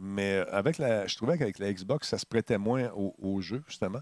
Mais 0.02 0.38
avec 0.50 0.78
la, 0.78 1.06
je 1.06 1.14
trouvais 1.14 1.36
qu'avec 1.36 1.58
la 1.58 1.70
Xbox, 1.72 2.08
ça 2.08 2.16
se 2.16 2.24
prêtait 2.24 2.56
moins 2.56 2.88
au, 2.96 3.14
au 3.18 3.40
jeu, 3.42 3.62
justement. 3.68 4.00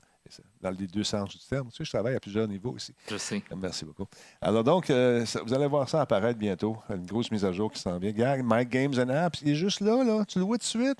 Dans 0.60 0.70
les 0.70 0.86
deux 0.86 1.02
sens 1.04 1.30
du 1.30 1.38
terme. 1.38 1.68
Tu 1.70 1.76
sais, 1.78 1.84
je 1.84 1.90
travaille 1.90 2.14
à 2.14 2.20
plusieurs 2.20 2.46
niveaux 2.46 2.76
ici. 2.76 2.94
Je 3.10 3.16
sais. 3.16 3.42
Merci 3.56 3.84
beaucoup. 3.86 4.04
Alors 4.42 4.62
donc, 4.62 4.90
euh, 4.90 5.24
ça- 5.26 5.42
vous 5.42 5.52
allez 5.54 5.66
voir 5.66 5.88
ça 5.88 6.02
apparaître 6.02 6.38
bientôt. 6.38 6.76
Une 6.90 7.06
grosse 7.06 7.30
mise 7.30 7.44
à 7.44 7.50
jour 7.52 7.72
qui 7.72 7.80
s'en 7.80 7.98
vient. 7.98 8.10
Regarde, 8.10 8.42
My 8.44 8.64
Games 8.66 8.92
and 8.98 9.08
Apps, 9.08 9.40
il 9.42 9.48
est 9.48 9.54
juste 9.54 9.80
là, 9.80 10.04
là. 10.04 10.24
Tu 10.26 10.38
le 10.38 10.44
vois 10.44 10.58
tout 10.58 10.62
de 10.78 10.84
suite. 10.84 10.98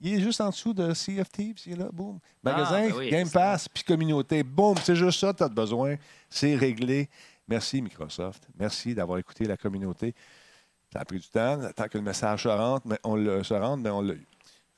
Il 0.00 0.14
est 0.14 0.20
juste 0.20 0.40
en 0.40 0.50
dessous 0.50 0.74
de 0.74 0.92
CFT, 0.92 1.54
puis 1.54 1.62
il 1.66 1.72
est 1.72 1.76
là, 1.76 1.88
boum. 1.92 2.20
Magasin, 2.44 2.88
ben 2.88 2.94
oui, 2.96 3.10
Game 3.10 3.28
Pass, 3.30 3.68
puis 3.68 3.82
communauté. 3.82 4.44
Boum, 4.44 4.76
c'est 4.84 4.94
juste 4.94 5.18
ça 5.18 5.34
tu 5.34 5.42
as 5.42 5.48
besoin. 5.48 5.96
C'est 6.30 6.54
réglé. 6.54 7.08
Merci, 7.48 7.82
Microsoft. 7.82 8.46
Merci 8.56 8.94
d'avoir 8.94 9.18
écouté 9.18 9.46
la 9.46 9.56
communauté. 9.56 10.14
Ça 10.92 11.00
a 11.00 11.04
pris 11.04 11.18
du 11.18 11.28
temps, 11.28 11.58
temps 11.74 11.88
que 11.88 11.98
le 11.98 12.04
message 12.04 12.44
se 12.44 12.48
rentre, 12.48 12.86
mais 12.86 12.98
on 13.02 13.16
le, 13.16 13.42
se 13.42 13.54
rende, 13.54 13.80
mais 13.80 13.90
on 13.90 14.02
l'a 14.02 14.14
eu. 14.14 14.26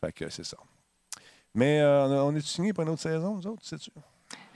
Fait 0.01 0.13
que 0.13 0.29
c'est 0.31 0.45
ça. 0.45 0.57
Mais 1.55 1.81
euh, 1.81 2.23
on 2.25 2.35
est 2.35 2.41
signé 2.47 2.73
pour 2.73 2.83
une 2.85 2.91
autre 2.91 3.03
saison, 3.03 3.37
nous 3.37 3.47
autres, 3.47 3.65
sais-tu? 3.65 3.91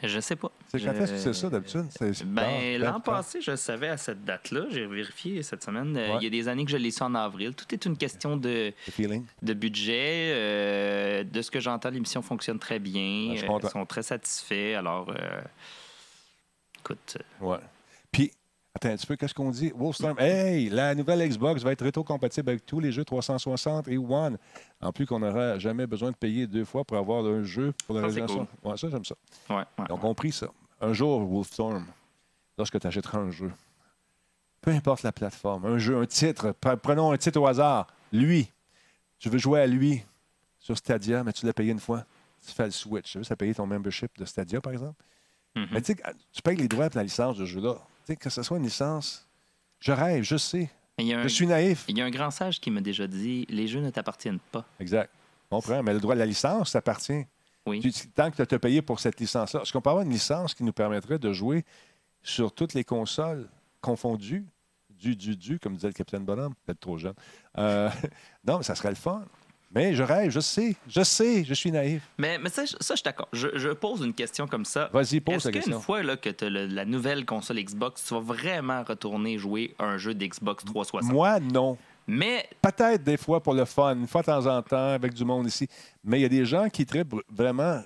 Je 0.02 0.20
sais 0.20 0.36
pas. 0.36 0.50
C'est 0.68 0.80
quand 0.84 0.92
est-ce 0.92 1.12
que 1.12 1.18
sais 1.18 1.32
ça 1.32 1.48
d'habitude? 1.48 1.86
C'est- 1.90 2.12
c'est 2.12 2.24
Ben, 2.26 2.78
l'an 2.80 3.00
passé, 3.00 3.40
je 3.40 3.56
savais 3.56 3.88
à 3.88 3.96
cette 3.96 4.22
date-là. 4.24 4.66
J'ai 4.70 4.86
vérifié 4.86 5.42
cette 5.42 5.64
semaine. 5.64 5.96
Euh, 5.96 6.10
Ouais. 6.12 6.18
Il 6.20 6.24
y 6.24 6.26
a 6.26 6.30
des 6.30 6.46
années 6.48 6.64
que 6.64 6.70
je 6.70 6.76
l'ai 6.76 6.90
su 6.90 7.02
en 7.02 7.14
avril. 7.14 7.54
Tout 7.54 7.64
est 7.72 7.84
une 7.86 7.96
question 7.96 8.36
de, 8.36 8.72
de 9.42 9.52
budget. 9.54 10.32
euh, 10.34 11.24
de 11.24 11.42
ce 11.42 11.50
que 11.50 11.58
j'entends, 11.58 11.90
l'émission 11.90 12.20
fonctionne 12.22 12.58
très 12.58 12.78
bien. 12.78 13.34
Euh, 13.36 13.46
content. 13.46 13.68
ils 13.68 13.70
sont 13.70 13.86
très 13.86 14.02
satisfaits. 14.02 14.74
Alors, 14.76 15.08
euh, 15.10 15.40
écoute, 16.80 17.16
euh, 17.40 17.44
Ouais. 17.44 17.58
Attends 18.74 18.88
un 18.88 18.96
petit 18.96 19.06
peu, 19.06 19.14
qu'est-ce 19.16 19.34
qu'on 19.34 19.50
dit? 19.50 19.70
Wolfstorm, 19.76 20.18
hey, 20.18 20.68
la 20.68 20.94
nouvelle 20.96 21.26
Xbox 21.28 21.62
va 21.62 21.70
être 21.72 21.82
rétro-compatible 21.84 22.50
avec 22.50 22.66
tous 22.66 22.80
les 22.80 22.90
jeux 22.90 23.04
360 23.04 23.86
et 23.88 23.96
One. 23.98 24.36
En 24.80 24.92
plus 24.92 25.06
qu'on 25.06 25.20
n'aura 25.20 25.58
jamais 25.60 25.86
besoin 25.86 26.10
de 26.10 26.16
payer 26.16 26.46
deux 26.48 26.64
fois 26.64 26.84
pour 26.84 26.96
avoir 26.96 27.24
un 27.24 27.44
jeu 27.44 27.72
pour 27.86 27.94
la 27.94 28.02
Ça, 28.02 28.08
c'est 28.14 28.20
résolution. 28.22 28.48
Ouais, 28.64 28.76
ça, 28.76 28.88
j'aime 28.90 29.04
ça. 29.04 29.14
ouais, 29.50 29.56
ouais. 29.56 29.84
Ils 29.88 29.92
ont 29.92 29.96
compris 29.98 30.32
ça. 30.32 30.48
Un 30.80 30.92
jour, 30.92 31.20
Wolfstorm, 31.24 31.86
lorsque 32.58 32.80
tu 32.80 32.86
achèteras 32.86 33.18
un 33.18 33.30
jeu, 33.30 33.52
peu 34.60 34.72
importe 34.72 35.02
la 35.04 35.12
plateforme, 35.12 35.66
un 35.66 35.78
jeu, 35.78 35.96
un 35.96 36.06
titre, 36.06 36.52
pre- 36.60 36.76
prenons 36.76 37.12
un 37.12 37.16
titre 37.16 37.40
au 37.40 37.46
hasard, 37.46 37.86
lui, 38.12 38.50
tu 39.20 39.28
veux 39.28 39.38
jouer 39.38 39.60
à 39.60 39.66
lui 39.68 40.02
sur 40.58 40.76
Stadia, 40.76 41.22
mais 41.22 41.32
tu 41.32 41.46
l'as 41.46 41.52
payé 41.52 41.70
une 41.70 41.78
fois. 41.80 42.04
Tu 42.44 42.52
fais 42.52 42.64
le 42.64 42.70
switch. 42.72 43.12
Tu 43.12 43.18
veux, 43.18 43.24
ça 43.24 43.36
payer 43.36 43.54
ton 43.54 43.66
membership 43.66 44.10
de 44.18 44.24
Stadia, 44.24 44.60
par 44.60 44.72
exemple? 44.72 45.00
Mhm. 45.54 45.66
Mais 45.70 45.80
tu 45.80 45.92
sais, 45.92 46.02
tu 46.32 46.42
payes 46.42 46.56
les 46.56 46.66
droits 46.68 46.90
pour 46.90 46.98
la 46.98 47.04
licence 47.04 47.38
de 47.38 47.44
jeu-là. 47.44 47.76
Tu 48.04 48.12
sais, 48.12 48.16
que 48.16 48.28
ce 48.30 48.42
soit 48.42 48.58
une 48.58 48.64
licence, 48.64 49.26
je 49.80 49.92
rêve, 49.92 50.22
je 50.24 50.36
sais. 50.36 50.70
Un- 50.98 51.22
Je 51.22 51.28
suis 51.28 51.46
naïf. 51.46 51.84
il 51.88 51.98
y 51.98 52.02
a 52.02 52.04
un 52.04 52.10
grand 52.10 52.30
sage 52.30 52.60
qui 52.60 52.70
m'a 52.70 52.80
déjà 52.80 53.06
dit 53.06 53.46
les 53.48 53.66
jeux 53.66 53.80
ne 53.80 53.90
t'appartiennent 53.90 54.38
pas. 54.52 54.64
Exact. 54.78 55.10
Je 55.50 55.56
comprends. 55.56 55.82
Mais 55.82 55.92
le 55.92 56.00
droit 56.00 56.14
de 56.14 56.20
la 56.20 56.26
licence, 56.26 56.70
ça 56.70 56.78
appartient. 56.78 57.24
Oui. 57.66 57.80
Tu- 57.80 57.90
tant 58.10 58.30
que 58.30 58.42
tu 58.42 58.54
as 58.54 58.58
payé 58.58 58.82
pour 58.82 59.00
cette 59.00 59.18
licence-là. 59.18 59.62
Est-ce 59.62 59.72
qu'on 59.72 59.80
peut 59.80 59.90
avoir 59.90 60.04
une 60.04 60.10
licence 60.12 60.54
qui 60.54 60.62
nous 60.64 60.72
permettrait 60.72 61.18
de 61.18 61.32
jouer 61.32 61.64
sur 62.22 62.52
toutes 62.52 62.74
les 62.74 62.84
consoles 62.84 63.48
confondues? 63.80 64.44
Du, 64.90 65.16
du, 65.16 65.36
du, 65.36 65.58
comme 65.58 65.74
disait 65.74 65.88
le 65.88 65.92
capitaine 65.94 66.24
Bonhomme, 66.24 66.54
peut-être 66.64 66.80
trop 66.80 66.96
jeune. 66.98 67.14
Euh, 67.58 67.90
non, 68.46 68.58
mais 68.58 68.62
ça 68.64 68.74
serait 68.74 68.90
le 68.90 68.94
fun. 68.94 69.24
Mais 69.74 69.94
je 69.94 70.02
rêve, 70.02 70.30
je 70.30 70.40
sais, 70.40 70.76
je 70.88 71.02
sais, 71.02 71.44
je 71.44 71.54
suis 71.54 71.70
naïf. 71.72 72.02
Mais, 72.18 72.38
mais 72.38 72.48
ça, 72.50 72.64
je- 72.64 72.76
ça, 72.80 72.94
je 72.94 72.96
suis 72.96 73.02
d'accord. 73.04 73.28
Je, 73.32 73.48
je 73.54 73.70
pose 73.70 74.02
une 74.02 74.14
question 74.14 74.46
comme 74.46 74.64
ça. 74.64 74.88
Vas-y, 74.92 75.20
pose 75.20 75.34
Est-ce 75.36 75.48
la 75.48 75.52
qu'une 75.52 75.60
question. 75.62 75.80
fois 75.80 76.02
là, 76.02 76.16
que 76.16 76.30
tu 76.30 76.44
as 76.44 76.50
la 76.50 76.84
nouvelle 76.84 77.24
console 77.26 77.58
Xbox, 77.62 78.04
tu 78.06 78.14
vas 78.14 78.20
vraiment 78.20 78.82
retourner 78.84 79.36
jouer 79.38 79.74
un 79.78 79.96
jeu 79.98 80.14
d'Xbox 80.14 80.64
360? 80.64 81.12
Moi, 81.12 81.40
non. 81.40 81.76
Mais 82.06 82.46
Peut-être 82.60 83.02
des 83.02 83.16
fois 83.16 83.42
pour 83.42 83.54
le 83.54 83.64
fun, 83.64 83.96
une 83.96 84.06
fois 84.06 84.20
de 84.20 84.26
temps 84.26 84.46
en 84.46 84.62
temps, 84.62 84.90
avec 84.92 85.14
du 85.14 85.24
monde 85.24 85.46
ici. 85.46 85.66
Mais 86.04 86.18
il 86.18 86.22
y 86.22 86.26
a 86.26 86.28
des 86.28 86.44
gens 86.44 86.68
qui 86.68 86.84
trippent 86.86 87.14
vraiment 87.30 87.82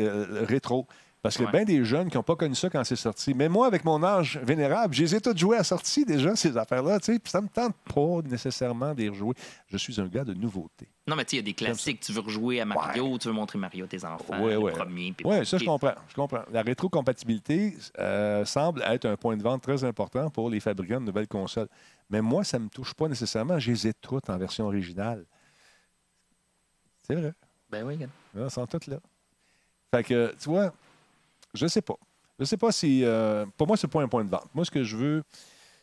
euh, 0.00 0.44
rétro. 0.48 0.86
Parce 1.26 1.38
que 1.38 1.42
Ouais. 1.42 1.50
bien 1.50 1.64
des 1.64 1.84
jeunes 1.84 2.08
qui 2.08 2.16
n'ont 2.16 2.22
pas 2.22 2.36
connu 2.36 2.54
ça 2.54 2.70
quand 2.70 2.84
c'est 2.84 2.94
sorti. 2.94 3.34
Mais 3.34 3.48
moi, 3.48 3.66
avec 3.66 3.84
mon 3.84 4.00
âge 4.04 4.38
vénérable, 4.44 4.94
je 4.94 5.02
les 5.02 5.16
ai 5.16 5.20
tous 5.20 5.36
joués 5.36 5.56
à 5.56 5.64
sortie 5.64 6.04
déjà, 6.04 6.36
ces 6.36 6.56
affaires-là. 6.56 7.00
ça 7.02 7.12
ne 7.40 7.44
me 7.44 7.48
tente 7.48 7.74
pas 7.92 8.22
nécessairement 8.30 8.94
de 8.94 9.00
les 9.00 9.08
rejouer. 9.08 9.34
Je 9.66 9.76
suis 9.76 10.00
un 10.00 10.06
gars 10.06 10.22
de 10.22 10.34
nouveauté. 10.34 10.86
Non, 11.08 11.16
mais 11.16 11.24
tu 11.24 11.30
sais, 11.30 11.36
il 11.36 11.38
y 11.40 11.42
a 11.42 11.42
des 11.42 11.52
classiques. 11.54 11.98
Tu 11.98 12.12
veux 12.12 12.20
rejouer 12.20 12.60
à 12.60 12.64
Mario, 12.64 13.18
tu 13.18 13.26
veux 13.26 13.34
montrer 13.34 13.58
Mario 13.58 13.86
à 13.86 13.88
tes 13.88 14.04
enfants, 14.04 14.40
Ouais, 14.40 14.54
ouais. 14.54 14.70
premier. 14.70 15.12
puis- 15.14 15.26
Oui, 15.26 15.44
ça, 15.44 15.58
je 15.58 15.64
comprends. 15.64 15.94
Je 16.08 16.14
comprends. 16.14 16.42
La 16.52 16.62
rétrocompatibilité 16.62 17.76
euh, 17.98 18.44
semble 18.44 18.82
être 18.82 19.06
un 19.06 19.16
point 19.16 19.36
de 19.36 19.42
vente 19.42 19.62
très 19.62 19.82
important 19.82 20.30
pour 20.30 20.48
les 20.48 20.60
fabricants 20.60 21.00
de 21.00 21.06
nouvelles 21.06 21.26
consoles. 21.26 21.68
Mais 22.08 22.20
moi, 22.20 22.44
ça 22.44 22.60
ne 22.60 22.64
me 22.66 22.68
touche 22.68 22.94
pas 22.94 23.08
nécessairement. 23.08 23.58
Je 23.58 23.72
les 23.72 23.88
ai 23.88 23.94
toutes 23.94 24.30
en 24.30 24.38
version 24.38 24.66
originale. 24.66 25.24
C'est 27.02 27.16
vrai. 27.16 27.32
Ben 27.68 27.84
oui, 27.84 27.94
regarde. 27.94 28.12
Elles 28.36 28.50
sont 28.50 28.66
toutes 28.66 28.86
là. 28.86 28.98
Fait 29.94 30.04
que, 30.04 30.34
tu 30.40 30.48
vois, 30.48 30.72
je 31.56 31.66
sais 31.66 31.82
pas. 31.82 31.96
Je 32.38 32.44
sais 32.44 32.56
pas 32.56 32.70
si. 32.72 33.02
euh, 33.04 33.46
pour 33.56 33.66
moi, 33.66 33.76
c'est 33.76 33.88
pas 33.88 34.02
un 34.02 34.08
point 34.08 34.24
de 34.24 34.30
vente. 34.30 34.48
Moi, 34.54 34.64
ce 34.64 34.70
que 34.70 34.84
je 34.84 34.96
veux, 34.96 35.22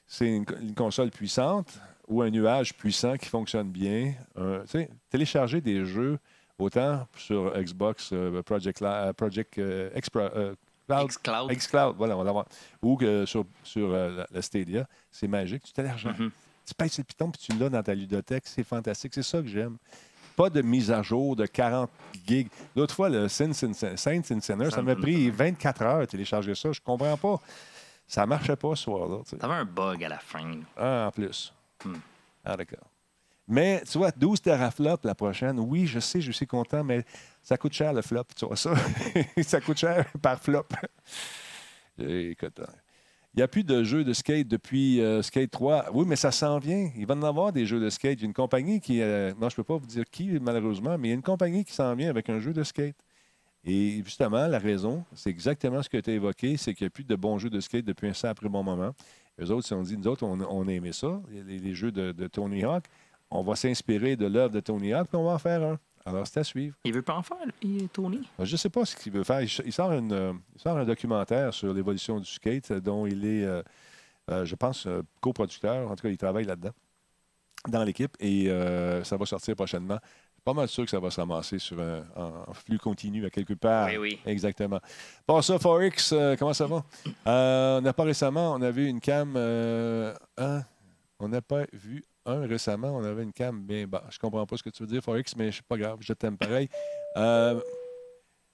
c'est 0.07 0.27
une, 0.27 0.45
co- 0.45 0.55
une 0.61 0.75
console 0.75 1.09
puissante 1.09 1.79
ou 2.07 2.21
un 2.21 2.29
nuage 2.29 2.73
puissant 2.75 3.17
qui 3.17 3.25
fonctionne 3.27 3.69
bien. 3.71 4.13
Euh, 4.37 4.63
télécharger 5.09 5.61
des 5.61 5.83
jeux 5.85 6.19
autant 6.59 7.07
sur 7.17 7.51
Xbox, 7.57 8.11
euh, 8.13 8.41
Project, 8.43 8.79
La- 8.81 9.07
euh, 9.07 9.13
Project 9.13 9.57
Expra- 9.57 10.53
Cloud, 10.87 11.07
Xcloud. 11.09 11.51
Xcloud, 11.51 11.95
voilà, 11.97 12.15
on 12.15 12.19
va 12.19 12.25
l'avoir. 12.25 12.45
Ou 12.81 12.97
que 12.97 13.25
sur, 13.25 13.45
sur 13.63 13.89
la- 13.89 14.27
la 14.29 14.41
Stadia, 14.41 14.85
c'est 15.09 15.27
magique. 15.27 15.63
Tu 15.63 15.73
télécharges. 15.73 16.05
Mhm. 16.19 16.29
Tu 16.65 16.73
payes 16.75 16.89
sur 16.89 17.01
le 17.01 17.05
piton 17.05 17.31
puis 17.31 17.41
tu 17.41 17.57
l'as 17.57 17.69
dans 17.69 17.81
ta 17.83 17.95
ludothèque. 17.95 18.43
C'est 18.45 18.63
fantastique. 18.63 19.13
C'est 19.15 19.23
ça 19.23 19.41
que 19.41 19.47
j'aime. 19.47 19.77
Pas 20.35 20.49
de 20.49 20.61
mise 20.61 20.91
à 20.91 21.01
jour 21.01 21.35
de 21.35 21.45
40 21.45 21.89
gigs. 22.25 22.49
L'autre 22.75 22.95
fois, 22.95 23.09
le 23.09 23.27
Saints 23.27 23.51
and, 23.63 23.73
Saints 23.73 24.21
and 24.31 24.41
Sinners, 24.41 24.71
ça 24.71 24.81
m'a 24.81 24.95
pris 24.95 25.15
Sinners. 25.15 25.29
24 25.31 25.81
heures 25.83 25.99
à 26.01 26.07
télécharger 26.07 26.55
ça. 26.55 26.71
Je 26.71 26.81
comprends 26.81 27.17
pas. 27.17 27.39
Ça 28.07 28.25
marchait 28.25 28.55
pas 28.55 28.75
ce 28.75 28.83
soir-là. 28.83 29.19
tu 29.23 29.31
sais. 29.31 29.37
T'avais 29.37 29.53
un 29.53 29.65
bug 29.65 30.03
à 30.03 30.09
la 30.09 30.19
fin. 30.19 30.59
Ah, 30.77 31.05
en 31.07 31.11
plus. 31.11 31.53
Hmm. 31.85 31.93
Ah, 32.43 32.57
d'accord. 32.57 32.89
Mais 33.47 33.81
tu 33.89 33.97
vois, 33.97 34.11
12 34.11 34.41
teraflops 34.41 35.05
la 35.05 35.15
prochaine, 35.15 35.59
oui, 35.59 35.85
je 35.85 35.99
sais, 35.99 36.21
je 36.21 36.31
suis 36.31 36.47
content, 36.47 36.83
mais 36.83 37.03
ça 37.41 37.57
coûte 37.57 37.73
cher 37.73 37.91
le 37.91 38.01
flop, 38.01 38.23
tu 38.35 38.45
vois 38.45 38.55
ça? 38.55 38.73
ça 39.43 39.59
coûte 39.59 39.77
cher 39.77 40.05
par 40.21 40.39
flop. 40.39 40.65
Écoute, 41.97 42.59
hein. 42.61 42.73
Il 43.33 43.37
n'y 43.37 43.43
a 43.43 43.47
plus 43.47 43.63
de 43.63 43.83
jeux 43.83 44.03
de 44.03 44.13
skate 44.13 44.47
depuis 44.47 45.01
euh, 45.01 45.23
Skate 45.23 45.49
3. 45.49 45.87
Oui, 45.93 46.05
mais 46.07 46.15
ça 46.15 46.31
s'en 46.31 46.59
vient. 46.59 46.91
Il 46.95 47.07
va 47.07 47.15
en 47.15 47.23
avoir 47.23 47.51
des 47.51 47.65
jeux 47.65 47.79
de 47.79 47.89
skate. 47.89 48.19
Il 48.19 48.21
y 48.21 48.25
a 48.25 48.27
une 48.27 48.33
compagnie 48.33 48.79
qui. 48.79 49.01
euh, 49.01 49.31
non, 49.41 49.49
je 49.49 49.53
ne 49.53 49.57
peux 49.57 49.63
pas 49.63 49.77
vous 49.77 49.87
dire 49.87 50.03
qui, 50.11 50.29
malheureusement, 50.39 50.97
mais 50.99 51.07
il 51.07 51.11
y 51.11 51.13
a 51.13 51.15
une 51.15 51.23
compagnie 51.23 51.65
qui 51.65 51.73
s'en 51.73 51.95
vient 51.95 52.09
avec 52.09 52.29
un 52.29 52.39
jeu 52.39 52.53
de 52.53 52.63
skate. 52.63 52.95
Et 53.65 54.03
justement, 54.03 54.45
la 54.47 54.59
raison, 54.59 55.03
c'est 55.15 55.29
exactement 55.29 55.81
ce 55.81 55.89
qui 55.89 55.95
a 55.95 55.99
été 55.99 56.13
évoqué, 56.13 56.57
c'est 56.57 56.73
qu'il 56.73 56.85
n'y 56.85 56.87
a 56.87 56.91
plus 56.91 57.05
de 57.05 57.15
bons 57.15 57.37
jeux 57.39 57.49
de 57.49 57.59
skate 57.59 57.85
depuis 57.85 58.07
un 58.07 58.13
sacré 58.13 58.49
bon 58.49 58.61
moment. 58.61 58.93
Eux 59.41 59.49
autres, 59.51 59.63
se 59.63 59.69
sont 59.69 59.81
dit, 59.81 59.97
nous 59.97 60.07
autres, 60.07 60.23
on, 60.25 60.39
on 60.41 60.91
ça, 60.91 61.21
les, 61.31 61.57
les 61.59 61.73
jeux 61.73 61.91
de, 61.91 62.11
de 62.11 62.27
Tony 62.27 62.63
Hawk. 62.63 62.85
On 63.31 63.41
va 63.41 63.55
s'inspirer 63.55 64.15
de 64.15 64.27
l'œuvre 64.27 64.53
de 64.53 64.59
Tony 64.59 64.93
Hawk, 64.93 65.07
puis 65.07 65.17
on 65.17 65.23
va 65.23 65.31
en 65.31 65.39
faire 65.39 65.63
un. 65.63 65.79
Alors, 66.05 66.27
c'est 66.27 66.39
à 66.41 66.43
suivre. 66.43 66.75
Il 66.83 66.93
veut 66.93 67.01
pas 67.01 67.15
en 67.15 67.23
faire, 67.23 67.37
lui, 67.61 67.87
Tony? 67.93 68.27
Je 68.39 68.51
ne 68.51 68.57
sais 68.57 68.69
pas 68.69 68.83
ce 68.85 68.95
qu'il 68.95 69.13
veut 69.13 69.23
faire. 69.23 69.41
Il, 69.41 69.71
sort 69.71 69.91
une, 69.93 70.11
euh, 70.11 70.33
il 70.55 70.61
sort 70.61 70.77
un 70.77 70.83
documentaire 70.83 71.53
sur 71.53 71.73
l'évolution 71.73 72.19
du 72.19 72.29
skate 72.29 72.71
euh, 72.71 72.81
dont 72.81 73.05
il 73.05 73.23
est, 73.25 73.45
euh, 73.45 73.63
euh, 74.29 74.43
je 74.45 74.55
pense, 74.55 74.85
euh, 74.85 75.01
coproducteur. 75.21 75.89
En 75.89 75.95
tout 75.95 76.03
cas, 76.03 76.09
il 76.09 76.17
travaille 76.17 76.43
là-dedans, 76.43 76.73
dans 77.69 77.83
l'équipe. 77.85 78.15
Et 78.19 78.49
euh, 78.49 79.03
ça 79.05 79.15
va 79.15 79.25
sortir 79.25 79.55
prochainement. 79.55 79.97
Je 80.03 80.33
suis 80.35 80.41
pas 80.43 80.53
mal 80.53 80.67
sûr 80.67 80.83
que 80.83 80.91
ça 80.91 80.99
va 80.99 81.09
se 81.09 81.21
ramasser 81.21 81.57
sur 81.57 81.79
un, 81.79 82.03
en, 82.17 82.49
en 82.49 82.53
flux 82.53 82.79
continu 82.79 83.25
à 83.25 83.29
quelque 83.29 83.53
part. 83.53 83.87
Oui, 83.87 83.95
oui. 83.95 84.19
Exactement. 84.25 84.81
Pour 85.25 85.41
ça, 85.41 85.57
Forex, 85.57 86.11
euh, 86.11 86.35
comment 86.37 86.53
ça 86.53 86.67
va? 86.67 86.83
Euh, 87.27 87.77
on 87.77 87.81
n'a 87.81 87.93
pas 87.93 88.03
récemment, 88.03 88.53
on 88.53 88.61
a 88.61 88.71
vu 88.71 88.87
une 88.87 88.99
cam. 88.99 89.33
euh, 89.37 90.13
un. 90.37 90.63
On 91.19 91.29
n'a 91.29 91.41
pas 91.41 91.63
vu 91.71 92.03
récemment, 92.25 92.95
on 92.95 93.03
avait 93.03 93.23
une 93.23 93.33
cam 93.33 93.61
bien 93.61 93.85
bas. 93.85 94.03
Je 94.09 94.19
comprends 94.19 94.45
pas 94.45 94.57
ce 94.57 94.63
que 94.63 94.69
tu 94.69 94.83
veux 94.83 94.87
dire, 94.87 95.03
Forex, 95.03 95.35
mais 95.35 95.51
c'est 95.51 95.63
pas 95.63 95.77
grave, 95.77 95.97
je 96.01 96.13
t'aime 96.13 96.37
pareil. 96.37 96.69
Euh, 97.17 97.59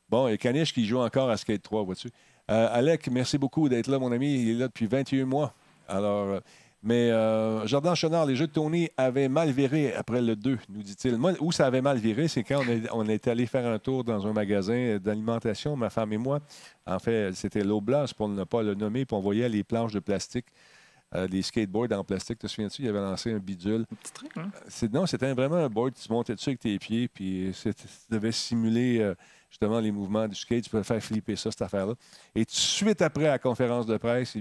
bon, 0.10 0.26
a 0.26 0.38
Caniche 0.38 0.74
qui 0.74 0.86
joue 0.86 1.00
encore 1.00 1.30
à 1.30 1.38
Skate 1.38 1.62
3, 1.62 1.84
vois-tu? 1.84 2.10
Euh, 2.50 2.68
Alec, 2.72 3.08
merci 3.12 3.38
beaucoup 3.38 3.70
d'être 3.70 3.88
là, 3.88 4.00
mon 4.00 4.12
ami. 4.12 4.42
Il 4.42 4.50
est 4.50 4.60
là 4.60 4.68
depuis 4.68 4.88
21 4.88 5.26
mois. 5.26 5.54
Alors, 5.88 6.28
euh, 6.28 6.40
mais 6.82 7.12
euh, 7.12 7.68
Jordan 7.68 7.94
Chenard, 7.94 8.26
les 8.26 8.36
jeux 8.36 8.48
de 8.48 8.52
Tony 8.52 8.90
avaient 8.96 9.28
mal 9.28 9.52
viré 9.52 9.94
après 9.94 10.22
le 10.22 10.36
2, 10.36 10.58
nous 10.70 10.82
dit-il. 10.82 11.18
Moi, 11.18 11.34
où 11.42 11.52
ça 11.52 11.68
avait 11.68 11.82
mal 11.82 11.98
viré, 11.98 12.28
c'est 12.28 12.44
quand 12.44 12.62
on 12.66 12.70
est, 12.70 12.90
on 12.94 13.06
est 13.08 13.28
allé 13.28 13.46
faire 13.46 13.68
un 13.68 13.80
tour 13.80 14.04
dans 14.04 14.26
un 14.26 14.34
magasin 14.34 14.98
d'alimentation, 14.98 15.76
ma 15.76 15.90
femme 15.90 16.14
et 16.14 16.18
moi. 16.18 16.40
En 16.88 17.00
fait, 17.00 17.34
c'était 17.34 17.64
l'Oblast, 17.64 18.14
pour 18.14 18.30
ne 18.30 18.44
pas 18.46 18.64
le 18.64 18.76
nommer, 18.76 19.06
puis 19.06 19.16
on 19.16 19.20
voyait 19.20 19.50
les 19.50 19.64
planches 19.64 19.92
de 19.92 20.00
plastique, 20.00 20.46
euh, 21.16 21.28
des 21.28 21.42
skateboards 21.42 21.92
en 21.94 22.04
plastique. 22.04 22.40
Te 22.40 22.48
souviens-tu, 22.48 22.84
il 22.84 22.88
avait 22.90 23.00
lancé 23.00 23.32
un 23.34 23.40
bidule. 23.40 23.86
Un 23.92 23.96
petit 23.96 24.14
truc, 24.14 24.32
hein? 24.38 24.50
C'est- 24.68 24.92
non, 24.94 25.06
c'était 25.06 25.34
vraiment 25.34 25.58
un 25.58 25.70
board, 25.70 25.94
tu 25.96 26.12
montais 26.12 26.36
dessus 26.36 26.50
avec 26.50 26.60
tes 26.60 26.78
pieds, 26.80 27.08
puis 27.08 27.52
c'était- 27.54 27.88
ça 27.88 28.06
devait 28.12 28.32
simuler 28.32 29.00
euh, 29.00 29.16
justement 29.50 29.80
les 29.80 29.92
mouvements 29.92 30.28
du 30.28 30.36
skate. 30.36 30.64
Tu 30.66 30.70
pouvais 30.70 30.84
faire 30.84 31.02
flipper 31.02 31.36
ça, 31.36 31.50
cette 31.50 31.64
affaire-là. 31.64 31.94
Et 32.36 32.46
tout 32.46 32.52
de 32.52 32.56
suite 32.58 33.02
après 33.02 33.26
à 33.26 33.32
la 33.32 33.40
conférence 33.40 33.88
de 33.88 33.98
presse, 33.98 34.38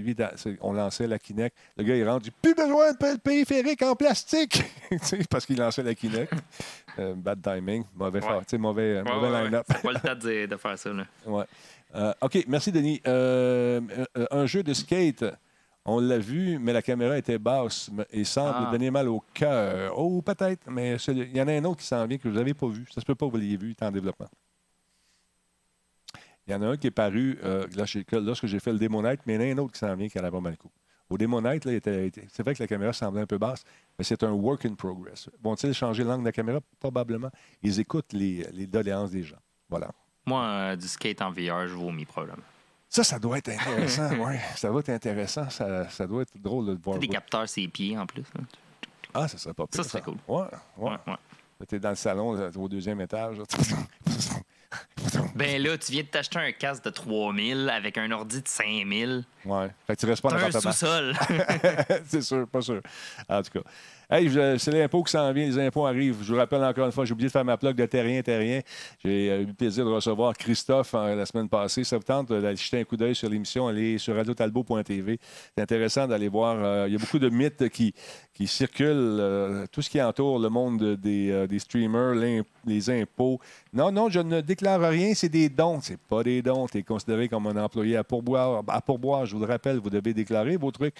on 0.61 0.73
lançait 0.73 1.07
la 1.07 1.17
Kinect. 1.17 1.57
Le 1.77 1.83
gars, 1.83 1.95
il 1.95 2.07
rentre, 2.07 2.27
il 2.27 2.29
dit 2.29 2.35
Plus 2.41 2.53
besoin 2.53 2.91
de 2.93 3.17
périphérique 3.17 3.81
en 3.81 3.95
plastique 3.95 4.61
Tu 5.09 5.23
Parce 5.29 5.47
qu'il 5.47 5.57
lançait 5.57 5.81
la 5.83 5.95
Kinect. 5.95 6.31
Euh, 6.99 7.15
bad 7.15 7.41
timing, 7.41 7.83
mauvais, 7.95 8.23
Ouais. 8.23 8.41
tu 8.47 8.57
mauvais, 8.59 8.97
euh, 8.97 9.03
Ouais, 9.03 9.11
mauvais 9.13 9.31
ouais, 9.31 9.43
line-up. 9.45 9.65
C'est 9.67 9.81
pas 9.81 9.91
le 9.93 9.99
temps 9.99 10.15
de, 10.27 10.45
de 10.45 10.55
faire 10.57 10.77
ça, 10.77 10.93
là. 10.93 11.05
Ouais. 11.25 11.45
Euh, 11.95 12.13
OK, 12.21 12.43
merci 12.47 12.71
Denis. 12.71 13.01
Euh, 13.07 13.81
euh, 14.17 14.25
un 14.29 14.45
jeu 14.45 14.61
de 14.61 14.73
skate, 14.73 15.25
on 15.89 15.99
l'a 15.99 16.17
vu, 16.19 16.57
mais 16.59 16.73
la 16.73 16.81
caméra 16.81 17.17
était 17.17 17.37
basse 17.39 17.89
et 18.11 18.23
semble 18.23 18.55
Ah. 18.67 18.69
donner 18.71 18.91
mal 18.91 19.07
au 19.07 19.23
cœur. 19.33 19.93
Oh, 19.97 20.21
peut-être, 20.21 20.69
mais 20.69 20.95
il 21.07 21.35
y 21.37 21.41
en 21.41 21.47
a 21.47 21.53
un 21.53 21.63
autre 21.65 21.77
qui 21.81 21.85
s'en 21.87 22.05
vient 22.05 22.17
que 22.17 22.27
vous 22.27 22.35
n'avez 22.35 22.53
pas 22.53 22.67
vu. 22.67 22.85
Ça 22.93 23.01
se 23.01 23.05
peut 23.05 23.15
pas 23.15 23.25
que 23.27 23.31
vous 23.31 23.37
l'ayez 23.37 23.57
vu, 23.57 23.69
il 23.77 23.83
est 23.83 23.87
en 23.87 23.91
développement. 23.91 24.29
Il 26.47 26.53
y 26.53 26.55
en 26.55 26.61
a 26.63 26.67
un 26.67 26.77
qui 26.77 26.87
est 26.87 26.91
paru 26.91 27.37
euh, 27.43 27.67
lorsque 28.11 28.47
j'ai 28.47 28.59
fait 28.59 28.71
le 28.71 28.79
Demo 28.79 29.01
Night, 29.03 29.21
mais 29.25 29.35
il 29.35 29.41
y 29.41 29.45
en 29.45 29.47
a 29.49 29.53
un 29.53 29.57
autre 29.63 29.73
qui 29.73 29.79
s'en 29.79 29.95
vient 29.95 30.07
qui 30.09 30.17
allait 30.17 30.31
pas 30.31 30.39
mal 30.39 30.57
coup. 30.57 30.71
Au 31.09 31.17
était- 31.17 32.27
c'est 32.31 32.43
vrai 32.43 32.53
que 32.53 32.61
la 32.61 32.67
caméra 32.67 32.93
semblait 32.93 33.21
un 33.21 33.25
peu 33.25 33.37
basse, 33.39 33.63
mais 33.97 34.03
c'est 34.03 34.23
un 34.23 34.31
work 34.31 34.65
in 34.65 34.75
progress. 34.75 35.29
Vont-ils 35.41 35.73
changer 35.73 36.03
l'angle 36.03 36.21
de 36.21 36.27
la 36.27 36.31
caméra? 36.31 36.59
Probablement. 36.79 37.31
Ils 37.63 37.79
écoutent 37.79 38.13
les, 38.13 38.45
les 38.51 38.67
doléances 38.67 39.09
des 39.11 39.23
gens. 39.23 39.39
Voilà. 39.69 39.89
Moi, 40.25 40.43
euh, 40.43 40.75
du 40.75 40.87
skate 40.87 41.21
en 41.23 41.31
VR, 41.31 41.67
je 41.67 41.73
vomis, 41.73 42.05
probablement. 42.05 42.43
Ça, 42.89 43.03
ça 43.03 43.19
doit 43.19 43.37
être 43.37 43.49
intéressant, 43.49 44.09
oui. 44.19 44.33
Ça 44.55 44.69
doit 44.69 44.79
être 44.79 44.89
intéressant. 44.89 45.49
Ça, 45.49 45.87
ça 45.89 46.07
doit 46.07 46.23
être 46.23 46.35
drôle 46.35 46.65
de 46.65 46.71
le 46.71 46.79
voir. 46.83 46.97
Des 46.97 47.07
capteurs, 47.07 47.47
ses 47.47 47.67
pieds, 47.67 47.97
en 47.97 48.05
plus. 48.05 48.23
là. 48.35 48.41
Ah, 49.13 49.27
ça 49.27 49.37
serait 49.37 49.53
pas 49.53 49.67
pire. 49.67 49.83
Ça 49.83 49.89
serait 49.89 50.01
cool. 50.01 50.17
Ouais, 50.27 50.41
ouais. 50.77 50.89
Ouais, 50.91 50.97
ouais. 51.07 51.65
Tu 51.67 51.75
es 51.75 51.79
dans 51.79 51.89
le 51.89 51.95
salon, 51.95 52.33
là, 52.33 52.49
au 52.55 52.67
deuxième 52.67 52.99
étage. 53.01 53.37
là. 53.37 53.43
Ben 55.33 55.61
là, 55.63 55.77
tu 55.79 55.91
viens 55.93 56.03
de 56.03 56.07
t'acheter 56.07 56.37
un 56.37 56.51
casque 56.51 56.83
de 56.83 56.91
3000 56.91 57.69
avec 57.69 57.97
un 57.97 58.11
ordi 58.11 58.41
de 58.41 58.47
5000. 58.47 59.23
ouais. 59.45 59.67
Fait 59.87 59.95
que 59.95 59.99
tu 60.01 60.05
restes 60.05 60.21
pas 60.21 60.29
T'as 60.29 60.45
un 60.47 60.51
sous-sol. 60.61 61.15
c'est 62.05 62.21
sûr, 62.21 62.47
pas 62.47 62.61
sûr. 62.61 62.81
En 63.27 63.41
tout 63.41 63.51
cas. 63.51 63.69
Hey, 64.11 64.27
c'est 64.57 64.71
l'impôt 64.71 65.03
qui 65.03 65.11
s'en 65.11 65.31
vient, 65.31 65.45
les 65.45 65.59
impôts 65.59 65.85
arrivent. 65.85 66.17
Je 66.23 66.33
vous 66.33 66.39
rappelle 66.39 66.63
encore 66.63 66.87
une 66.87 66.91
fois, 66.91 67.05
j'ai 67.05 67.13
oublié 67.13 67.27
de 67.27 67.31
faire 67.31 67.45
ma 67.45 67.57
plug 67.57 67.75
de 67.75 67.85
Terrien, 67.85 68.23
Terrien. 68.23 68.61
J'ai 69.05 69.29
euh, 69.29 69.41
eu 69.43 69.45
le 69.45 69.53
plaisir 69.53 69.85
de 69.85 69.91
recevoir 69.91 70.33
Christophe 70.35 70.95
euh, 70.95 71.13
la 71.13 71.27
semaine 71.27 71.47
passée. 71.47 71.83
Ça 71.83 71.95
vous 71.95 72.03
tente 72.03 72.29
d'aller 72.29 72.55
jeter 72.55 72.79
un 72.79 72.83
coup 72.85 72.97
d'œil 72.97 73.13
sur 73.13 73.29
l'émission, 73.29 73.67
allez 73.67 73.99
sur 73.99 74.15
radiotalbo.tv. 74.15 75.19
C'est 75.55 75.61
intéressant 75.61 76.07
d'aller 76.07 76.27
voir. 76.27 76.57
euh, 76.57 76.85
il 76.87 76.93
y 76.93 76.95
a 76.95 76.99
beaucoup 76.99 77.19
de 77.19 77.29
mythes 77.29 77.69
qui, 77.69 77.93
circulent, 78.47 79.67
tout 79.71 79.83
ce 79.83 79.89
qui 79.91 80.01
entoure 80.01 80.39
le 80.39 80.49
monde 80.49 80.79
de- 80.95 81.45
des, 81.45 81.59
streamers, 81.59 82.15
les 82.65 82.89
impôts. 82.89 83.39
Non, 83.71 83.91
non, 83.91 84.09
je 84.09 84.19
ne 84.19 84.41
déclare 84.41 84.81
rien, 84.81 85.13
c'est 85.13 85.29
des 85.29 85.47
dons. 85.47 85.79
C'est 85.81 85.99
pas 85.99 86.23
des 86.23 86.41
dons. 86.41 86.67
Tu 86.67 86.79
es 86.79 86.83
considéré 86.83 87.29
comme 87.29 87.45
un 87.47 87.63
employé 87.63 87.97
à 87.97 88.03
pourboire. 88.03 88.63
À 88.67 88.81
pourboire, 88.81 89.25
je 89.25 89.35
vous 89.35 89.41
le 89.41 89.47
rappelle, 89.47 89.77
vous 89.77 89.91
devez 89.91 90.13
déclarer 90.13 90.57
vos 90.57 90.71
trucs. 90.71 90.95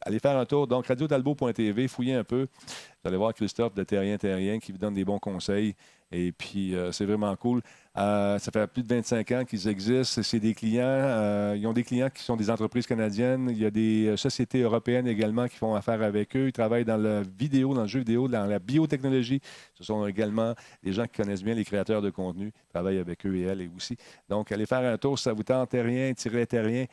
Allez 0.00 0.18
faire 0.18 0.36
un 0.36 0.46
tour. 0.46 0.66
Donc, 0.66 0.86
radiotalbo.tv, 0.86 1.88
fouillez 1.88 2.14
un 2.14 2.24
peu. 2.24 2.46
Vous 2.46 3.08
allez 3.08 3.16
voir 3.16 3.34
Christophe 3.34 3.74
de 3.74 3.84
Terrien 3.84 4.16
Terrien 4.16 4.58
qui 4.58 4.72
vous 4.72 4.78
donne 4.78 4.94
des 4.94 5.04
bons 5.04 5.18
conseils. 5.18 5.74
Et 6.14 6.30
puis, 6.30 6.76
euh, 6.76 6.92
c'est 6.92 7.04
vraiment 7.04 7.34
cool. 7.34 7.60
Euh, 7.96 8.38
ça 8.38 8.52
fait 8.52 8.66
plus 8.66 8.82
de 8.82 8.88
25 8.88 9.30
ans 9.32 9.44
qu'ils 9.44 9.68
existent. 9.68 10.22
C'est 10.22 10.38
des 10.38 10.54
clients. 10.54 10.84
euh, 10.84 11.56
ils 11.56 11.66
ont 11.66 11.72
des 11.72 11.82
clients 11.82 12.10
qui 12.10 12.22
sont 12.22 12.36
des 12.36 12.50
entreprises 12.50 12.86
canadiennes. 12.86 13.48
Il 13.50 13.58
y 13.58 13.66
a 13.66 13.70
des 13.70 14.16
sociétés 14.16 14.60
européennes 14.62 15.08
également 15.08 15.48
qui 15.48 15.56
font 15.56 15.74
affaire 15.74 16.00
avec 16.02 16.36
eux. 16.36 16.46
Ils 16.46 16.52
travaillent 16.52 16.84
dans 16.84 16.96
la 16.96 17.22
vidéo, 17.22 17.74
dans 17.74 17.82
le 17.82 17.88
jeu 17.88 17.98
vidéo, 18.00 18.28
dans 18.28 18.46
la 18.46 18.60
biotechnologie. 18.60 19.40
Ce 19.74 19.82
sont 19.82 20.06
également 20.06 20.54
des 20.82 20.92
gens 20.92 21.04
qui 21.04 21.20
connaissent 21.20 21.42
bien 21.42 21.54
les 21.54 21.64
créateurs 21.64 22.02
de 22.02 22.10
contenu. 22.10 22.52
Ils 22.54 22.72
travaillent 22.72 22.98
avec 22.98 23.26
eux 23.26 23.34
et 23.36 23.42
elles 23.42 23.68
aussi. 23.76 23.96
Donc, 24.28 24.52
allez 24.52 24.66
faire 24.66 24.92
un 24.92 24.98
tour 24.98 25.18
ça 25.18 25.32
vous 25.32 25.42
tente. 25.42 25.70
Terrien, 25.70 26.14
tiret 26.14 26.46
Terrien. 26.46 26.84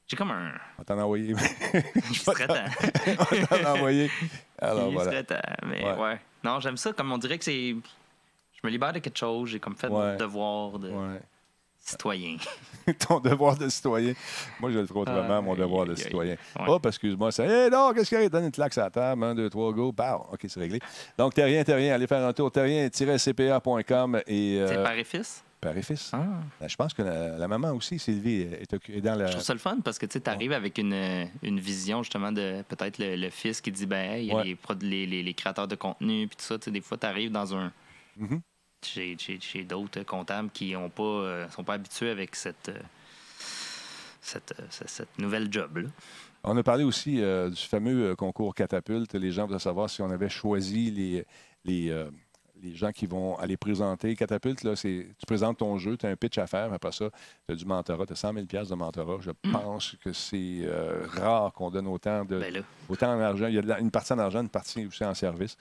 J'ai 0.07 0.15
comme 0.15 0.31
un. 0.31 0.53
On 0.79 0.83
t'en 0.83 0.99
envoyer. 0.99 1.33
Il 2.09 2.15
serait 2.15 2.47
temps. 2.47 2.65
On 3.31 3.45
t'en 3.57 3.71
envoyer. 3.73 4.09
Alors, 4.59 4.87
Il 4.89 4.93
voilà. 4.93 5.11
serait 5.11 5.23
temps. 5.23 5.41
Mais 5.65 5.83
Ouais. 5.83 5.97
ouais. 5.97 6.19
Non, 6.45 6.59
j'aime 6.59 6.77
ça. 6.77 6.93
Comme 6.93 7.11
on 7.11 7.17
dirait 7.17 7.37
que 7.37 7.43
c'est. 7.43 7.69
Je 7.71 8.61
me 8.63 8.69
libère 8.69 8.93
de 8.93 8.99
quelque 8.99 9.17
chose. 9.17 9.49
J'ai 9.49 9.59
comme 9.59 9.75
fait 9.75 9.87
Ouais. 9.87 10.11
mon 10.11 10.15
devoir 10.17 10.79
de 10.79 10.89
Ouais. 10.89 11.19
citoyen. 11.79 12.37
Ton 13.07 13.19
devoir 13.19 13.57
de 13.57 13.67
citoyen. 13.69 14.13
Moi, 14.59 14.71
je 14.71 14.79
le 14.79 14.85
ferai 14.87 14.99
autrement, 15.01 15.41
mon 15.41 15.55
devoir 15.55 15.85
de 15.85 15.95
citoyen. 15.95 16.35
Ouais. 16.59 16.65
Hop, 16.67 16.85
excuse-moi. 16.85 17.31
C'est, 17.31 17.45
hé, 17.47 17.69
non, 17.69 17.91
qu'est-ce 17.93 18.09
qu'il 18.09 18.21
y 18.21 18.25
a? 18.25 18.29
Donne 18.29 18.45
une 18.45 18.51
claque 18.51 18.73
sur 18.73 18.81
la 18.83 18.89
table. 18.89 19.23
Un, 19.23 19.35
deux, 19.35 19.49
trois, 19.49 19.71
go. 19.73 19.91
Pow. 19.91 20.27
OK, 20.31 20.39
c'est 20.47 20.59
réglé. 20.59 20.79
Donc, 21.17 21.33
Terrien, 21.33 21.63
Terrien, 21.63 21.93
allez 21.95 22.07
faire 22.07 22.25
un 22.25 22.33
tour. 22.33 22.51
Terrien-cpa.com 22.51 24.21
et. 24.27 24.57
euh, 24.59 24.67
C'est 24.67 24.75
père 24.83 24.97
et 24.97 25.03
fils. 25.03 25.43
Père 25.65 25.77
et 25.77 25.81
fils. 25.81 26.09
Ah. 26.13 26.25
Ben, 26.59 26.67
Je 26.67 26.75
pense 26.75 26.93
que 26.93 27.01
la, 27.01 27.37
la 27.37 27.47
maman 27.47 27.71
aussi, 27.71 27.97
Sylvie, 27.99 28.41
est, 28.41 28.71
est 28.89 29.01
dans 29.01 29.15
la. 29.15 29.27
Je 29.27 29.31
trouve 29.33 29.43
ça 29.43 29.53
le 29.53 29.59
fun 29.59 29.77
parce 29.83 29.97
que 29.97 30.05
tu 30.05 30.19
arrives 30.25 30.51
avec 30.53 30.77
une, 30.77 30.93
euh, 30.93 31.25
une 31.43 31.59
vision 31.59 32.03
justement 32.03 32.31
de 32.31 32.63
peut-être 32.69 32.97
le, 32.99 33.15
le 33.15 33.29
fils 33.29 33.61
qui 33.61 33.71
dit 33.71 33.85
ben 33.85 34.17
il 34.19 34.25
y 34.25 34.31
a 34.31 34.35
Ouais. 34.35 34.57
les, 34.81 35.33
créateurs 35.33 35.67
de 35.67 35.75
contenu 35.75 36.27
puis 36.27 36.37
tout 36.37 36.43
ça. 36.43 36.57
Des 36.57 36.81
fois, 36.81 36.97
tu 36.97 37.05
arrives 37.07 37.31
dans 37.31 37.55
un. 37.55 37.71
Mhm. 38.17 38.41
Chez, 38.85 39.17
chez- 39.17 39.39
chez 39.41 39.63
d'autres 39.63 40.03
comptables 40.03 40.51
qui 40.51 40.75
ont 40.75 40.89
pas, 40.91 41.03
euh, 41.03 41.49
sont 41.49 41.63
pas 41.63 41.73
habitués 41.73 42.11
avec 42.11 42.35
cette, 42.35 42.69
euh, 42.69 42.79
cette, 44.21 44.53
euh, 44.59 44.63
cette, 44.69 44.89
cette 44.89 45.19
nouvelle 45.19 45.51
job. 45.51 45.77
Là. 45.77 45.89
On 46.43 46.55
a 46.55 46.61
parlé 46.61 46.83
aussi 46.83 47.15
du 47.15 47.55
fameux 47.67 48.15
concours 48.15 48.53
catapulte. 48.53 49.15
Les 49.15 49.31
gens 49.31 49.47
veulent 49.47 49.59
savoir 49.59 49.89
si 49.89 50.03
on 50.03 50.11
avait 50.11 50.29
choisi 50.29 50.91
les, 50.91 51.25
les, 51.63 52.05
les 52.65 52.75
gens 52.75 52.91
qui 52.91 53.05
vont 53.05 53.37
aller 53.37 53.57
présenter. 53.57 54.15
Catapulte, 54.15 54.63
là, 54.63 54.75
c'est 54.75 55.07
tu 55.17 55.25
présentes 55.25 55.57
ton 55.59 55.77
jeu, 55.77 55.97
tu 55.97 56.05
as 56.05 56.09
un 56.09 56.15
pitch 56.15 56.37
à 56.37 56.47
faire. 56.47 56.71
Après 56.73 56.91
ça, 56.91 57.09
tu 57.47 57.53
as 57.53 57.55
du 57.55 57.65
mentorat, 57.65 58.05
tu 58.05 58.13
as 58.13 58.17
100 58.17 58.33
000 58.33 58.45
de 58.45 58.75
mentorat. 58.75 59.17
Je 59.21 59.31
pense 59.51 59.95
que 60.03 60.11
c'est 60.13 60.61
euh, 60.63 61.05
rare 61.07 61.53
qu'on 61.53 61.69
donne 61.71 61.87
autant 61.87 62.25
de, 62.25 62.39
Ben 62.39 62.53
là, 62.53 62.59
autant 62.89 63.13
en 63.15 63.19
argent. 63.19 63.47
Il 63.47 63.55
y 63.55 63.59
a 63.59 63.61
la- 63.61 63.79
une 63.79 63.91
partie 63.91 64.13
en 64.13 64.19
argent, 64.19 64.41
une 64.41 64.49
partie 64.49 64.85
aussi 64.85 65.05
en 65.05 65.13
service. 65.13 65.55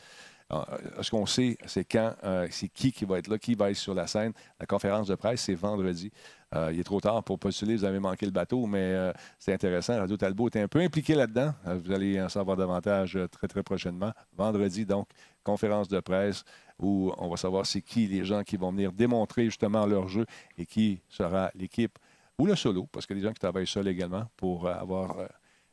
Euh, 0.53 0.59
Ce 1.01 1.11
qu'on 1.11 1.25
sait, 1.25 1.57
c'est 1.65 1.85
quand, 1.85 2.15
euh, 2.23 2.47
c'est 2.51 2.69
qui 2.69 2.93
qui 2.93 3.07
va 3.07 3.19
être 3.19 3.29
là, 3.29 3.39
qui 3.39 3.55
va 3.55 3.71
être 3.71 3.77
sur 3.79 3.95
la 3.95 4.07
scène. 4.07 4.33
La 4.61 4.67
conférence 4.67 5.07
de 5.09 5.15
presse, 5.15 5.41
c'est 5.43 5.55
vendredi. 5.55 6.11
Euh, 6.55 6.71
il 6.73 6.79
est 6.79 6.85
trop 6.85 7.01
tard 7.01 7.25
pour 7.25 7.39
postuler, 7.39 7.75
vous 7.77 7.85
avez 7.85 7.99
manqué 7.99 8.27
le 8.27 8.31
bateau, 8.31 8.67
mais 8.67 8.79
euh, 8.93 9.13
c'est 9.39 9.55
intéressant. 9.55 9.99
Radio 9.99 10.17
Talbot 10.19 10.51
est 10.51 10.61
un 10.61 10.69
peu 10.69 10.81
impliqué 10.81 11.15
là-dedans. 11.15 11.53
Vous 11.83 11.91
allez 11.91 12.21
en 12.23 12.29
savoir 12.29 12.57
davantage 12.59 13.19
très, 13.33 13.49
très 13.49 13.63
prochainement. 13.63 14.13
Vendredi, 14.37 14.85
donc, 14.85 15.09
conférence 15.43 15.89
de 15.89 15.99
presse 16.01 16.45
où 16.79 17.13
on 17.19 17.29
va 17.29 17.37
savoir 17.37 17.67
c'est 17.67 17.83
qui 17.83 18.07
les 18.07 18.25
gens 18.25 18.43
qui 18.43 18.57
vont 18.57 18.71
venir 18.71 18.93
démontrer 18.93 19.45
justement 19.45 19.87
leur 19.87 20.09
jeu 20.09 20.27
et 20.59 20.67
qui 20.67 21.01
sera 21.09 21.51
l'équipe 21.55 21.99
ou 22.39 22.47
le 22.47 22.57
solo, 22.57 22.89
parce 22.91 23.07
que 23.07 23.15
les 23.15 23.21
gens 23.21 23.33
qui 23.33 23.41
travaillent 23.41 23.67
seuls 23.67 23.89
également 23.89 24.27
pour 24.37 24.67
euh, 24.67 24.75
avoir 24.75 25.19
euh, 25.19 25.27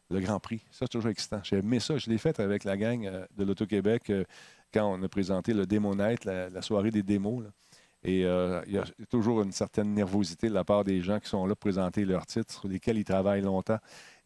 le 0.09 0.19
Grand 0.19 0.39
Prix. 0.39 0.61
Ça, 0.71 0.81
c'est 0.81 0.89
toujours 0.89 1.09
excitant. 1.09 1.39
J'ai 1.43 1.57
aimé 1.57 1.79
ça. 1.79 1.97
Je 1.97 2.09
l'ai 2.09 2.17
fait 2.17 2.39
avec 2.39 2.63
la 2.63 2.77
gang 2.77 3.05
euh, 3.05 3.25
de 3.35 3.43
l'Auto-Québec 3.43 4.11
quand 4.73 4.93
on 4.93 5.01
a 5.01 5.09
présenté 5.09 5.53
le 5.53 5.65
Démo 5.65 5.95
Night, 5.95 6.25
la, 6.25 6.49
la 6.49 6.61
soirée 6.61 6.91
des 6.91 7.03
démos. 7.03 7.43
là. 7.43 7.49
Et 8.03 8.25
euh, 8.25 8.61
il 8.65 8.73
y 8.73 8.77
a 8.79 8.83
toujours 9.11 9.41
une 9.43 9.51
certaine 9.51 9.93
nervosité 9.93 10.49
de 10.49 10.53
la 10.55 10.63
part 10.63 10.83
des 10.83 11.01
gens 11.01 11.19
qui 11.19 11.29
sont 11.29 11.45
là 11.45 11.53
pour 11.53 11.59
présenter 11.69 12.03
leurs 12.03 12.25
titres, 12.25 12.51
sur 12.51 12.67
lesquels 12.67 12.97
ils 12.97 13.03
travaillent 13.05 13.41
longtemps. 13.43 13.77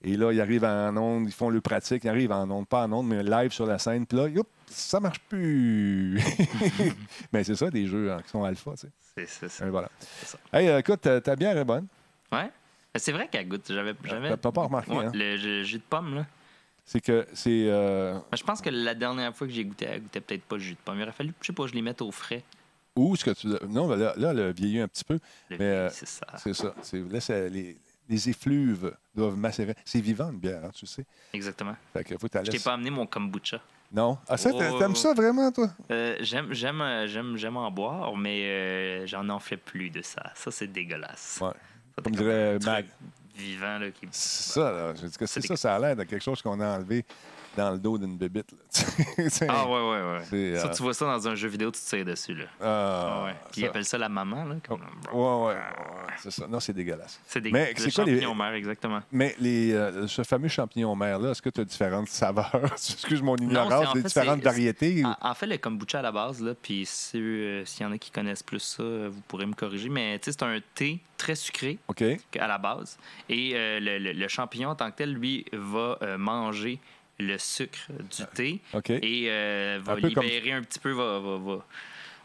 Et 0.02 0.15
là, 0.18 0.31
ils 0.31 0.39
arrivent 0.39 0.64
en 0.65 0.95
ondes, 0.95 1.27
ils 1.27 1.34
font 1.34 1.49
le 1.49 1.60
pratique, 1.61 2.03
ils 2.06 2.10
arrivent 2.10 2.31
en 2.31 2.49
ondes, 2.52 2.68
pas 2.68 2.85
en 2.85 2.91
ondes, 2.93 3.07
mais 3.07 3.23
live 3.23 3.52
sur 3.52 3.65
la 3.65 3.77
scène. 3.80 4.06
Puis 4.06 4.18
là, 4.18 4.27
youp, 4.30 4.47
ça 4.68 4.99
marche 4.99 5.19
plus. 5.27 6.19
mais 7.34 7.43
c'est 7.43 7.56
ça, 7.56 7.69
des 7.69 7.85
jeux 7.88 8.11
hein, 8.11 8.22
qui 8.23 8.30
sont 8.30 8.43
alpha, 8.43 8.72
tu 8.72 8.77
sais. 8.77 8.88
c'est 9.15 9.27
c'est 9.27 9.49
ça. 9.49 9.65
Et 9.68 9.69
voilà. 9.69 9.89
C'est 9.99 10.27
ça. 10.27 10.38
Hey, 10.53 10.68
euh, 10.69 10.80
écoute, 10.80 11.02
ta, 11.02 11.19
ta 11.22 11.35
bière 11.35 11.57
est 11.57 11.65
bonne. 11.65 11.88
Ouais. 12.31 12.49
Mais 12.93 12.99
C'est 12.99 13.11
vrai 13.11 13.27
qu'elle 13.27 13.47
goûte. 13.47 13.65
J'avais. 13.68 13.93
j'avais- 14.03 14.38
T'as 14.38 14.52
pas 14.52 14.64
remarqué, 14.64 14.91
Ouais, 14.91 15.06
hein? 15.06 15.11
le 15.14 15.35
jus- 15.38 15.65
jus 15.65 15.77
de 15.80 15.84
pomme, 15.89 16.15
là. 16.15 16.26
C'est 16.85 17.02
que 17.02 17.26
c'est... 17.34 17.65
euh, 17.68 18.14
Mais 18.31 18.38
Je 18.38 18.43
pense 18.43 18.61
que 18.61 18.69
la 18.69 18.93
dernière 18.93 19.35
fois 19.35 19.47
que 19.47 19.53
j'ai 19.53 19.65
goûté, 19.65 19.85
elle 19.85 20.02
goûtait 20.03 20.22
peut-être 20.22 20.43
pas 20.43 20.56
le 20.56 20.61
jus 20.61 20.73
de 20.76 20.80
pomme. 20.85 20.97
Il 20.97 21.02
aurait 21.03 21.11
fallu, 21.11 21.34
je 21.41 21.47
sais 21.47 21.53
pas, 21.53 21.65
je 21.68 21.73
les 21.73 21.81
mette 21.81 22.02
au 22.02 22.11
frais. 22.11 22.43
Où 22.96 23.14
est-ce 23.14 23.26
que 23.26 23.32
tu... 23.32 23.48
Non, 23.70 23.88
mais 23.88 23.98
là, 23.98 24.14
là, 24.18 24.32
elle 24.32 24.40
a 24.40 24.52
vieilli 24.52 24.80
un 24.80 24.88
petit 24.88 25.04
peu. 25.04 25.20
Le 25.50 25.58
Mais, 25.58 25.66
euh, 25.66 25.90
c'est 25.90 26.08
ça. 26.08 26.26
C'est 26.38 26.54
ça. 26.54 26.74
Là, 26.94 27.20
c'est- 27.20 27.50
les, 27.50 27.78
les 28.08 28.30
effluves 28.30 28.96
doivent 29.14 29.38
macérer. 29.38 29.76
C'est 29.84 30.00
vivant, 30.00 30.32
une 30.32 30.40
bière, 30.40 30.64
hein, 30.64 30.72
tu 30.74 30.86
sais. 30.86 31.06
Exactement. 31.34 31.76
Fait 31.94 32.04
que 32.04 32.18
faut 32.18 32.28
que 32.28 32.38
tu 32.40 32.46
Je 32.46 32.52
t'ai 32.52 32.60
pas 32.60 32.74
amené 32.74 32.90
mon 32.90 33.06
kombucha. 33.06 33.60
Non. 33.92 34.18
Ah, 34.28 34.38
ça, 34.38 34.50
Oh. 34.54 34.80
t'aimes 34.80 34.96
ça 34.96 35.14
vraiment, 35.14 35.52
toi? 35.52 35.70
Euh, 35.92 36.16
j'aime, 36.22 36.54
j'aime, 36.54 36.82
euh, 36.82 37.08
j'aime, 37.08 37.38
j'aime 37.38 37.58
en 37.58 37.70
boire, 37.70 38.16
mais 38.18 38.44
euh, 38.46 39.08
j'en 39.08 39.28
en 39.30 39.40
fais 39.40 39.58
plus 39.58 39.90
de 39.90 40.02
ça. 40.02 40.32
Ça, 40.34 40.50
c'est 40.52 40.68
dégueulasse. 40.68 41.40
Ouais. 41.42 41.50
Ça, 41.96 42.02
Comme 42.04 42.14
dirait 42.16 42.58
Mag. 42.60 42.86
Vivant, 43.36 43.80
là, 43.80 43.92
qui... 43.92 44.08
C'est 44.12 44.54
ça, 44.54 44.72
là. 44.72 44.94
Je 44.96 45.06
dis 45.08 45.18
que 45.18 45.26
c'est 45.26 45.42
C'est 45.42 45.48
ça, 45.48 45.56
ça 45.58 45.76
a 45.76 45.80
l'air 45.80 45.96
de 45.98 46.04
quelque 46.06 46.24
chose 46.24 46.42
qu'on 46.42 46.60
a 46.62 46.78
enlevé 46.78 47.04
dans 47.56 47.72
le 47.72 47.77
dos 47.80 47.98
d'une 47.98 48.18
bébite. 48.18 48.52
là. 48.52 48.57
Ah, 49.48 49.65
ouais, 49.68 49.72
ouais, 49.73 50.02
ouais. 50.02 50.22
C'est, 50.30 50.56
Ça, 50.57 50.68
euh, 50.68 50.73
tu 50.73 50.84
vois 50.84 50.94
ça 50.94 51.06
dans 51.06 51.27
un 51.27 51.36
jeu 51.36 51.48
vidéo, 51.48 51.72
tu 51.72 51.80
te 51.80 51.86
tires 51.86 52.06
dessus, 52.06 52.34
là. 52.36 52.45
ah, 52.61 52.65
Ah, 52.65 53.26
ouais. 53.26 53.36
Puis 53.52 53.61
ils 53.61 53.64
ça- 53.64 53.69
appellent 53.69 53.86
ça 53.86 53.98
la 53.98 54.10
maman, 54.10 54.44
là. 54.45 54.56
comme- 54.68 54.82
Ouais, 55.14 55.48
ouais, 55.48 55.53
ouais, 55.53 56.14
c'est 56.22 56.32
ça. 56.32 56.48
Non, 56.48 56.60
c'est 56.60 56.73
dégueulasse. 56.73 57.19
C'est 57.27 57.41
des 57.41 57.52
Mais 57.52 57.73
le 57.73 57.80
c'est 57.80 57.94
quoi 57.94 58.03
les- 58.06 58.14
champignon 58.14 58.36
mère, 58.36 58.53
exactement. 58.53 59.02
Mais 59.11 59.36
les, 59.40 59.73
euh, 59.73 60.07
ce 60.07 60.23
fameux 60.23 60.48
champignon 60.48 60.95
mer-là, 60.95 61.32
est-ce 61.32 61.41
que 61.41 61.49
tu 61.49 61.61
as 61.61 61.65
différentes 61.65 62.07
saveurs? 62.10 62.52
Excuse 62.73 63.22
mon 63.22 63.36
ignorance, 63.38 63.88
en 63.88 63.94
des 63.94 64.02
fait, 64.02 64.07
différentes 64.07 64.41
variétés? 64.41 65.03
ou- 65.03 65.07
En, 65.07 65.15
en 65.22 65.34
fait, 65.34 65.48
le 65.48 65.57
kombucha 65.57 65.99
à 65.99 66.02
la 66.02 66.11
base, 66.11 66.41
là, 66.41 66.53
puis 66.61 66.86
si, 66.86 67.18
euh, 67.19 67.65
s'il 67.65 67.86
y 67.86 67.90
en 67.90 67.91
a 67.91 67.98
qui 67.98 68.11
connaissent 68.11 68.44
plus 68.44 68.60
ça, 68.60 68.84
euh, 68.84 69.10
vous 69.11 69.22
pourrez 69.27 69.45
me 69.45 69.53
corriger, 69.53 69.90
mais 69.90 70.19
tu 70.19 70.26
sais, 70.32 70.38
c'est 70.40 70.44
un 70.45 70.60
thé 70.73 70.99
très 71.18 71.36
sucré 71.36 71.77
OK. 71.88 72.03
à 72.40 72.48
la 72.48 72.57
base. 72.57 72.98
Et 73.30 73.53
euh, 73.56 73.80
le, 73.80 73.98
le- 73.99 74.11
le 74.14 74.27
champignon 74.27 74.69
en 74.69 74.76
tant 74.76 74.91
que 74.91 74.98
tel, 74.98 75.14
lui, 75.14 75.45
va 75.53 75.98
euh, 76.02 76.18
manger 76.18 76.80
le 77.20 77.38
sucre 77.38 77.80
du 77.92 78.24
thé 78.34 78.62
OK. 78.74 78.90
et 78.90 79.28
euh, 79.30 79.80
va 79.84 79.94
Un 79.94 80.02
peu 80.02 80.10
comme- 80.12 80.24
libérer 80.24 80.52
un 80.52 80.62
petit 80.64 80.80
peu, 80.80 80.92
va, 80.92 81.20
va- 81.20 81.38
va 81.38 81.66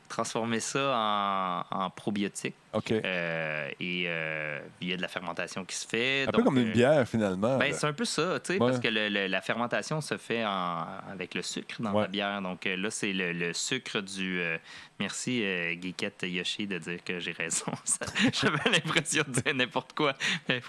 transformer 0.09 0.59
ça 0.61 1.67
en, 1.71 1.77
en 1.85 1.91
probiotique. 1.91 2.55
OK. 2.73 2.93
Euh, 2.93 3.69
et 3.81 4.05
euh, 4.07 4.61
il 4.81 4.89
y 4.89 4.93
a 4.93 4.97
de 4.97 5.03
la 5.03 5.09
fermentation 5.09 5.65
qui 5.65 5.75
se 5.75 5.87
fait. 5.87 6.25
un 6.29 6.31
peu 6.31 6.43
comme 6.45 6.59
une 6.59 6.69
euh, 6.69 6.73
bière, 6.73 7.09
finalement. 7.09 7.59
ben, 7.59 7.73
c'est 7.73 7.87
un 7.87 7.93
peu 7.93 8.05
ça, 8.05 8.39
tu 8.39 8.53
sais, 8.55 8.61
Ouais. 8.61 8.69
parce 8.71 8.79
que 8.81 8.87
le- 8.89 9.09
le- 9.09 9.27
la 9.27 9.41
fermentation 9.41 10.01
se 10.01 10.17
fait 10.17 10.45
en- 10.45 10.87
avec 11.11 11.35
le 11.35 11.43
sucre 11.43 11.83
dans 11.83 11.93
Ouais. 11.93 12.03
la 12.03 12.09
bière. 12.09 12.43
Donc 12.43 12.65
là, 12.67 12.91
c'est 12.91 13.13
le, 13.13 13.33
le 13.33 13.53
sucre 13.53 14.01
du. 14.01 14.41
euh, 14.41 14.57
merci, 15.01 15.43
Geekette 15.83 16.23
Yoshi, 16.29 16.67
de 16.69 16.79
dire 16.79 17.03
que 17.05 17.19
j'ai 17.19 17.33
raison. 17.33 17.73
J'avais 18.33 18.59
l'impression 18.71 19.25
de 19.27 19.41
dire 19.41 19.55
n'importe 19.55 19.93
quoi. 19.95 20.15
Mais! 20.49 20.61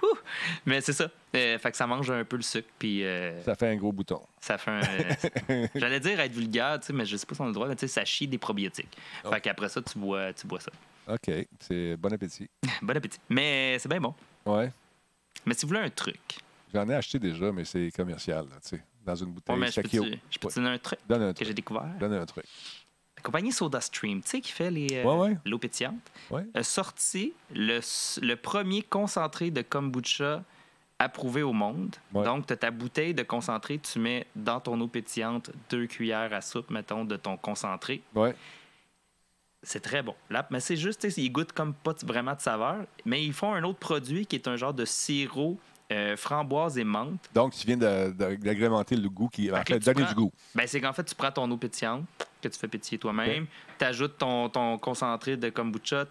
Mais 0.66 0.82
c'est 0.82 0.94
ça. 0.94 1.08
Fait 1.34 1.60
que 1.72 1.78
ça 1.78 1.86
mange 1.88 2.10
un 2.10 2.24
peu 2.26 2.36
le 2.38 2.42
sucre, 2.42 2.68
puis 2.80 3.04
Ça 3.46 3.56
fait 3.56 3.68
un 3.68 3.76
gros 3.76 3.92
bouton. 3.92 4.22
ça 4.40 4.58
fait 4.58 4.72
un. 4.72 5.68
J'allais 5.76 6.00
dire 6.00 6.20
être 6.20 6.32
vulgaire, 6.34 6.80
tu 6.80 6.88
sais, 6.88 6.94
mais 6.94 7.06
je 7.06 7.16
sais 7.16 7.26
pas 7.28 7.36
si 7.36 7.42
on 7.42 7.46
a 7.46 7.48
le 7.48 7.54
droit, 7.54 7.68
mais 7.68 7.76
tu 7.76 7.82
sais, 7.82 7.88
ça 7.88 8.06
chie 8.06 8.28
des 8.28 8.38
probiotiques. 8.40 8.98
Oh. 9.24 9.30
Fait 9.32 9.40
qu'après 9.42 9.70
ça, 9.70 9.82
tu 9.82 10.00
bois, 10.00 10.34
tu 10.34 10.48
bois 10.48 10.60
ça. 10.60 10.72
OK. 11.08 11.32
C'est 11.60 11.98
bon 11.98 12.14
appétit. 12.14 12.50
Bon 12.82 12.96
appétit. 12.96 13.20
Mais 13.30 13.78
c'est 13.80 13.90
bien 13.90 14.00
bon. 14.02 14.14
Ouais. 14.46 14.72
Mais 15.46 15.54
si 15.54 15.62
vous 15.64 15.70
voulez 15.70 15.82
un 15.82 15.90
truc, 15.90 16.20
J'en 16.74 16.88
ai 16.88 16.94
acheté 16.96 17.20
déjà, 17.20 17.52
mais 17.52 17.66
c'est 17.66 17.92
commercial, 17.94 18.46
là, 18.50 18.56
tu 18.62 18.70
sais. 18.78 18.84
Dans 19.06 19.16
une 19.16 19.32
bouteille. 19.34 19.56
ouais, 19.56 19.62
mais 19.62 19.72
je 19.72 19.82
peux, 19.82 19.90
te, 19.90 20.18
je 20.30 20.40
peux 20.40 20.48
te 20.48 20.56
donner 20.56 20.70
un 20.70 20.78
truc 20.78 21.00
Donne 21.10 21.24
un 21.24 21.34
que 21.34 21.44
j'ai 21.44 21.54
découvert. 21.54 21.84
Donne 22.00 22.14
un 22.14 22.26
truc. 22.26 22.46
La 23.18 23.24
compagnie 23.24 23.52
SodaStream, 23.52 24.22
tu 24.22 24.30
sais, 24.30 24.42
qui 24.42 24.52
fait 24.52 24.72
les, 24.72 24.88
euh, 24.94 25.04
Ouais, 25.04 25.18
ouais. 25.32 25.38
l'eau 25.46 25.58
pétillante, 25.58 26.00
Ouais. 26.30 26.46
a 26.54 26.64
sorti 26.64 27.34
le, 27.54 27.80
le 28.22 28.36
premier 28.36 28.84
concentré 28.84 29.52
de 29.52 29.62
kombucha 29.64 30.44
approuvé 31.00 31.42
au 31.42 31.52
monde. 31.52 31.96
Donc, 32.14 32.46
tu 32.48 32.54
as 32.54 32.58
ta 32.58 32.70
bouteille 32.72 33.14
de 33.16 33.24
concentré, 33.24 33.80
tu 33.80 33.98
mets 34.00 34.28
dans 34.36 34.60
ton 34.62 34.80
eau 34.80 34.88
pétillante 34.88 35.50
deux 35.72 35.88
cuillères 35.88 36.32
à 36.32 36.42
soupe, 36.42 36.70
mettons, 36.70 37.04
de 37.06 37.18
ton 37.18 37.36
concentré. 37.38 38.02
Ouais. 38.16 38.34
C'est 39.64 39.80
très 39.80 40.02
bon. 40.02 40.16
Là, 40.30 40.48
mais 40.50 40.60
c'est 40.60 40.76
juste, 40.76 41.04
ils 41.18 41.30
goûtent 41.32 41.52
comme 41.54 41.74
pas 41.74 41.94
vraiment 42.04 42.34
de 42.34 42.42
saveur, 42.42 42.78
mais 43.06 43.24
ils 43.24 43.34
font 43.34 43.54
un 43.54 43.64
autre 43.64 43.80
produit 43.80 44.26
qui 44.26 44.36
est 44.36 44.48
un 44.48 44.56
genre 44.56 44.74
de 44.74 44.86
sirop 44.86 45.60
euh, 45.92 46.16
framboise 46.18 46.78
et 46.78 46.84
menthe. 46.84 47.30
Donc, 47.34 47.54
tu 47.54 47.68
viens 47.68 47.78
d'agrémenter 47.78 48.96
le 48.96 49.10
goût 49.10 49.28
qui. 49.28 49.52
En 49.52 49.62
Fait 49.64 49.78
donner 49.78 50.02
prends- 50.04 50.10
du 50.10 50.16
goût. 50.16 50.32
Ben, 50.56 50.66
c'est 50.66 50.80
qu'en 50.82 50.94
fait, 50.94 51.04
tu 51.04 51.14
prends 51.16 51.32
ton 51.32 51.50
eau 51.52 51.58
pétillante 51.58 52.06
que 52.42 52.48
tu 52.48 52.58
fais 52.58 52.68
pétiller 52.68 52.98
toi-même, 52.98 53.46
tu 53.78 53.86
ajoutes 53.86 54.18
ton, 54.18 54.50
ton 54.50 54.78
concentré 54.80 55.38
de 55.38 55.50
kombucha, 55.50 56.06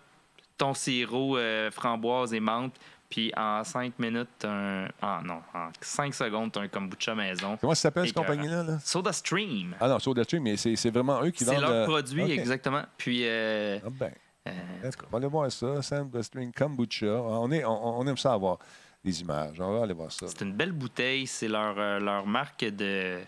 ton 0.59 0.74
sirop 0.74 1.36
euh, 1.39 1.70
framboise 1.72 2.35
et 2.35 2.40
menthe, 2.40 2.74
puis 3.11 3.32
en 3.37 3.62
5 3.65 3.99
minutes, 3.99 4.45
un. 4.45 4.87
Ah 5.03 5.20
non, 5.24 5.41
en 5.53 5.69
5 5.81 6.15
secondes, 6.15 6.57
un 6.57 6.69
kombucha 6.69 7.15
maison. 7.15 7.57
Comment 7.61 7.74
ça 7.74 7.82
s'appelle, 7.82 8.07
cette 8.07 8.16
compagnie-là? 8.16 8.62
Là? 8.62 8.78
Soda 8.85 9.12
Stream. 9.12 9.74
Ah 9.81 9.89
non, 9.89 9.99
SodaStream, 9.99 10.43
mais 10.45 10.57
c'est 10.57 10.77
c'est 10.77 10.91
vraiment 10.91 11.23
eux 11.23 11.31
qui 11.31 11.45
C'est 11.45 11.53
vendent. 11.53 11.61
leur 11.62 11.70
euh, 11.70 11.87
produit, 11.87 12.31
exactement. 12.31 12.82
Puis, 12.97 13.23
euh, 13.27 13.78
Ah 13.85 13.89
ben. 13.91 14.12
euh. 14.49 14.91
On 15.09 15.11
va 15.11 15.19
aller 15.19 15.27
voir 15.27 15.51
ça. 15.53 15.82
SodaStream 15.82 16.53
Kombucha. 16.53 17.07
On, 17.07 17.51
est, 17.51 17.65
on, 17.65 17.99
on 17.99 18.07
aime 18.07 18.16
ça 18.16 18.32
avoir. 18.32 18.59
les 19.05 19.20
images. 19.23 19.61
On 19.61 19.73
va 19.78 19.82
aller 19.85 19.95
voir 19.95 20.12
ça. 20.12 20.27
C'est 20.28 20.43
une 20.43 20.53
belle 20.53 20.73
bouteille. 20.73 21.27
C'est 21.27 21.49
leur, 21.49 21.74
euh, 21.78 21.99
leur 21.99 22.27
marque 22.27 22.65
de. 22.65 23.19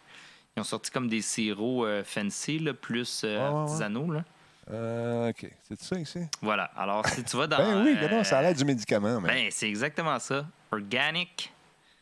Ils 0.56 0.60
ont 0.60 0.64
sorti 0.64 0.90
comme 0.90 1.08
des 1.08 1.22
sirops 1.22 1.84
euh, 1.86 2.04
fancy, 2.04 2.58
là, 2.58 2.74
plus 2.74 3.22
euh, 3.24 3.40
artisanaux. 3.62 4.10
Là. 4.12 4.22
Euh, 4.70 5.30
OK. 5.30 5.50
C'est 5.68 5.80
ça 5.80 5.98
ici? 5.98 6.20
Voilà. 6.40 6.64
Alors, 6.76 7.06
si 7.08 7.24
tu 7.24 7.36
vas 7.36 7.46
dans. 7.46 7.56
Ben 7.62 7.84
oui, 7.84 7.96
mais 8.00 8.08
non, 8.08 8.24
ça 8.24 8.36
a 8.36 8.40
euh, 8.40 8.42
l'air 8.44 8.54
du 8.54 8.64
médicament. 8.64 9.20
Mais. 9.20 9.28
Ben, 9.28 9.48
c'est 9.50 9.68
exactement 9.68 10.18
ça. 10.18 10.46
Organic. 10.70 11.52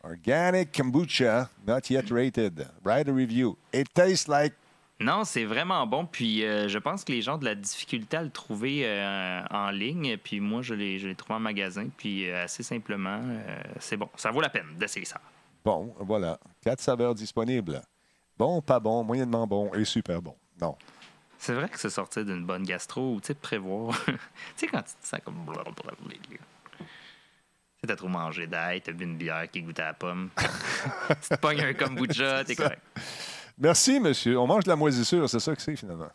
Organic 0.02 0.72
kombucha, 0.72 1.50
not 1.66 1.90
yet 1.90 2.10
rated. 2.10 2.66
Write 2.84 3.08
a 3.08 3.12
review. 3.12 3.56
It 3.72 3.92
tastes 3.92 4.28
like. 4.28 4.54
Non, 5.00 5.24
c'est 5.24 5.44
vraiment 5.44 5.86
bon. 5.86 6.06
Puis 6.06 6.44
euh, 6.44 6.68
je 6.68 6.78
pense 6.78 7.04
que 7.04 7.12
les 7.12 7.22
gens 7.22 7.36
ont 7.36 7.38
de 7.38 7.46
la 7.46 7.54
difficulté 7.54 8.18
à 8.18 8.22
le 8.22 8.30
trouver 8.30 8.82
euh, 8.84 9.42
en 9.50 9.70
ligne. 9.70 10.18
Puis 10.18 10.40
moi, 10.40 10.60
je 10.60 10.74
l'ai 10.74 10.98
je 10.98 11.08
l'ai 11.08 11.14
trouvé 11.14 11.34
en 11.34 11.40
magasin. 11.40 11.88
Puis 11.96 12.30
euh, 12.30 12.44
assez 12.44 12.62
simplement, 12.62 13.20
euh, 13.22 13.62
c'est 13.78 13.96
bon. 13.96 14.08
Ça 14.16 14.30
vaut 14.30 14.42
la 14.42 14.50
peine 14.50 14.66
d'essayer 14.78 15.06
ça. 15.06 15.20
Bon, 15.64 15.94
voilà. 16.00 16.38
Quatre 16.62 16.80
saveurs 16.80 17.14
disponibles. 17.14 17.80
Bon, 18.36 18.60
pas 18.60 18.78
bon, 18.78 19.02
moyennement 19.02 19.46
bon 19.46 19.72
et 19.74 19.84
super 19.84 20.20
bon. 20.20 20.34
Non. 20.60 20.76
C'est 21.40 21.54
vrai 21.54 21.70
que 21.70 21.78
c'est 21.78 21.88
sorti 21.88 22.22
d'une 22.22 22.44
bonne 22.44 22.64
gastro 22.64 23.14
ou 23.14 23.20
tu 23.20 23.28
sais, 23.28 23.34
prévoir. 23.34 23.98
tu 24.04 24.12
sais, 24.56 24.66
quand 24.66 24.82
tu 24.82 24.92
te 25.00 25.06
sens 25.06 25.20
comme. 25.24 25.36
Tu 25.46 26.36
sais, 27.80 27.86
t'as 27.86 27.96
trop 27.96 28.08
mangé 28.08 28.46
d'ail, 28.46 28.82
t'as 28.82 28.92
bu 28.92 29.04
une 29.04 29.16
bière 29.16 29.50
qui 29.50 29.62
goûte 29.62 29.80
à 29.80 29.86
la 29.86 29.94
pomme. 29.94 30.28
tu 30.36 31.28
te 31.30 31.34
pognes 31.36 31.62
un 31.62 31.72
kombucha, 31.72 32.44
t'es 32.44 32.54
correct. 32.56 32.82
Merci, 33.56 34.00
monsieur. 34.00 34.38
On 34.38 34.46
mange 34.46 34.64
de 34.64 34.68
la 34.68 34.76
moisissure, 34.76 35.30
c'est 35.30 35.40
ça 35.40 35.56
que 35.56 35.62
c'est 35.62 35.76
finalement. 35.76 36.10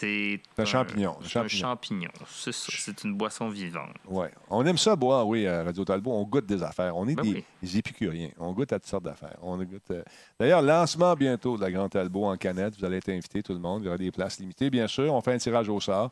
C'est 0.00 0.40
un 0.58 0.64
champignon, 0.64 1.16
C'est 1.22 1.28
champignon. 1.28 1.44
un 1.44 1.70
champignon. 1.70 2.10
C'est 2.28 2.52
ça. 2.52 2.72
C'est 2.76 3.04
une 3.04 3.14
boisson 3.14 3.48
vivante. 3.50 3.94
Oui. 4.08 4.26
On 4.48 4.64
aime 4.64 4.78
ça 4.78 4.96
boire, 4.96 5.26
oui, 5.28 5.46
à 5.46 5.62
Radio 5.64 5.84
Talbot. 5.84 6.12
On 6.12 6.24
goûte 6.24 6.46
des 6.46 6.62
affaires. 6.62 6.96
On 6.96 7.06
est 7.06 7.14
Ben 7.14 7.22
des, 7.22 7.32
oui. 7.34 7.44
des 7.62 7.76
épicuriens. 7.78 8.30
On 8.38 8.52
goûte 8.52 8.72
à 8.72 8.78
toutes 8.78 8.88
sortes 8.88 9.04
d'affaires. 9.04 9.36
On 9.42 9.56
goûte. 9.58 9.90
euh, 9.90 10.02
D'ailleurs, 10.38 10.62
lancement 10.62 11.14
bientôt 11.14 11.56
de 11.56 11.62
la 11.62 11.70
Grande 11.70 11.90
Talbot 11.90 12.24
en 12.24 12.36
canette. 12.36 12.78
Vous 12.78 12.84
allez 12.84 12.96
être 12.96 13.10
invités, 13.10 13.42
tout 13.42 13.52
le 13.52 13.58
monde. 13.60 13.82
Il 13.82 13.86
y 13.86 13.88
aura 13.88 13.98
des 13.98 14.10
places 14.10 14.38
limitées, 14.40 14.70
bien 14.70 14.86
sûr. 14.86 15.12
On 15.12 15.20
fait 15.20 15.32
un 15.34 15.38
tirage 15.38 15.68
au 15.68 15.78
sort. 15.80 16.10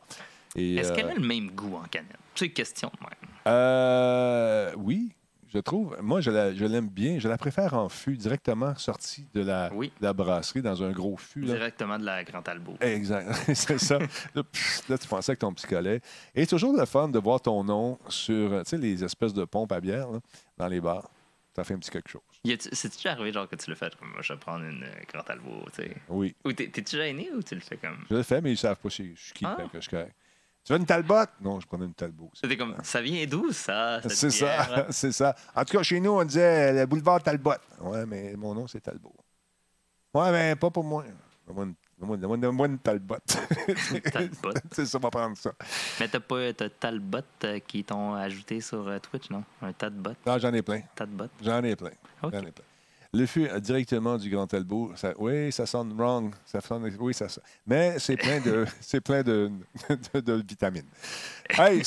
Est-ce 0.55 0.91
euh, 0.91 0.95
qu'elle 0.95 1.09
a 1.09 1.13
le 1.15 1.25
même 1.25 1.49
goût 1.51 1.75
en 1.75 1.87
canette? 1.87 2.15
C'est 2.35 2.45
une 2.45 2.53
question 2.53 2.91
de 2.99 3.03
même. 3.03 3.31
euh, 3.47 4.71
oui, 4.77 5.11
je 5.53 5.59
trouve. 5.59 5.97
Moi, 6.01 6.21
je 6.21 6.31
la- 6.31 6.53
je 6.53 6.65
l'aime 6.65 6.87
bien. 6.89 7.19
Je 7.19 7.27
la 7.27 7.37
préfère 7.37 7.73
en 7.73 7.89
fût, 7.89 8.15
directement 8.17 8.75
sortie 8.75 9.27
de 9.33 9.41
la, 9.41 9.69
Oui. 9.73 9.91
de 9.99 10.05
la 10.05 10.13
brasserie, 10.13 10.61
dans 10.61 10.81
un 10.83 10.91
gros 10.91 11.17
fût. 11.17 11.41
là. 11.41 11.53
Directement 11.55 11.97
de 11.97 12.05
la 12.05 12.23
Grand 12.23 12.47
Albo. 12.47 12.75
Exact, 12.81 13.27
c'est 13.55 13.77
ça. 13.79 13.99
Là, 13.99 14.43
pff, 14.43 14.87
là, 14.89 14.97
tu 14.97 15.07
pensais 15.07 15.33
que 15.35 15.39
ton 15.39 15.53
petit 15.53 15.67
collet. 15.67 16.01
Et 16.35 16.41
c'est 16.41 16.47
toujours 16.47 16.75
le 16.77 16.85
fun 16.85 17.07
de 17.09 17.19
voir 17.19 17.41
ton 17.41 17.63
nom 17.63 17.97
sur 18.07 18.63
tu 18.63 18.69
sais, 18.69 18.77
les 18.77 19.03
espèces 19.03 19.33
de 19.33 19.45
pompes 19.45 19.71
à 19.71 19.79
bière 19.81 20.09
là, 20.11 20.19
dans 20.57 20.67
les 20.67 20.81
bars. 20.81 21.09
Ça 21.55 21.63
fait 21.65 21.73
un 21.73 21.79
petit 21.79 21.89
quelque 21.91 22.09
chose. 22.09 22.21
C'est-tu 22.45 22.95
déjà 22.97 23.11
arrivé 23.11 23.33
genre 23.33 23.49
que 23.49 23.55
tu 23.57 23.69
le 23.69 23.75
fais 23.75 23.89
comme 23.99 24.09
moi, 24.11 24.21
je 24.21 24.31
vais 24.31 24.39
prendre 24.39 24.63
une 24.63 24.83
euh, 24.83 25.01
Grand 25.11 25.29
Albo, 25.29 25.65
tu 25.75 25.81
sais? 25.83 25.95
Oui, 26.07 26.33
Ou 26.45 26.53
t'es- 26.53 26.69
t'es-tu 26.69 26.95
gêné 26.95 27.29
ou 27.35 27.41
tu 27.43 27.55
le 27.55 27.59
fais 27.59 27.75
comme? 27.75 27.97
je 28.09 28.15
le 28.15 28.23
fais, 28.23 28.39
mais 28.39 28.51
ils 28.51 28.57
savent 28.57 28.77
pas 28.77 28.89
si 28.89 29.13
je 29.13 29.19
suis 29.21 29.33
qui, 29.33 29.45
Ah. 29.45 29.57
que 29.59 29.67
je 29.73 29.79
suis 29.81 29.89
correct. 29.89 30.15
Tu 30.69 30.73
veux 30.73 30.79
une 30.81 30.85
talbot? 30.85 31.25
Non, 31.41 31.59
je 31.59 31.65
prenais 31.65 31.85
une 31.85 31.95
talbot. 31.95 32.29
C'était 32.31 32.55
comme, 32.55 32.75
ça 32.83 33.01
vient 33.01 33.25
d'où 33.25 33.51
ça? 33.51 34.01
C'est 34.07 34.29
ça, 34.29 34.85
c'est 34.91 35.11
ça. 35.11 35.35
En 35.55 35.65
tout 35.65 35.75
cas, 35.75 35.81
chez 35.81 35.99
nous, 35.99 36.11
on 36.11 36.23
disait 36.23 36.73
le 36.73 36.85
boulevard 36.85 37.23
Talbot. 37.23 37.53
Ouais, 37.81 38.05
mais 38.05 38.35
mon 38.35 38.53
nom, 38.53 38.67
c'est 38.67 38.79
Talbot. 38.79 39.11
Ouais, 40.13 40.31
mais 40.31 40.55
pas 40.55 40.69
pour 40.69 40.83
moi. 40.83 41.03
Donne-moi 41.47 41.65
une, 41.65 41.73
donne-moi- 42.19 42.37
donne-moi 42.37 42.67
une 42.67 42.77
Talbot. 42.77 43.15
Talbot. 44.13 44.53
c'est 44.71 44.85
ça, 44.85 44.99
on 44.99 45.01
va 45.01 45.09
prendre 45.09 45.35
ça. 45.37 45.53
Mais 45.99 46.07
t'as 46.07 46.19
pas 46.19 46.53
t'as 46.53 46.69
Talbot 46.69 47.17
euh, 47.45 47.57
qui 47.65 47.83
t'ont 47.83 48.13
ajouté 48.13 48.61
sur 48.61 48.87
euh, 48.87 48.99
Twitch, 48.99 49.31
non? 49.31 49.43
Un 49.63 49.73
Talbot? 49.73 50.13
Non, 50.23 50.37
j'en 50.37 50.53
ai 50.53 50.61
plein. 50.61 50.81
Talbot? 50.95 51.29
J'en 51.41 51.63
ai 51.63 51.75
plein. 51.75 51.89
J'en 52.21 52.29
ai 52.29 52.51
plein. 52.51 52.68
Le 53.11 53.25
fût 53.25 53.47
euh, 53.49 53.59
directement 53.59 54.17
du 54.19 54.29
Grand 54.29 54.45
Talbot, 54.45 54.91
ça, 54.95 55.13
oui, 55.17 55.51
ça 55.51 55.65
sonne 55.65 55.93
wrong. 55.97 56.31
Ça 56.45 56.61
sonne, 56.61 56.95
oui, 56.99 57.11
ça 57.15 57.27
sonne. 57.27 57.43
Mais 57.65 57.97
c'est 57.97 58.15
plein 58.15 58.39
de, 58.39 58.67
c'est 58.81 59.01
plein 59.01 59.23
de, 59.23 59.49
de, 60.13 60.19
de 60.19 60.43
vitamines. 60.47 60.85
Hey, 61.57 61.81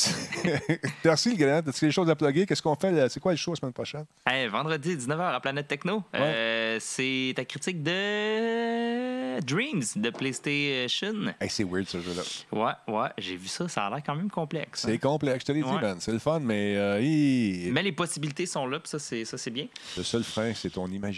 merci 1.04 1.30
le 1.30 1.36
gars. 1.36 1.58
As-tu 1.58 1.84
des 1.84 1.92
choses 1.92 2.10
à 2.10 2.16
plugger? 2.16 2.44
Qu'est-ce 2.44 2.60
qu'on 2.62 2.74
fait? 2.74 3.08
C'est 3.08 3.20
quoi 3.20 3.30
le 3.30 3.36
show 3.38 3.52
la 3.52 3.56
semaine 3.56 3.72
prochaine? 3.72 4.04
Hey, 4.26 4.48
vendredi 4.48 4.96
19h 4.96 5.20
à 5.36 5.38
Planète 5.38 5.68
Techno. 5.68 6.02
Euh, 6.16 6.78
c'est 6.80 7.32
ta 7.36 7.44
critique 7.44 7.80
de 7.84 9.38
Dreams 9.42 9.84
de 9.94 10.10
PlayStation. 10.10 11.32
Hey, 11.40 11.48
c'est 11.48 11.62
weird 11.62 11.86
ce 11.86 12.00
jeu-là. 12.00 12.22
Ouais, 12.50 12.92
ouais, 12.92 13.08
j'ai 13.18 13.36
vu 13.36 13.46
ça. 13.46 13.68
Ça 13.68 13.86
a 13.86 13.90
l'air 13.90 14.02
quand 14.04 14.16
même 14.16 14.28
complexe. 14.30 14.84
hein. 14.84 14.88
C'est 14.90 14.98
complexe, 14.98 15.42
je 15.42 15.46
te 15.46 15.52
l'ai 15.52 15.62
dit, 15.62 15.68
Ouais. 15.68 15.80
Ben. 15.80 15.96
C'est 16.00 16.10
le 16.12 16.18
fun, 16.18 16.40
mais 16.40 16.76
euh, 16.76 17.00
hi, 17.00 17.70
Mais 17.72 17.84
les 17.84 17.92
possibilités 17.92 18.46
sont 18.46 18.66
là, 18.66 18.80
puis 18.80 18.88
ça, 18.90 18.98
c'est, 18.98 19.24
ça, 19.24 19.38
c'est 19.38 19.50
bien. 19.52 19.68
le 19.96 20.02
seul 20.02 20.24
frein, 20.24 20.52
c'est 20.56 20.70
ton 20.70 20.86
imagination. 20.88 21.11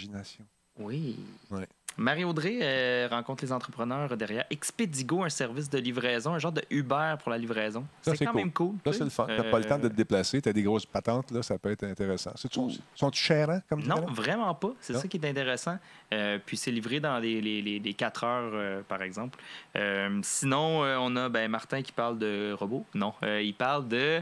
Oui. 0.77 1.17
Ouais. 1.51 1.67
Marie-Audrey 1.97 2.59
euh, 2.61 3.07
rencontre 3.09 3.45
les 3.45 3.53
entrepreneurs 3.53 4.17
derrière 4.17 4.43
Expedigo, 4.49 5.23
un 5.23 5.29
service 5.29 5.69
de 5.69 5.77
livraison, 5.77 6.33
un 6.33 6.39
genre 6.39 6.51
de 6.51 6.61
Uber 6.69 7.15
pour 7.21 7.31
la 7.31 7.37
livraison. 7.37 7.85
C'est 8.01 8.17
quand 8.17 8.31
cool. 8.31 8.35
même 8.35 8.51
cool. 8.51 8.75
Là, 8.85 8.91
tu 8.91 8.97
c'est 8.97 9.03
le. 9.05 9.09
T'as 9.09 9.43
pas 9.49 9.59
le 9.59 9.63
temps 9.63 9.79
de 9.79 9.85
Euh, 9.85 9.89
te 9.89 9.95
déplacer. 9.95 10.41
T'as 10.41 10.51
des 10.51 10.63
grosses 10.63 10.85
patentes, 10.85 11.31
là, 11.31 11.41
ça 11.41 11.57
peut 11.57 11.71
être 11.71 11.85
intéressant. 11.85 12.33
C'est- 12.35 12.51
Sont, 12.53 13.11
chers, 13.13 13.49
hein, 13.49 13.61
comme 13.69 13.83
Non, 13.83 14.05
vraiment 14.07 14.53
pas. 14.53 14.73
C'est 14.81 14.93
ça 14.93 15.07
qui 15.07 15.15
est 15.15 15.25
intéressant. 15.25 15.77
Euh, 16.13 16.37
puis 16.45 16.57
c'est 16.57 16.71
livré 16.71 16.99
dans 16.99 17.17
les, 17.19 17.39
les, 17.39 17.61
les, 17.61 17.79
les 17.79 17.93
4 17.93 18.23
heures, 18.25 18.51
euh, 18.53 18.81
par 18.85 19.01
exemple. 19.01 19.39
Euh, 19.77 20.19
sinon, 20.21 20.83
euh, 20.83 20.97
on 20.99 21.15
a 21.15 21.29
ben, 21.29 21.49
Martin 21.49 21.81
qui 21.81 21.93
parle 21.93 22.19
de 22.19 22.51
robots. 22.59 22.85
Non, 22.93 23.13
euh, 23.23 23.41
il 23.41 23.53
parle 23.53 23.87
de. 23.87 24.21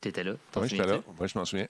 T'étais 0.00 0.22
là. 0.22 0.34
Oui, 0.56 0.68
j'étais 0.68 0.86
là. 0.86 0.98
Moi, 1.18 1.26
je 1.26 1.36
m'en 1.36 1.44
souviens. 1.44 1.66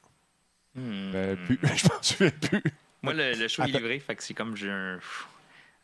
Hmm. 0.78 1.10
Mais 1.12 1.36
plus, 1.36 1.58
je 1.76 1.84
m'en 1.88 2.02
souviens 2.02 2.30
plus. 2.40 2.62
Moi, 3.02 3.14
le, 3.14 3.32
le 3.34 3.48
show 3.48 3.62
est 3.62 3.66
Attends. 3.66 3.78
livré, 3.78 3.98
fait 4.00 4.14
que 4.16 4.22
c'est 4.22 4.34
comme 4.34 4.56
j'ai 4.56 4.70
un. 4.70 4.98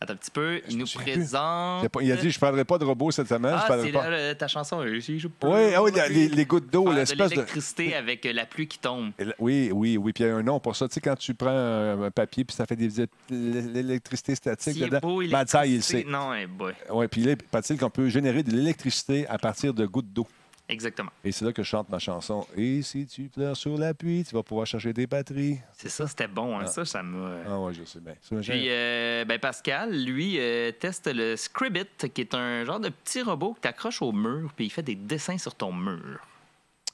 Attends 0.00 0.14
un 0.14 0.16
petit 0.16 0.30
peu. 0.32 0.60
Je 0.66 0.72
Il 0.72 0.78
nous 0.78 0.86
présente. 0.92 1.86
Il 2.02 2.10
a 2.12 2.16
dit 2.16 2.30
je 2.30 2.36
ne 2.36 2.40
parlerai 2.40 2.64
pas 2.64 2.76
de 2.78 2.84
robot 2.84 3.12
cette 3.12 3.28
semaine. 3.28 3.56
je 3.56 3.72
Ah, 3.72 3.78
c'est 3.80 3.92
pas. 3.92 4.34
ta 4.34 4.48
chanson. 4.48 4.80
euh, 4.80 5.00
si 5.00 5.18
je 5.20 5.28
peux 5.28 5.46
Oui, 5.46 5.72
ah 5.74 5.82
oui, 5.82 5.92
la- 5.94 6.08
les, 6.08 6.28
les 6.28 6.44
gouttes 6.44 6.68
d'eau, 6.70 6.92
l'espèce 6.92 7.30
de. 7.30 7.36
l'électricité 7.36 7.94
avec 7.94 8.26
euh, 8.26 8.32
la 8.32 8.44
pluie 8.44 8.66
qui 8.66 8.78
tombe. 8.80 9.12
Oui, 9.38 9.70
oui, 9.72 9.96
oui. 9.96 10.12
Puis 10.12 10.24
il 10.24 10.26
y 10.26 10.30
a 10.30 10.34
un 10.36 10.42
nom 10.42 10.58
pour 10.58 10.74
ça. 10.74 10.88
Tu 10.88 10.94
sais, 10.94 11.00
quand 11.00 11.14
tu 11.16 11.32
prends 11.34 11.48
un, 11.48 12.10
papier 12.10 12.44
puis 12.44 12.54
ça 12.56 12.66
fait 12.66 12.76
des 12.76 13.06
l'électricité 13.30 14.34
statique 14.34 14.80
est 14.82 14.86
dedans. 14.86 14.98
beau, 15.00 15.22
Matt 15.22 15.48
Sai, 15.50 15.70
il 15.70 15.82
sait. 15.82 16.04
Non, 16.06 16.34
eh 16.34 16.46
boy. 16.46 16.72
Oui, 16.90 17.06
puis 17.08 17.22
là, 17.22 17.34
paraît-il 17.50 17.78
qu'on 17.78 17.88
peut 17.90 18.08
générer 18.08 18.42
de 18.42 18.50
l'électricité 18.50 19.26
à 19.28 19.38
partir 19.38 19.72
de 19.72 19.86
gouttes 19.86 20.12
d'eau. 20.12 20.26
Exactement. 20.69 21.11
Et 21.23 21.31
c'est 21.31 21.45
là 21.45 21.53
que 21.53 21.62
je 21.62 21.69
chante 21.69 21.91
ma 21.91 21.99
chanson. 21.99 22.47
Et 22.57 22.81
si 22.81 23.07
tu 23.07 23.24
pleures 23.28 23.57
sur 23.57 23.77
la 23.77 23.93
pluie, 23.93 24.24
tu 24.24 24.35
vas 24.35 24.43
pouvoir 24.43 24.66
chercher 24.66 24.95
des 24.95 25.07
batteries. 25.07 25.59
C'est 25.77 25.91
ça, 25.91 26.07
c'était 26.07 26.27
bon. 26.27 26.57
Hein. 26.59 26.62
Ah. 26.65 26.66
Ça, 26.69 26.85
ça 26.86 27.03
m'a. 27.03 27.36
Ah 27.47 27.61
ouais, 27.61 27.74
je 27.74 27.85
sais 27.85 28.01
bien. 28.01 28.15
Puis, 28.41 28.66
euh, 28.70 29.24
ben 29.27 29.39
Pascal, 29.39 29.95
lui, 29.95 30.36
euh, 30.39 30.73
teste 30.73 31.07
le 31.12 31.36
Scribit, 31.36 31.85
qui 32.15 32.20
est 32.23 32.35
un 32.35 32.65
genre 32.65 32.81
de 32.81 32.89
petit 32.89 33.20
robot 33.20 33.53
que 33.55 33.61
tu 33.61 33.69
accroches 33.69 34.01
au 34.01 34.12
mur, 34.12 34.51
puis 34.57 34.65
il 34.66 34.70
fait 34.70 34.82
des 34.82 34.95
dessins 34.95 35.36
sur 35.39 35.55
ton 35.55 35.70
mur. 35.73 36.19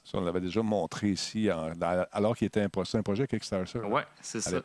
ça, 0.03 0.17
on 0.17 0.21
l'avait 0.25 0.41
déjà 0.41 0.61
montré 0.61 1.09
ici, 1.11 1.49
en- 1.49 1.71
alors 2.11 2.35
qu'il 2.35 2.47
était 2.47 2.59
un, 2.61 2.67
pro- 2.67 2.83
c'est 2.83 2.97
un 2.97 3.03
projet 3.03 3.25
Kickstarter 3.27 3.79
Ouais, 3.79 4.03
c'est 4.19 4.41
ça. 4.41 4.61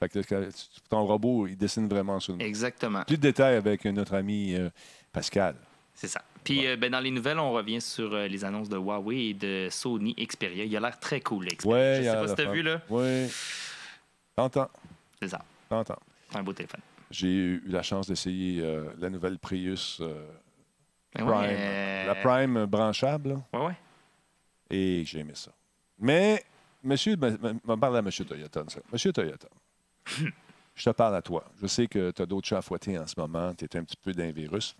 Fait 0.00 0.08
que 0.10 0.50
ton 0.90 1.06
robot, 1.06 1.46
il 1.46 1.56
dessine 1.56 1.88
vraiment 1.88 2.20
sur 2.20 2.32
le 2.34 2.38
mur. 2.38 2.46
Exactement. 2.46 3.04
Plus 3.04 3.16
de 3.16 3.22
détails 3.22 3.54
avec 3.56 3.84
notre 3.86 4.14
ami 4.14 4.54
euh, 4.54 4.68
Pascal. 5.12 5.54
C'est 6.00 6.08
ça. 6.08 6.22
Puis, 6.44 6.66
euh, 6.66 6.76
ben, 6.78 6.90
dans 6.90 7.00
les 7.00 7.10
nouvelles, 7.10 7.38
on 7.38 7.52
revient 7.52 7.78
sur 7.82 8.14
euh, 8.14 8.26
les 8.26 8.42
annonces 8.42 8.70
de 8.70 8.76
Huawei 8.78 9.26
et 9.28 9.34
de 9.34 9.68
Sony 9.70 10.14
Xperia. 10.14 10.64
Il 10.64 10.74
a 10.74 10.80
l'air 10.80 10.98
très 10.98 11.20
cool, 11.20 11.46
Xperia. 11.46 11.74
Ouais, 11.76 11.96
Je 12.02 12.08
sais 12.08 12.14
pas 12.16 12.28
si 12.28 12.34
t'as 12.36 12.50
vu, 12.50 12.62
là. 12.62 12.80
Oui. 12.88 13.28
T'entends, 14.34 14.70
C'est 15.20 15.28
ça. 15.28 15.42
t'entends. 15.68 15.98
C'est 16.30 16.38
un 16.38 16.42
beau 16.42 16.54
téléphone. 16.54 16.80
J'ai 17.10 17.28
eu 17.28 17.62
la 17.66 17.82
chance 17.82 18.06
d'essayer 18.06 18.62
euh, 18.62 18.84
la 18.98 19.10
nouvelle 19.10 19.38
Prius 19.38 20.00
Ben 20.00 21.26
Prime. 21.26 21.28
ouais, 21.28 22.06
La 22.06 22.14
Prime 22.14 22.64
branchable, 22.64 23.28
là, 23.30 23.42
Ouais, 23.60 23.66
ouais. 23.66 23.76
et 24.70 25.04
j'ai 25.04 25.18
aimé 25.18 25.32
ça. 25.34 25.50
Mais, 25.98 26.42
monsieur, 26.82 27.14
me- 27.16 27.36
me 27.52 27.76
parle 27.76 27.98
à 27.98 28.02
monsieur 28.02 28.24
Toyota, 28.24 28.64
ça. 28.68 28.80
Monsieur 28.90 29.12
Toyota, 29.12 29.48
je 30.74 30.84
te 30.84 30.90
parle 30.90 31.16
à 31.16 31.20
toi. 31.20 31.44
Je 31.60 31.66
sais 31.66 31.86
que 31.88 32.10
tu 32.12 32.22
as 32.22 32.26
d'autres 32.26 32.46
chats 32.48 32.58
à 32.58 32.62
fouetter 32.62 32.96
en 32.98 33.06
ce 33.06 33.20
moment. 33.20 33.52
Tu 33.54 33.66
es 33.66 33.76
un 33.76 33.84
petit 33.84 33.98
peu 34.02 34.12
d'un 34.12 34.30
virus. 34.30 34.74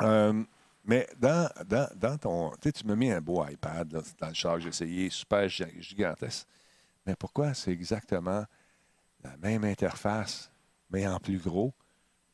Euh, 0.00 0.44
mais 0.84 1.06
dans, 1.18 1.48
dans, 1.66 1.88
dans 1.96 2.18
ton. 2.18 2.50
Tu 2.60 2.68
sais, 2.68 2.72
tu 2.72 2.86
m'as 2.86 2.96
mis 2.96 3.10
un 3.10 3.20
beau 3.20 3.44
iPad 3.46 3.88
dans 4.20 4.28
le 4.28 4.34
char 4.34 4.60
j'ai 4.60 4.68
essayé, 4.68 5.10
super 5.10 5.48
gi- 5.48 5.80
gigantesque. 5.80 6.46
Mais 7.06 7.16
pourquoi 7.16 7.54
c'est 7.54 7.72
exactement 7.72 8.44
la 9.24 9.36
même 9.38 9.64
interface, 9.64 10.50
mais 10.90 11.06
en 11.06 11.18
plus 11.20 11.38
gros, 11.38 11.74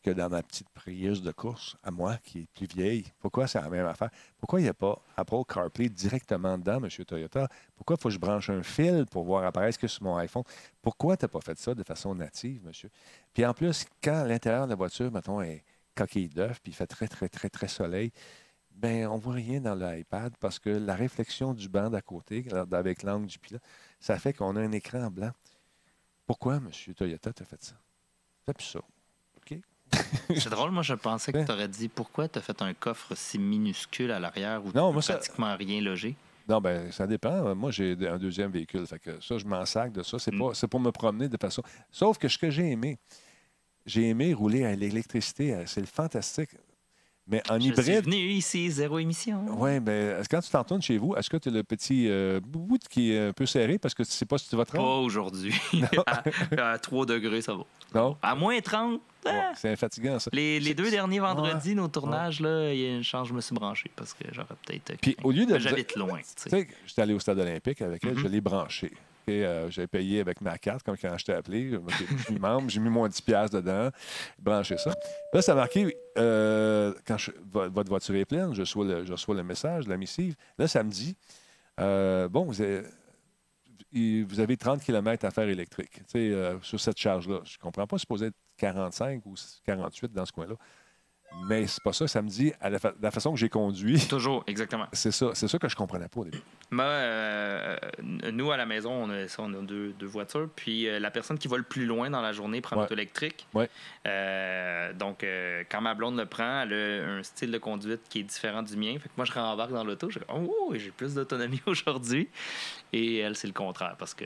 que 0.03 0.11
dans 0.11 0.29
ma 0.29 0.43
petite 0.43 0.69
Prius 0.71 1.23
de 1.23 1.33
course, 1.33 1.77
à 1.83 1.91
moi, 1.91 2.19
qui 2.19 2.41
est 2.41 2.47
plus 2.55 2.67
vieille? 2.67 3.05
Pourquoi 3.21 3.47
c'est 3.47 3.61
la 3.61 3.71
même 3.71 3.87
affaire? 3.87 4.11
Pourquoi 4.39 4.61
il 4.61 4.65
n'y 4.65 4.69
a 4.69 4.75
pas 4.75 5.01
Apple 5.17 5.45
CarPlay 5.49 5.89
directement 5.89 6.59
dedans, 6.59 6.83
M. 6.85 6.89
Toyota? 7.07 7.49
Pourquoi 7.77 7.97
il 7.99 8.03
faut 8.03 8.09
que 8.11 8.15
je 8.15 8.19
branche 8.19 8.51
un 8.51 8.63
fil 8.63 9.07
pour 9.11 9.25
voir 9.25 9.45
apparaître 9.45 9.79
que 9.79 9.89
sur 9.89 10.03
mon 10.05 10.17
iPhone? 10.17 10.45
Pourquoi 10.83 11.17
tu 11.17 11.25
n'as 11.25 11.29
pas 11.29 11.41
fait 11.41 11.59
ça 11.59 11.75
de 11.75 11.83
façon 11.83 12.15
native, 12.15 12.63
monsieur? 12.65 12.91
Puis 13.33 13.47
en 13.47 13.55
plus, 13.55 13.87
quand 14.03 14.25
l'intérieur 14.25 14.67
de 14.67 14.71
la 14.71 14.77
voiture, 14.77 15.11
mettons, 15.11 15.41
est 15.41 15.65
coquille 15.95 16.29
d'œuf, 16.29 16.61
puis 16.63 16.73
il 16.73 16.75
fait 16.75 16.87
très, 16.87 17.09
très, 17.09 17.29
très, 17.29 17.49
très 17.49 17.69
soleil, 17.69 18.11
ben, 18.71 19.07
on 19.07 19.19
voit 19.19 19.35
rien 19.35 19.61
dans 19.61 19.75
l'iPad 19.75 20.35
parce 20.41 20.59
que 20.59 20.69
la 20.71 20.95
réflexion 20.97 21.55
du 21.55 21.69
banc 21.69 21.91
d'à 21.91 22.03
côté, 22.03 22.45
avec 22.73 23.03
l'angle 23.05 23.27
du 23.27 23.39
pilote, 23.39 23.63
ça 24.01 24.19
fait 24.19 24.33
qu'on 24.33 24.57
a 24.57 24.61
un 24.61 24.73
écran 24.73 25.11
blanc. 25.11 25.31
Pourquoi, 26.27 26.57
M. 26.57 26.71
Toyota, 26.97 27.33
t'as 27.33 27.45
fait 27.45 27.63
ça? 27.63 27.75
Fais 28.47 28.53
plus 28.55 28.65
ça. 28.67 28.81
OK? 29.37 29.59
C'est 30.41 30.51
drôle, 30.51 30.71
moi, 30.73 30.83
je 30.83 30.95
pensais 30.95 31.33
que 31.33 31.39
Ouais. 31.39 31.45
tu 31.45 31.53
aurais 31.53 31.69
dit 31.69 31.89
pourquoi 31.89 32.29
tu 32.29 32.39
as 32.39 32.43
fait 32.43 32.61
un 32.63 32.75
coffre 32.75 33.15
si 33.15 33.39
minuscule 33.39 34.11
à 34.11 34.19
l'arrière 34.19 34.65
où 34.65 34.73
Non, 34.73 34.93
tu 34.95 35.03
ça- 35.03 35.15
pratiquement 35.15 35.55
rien 35.57 35.81
logé. 35.81 36.17
Non, 36.49 36.61
ben 36.61 36.91
ça 36.93 37.07
dépend. 37.07 37.55
Moi, 37.55 37.71
j'ai 37.71 37.97
un 38.07 38.19
deuxième 38.19 38.51
véhicule. 38.51 38.87
Fait 38.87 38.99
que 38.99 39.19
ça, 39.23 39.39
je 39.39 39.45
m'en 39.47 39.65
sac 39.65 39.93
de 39.93 40.03
ça. 40.03 40.19
C'est 40.19 40.33
Mm. 40.35 40.39
pas, 40.53 40.67
pour 40.69 40.81
me 40.81 40.91
promener 40.91 41.29
de 41.29 41.37
façon. 41.41 41.63
Sauf 41.91 42.19
que 42.19 42.29
ce 42.29 42.37
que 42.37 42.51
j'ai 42.51 42.71
aimé, 42.71 42.99
j'ai 43.87 44.09
aimé 44.09 44.33
rouler 44.35 44.65
à 44.65 44.75
l'électricité. 44.75 45.57
C'est 45.67 45.81
le 45.81 45.87
fantastique. 45.87 46.51
Mais 47.27 47.43
en 47.49 47.55
Je 47.55 47.61
suis 47.61 47.71
hybride. 47.71 48.05
venu 48.05 48.17
ici, 48.17 48.71
zéro 48.71 48.99
émission. 48.99 49.47
Oui, 49.57 49.81
mais 49.81 50.15
quand 50.31 50.41
tu 50.43 50.51
t'en 50.51 50.59
retournes 50.59 50.83
chez 50.83 50.99
vous, 50.99 51.17
est-ce 51.17 51.31
que 51.31 51.39
tu 51.39 51.49
as 51.49 51.53
le 51.53 51.63
petit 51.63 52.07
euh, 52.11 52.39
bout 52.47 52.77
qui 52.91 53.13
est 53.13 53.29
un 53.29 53.33
peu 53.33 53.47
serré? 53.47 53.79
Parce 53.79 53.95
que 53.95 54.03
tu 54.03 54.09
ne 54.11 54.13
sais 54.13 54.27
pas 54.27 54.37
si 54.37 54.47
tu 54.47 54.57
vas 54.57 54.67
te 54.67 54.73
Pas 54.73 54.79
rendre? 54.79 55.05
aujourd'hui. 55.07 55.55
à, 56.59 56.73
à 56.73 56.79
3 56.79 57.07
degrés, 57.07 57.41
ça 57.41 57.55
va. 57.55 57.63
Non? 57.95 58.19
À 58.21 58.35
moins 58.35 58.61
30, 58.61 59.01
ah, 59.25 59.31
Ouais, 59.31 59.41
c'est 59.57 59.75
fatigant, 59.77 60.19
ça. 60.19 60.29
Les, 60.35 60.61
les 60.61 60.67
C'est- 60.69 60.75
deux 60.75 60.91
derniers 60.91 61.21
vendredis, 61.21 61.75
nos 61.75 61.89
tournages, 61.89 62.41
là, 62.41 62.75
il 62.75 62.79
y 62.81 62.87
a 62.87 62.95
une 62.95 63.03
chance, 63.03 63.27
je 63.29 63.33
me 63.33 63.41
suis 63.41 63.55
branché 63.55 63.91
parce 63.97 64.13
que 64.13 64.25
j'aurais 64.31 64.49
peut-être. 64.67 64.91
euh, 64.91 64.97
Puis, 65.01 65.17
au 65.25 65.31
lieu 65.33 65.47
de- 65.47 65.59
J'habite 65.59 65.97
loin. 65.97 66.19
tu 66.19 66.51
sais. 66.51 66.69
j'étais 66.87 67.01
allé 67.01 67.15
au 67.15 67.21
stade 67.21 67.39
olympique 67.39 67.81
avec 67.81 68.05
elle, 68.05 68.13
Mhm. 68.17 68.19
je 68.19 68.29
l'ai 68.29 68.43
branché. 68.43 68.93
Euh, 69.29 69.71
j'ai 69.71 69.87
payé 69.87 70.21
avec 70.21 70.41
ma 70.41 70.59
carte, 70.59 70.83
comme 70.83 70.97
quand 70.97 71.17
je 71.19 71.25
t'ai 71.25 71.33
appelé. 71.33 71.79
Je 72.19 72.23
suis 72.25 72.39
membre, 72.39 72.69
j'ai 72.71 72.81
mis 72.81 72.91
mon 72.91 73.07
10$ 73.09 73.23
piastres 73.25 73.57
dedans, 73.57 73.91
branché 74.39 74.77
ça. 74.77 74.93
Là, 75.33 75.43
ça 75.43 75.53
a 75.53 75.55
marqué 75.55 75.97
euh, 76.19 76.93
quand 77.07 77.19
je- 77.19 77.31
vo- 77.51 77.71
votre 77.71 77.89
voiture 77.89 78.15
est 78.17 78.25
pleine, 78.25 78.55
je 78.55 78.61
reçois 78.63 79.35
le, 79.35 79.43
message, 79.43 79.89
la 79.89 79.97
missive. 79.97 80.35
Là, 80.59 80.69
ça 80.69 80.83
me 80.83 80.91
dit 80.91 81.17
euh, 81.81 82.29
bon, 82.29 82.45
vous 82.45 82.61
avez, 82.61 82.83
vous 83.93 84.41
avez 84.41 84.57
30 84.57 84.83
km 84.83 85.25
à 85.25 85.31
faire 85.31 85.49
électrique 85.49 86.03
euh, 86.17 86.59
sur 86.63 86.81
cette 86.81 86.99
charge-là. 86.99 87.41
Je 87.45 87.57
ne 87.57 87.63
comprends 87.63 87.87
pas, 87.87 87.97
c'est 87.97 88.03
supposé 88.03 88.27
être 88.27 88.37
45 88.57 89.25
ou 89.27 89.35
48 89.65 90.13
dans 90.13 90.25
ce 90.27 90.33
coin-là. 90.33 90.55
Mais 91.49 91.67
c'est 91.67 91.83
pas 91.83 91.93
ça, 91.93 92.09
ça 92.09 92.23
me 92.23 92.29
dit, 92.29 92.53
à 92.61 92.71
la, 92.71 92.79
fa- 92.79 92.95
la 93.03 93.11
façon 93.11 93.33
que 93.35 93.39
j'ai 93.39 93.49
conduit, 93.51 93.99
Toujours, 94.09 94.43
exactement. 94.47 94.87
c'est 94.93 95.11
ça, 95.11 95.31
c'est 95.35 95.47
ça 95.47 95.59
que 95.59 95.69
je 95.69 95.77
comprenais 95.77 96.09
pas 96.09 96.21
au 96.21 96.25
début. 96.25 96.41
Moi, 96.71 96.85
euh, 96.87 97.77
nous, 98.33 98.51
à 98.51 98.57
la 98.57 98.65
maison, 98.65 98.91
on 98.93 99.11
a, 99.11 99.29
ça, 99.29 99.43
on 99.43 99.53
a 99.53 99.59
deux, 99.63 99.93
deux 99.93 100.07
voitures. 100.07 100.49
Puis 100.57 100.89
euh, 100.89 100.99
la 100.99 101.11
personne 101.11 101.37
qui 101.39 101.47
va 101.49 101.59
le 101.59 101.63
plus 101.63 101.85
loin 101.85 102.09
dans 102.09 102.23
la 102.23 102.33
journée 102.33 102.61
prend 102.63 102.77
Ouais. 102.77 102.83
l'auto 102.83 102.95
électrique. 102.95 103.47
Ouais. 103.53 103.69
Euh, 104.07 104.93
donc, 104.95 105.25
quand 105.71 105.81
ma 105.83 105.95
blonde 105.95 106.17
le 106.19 106.27
prend, 106.27 106.63
elle 106.63 106.73
a 106.73 107.09
un 107.19 107.23
style 107.23 107.51
de 107.53 107.59
conduite 107.59 108.01
qui 108.09 108.21
est 108.21 108.25
différent 108.25 108.63
du 108.63 108.77
mien. 108.77 108.95
Fait 108.99 109.09
que 109.09 109.15
moi, 109.17 109.27
je 109.27 109.33
rembarque 109.33 109.73
dans 109.73 109.85
l'auto. 109.85 110.09
Je 110.11 110.19
dis, 110.21 110.25
oh, 110.33 110.73
j'ai 110.75 110.91
plus 110.91 111.15
d'autonomie 111.15 111.61
aujourd'hui. 111.67 112.29
Et 112.93 113.19
elle, 113.19 113.37
c'est 113.37 113.47
le 113.49 113.53
contraire 113.53 113.97
parce 113.99 114.15
que 114.15 114.25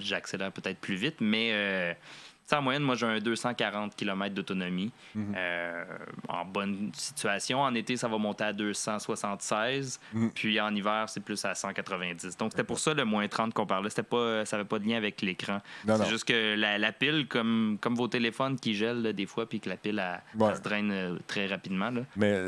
j'accélère 0.00 0.50
peut-être 0.52 0.78
plus 0.78 0.96
vite. 0.96 1.16
Mais. 1.20 1.96
Euh, 2.42 2.46
tu 2.46 2.48
sais, 2.48 2.56
en 2.56 2.62
moyenne, 2.62 2.82
moi, 2.82 2.94
j'ai 2.94 3.06
un 3.06 3.18
240 3.18 3.94
km 3.96 4.34
d'autonomie. 4.34 4.90
Mhm. 5.14 5.34
Euh, 5.36 5.84
en 6.28 6.44
bonne 6.44 6.90
situation. 6.94 7.60
En 7.60 7.74
été, 7.74 7.96
ça 7.96 8.08
va 8.08 8.18
monter 8.18 8.44
à 8.44 8.52
276. 8.52 10.00
Mhm. 10.12 10.30
Puis 10.32 10.60
en 10.60 10.74
hiver, 10.74 11.08
c'est 11.08 11.20
plus 11.20 11.44
à 11.44 11.54
190. 11.54 12.36
Donc, 12.36 12.52
c'était 12.52 12.64
pour 12.64 12.78
ça 12.78 12.94
le 12.94 13.04
moins 13.04 13.28
30 13.28 13.54
qu'on 13.54 13.66
parlait. 13.66 13.90
C'était 13.90 14.02
pas, 14.02 14.44
ça 14.44 14.56
n'avait 14.56 14.68
pas 14.68 14.78
de 14.78 14.86
lien 14.86 14.96
avec 14.96 15.22
l'écran. 15.22 15.60
C'est 15.86 16.08
juste 16.08 16.24
que 16.24 16.54
la, 16.56 16.78
la 16.78 16.92
pile, 16.92 17.26
comme, 17.28 17.78
comme 17.80 17.94
vos 17.94 18.08
téléphones 18.08 18.58
qui 18.58 18.74
gèlent 18.74 19.02
là, 19.02 19.12
des 19.12 19.26
fois, 19.26 19.48
puis 19.48 19.60
que 19.60 19.68
la 19.68 19.76
pile, 19.76 20.02
elle, 20.02 20.56
se 20.56 20.60
draine 20.60 20.90
euh, 20.90 21.18
très 21.26 21.46
rapidement. 21.46 21.90
Là. 21.90 22.02
Mais 22.16 22.38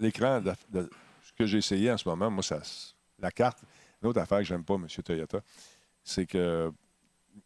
l'écran, 0.00 0.42
ce 0.72 1.32
que 1.38 1.46
j'ai 1.46 1.58
essayé 1.58 1.90
en 1.90 1.96
ce 1.96 2.08
moment, 2.08 2.30
moi, 2.30 2.42
ça, 2.42 2.60
la 3.18 3.30
carte, 3.30 3.58
une 4.02 4.08
autre 4.08 4.20
affaire 4.20 4.38
que 4.38 4.44
j'aime 4.44 4.64
pas, 4.64 4.74
M. 4.74 4.86
Toyota, 5.04 5.40
c'est 6.02 6.26
que, 6.26 6.70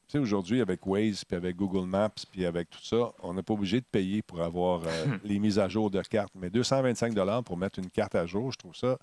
sais, 0.08 0.18
aujourd'hui, 0.18 0.60
avec 0.60 0.86
Waze, 0.86 1.24
puis 1.24 1.36
avec 1.36 1.56
Google 1.56 1.86
Maps, 1.86 2.10
puis 2.30 2.44
avec 2.46 2.68
tout 2.70 2.82
ça, 2.82 3.12
on 3.22 3.34
n'est 3.34 3.42
pas 3.42 3.54
obligé 3.54 3.80
de 3.80 3.86
payer 3.90 4.22
pour 4.22 4.40
avoir 4.42 4.82
euh, 4.86 5.06
les 5.24 5.38
mises 5.38 5.58
à 5.58 5.68
jour 5.68 5.90
de 5.90 6.00
cartes. 6.02 6.32
Mais 6.34 6.50
225 6.50 7.14
pour 7.44 7.56
mettre 7.56 7.78
une 7.78 7.90
carte 7.90 8.14
à 8.14 8.26
jour, 8.26 8.52
je 8.52 8.58
trouve 8.58 8.74
ça, 8.74 8.98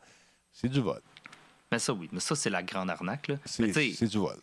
c'est 0.52 0.70
du 0.70 0.80
vol. 0.82 1.02
Mais 1.72 1.80
ça, 1.80 1.94
oui. 1.94 2.10
Mais 2.11 2.20
ça, 2.20 2.36
c'est 2.36 2.49
la 2.49 2.64
grande 2.64 2.90
arnaque. 2.90 3.32
C'est 3.45 3.68
du 4.07 4.18
vol. 4.18 4.38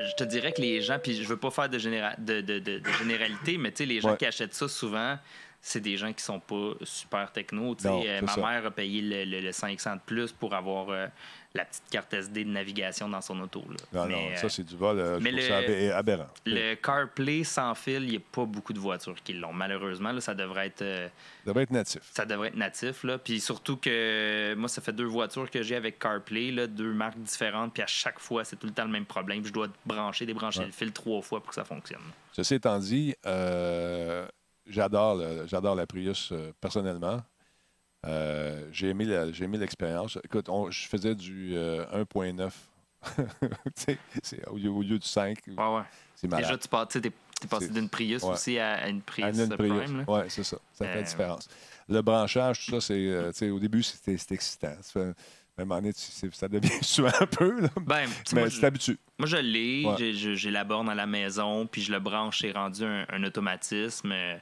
je 0.00 0.14
te 0.16 0.24
dirais 0.24 0.52
que 0.52 0.60
les 0.62 0.80
gens, 0.80 0.98
puis 0.98 1.14
je 1.14 1.28
veux 1.28 1.36
pas 1.36 1.50
faire 1.50 1.68
de, 1.68 1.78
généra- 1.78 2.16
de, 2.18 2.40
de- 2.40 2.58
de- 2.58 2.78
de 2.78 2.90
généralité, 2.98 3.58
mais 3.58 3.70
tu 3.70 3.78
sais, 3.78 3.86
les 3.86 4.00
gens 4.00 4.12
Ouais. 4.12 4.16
qui 4.16 4.26
achètent 4.26 4.54
ça 4.54 4.66
souvent, 4.66 5.18
c'est 5.62 5.80
des 5.80 5.96
gens 5.96 6.12
qui 6.12 6.22
sont 6.22 6.40
pas 6.40 6.72
super 6.82 7.30
techno. 7.32 7.76
Non, 7.84 8.02
Euh, 8.06 8.20
ma 8.22 8.28
ça. 8.28 8.40
mère 8.40 8.66
a 8.66 8.70
payé 8.70 9.02
le, 9.02 9.24
le, 9.24 9.40
le 9.40 9.52
500 9.52 9.96
de 9.96 10.00
plus 10.06 10.32
pour 10.32 10.54
avoir 10.54 10.88
euh, 10.88 11.06
la 11.52 11.64
petite 11.66 11.82
carte 11.90 12.14
SD 12.14 12.44
de 12.44 12.50
navigation 12.50 13.08
dans 13.08 13.20
son 13.20 13.38
auto. 13.40 13.62
Là. 13.68 13.76
Non, 13.92 14.06
mais, 14.06 14.14
non, 14.14 14.30
euh, 14.32 14.36
ça, 14.36 14.48
c'est 14.48 14.62
du 14.64 14.76
vol. 14.76 14.98
euh, 14.98 15.18
mais 15.20 15.32
le- 15.32 15.42
ça 15.42 15.58
aberrant. 15.98 16.28
le 16.46 16.74
CarPlay 16.76 17.44
sans 17.44 17.74
fil, 17.74 18.04
il 18.04 18.10
n'y 18.10 18.16
a 18.16 18.20
pas 18.32 18.44
beaucoup 18.46 18.72
de 18.72 18.78
voitures 18.78 19.16
qui 19.22 19.34
l'ont. 19.34 19.52
Malheureusement, 19.52 20.12
là, 20.12 20.20
ça 20.20 20.34
devrait 20.34 20.68
être. 20.68 20.78
Ça 20.84 21.10
devrait 21.46 21.64
être 21.64 21.70
natif. 21.72 22.00
ça 22.12 22.24
devrait 22.24 22.48
être 22.48 22.56
natif. 22.56 23.04
Là. 23.04 23.18
Puis 23.18 23.40
surtout 23.40 23.76
que 23.76 24.54
moi, 24.56 24.68
ça 24.68 24.80
fait 24.80 24.92
deux 24.92 25.04
voitures 25.04 25.50
que 25.50 25.62
j'ai 25.62 25.76
avec 25.76 25.98
CarPlay, 25.98 26.52
là, 26.52 26.66
deux 26.68 26.92
marques 26.94 27.18
différentes. 27.18 27.74
Puis 27.74 27.82
à 27.82 27.86
chaque 27.86 28.18
fois, 28.20 28.44
c'est 28.44 28.56
tout 28.56 28.66
le 28.66 28.72
temps 28.72 28.84
le 28.84 28.90
même 28.92 29.04
problème. 29.06 29.44
Je 29.44 29.52
dois 29.52 29.68
brancher, 29.84 30.24
débrancher 30.24 30.60
Ouais. 30.60 30.66
le 30.66 30.72
fil 30.72 30.92
trois 30.92 31.20
fois 31.20 31.40
pour 31.40 31.48
que 31.50 31.54
ça 31.54 31.64
fonctionne. 31.64 32.00
Ceci 32.32 32.54
étant 32.54 32.78
dit, 32.78 33.14
euh, 33.26 34.26
j'adore, 34.70 35.16
le- 35.16 35.46
j'adore 35.46 35.74
la 35.74 35.86
Prius 35.86 36.30
euh, 36.32 36.52
personnellement. 36.60 37.22
Euh, 38.06 38.66
j'ai 38.72 38.88
aimé, 38.88 39.04
la- 39.04 39.30
j'ai 39.30 39.44
aimé 39.44 39.58
l'expérience. 39.58 40.18
Écoute, 40.24 40.48
on- 40.48 40.70
je 40.70 40.86
faisais 40.88 41.14
du 41.14 41.52
euh, 41.56 41.84
1.9 41.92 42.50
Tu 43.06 43.16
sais, 43.76 43.98
c'est 44.22 44.46
au, 44.48 44.56
lieu, 44.56 44.70
au 44.70 44.82
lieu 44.82 44.98
du 44.98 45.06
5. 45.06 45.38
Ouais, 45.48 45.54
ouais. 45.54 45.82
C'est 46.14 46.28
malade. 46.28 46.44
Déjà, 46.46 46.58
tu 46.58 46.68
pars- 46.68 46.88
t'es, 46.88 47.00
t'es 47.00 47.10
passé 47.48 47.68
d'une 47.68 47.88
Prius 47.88 48.22
ouais. 48.22 48.30
aussi 48.30 48.58
à, 48.58 48.74
à 48.74 48.88
une 48.88 49.02
Prius, 49.02 49.26
Ah, 49.38 49.44
une 49.44 49.52
euh, 49.52 49.56
Prius. 49.56 49.82
Prime. 49.84 50.04
Oui, 50.08 50.20
c'est 50.28 50.44
ça. 50.44 50.56
Ça 50.72 50.84
fait 50.86 50.94
la 50.94 51.00
Euh, 51.00 51.04
différence. 51.04 51.48
Le 51.88 52.02
branchage, 52.02 52.64
tout 52.66 52.72
ça, 52.72 52.80
c'est. 52.80 53.06
euh, 53.08 53.52
au 53.52 53.58
début, 53.58 53.82
c'était, 53.82 54.16
c'était 54.16 54.34
excitant. 54.36 54.74
Ça 55.92 56.48
tu- 56.48 56.54
devient 56.60 56.70
souvent 56.82 57.10
un 57.20 57.26
peu. 57.26 57.60
Là. 57.62 57.68
Ben, 57.80 58.06
tu 58.26 58.34
Mais 58.34 58.42
moi, 58.42 58.50
tu 58.50 58.56
je- 58.56 58.60
t'habitues. 58.60 58.98
Moi, 59.18 59.26
je 59.28 59.36
l'ai. 59.36 59.84
Ouais. 59.84 60.12
J'ai, 60.12 60.50
la 60.50 60.64
borne 60.64 60.88
à 60.88 60.94
la 60.94 61.06
maison, 61.06 61.66
puis 61.66 61.82
je 61.82 61.92
le 61.92 61.98
branche. 62.00 62.40
C'est 62.40 62.52
rendu 62.52 62.84
un, 62.84 63.06
un 63.10 63.24
automatisme. 63.24 64.12
Euh, 64.12 64.36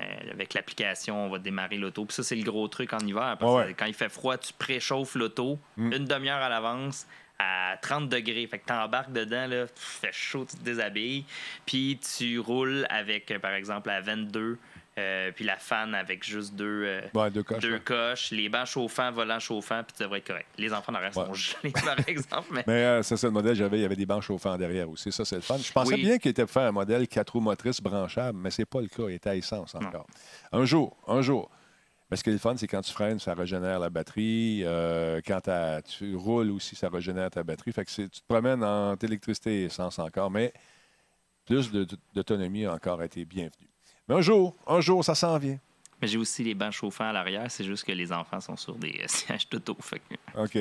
euh, 0.00 0.30
avec 0.32 0.54
l'application, 0.54 1.26
on 1.26 1.28
va 1.28 1.38
démarrer 1.40 1.76
l'auto. 1.76 2.04
Puis 2.04 2.14
ça, 2.14 2.22
c'est 2.22 2.36
le 2.36 2.44
gros 2.44 2.68
truc 2.68 2.92
en 2.92 2.98
hiver. 3.00 3.36
Parce 3.40 3.52
Ouais, 3.52 3.72
que 3.72 3.78
quand 3.80 3.86
il 3.86 3.94
fait 3.94 4.08
froid, 4.08 4.38
tu 4.38 4.52
préchauffes 4.52 5.16
l'auto 5.16 5.58
Mm. 5.76 5.92
une 5.92 6.04
demi-heure 6.04 6.38
à 6.38 6.48
l'avance 6.48 7.06
à 7.40 7.76
30 7.82 8.08
degrés. 8.08 8.46
Fait 8.46 8.58
que 8.60 8.66
tu 8.66 8.72
embarques 8.72 9.12
dedans, 9.12 9.46
là, 9.48 9.66
pff, 9.66 9.98
fait 10.00 10.12
chaud, 10.12 10.46
tu 10.48 10.56
te 10.56 10.62
déshabilles. 10.62 11.24
Puis 11.66 11.98
tu 12.16 12.38
roules 12.38 12.86
avec, 12.90 13.30
euh, 13.32 13.38
par 13.40 13.52
exemple, 13.54 13.90
à 13.90 14.00
22, 14.00 14.58
euh, 14.98 15.32
puis 15.32 15.44
la 15.44 15.56
fan 15.56 15.94
avec 15.94 16.24
juste 16.24 16.54
deux, 16.54 16.82
euh, 16.84 17.00
Ouais, 17.14 17.30
deux 17.30 17.42
coches. 17.42 17.62
deux 17.62 17.74
ouais. 17.74 17.80
coches, 17.80 18.30
les 18.32 18.48
bancs 18.48 18.66
chauffants, 18.66 19.10
volants 19.12 19.38
chauffants, 19.38 19.82
puis 19.84 19.94
tu 19.96 20.02
devrais 20.02 20.18
être 20.18 20.26
correct. 20.26 20.46
Les 20.58 20.72
enfants 20.72 20.92
derrière 20.92 21.14
sont 21.14 21.28
Ouais. 21.30 21.34
gelés, 21.34 21.70
par 21.72 21.98
exemple. 22.08 22.48
Mais... 22.50 22.64
Mais 22.66 22.84
euh, 22.84 23.02
ça, 23.02 23.16
c'est 23.16 23.26
le 23.26 23.32
modèle 23.32 23.52
que 23.52 23.58
j'avais. 23.58 23.78
Il 23.78 23.82
y 23.82 23.84
avait 23.86 23.96
des 23.96 24.06
bancs 24.06 24.22
chauffants 24.22 24.56
derrière 24.58 24.90
aussi. 24.90 25.10
Ça, 25.12 25.24
c'est 25.24 25.36
le 25.36 25.40
fun. 25.42 25.56
Je 25.58 25.72
pensais 25.72 25.94
Oui. 25.94 26.02
bien 26.02 26.18
qu'il 26.18 26.30
était 26.30 26.42
pour 26.42 26.50
faire 26.52 26.64
un 26.68 26.72
modèle 26.72 27.06
4 27.08 27.30
roues 27.30 27.40
motrices 27.40 27.80
branchable, 27.80 28.38
mais 28.38 28.50
c'est 28.50 28.66
pas 28.66 28.80
le 28.80 28.88
cas. 28.88 29.04
Il 29.08 29.14
était 29.14 29.30
à 29.30 29.36
essence 29.36 29.74
Non. 29.74 29.86
encore. 29.86 30.06
Un 30.52 30.64
jour, 30.64 30.96
un 31.06 31.22
jour. 31.22 31.50
Mais 32.10 32.16
ce 32.16 32.24
qui 32.24 32.30
est 32.30 32.32
le 32.32 32.38
fun, 32.38 32.56
c'est 32.56 32.66
quand 32.66 32.80
tu 32.80 32.90
freines, 32.92 33.18
ça 33.18 33.34
régénère 33.34 33.78
la 33.78 33.90
batterie. 33.90 34.64
Quand 35.26 35.40
tu 35.84 36.16
roules 36.16 36.50
aussi, 36.50 36.74
ça 36.74 36.88
régénère 36.88 37.30
ta 37.30 37.42
batterie. 37.42 37.70
Fait 37.72 37.84
que 37.84 37.90
tu 37.90 38.08
te 38.08 38.20
promènes 38.26 38.64
en 38.64 38.96
électricité 38.96 39.60
et 39.60 39.64
essence 39.64 39.98
encore, 39.98 40.30
mais 40.30 40.52
plus 41.44 41.70
d'autonomie 42.14 42.64
a 42.66 42.72
encore 42.74 43.02
été 43.02 43.24
bienvenue. 43.24 43.68
Mais 44.08 44.14
un 44.16 44.20
jour, 44.20 44.54
un 44.66 44.80
jour, 44.80 45.04
ça 45.04 45.14
s'en 45.14 45.36
vient. 45.38 45.58
Mais 46.00 46.06
j'ai 46.06 46.16
aussi 46.18 46.44
les 46.44 46.54
bancs 46.54 46.70
chauffants 46.72 47.08
à 47.08 47.12
l'arrière, 47.12 47.50
c'est 47.50 47.64
juste 47.64 47.84
que 47.84 47.90
les 47.90 48.12
enfants 48.12 48.40
sont 48.40 48.56
sur 48.56 48.76
des 48.76 49.00
euh, 49.02 49.04
sièges 49.08 49.48
d'auto. 49.48 49.74
Que, 49.74 50.40
OK. 50.40 50.56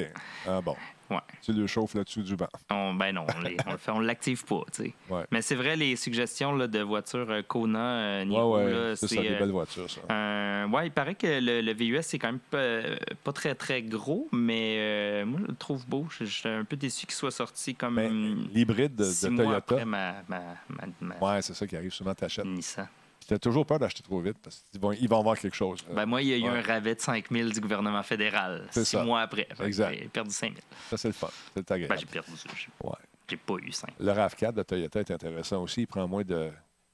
Ah 0.47 0.59
bon. 0.61 0.75
ouais. 1.11 1.17
Tu 1.43 1.53
le 1.53 1.67
chauffes 1.67 1.93
là-dessus 1.93 2.23
du 2.23 2.35
banc. 2.35 2.47
On, 2.71 2.95
ben 2.95 3.13
non, 3.13 3.23
on, 3.37 3.41
les- 3.41 3.55
on 3.89 3.99
l'active 3.99 4.43
pas, 4.45 4.63
tu 4.73 4.85
sais. 4.85 4.93
Ouais. 5.11 5.25
Mais 5.29 5.43
c'est 5.43 5.53
vrai, 5.53 5.75
les 5.75 5.95
suggestions 5.95 6.53
là, 6.55 6.65
de 6.65 6.79
voitures 6.79 7.29
euh, 7.29 7.43
Kona, 7.43 7.79
euh, 7.79 8.19
Ouais, 8.21 8.25
Niro, 8.25 8.57
ouais. 8.57 8.93
C'est 8.95 9.07
ça, 9.09 9.21
des 9.21 9.29
euh, 9.29 9.37
belles 9.39 9.51
voitures, 9.51 9.87
ça. 9.87 10.01
euh, 10.11 10.67
ouais, 10.69 10.87
il 10.87 10.91
paraît 10.91 11.13
que 11.13 11.27
le, 11.39 11.61
le 11.61 11.73
VUS, 11.75 12.01
c'est 12.01 12.17
quand 12.17 12.31
même 12.31 12.39
pas, 12.39 12.79
pas 13.23 13.31
très, 13.31 13.53
très 13.53 13.83
gros, 13.83 14.27
mais 14.31 14.77
euh, 14.79 15.25
moi, 15.27 15.39
je 15.43 15.47
le 15.51 15.55
trouve 15.55 15.85
beau. 15.87 16.07
Je, 16.09 16.25
je 16.25 16.33
suis 16.33 16.49
un 16.49 16.63
peu 16.65 16.75
déçu 16.75 17.05
qu'il 17.05 17.13
soit 17.15 17.29
sorti 17.29 17.75
comme 17.75 17.93
Mais 17.93 18.09
l'hybride 18.09 18.95
de, 18.95 19.03
de 19.03 19.35
Toyota. 19.35 19.55
après 19.57 19.85
ma, 19.85 20.15
ma, 20.27 20.39
ma, 20.67 20.83
ma 20.99 21.15
Ouais, 21.35 21.41
c'est 21.43 21.53
ça 21.53 21.67
qui 21.67 21.75
arrive 21.77 21.93
souvent, 21.93 22.15
t'achètes. 22.15 22.43
Nissan. 22.45 22.87
Tu 23.27 23.33
as 23.33 23.39
toujours 23.39 23.65
peur 23.65 23.77
d'acheter 23.79 24.01
trop 24.03 24.21
vite 24.21 24.37
parce 24.41 24.63
qu'ils 24.71 24.79
vont, 24.79 24.93
ils 24.93 25.09
vont 25.09 25.19
avoir 25.19 25.37
quelque 25.37 25.55
chose. 25.55 25.79
Ben 25.91 26.05
moi, 26.05 26.21
il 26.21 26.29
y 26.29 26.33
a 26.33 26.37
eu 26.37 26.43
Ouais. 26.43 26.59
un 26.59 26.61
rabais 26.61 26.95
de 26.95 27.01
5 27.01 27.25
000 27.29 27.49
du 27.49 27.59
gouvernement 27.59 28.01
fédéral 28.03 28.65
six 28.71 28.85
ça. 28.85 29.03
mois 29.03 29.21
après. 29.21 29.47
Exact. 29.63 29.97
J'ai 29.99 30.07
perdu 30.07 30.31
5 30.31 30.53
000. 30.53 30.61
ça, 30.89 30.97
c'est 30.97 31.09
le 31.09 31.13
fun. 31.13 31.27
C'est 31.53 31.69
agréable. 31.71 31.93
Ben, 31.93 31.99
j'ai 31.99 32.05
perdu. 32.05 32.31
J'ai 32.55 32.69
Ouais. 32.83 33.37
pas 33.45 33.53
eu 33.61 33.71
5 33.73 33.89
Le 33.99 34.11
RAV4 34.13 34.53
de 34.53 34.63
Toyota 34.63 34.99
est 35.01 35.11
intéressant 35.11 35.61
aussi. 35.63 35.81
Il 35.81 35.87
prend 35.87 36.07
moins 36.07 36.23
de 36.23 36.49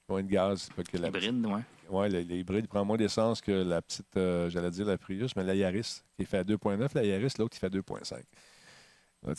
Ouais, 0.08 0.20
une 0.20 0.26
gaz. 0.26 0.68
que 0.90 0.98
la 0.98 1.08
Hybride, 1.08 1.46
ouais. 1.46 1.60
Oui, 1.88 2.08
l'hybride 2.24 2.66
prend 2.66 2.84
moins 2.84 2.96
d'essence 2.96 3.40
que 3.40 3.52
la 3.52 3.80
petite, 3.80 4.16
euh, 4.16 4.50
j'allais 4.50 4.70
dire 4.70 4.86
la 4.86 4.98
Prius, 4.98 5.36
mais 5.36 5.44
la 5.44 5.54
Yaris, 5.54 6.02
qui 6.16 6.24
fait 6.24 6.38
à 6.38 6.44
2,9, 6.44 6.94
la 6.94 7.04
Yaris, 7.04 7.32
l'autre, 7.38 7.50
qui 7.54 7.58
fait 7.60 7.66
à 7.66 7.70
2,5. 7.70 8.22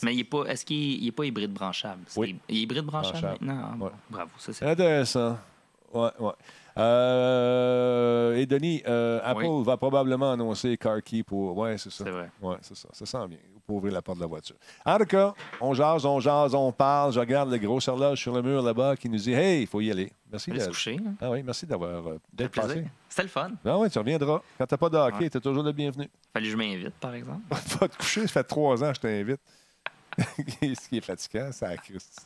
Mais 0.02 0.14
il 0.14 0.20
est 0.20 0.24
pas, 0.24 0.44
est-ce 0.46 0.64
qu'il 0.64 1.04
n'est 1.04 1.12
pas 1.12 1.24
hybride 1.24 1.52
branchable? 1.52 2.02
Oui. 2.16 2.36
Il 2.48 2.56
est 2.56 2.60
hybride 2.62 2.84
branchable, 2.84 3.20
Branchable. 3.20 3.44
maintenant? 3.44 3.70
Ah, 3.80 3.84
Ouais. 3.84 3.90
Bravo, 4.10 4.30
ça 4.38 4.52
c'est... 4.52 4.64
Intéressant. 4.66 5.38
Ouais, 5.92 6.10
ouais. 6.18 6.32
Euh, 6.78 8.36
et 8.36 8.46
Denis, 8.46 8.82
euh, 8.86 9.20
Apple 9.24 9.44
Oui. 9.46 9.64
va 9.64 9.76
probablement 9.76 10.32
annoncer 10.32 10.76
Car 10.76 11.02
Key 11.02 11.22
pour. 11.22 11.56
Ouais, 11.56 11.78
c'est 11.78 11.90
ça. 11.90 12.04
C'est 12.04 12.10
vrai. 12.10 12.30
Ouais, 12.42 12.56
c'est 12.60 12.76
ça. 12.76 12.88
Ça 12.92 13.06
sent 13.06 13.28
bien 13.28 13.38
pour 13.66 13.76
ouvrir 13.76 13.94
la 13.94 14.02
porte 14.02 14.18
de 14.18 14.22
la 14.22 14.28
voiture. 14.28 14.54
En 14.84 14.96
tout 14.98 15.06
cas, 15.06 15.34
on 15.60 15.74
jase, 15.74 16.04
on 16.06 16.20
jase, 16.20 16.54
on 16.54 16.70
parle. 16.72 17.12
Je 17.12 17.18
regarde 17.20 17.50
le 17.50 17.58
gros 17.58 17.80
horloge 17.88 18.20
sur 18.20 18.32
le 18.34 18.42
mur 18.42 18.62
là-bas 18.62 18.96
qui 18.96 19.08
nous 19.08 19.18
dit 19.18 19.32
Hey, 19.32 19.62
il 19.62 19.66
faut 19.66 19.80
y 19.80 19.90
aller. 19.90 20.12
Merci. 20.30 20.50
Allez 20.50 20.60
se 20.60 20.66
de- 20.66 20.70
coucher. 20.70 21.00
hein. 21.04 21.14
Ah 21.20 21.30
oui, 21.30 21.42
merci 21.42 21.66
d'avoir 21.66 22.06
euh, 22.06 22.14
Ça 22.14 22.20
d'être 22.32 22.52
passé. 22.52 22.84
C'était 23.08 23.22
le 23.22 23.28
fun. 23.28 23.50
Ah 23.64 23.78
oui, 23.78 23.90
tu 23.90 23.98
reviendras. 23.98 24.40
Quand 24.58 24.66
t'as 24.66 24.76
pas 24.76 24.88
de 24.90 24.96
hockey, 24.98 25.18
Ouais. 25.24 25.30
t'es 25.30 25.40
toujours 25.40 25.62
le 25.62 25.72
bienvenu. 25.72 26.08
Fallait 26.32 26.46
que 26.46 26.52
je 26.52 26.56
m'invite, 26.56 26.94
par 27.00 27.14
exemple. 27.14 27.40
Va 27.80 27.88
te 27.88 27.96
coucher, 27.96 28.22
ça 28.22 28.28
fait 28.28 28.44
trois 28.44 28.82
ans 28.84 28.88
que 28.90 28.96
je 28.96 29.00
t'invite. 29.00 29.40
Ce 30.80 30.88
qui 30.88 30.98
est 30.98 31.00
fatigant, 31.00 31.48
c'est 31.52 31.66
la 31.68 31.76
petite- 31.76 32.22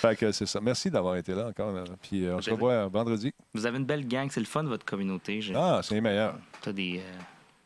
Fait 0.00 0.16
que 0.16 0.30
c'est 0.32 0.46
ça. 0.46 0.60
Merci 0.60 0.90
d'avoir 0.90 1.16
été 1.16 1.34
là 1.34 1.48
encore. 1.48 1.72
là. 1.72 1.84
Puis 2.02 2.24
euh, 2.24 2.36
on 2.36 2.38
se 2.40 2.50
plaisir. 2.50 2.52
revoit 2.54 2.86
vendredi. 2.88 3.32
Vous 3.54 3.66
avez 3.66 3.78
une 3.78 3.84
belle 3.84 4.06
gang, 4.06 4.28
c'est 4.30 4.40
le 4.40 4.46
fun 4.46 4.62
de 4.62 4.68
votre 4.68 4.84
communauté. 4.86 5.40
J'ai- 5.40 5.54
Ah, 5.56 5.80
c'est 5.82 5.94
les 5.94 6.00
meilleurs. 6.00 6.36
T'as 6.60 6.72
des, 6.72 6.98
euh, 7.00 7.18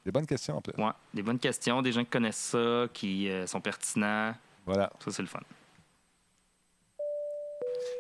Des 0.04 0.10
bonnes 0.12 0.26
questions 0.26 0.56
en 0.56 0.60
plus. 0.62 0.72
ouais, 0.82 0.90
des 1.12 1.22
bonnes 1.22 1.38
questions, 1.38 1.82
des 1.82 1.92
gens 1.92 2.02
qui 2.04 2.10
connaissent 2.10 2.36
ça, 2.52 2.86
qui 2.92 3.28
euh, 3.28 3.46
sont 3.46 3.60
pertinents. 3.60 4.34
Voilà. 4.64 4.90
Ça, 5.04 5.10
c'est 5.10 5.22
le 5.22 5.28
fun. 5.28 5.40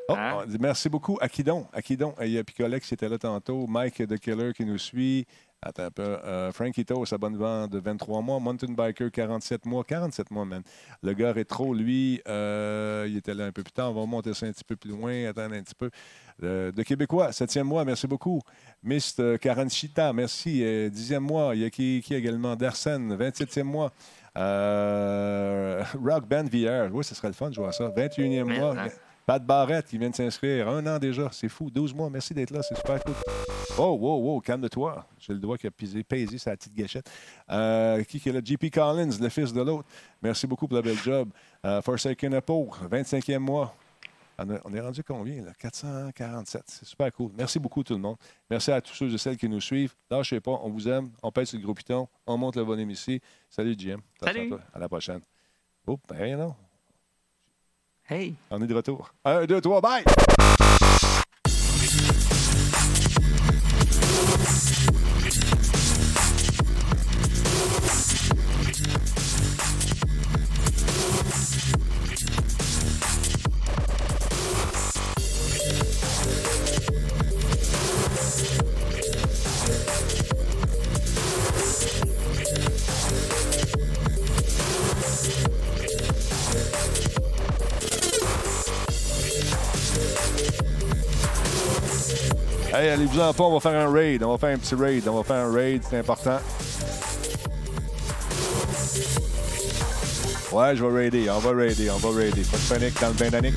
Oh, 0.08 0.14
Hein? 0.16 0.40
on 0.42 0.46
dit 0.46 0.58
merci 0.58 0.88
beaucoup. 0.88 1.18
Akidon. 1.20 1.66
Akidon. 1.72 2.14
Il 2.22 2.30
y 2.30 2.38
a 2.38 2.44
Picolex 2.44 2.86
qui 2.88 2.94
était 2.94 3.08
là 3.08 3.18
tantôt. 3.18 3.66
Mike 3.66 4.06
The 4.08 4.18
Killer 4.18 4.52
qui 4.52 4.64
nous 4.64 4.78
suit. 4.78 5.26
Attends 5.64 5.84
un 5.84 5.90
peu. 5.92 6.02
Euh, 6.02 6.50
Frankie 6.50 6.84
To, 6.84 7.06
sa 7.06 7.18
bonne 7.18 7.36
vente 7.36 7.70
de 7.70 7.78
23 7.78 8.20
mois. 8.20 8.40
Mountain 8.40 8.72
Biker, 8.72 9.12
47 9.12 9.64
mois. 9.64 9.84
47 9.84 10.30
mois, 10.32 10.44
man. 10.44 10.62
Le 11.02 11.12
gars 11.12 11.32
rétro, 11.32 11.72
lui, 11.72 12.20
euh, 12.26 13.06
il 13.08 13.16
était 13.16 13.32
là 13.32 13.46
un 13.46 13.52
peu 13.52 13.62
plus 13.62 13.72
tard. 13.72 13.92
On 13.92 14.00
va 14.00 14.06
monter 14.06 14.34
ça 14.34 14.46
un 14.46 14.52
petit 14.52 14.64
peu 14.64 14.74
plus 14.74 14.90
loin. 14.90 15.26
Attends 15.26 15.42
un 15.42 15.62
petit 15.62 15.76
peu. 15.76 15.90
Euh, 16.42 16.72
de 16.72 16.82
Québécois, 16.82 17.30
7e 17.30 17.62
mois, 17.62 17.84
merci 17.84 18.08
beaucoup. 18.08 18.40
Mist 18.82 19.20
euh, 19.20 19.36
Karanchita, 19.36 20.12
merci. 20.12 20.64
Euh, 20.64 20.90
10e 20.90 21.20
mois. 21.20 21.54
Il 21.54 21.60
y 21.62 21.64
a 21.64 21.70
qui, 21.70 22.02
qui 22.04 22.14
également? 22.14 22.56
Darsen, 22.56 23.16
27e 23.16 23.62
mois. 23.62 23.92
Euh, 24.36 25.84
Rock 26.02 26.26
Band 26.26 26.44
VR. 26.44 26.92
Oui, 26.92 27.04
ce 27.04 27.14
serait 27.14 27.28
le 27.28 27.34
fun 27.34 27.50
de 27.50 27.54
jouer 27.54 27.68
à 27.68 27.72
ça. 27.72 27.88
21e 27.88 28.44
Mais, 28.44 28.58
mois. 28.58 28.74
Pat 29.26 29.44
Barrett 29.44 29.86
qui 29.86 29.98
vient 29.98 30.10
de 30.10 30.14
s'inscrire. 30.14 30.68
Un 30.68 30.86
an 30.86 30.98
déjà. 30.98 31.28
C'est 31.32 31.48
fou. 31.48 31.70
12 31.70 31.94
mois. 31.94 32.10
Merci 32.10 32.34
d'être 32.34 32.50
là. 32.50 32.62
C'est 32.62 32.74
super 32.74 33.02
cool. 33.02 33.14
Oh, 33.78 33.96
wow, 33.98 34.18
wow. 34.18 34.40
Calme-toi. 34.40 35.06
J'ai 35.18 35.32
le 35.32 35.38
doigt 35.38 35.56
qui 35.56 35.66
a 35.66 35.70
pisé, 35.70 36.02
pesé 36.02 36.38
sa 36.38 36.56
petite 36.56 36.74
gâchette. 36.74 37.10
Euh, 37.50 38.02
qui 38.04 38.20
qui 38.20 38.28
est 38.28 38.32
là? 38.32 38.40
JP 38.44 38.70
Collins, 38.70 39.10
le 39.20 39.28
fils 39.28 39.52
de 39.52 39.62
l'autre. 39.62 39.88
Merci 40.20 40.46
beaucoup 40.46 40.66
pour 40.66 40.76
le 40.76 40.82
bel 40.82 40.98
job. 40.98 41.30
Euh, 41.64 41.80
Forsaken 41.80 42.34
Apple, 42.34 42.66
25e 42.90 43.38
mois. 43.38 43.74
On, 44.38 44.74
est 44.74 44.80
rendu 44.80 45.04
combien, 45.04 45.44
là? 45.44 45.52
447. 45.58 46.62
C'est 46.66 46.84
super 46.84 47.12
cool. 47.12 47.30
Merci 47.36 47.58
beaucoup, 47.58 47.82
tout 47.84 47.94
le 47.94 48.00
monde. 48.00 48.16
Merci 48.50 48.72
à 48.72 48.80
tous 48.80 48.94
ceux 48.94 49.12
et 49.12 49.18
celles 49.18 49.36
qui 49.36 49.48
nous 49.48 49.60
suivent. 49.60 49.94
Lâchez 50.10 50.40
pas. 50.40 50.58
On 50.62 50.70
vous 50.70 50.88
aime. 50.88 51.10
On 51.22 51.30
pèse 51.30 51.50
sur 51.50 51.58
le 51.58 51.64
gros 51.64 51.74
piton. 51.74 52.08
On 52.26 52.36
monte 52.36 52.56
le 52.56 52.62
volume 52.62 52.90
ici. 52.90 53.20
Salut, 53.48 53.74
JM. 53.78 54.00
Salut. 54.20 54.46
À 54.46 54.48
toi. 54.48 54.60
À 54.74 54.78
la 54.78 54.88
prochaine. 54.88 55.20
Oh, 55.86 55.98
ben 56.08 56.38
non. 56.38 56.54
On 58.50 58.62
est 58.62 58.66
de 58.66 58.74
retour. 58.74 59.14
Un, 59.24 59.46
deux, 59.46 59.60
trois, 59.60 59.80
bye! 59.80 60.04
Hey, 92.92 92.98
allez-vous-en 92.98 93.32
pas, 93.32 93.44
on 93.44 93.54
va 93.54 93.60
faire 93.60 93.88
un 93.88 93.90
raid. 93.90 94.22
On 94.22 94.32
va 94.32 94.36
faire 94.36 94.54
un 94.54 94.58
petit 94.58 94.74
raid. 94.74 95.08
On 95.08 95.16
va 95.16 95.22
faire 95.22 95.46
un 95.46 95.50
raid, 95.50 95.82
c'est 95.88 95.96
important. 95.96 96.38
Ouais, 100.52 100.76
je 100.76 100.84
vais 100.84 100.92
raider. 100.92 101.30
On 101.30 101.38
va 101.38 101.50
raider. 101.52 101.88
On 101.88 101.96
va 101.96 102.10
raider. 102.10 102.42
Pas 102.42 102.58
de 102.58 102.80
panique 102.80 103.00
dans 103.00 103.08
le 103.08 103.14
bain 103.14 103.30
d'Annick. 103.30 103.54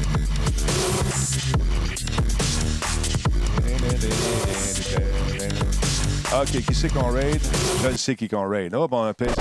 OK, 6.34 6.66
qui 6.66 6.74
c'est 6.74 6.94
qu'on 6.94 7.12
raid? 7.12 7.42
Je 7.84 7.90
le 7.90 7.98
sais 7.98 8.16
qui 8.16 8.30
qu'on 8.30 8.48
raid. 8.48 8.74
Oh, 8.74 8.88
bon, 8.88 9.06
on 9.06 9.14
pèse. 9.14 9.36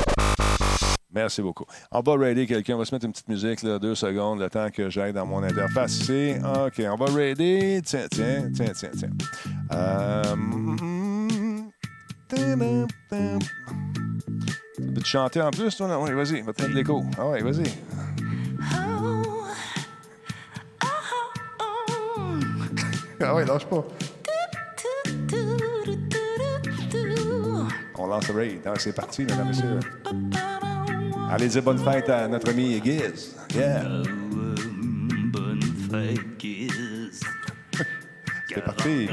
Merci 1.15 1.43
beaucoup. 1.43 1.65
On 1.93 2.01
va 2.01 2.17
raider 2.17 2.47
quelqu'un. 2.47 2.75
On 2.75 2.79
va 2.79 2.85
se 2.85 2.95
mettre 2.95 3.07
une 3.07 3.13
petite 3.13 3.29
musique, 3.29 3.63
là, 3.63 3.79
deux 3.79 3.95
secondes, 3.95 4.41
le 4.41 4.51
temps 4.51 4.69
que 4.71 4.91
j'aille 4.91 5.13
dans 5.13 5.27
mon 5.27 5.43
interface 5.43 6.01
ici. 6.01 6.35
OK, 6.43 6.83
on 6.91 6.97
va 6.97 7.07
raider. 7.13 7.81
Tiens, 7.85 8.07
tiens, 8.11 8.51
tiens, 8.53 8.73
tiens, 8.75 8.91
tiens. 8.97 9.11
Euh... 9.73 10.25
Tu 14.77 14.83
peux 14.93 15.01
te 15.01 15.07
chanter 15.07 15.41
en 15.41 15.51
plus, 15.51 15.77
toi? 15.77 16.03
Oui, 16.03 16.13
vas-y, 16.13 16.41
va 16.41 16.53
te 16.53 16.63
mettre 16.63 16.75
l'écho. 16.75 17.05
Ah 17.19 17.29
ouais, 17.29 17.43
vas-y. 17.43 17.65
Ah 23.21 23.35
ouais, 23.35 23.45
lâche 23.45 23.67
pas. 23.67 23.85
On 27.97 28.07
lance 28.09 28.29
le 28.29 28.35
raid. 28.35 28.61
Ah, 28.67 28.73
c'est 28.77 28.93
parti, 28.95 29.23
mesdames 29.23 29.53
et. 29.53 30.34
Allez 31.35 31.49
dire 31.49 31.65
bonne 31.65 31.79
fête 31.79 32.09
à 32.09 32.29
notre 32.29 32.51
ami 32.51 32.81
Giz. 32.85 33.35
Yeah. 33.57 33.83
Bonne 35.33 35.61
fête, 35.91 36.21
Giz. 36.39 37.21
C'est 38.49 38.65
parti. 38.65 39.09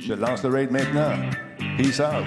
Je 0.00 0.14
lance 0.14 0.42
le 0.42 0.48
raid 0.48 0.70
maintenant. 0.70 1.12
Peace 1.76 2.00
out. 2.00 2.24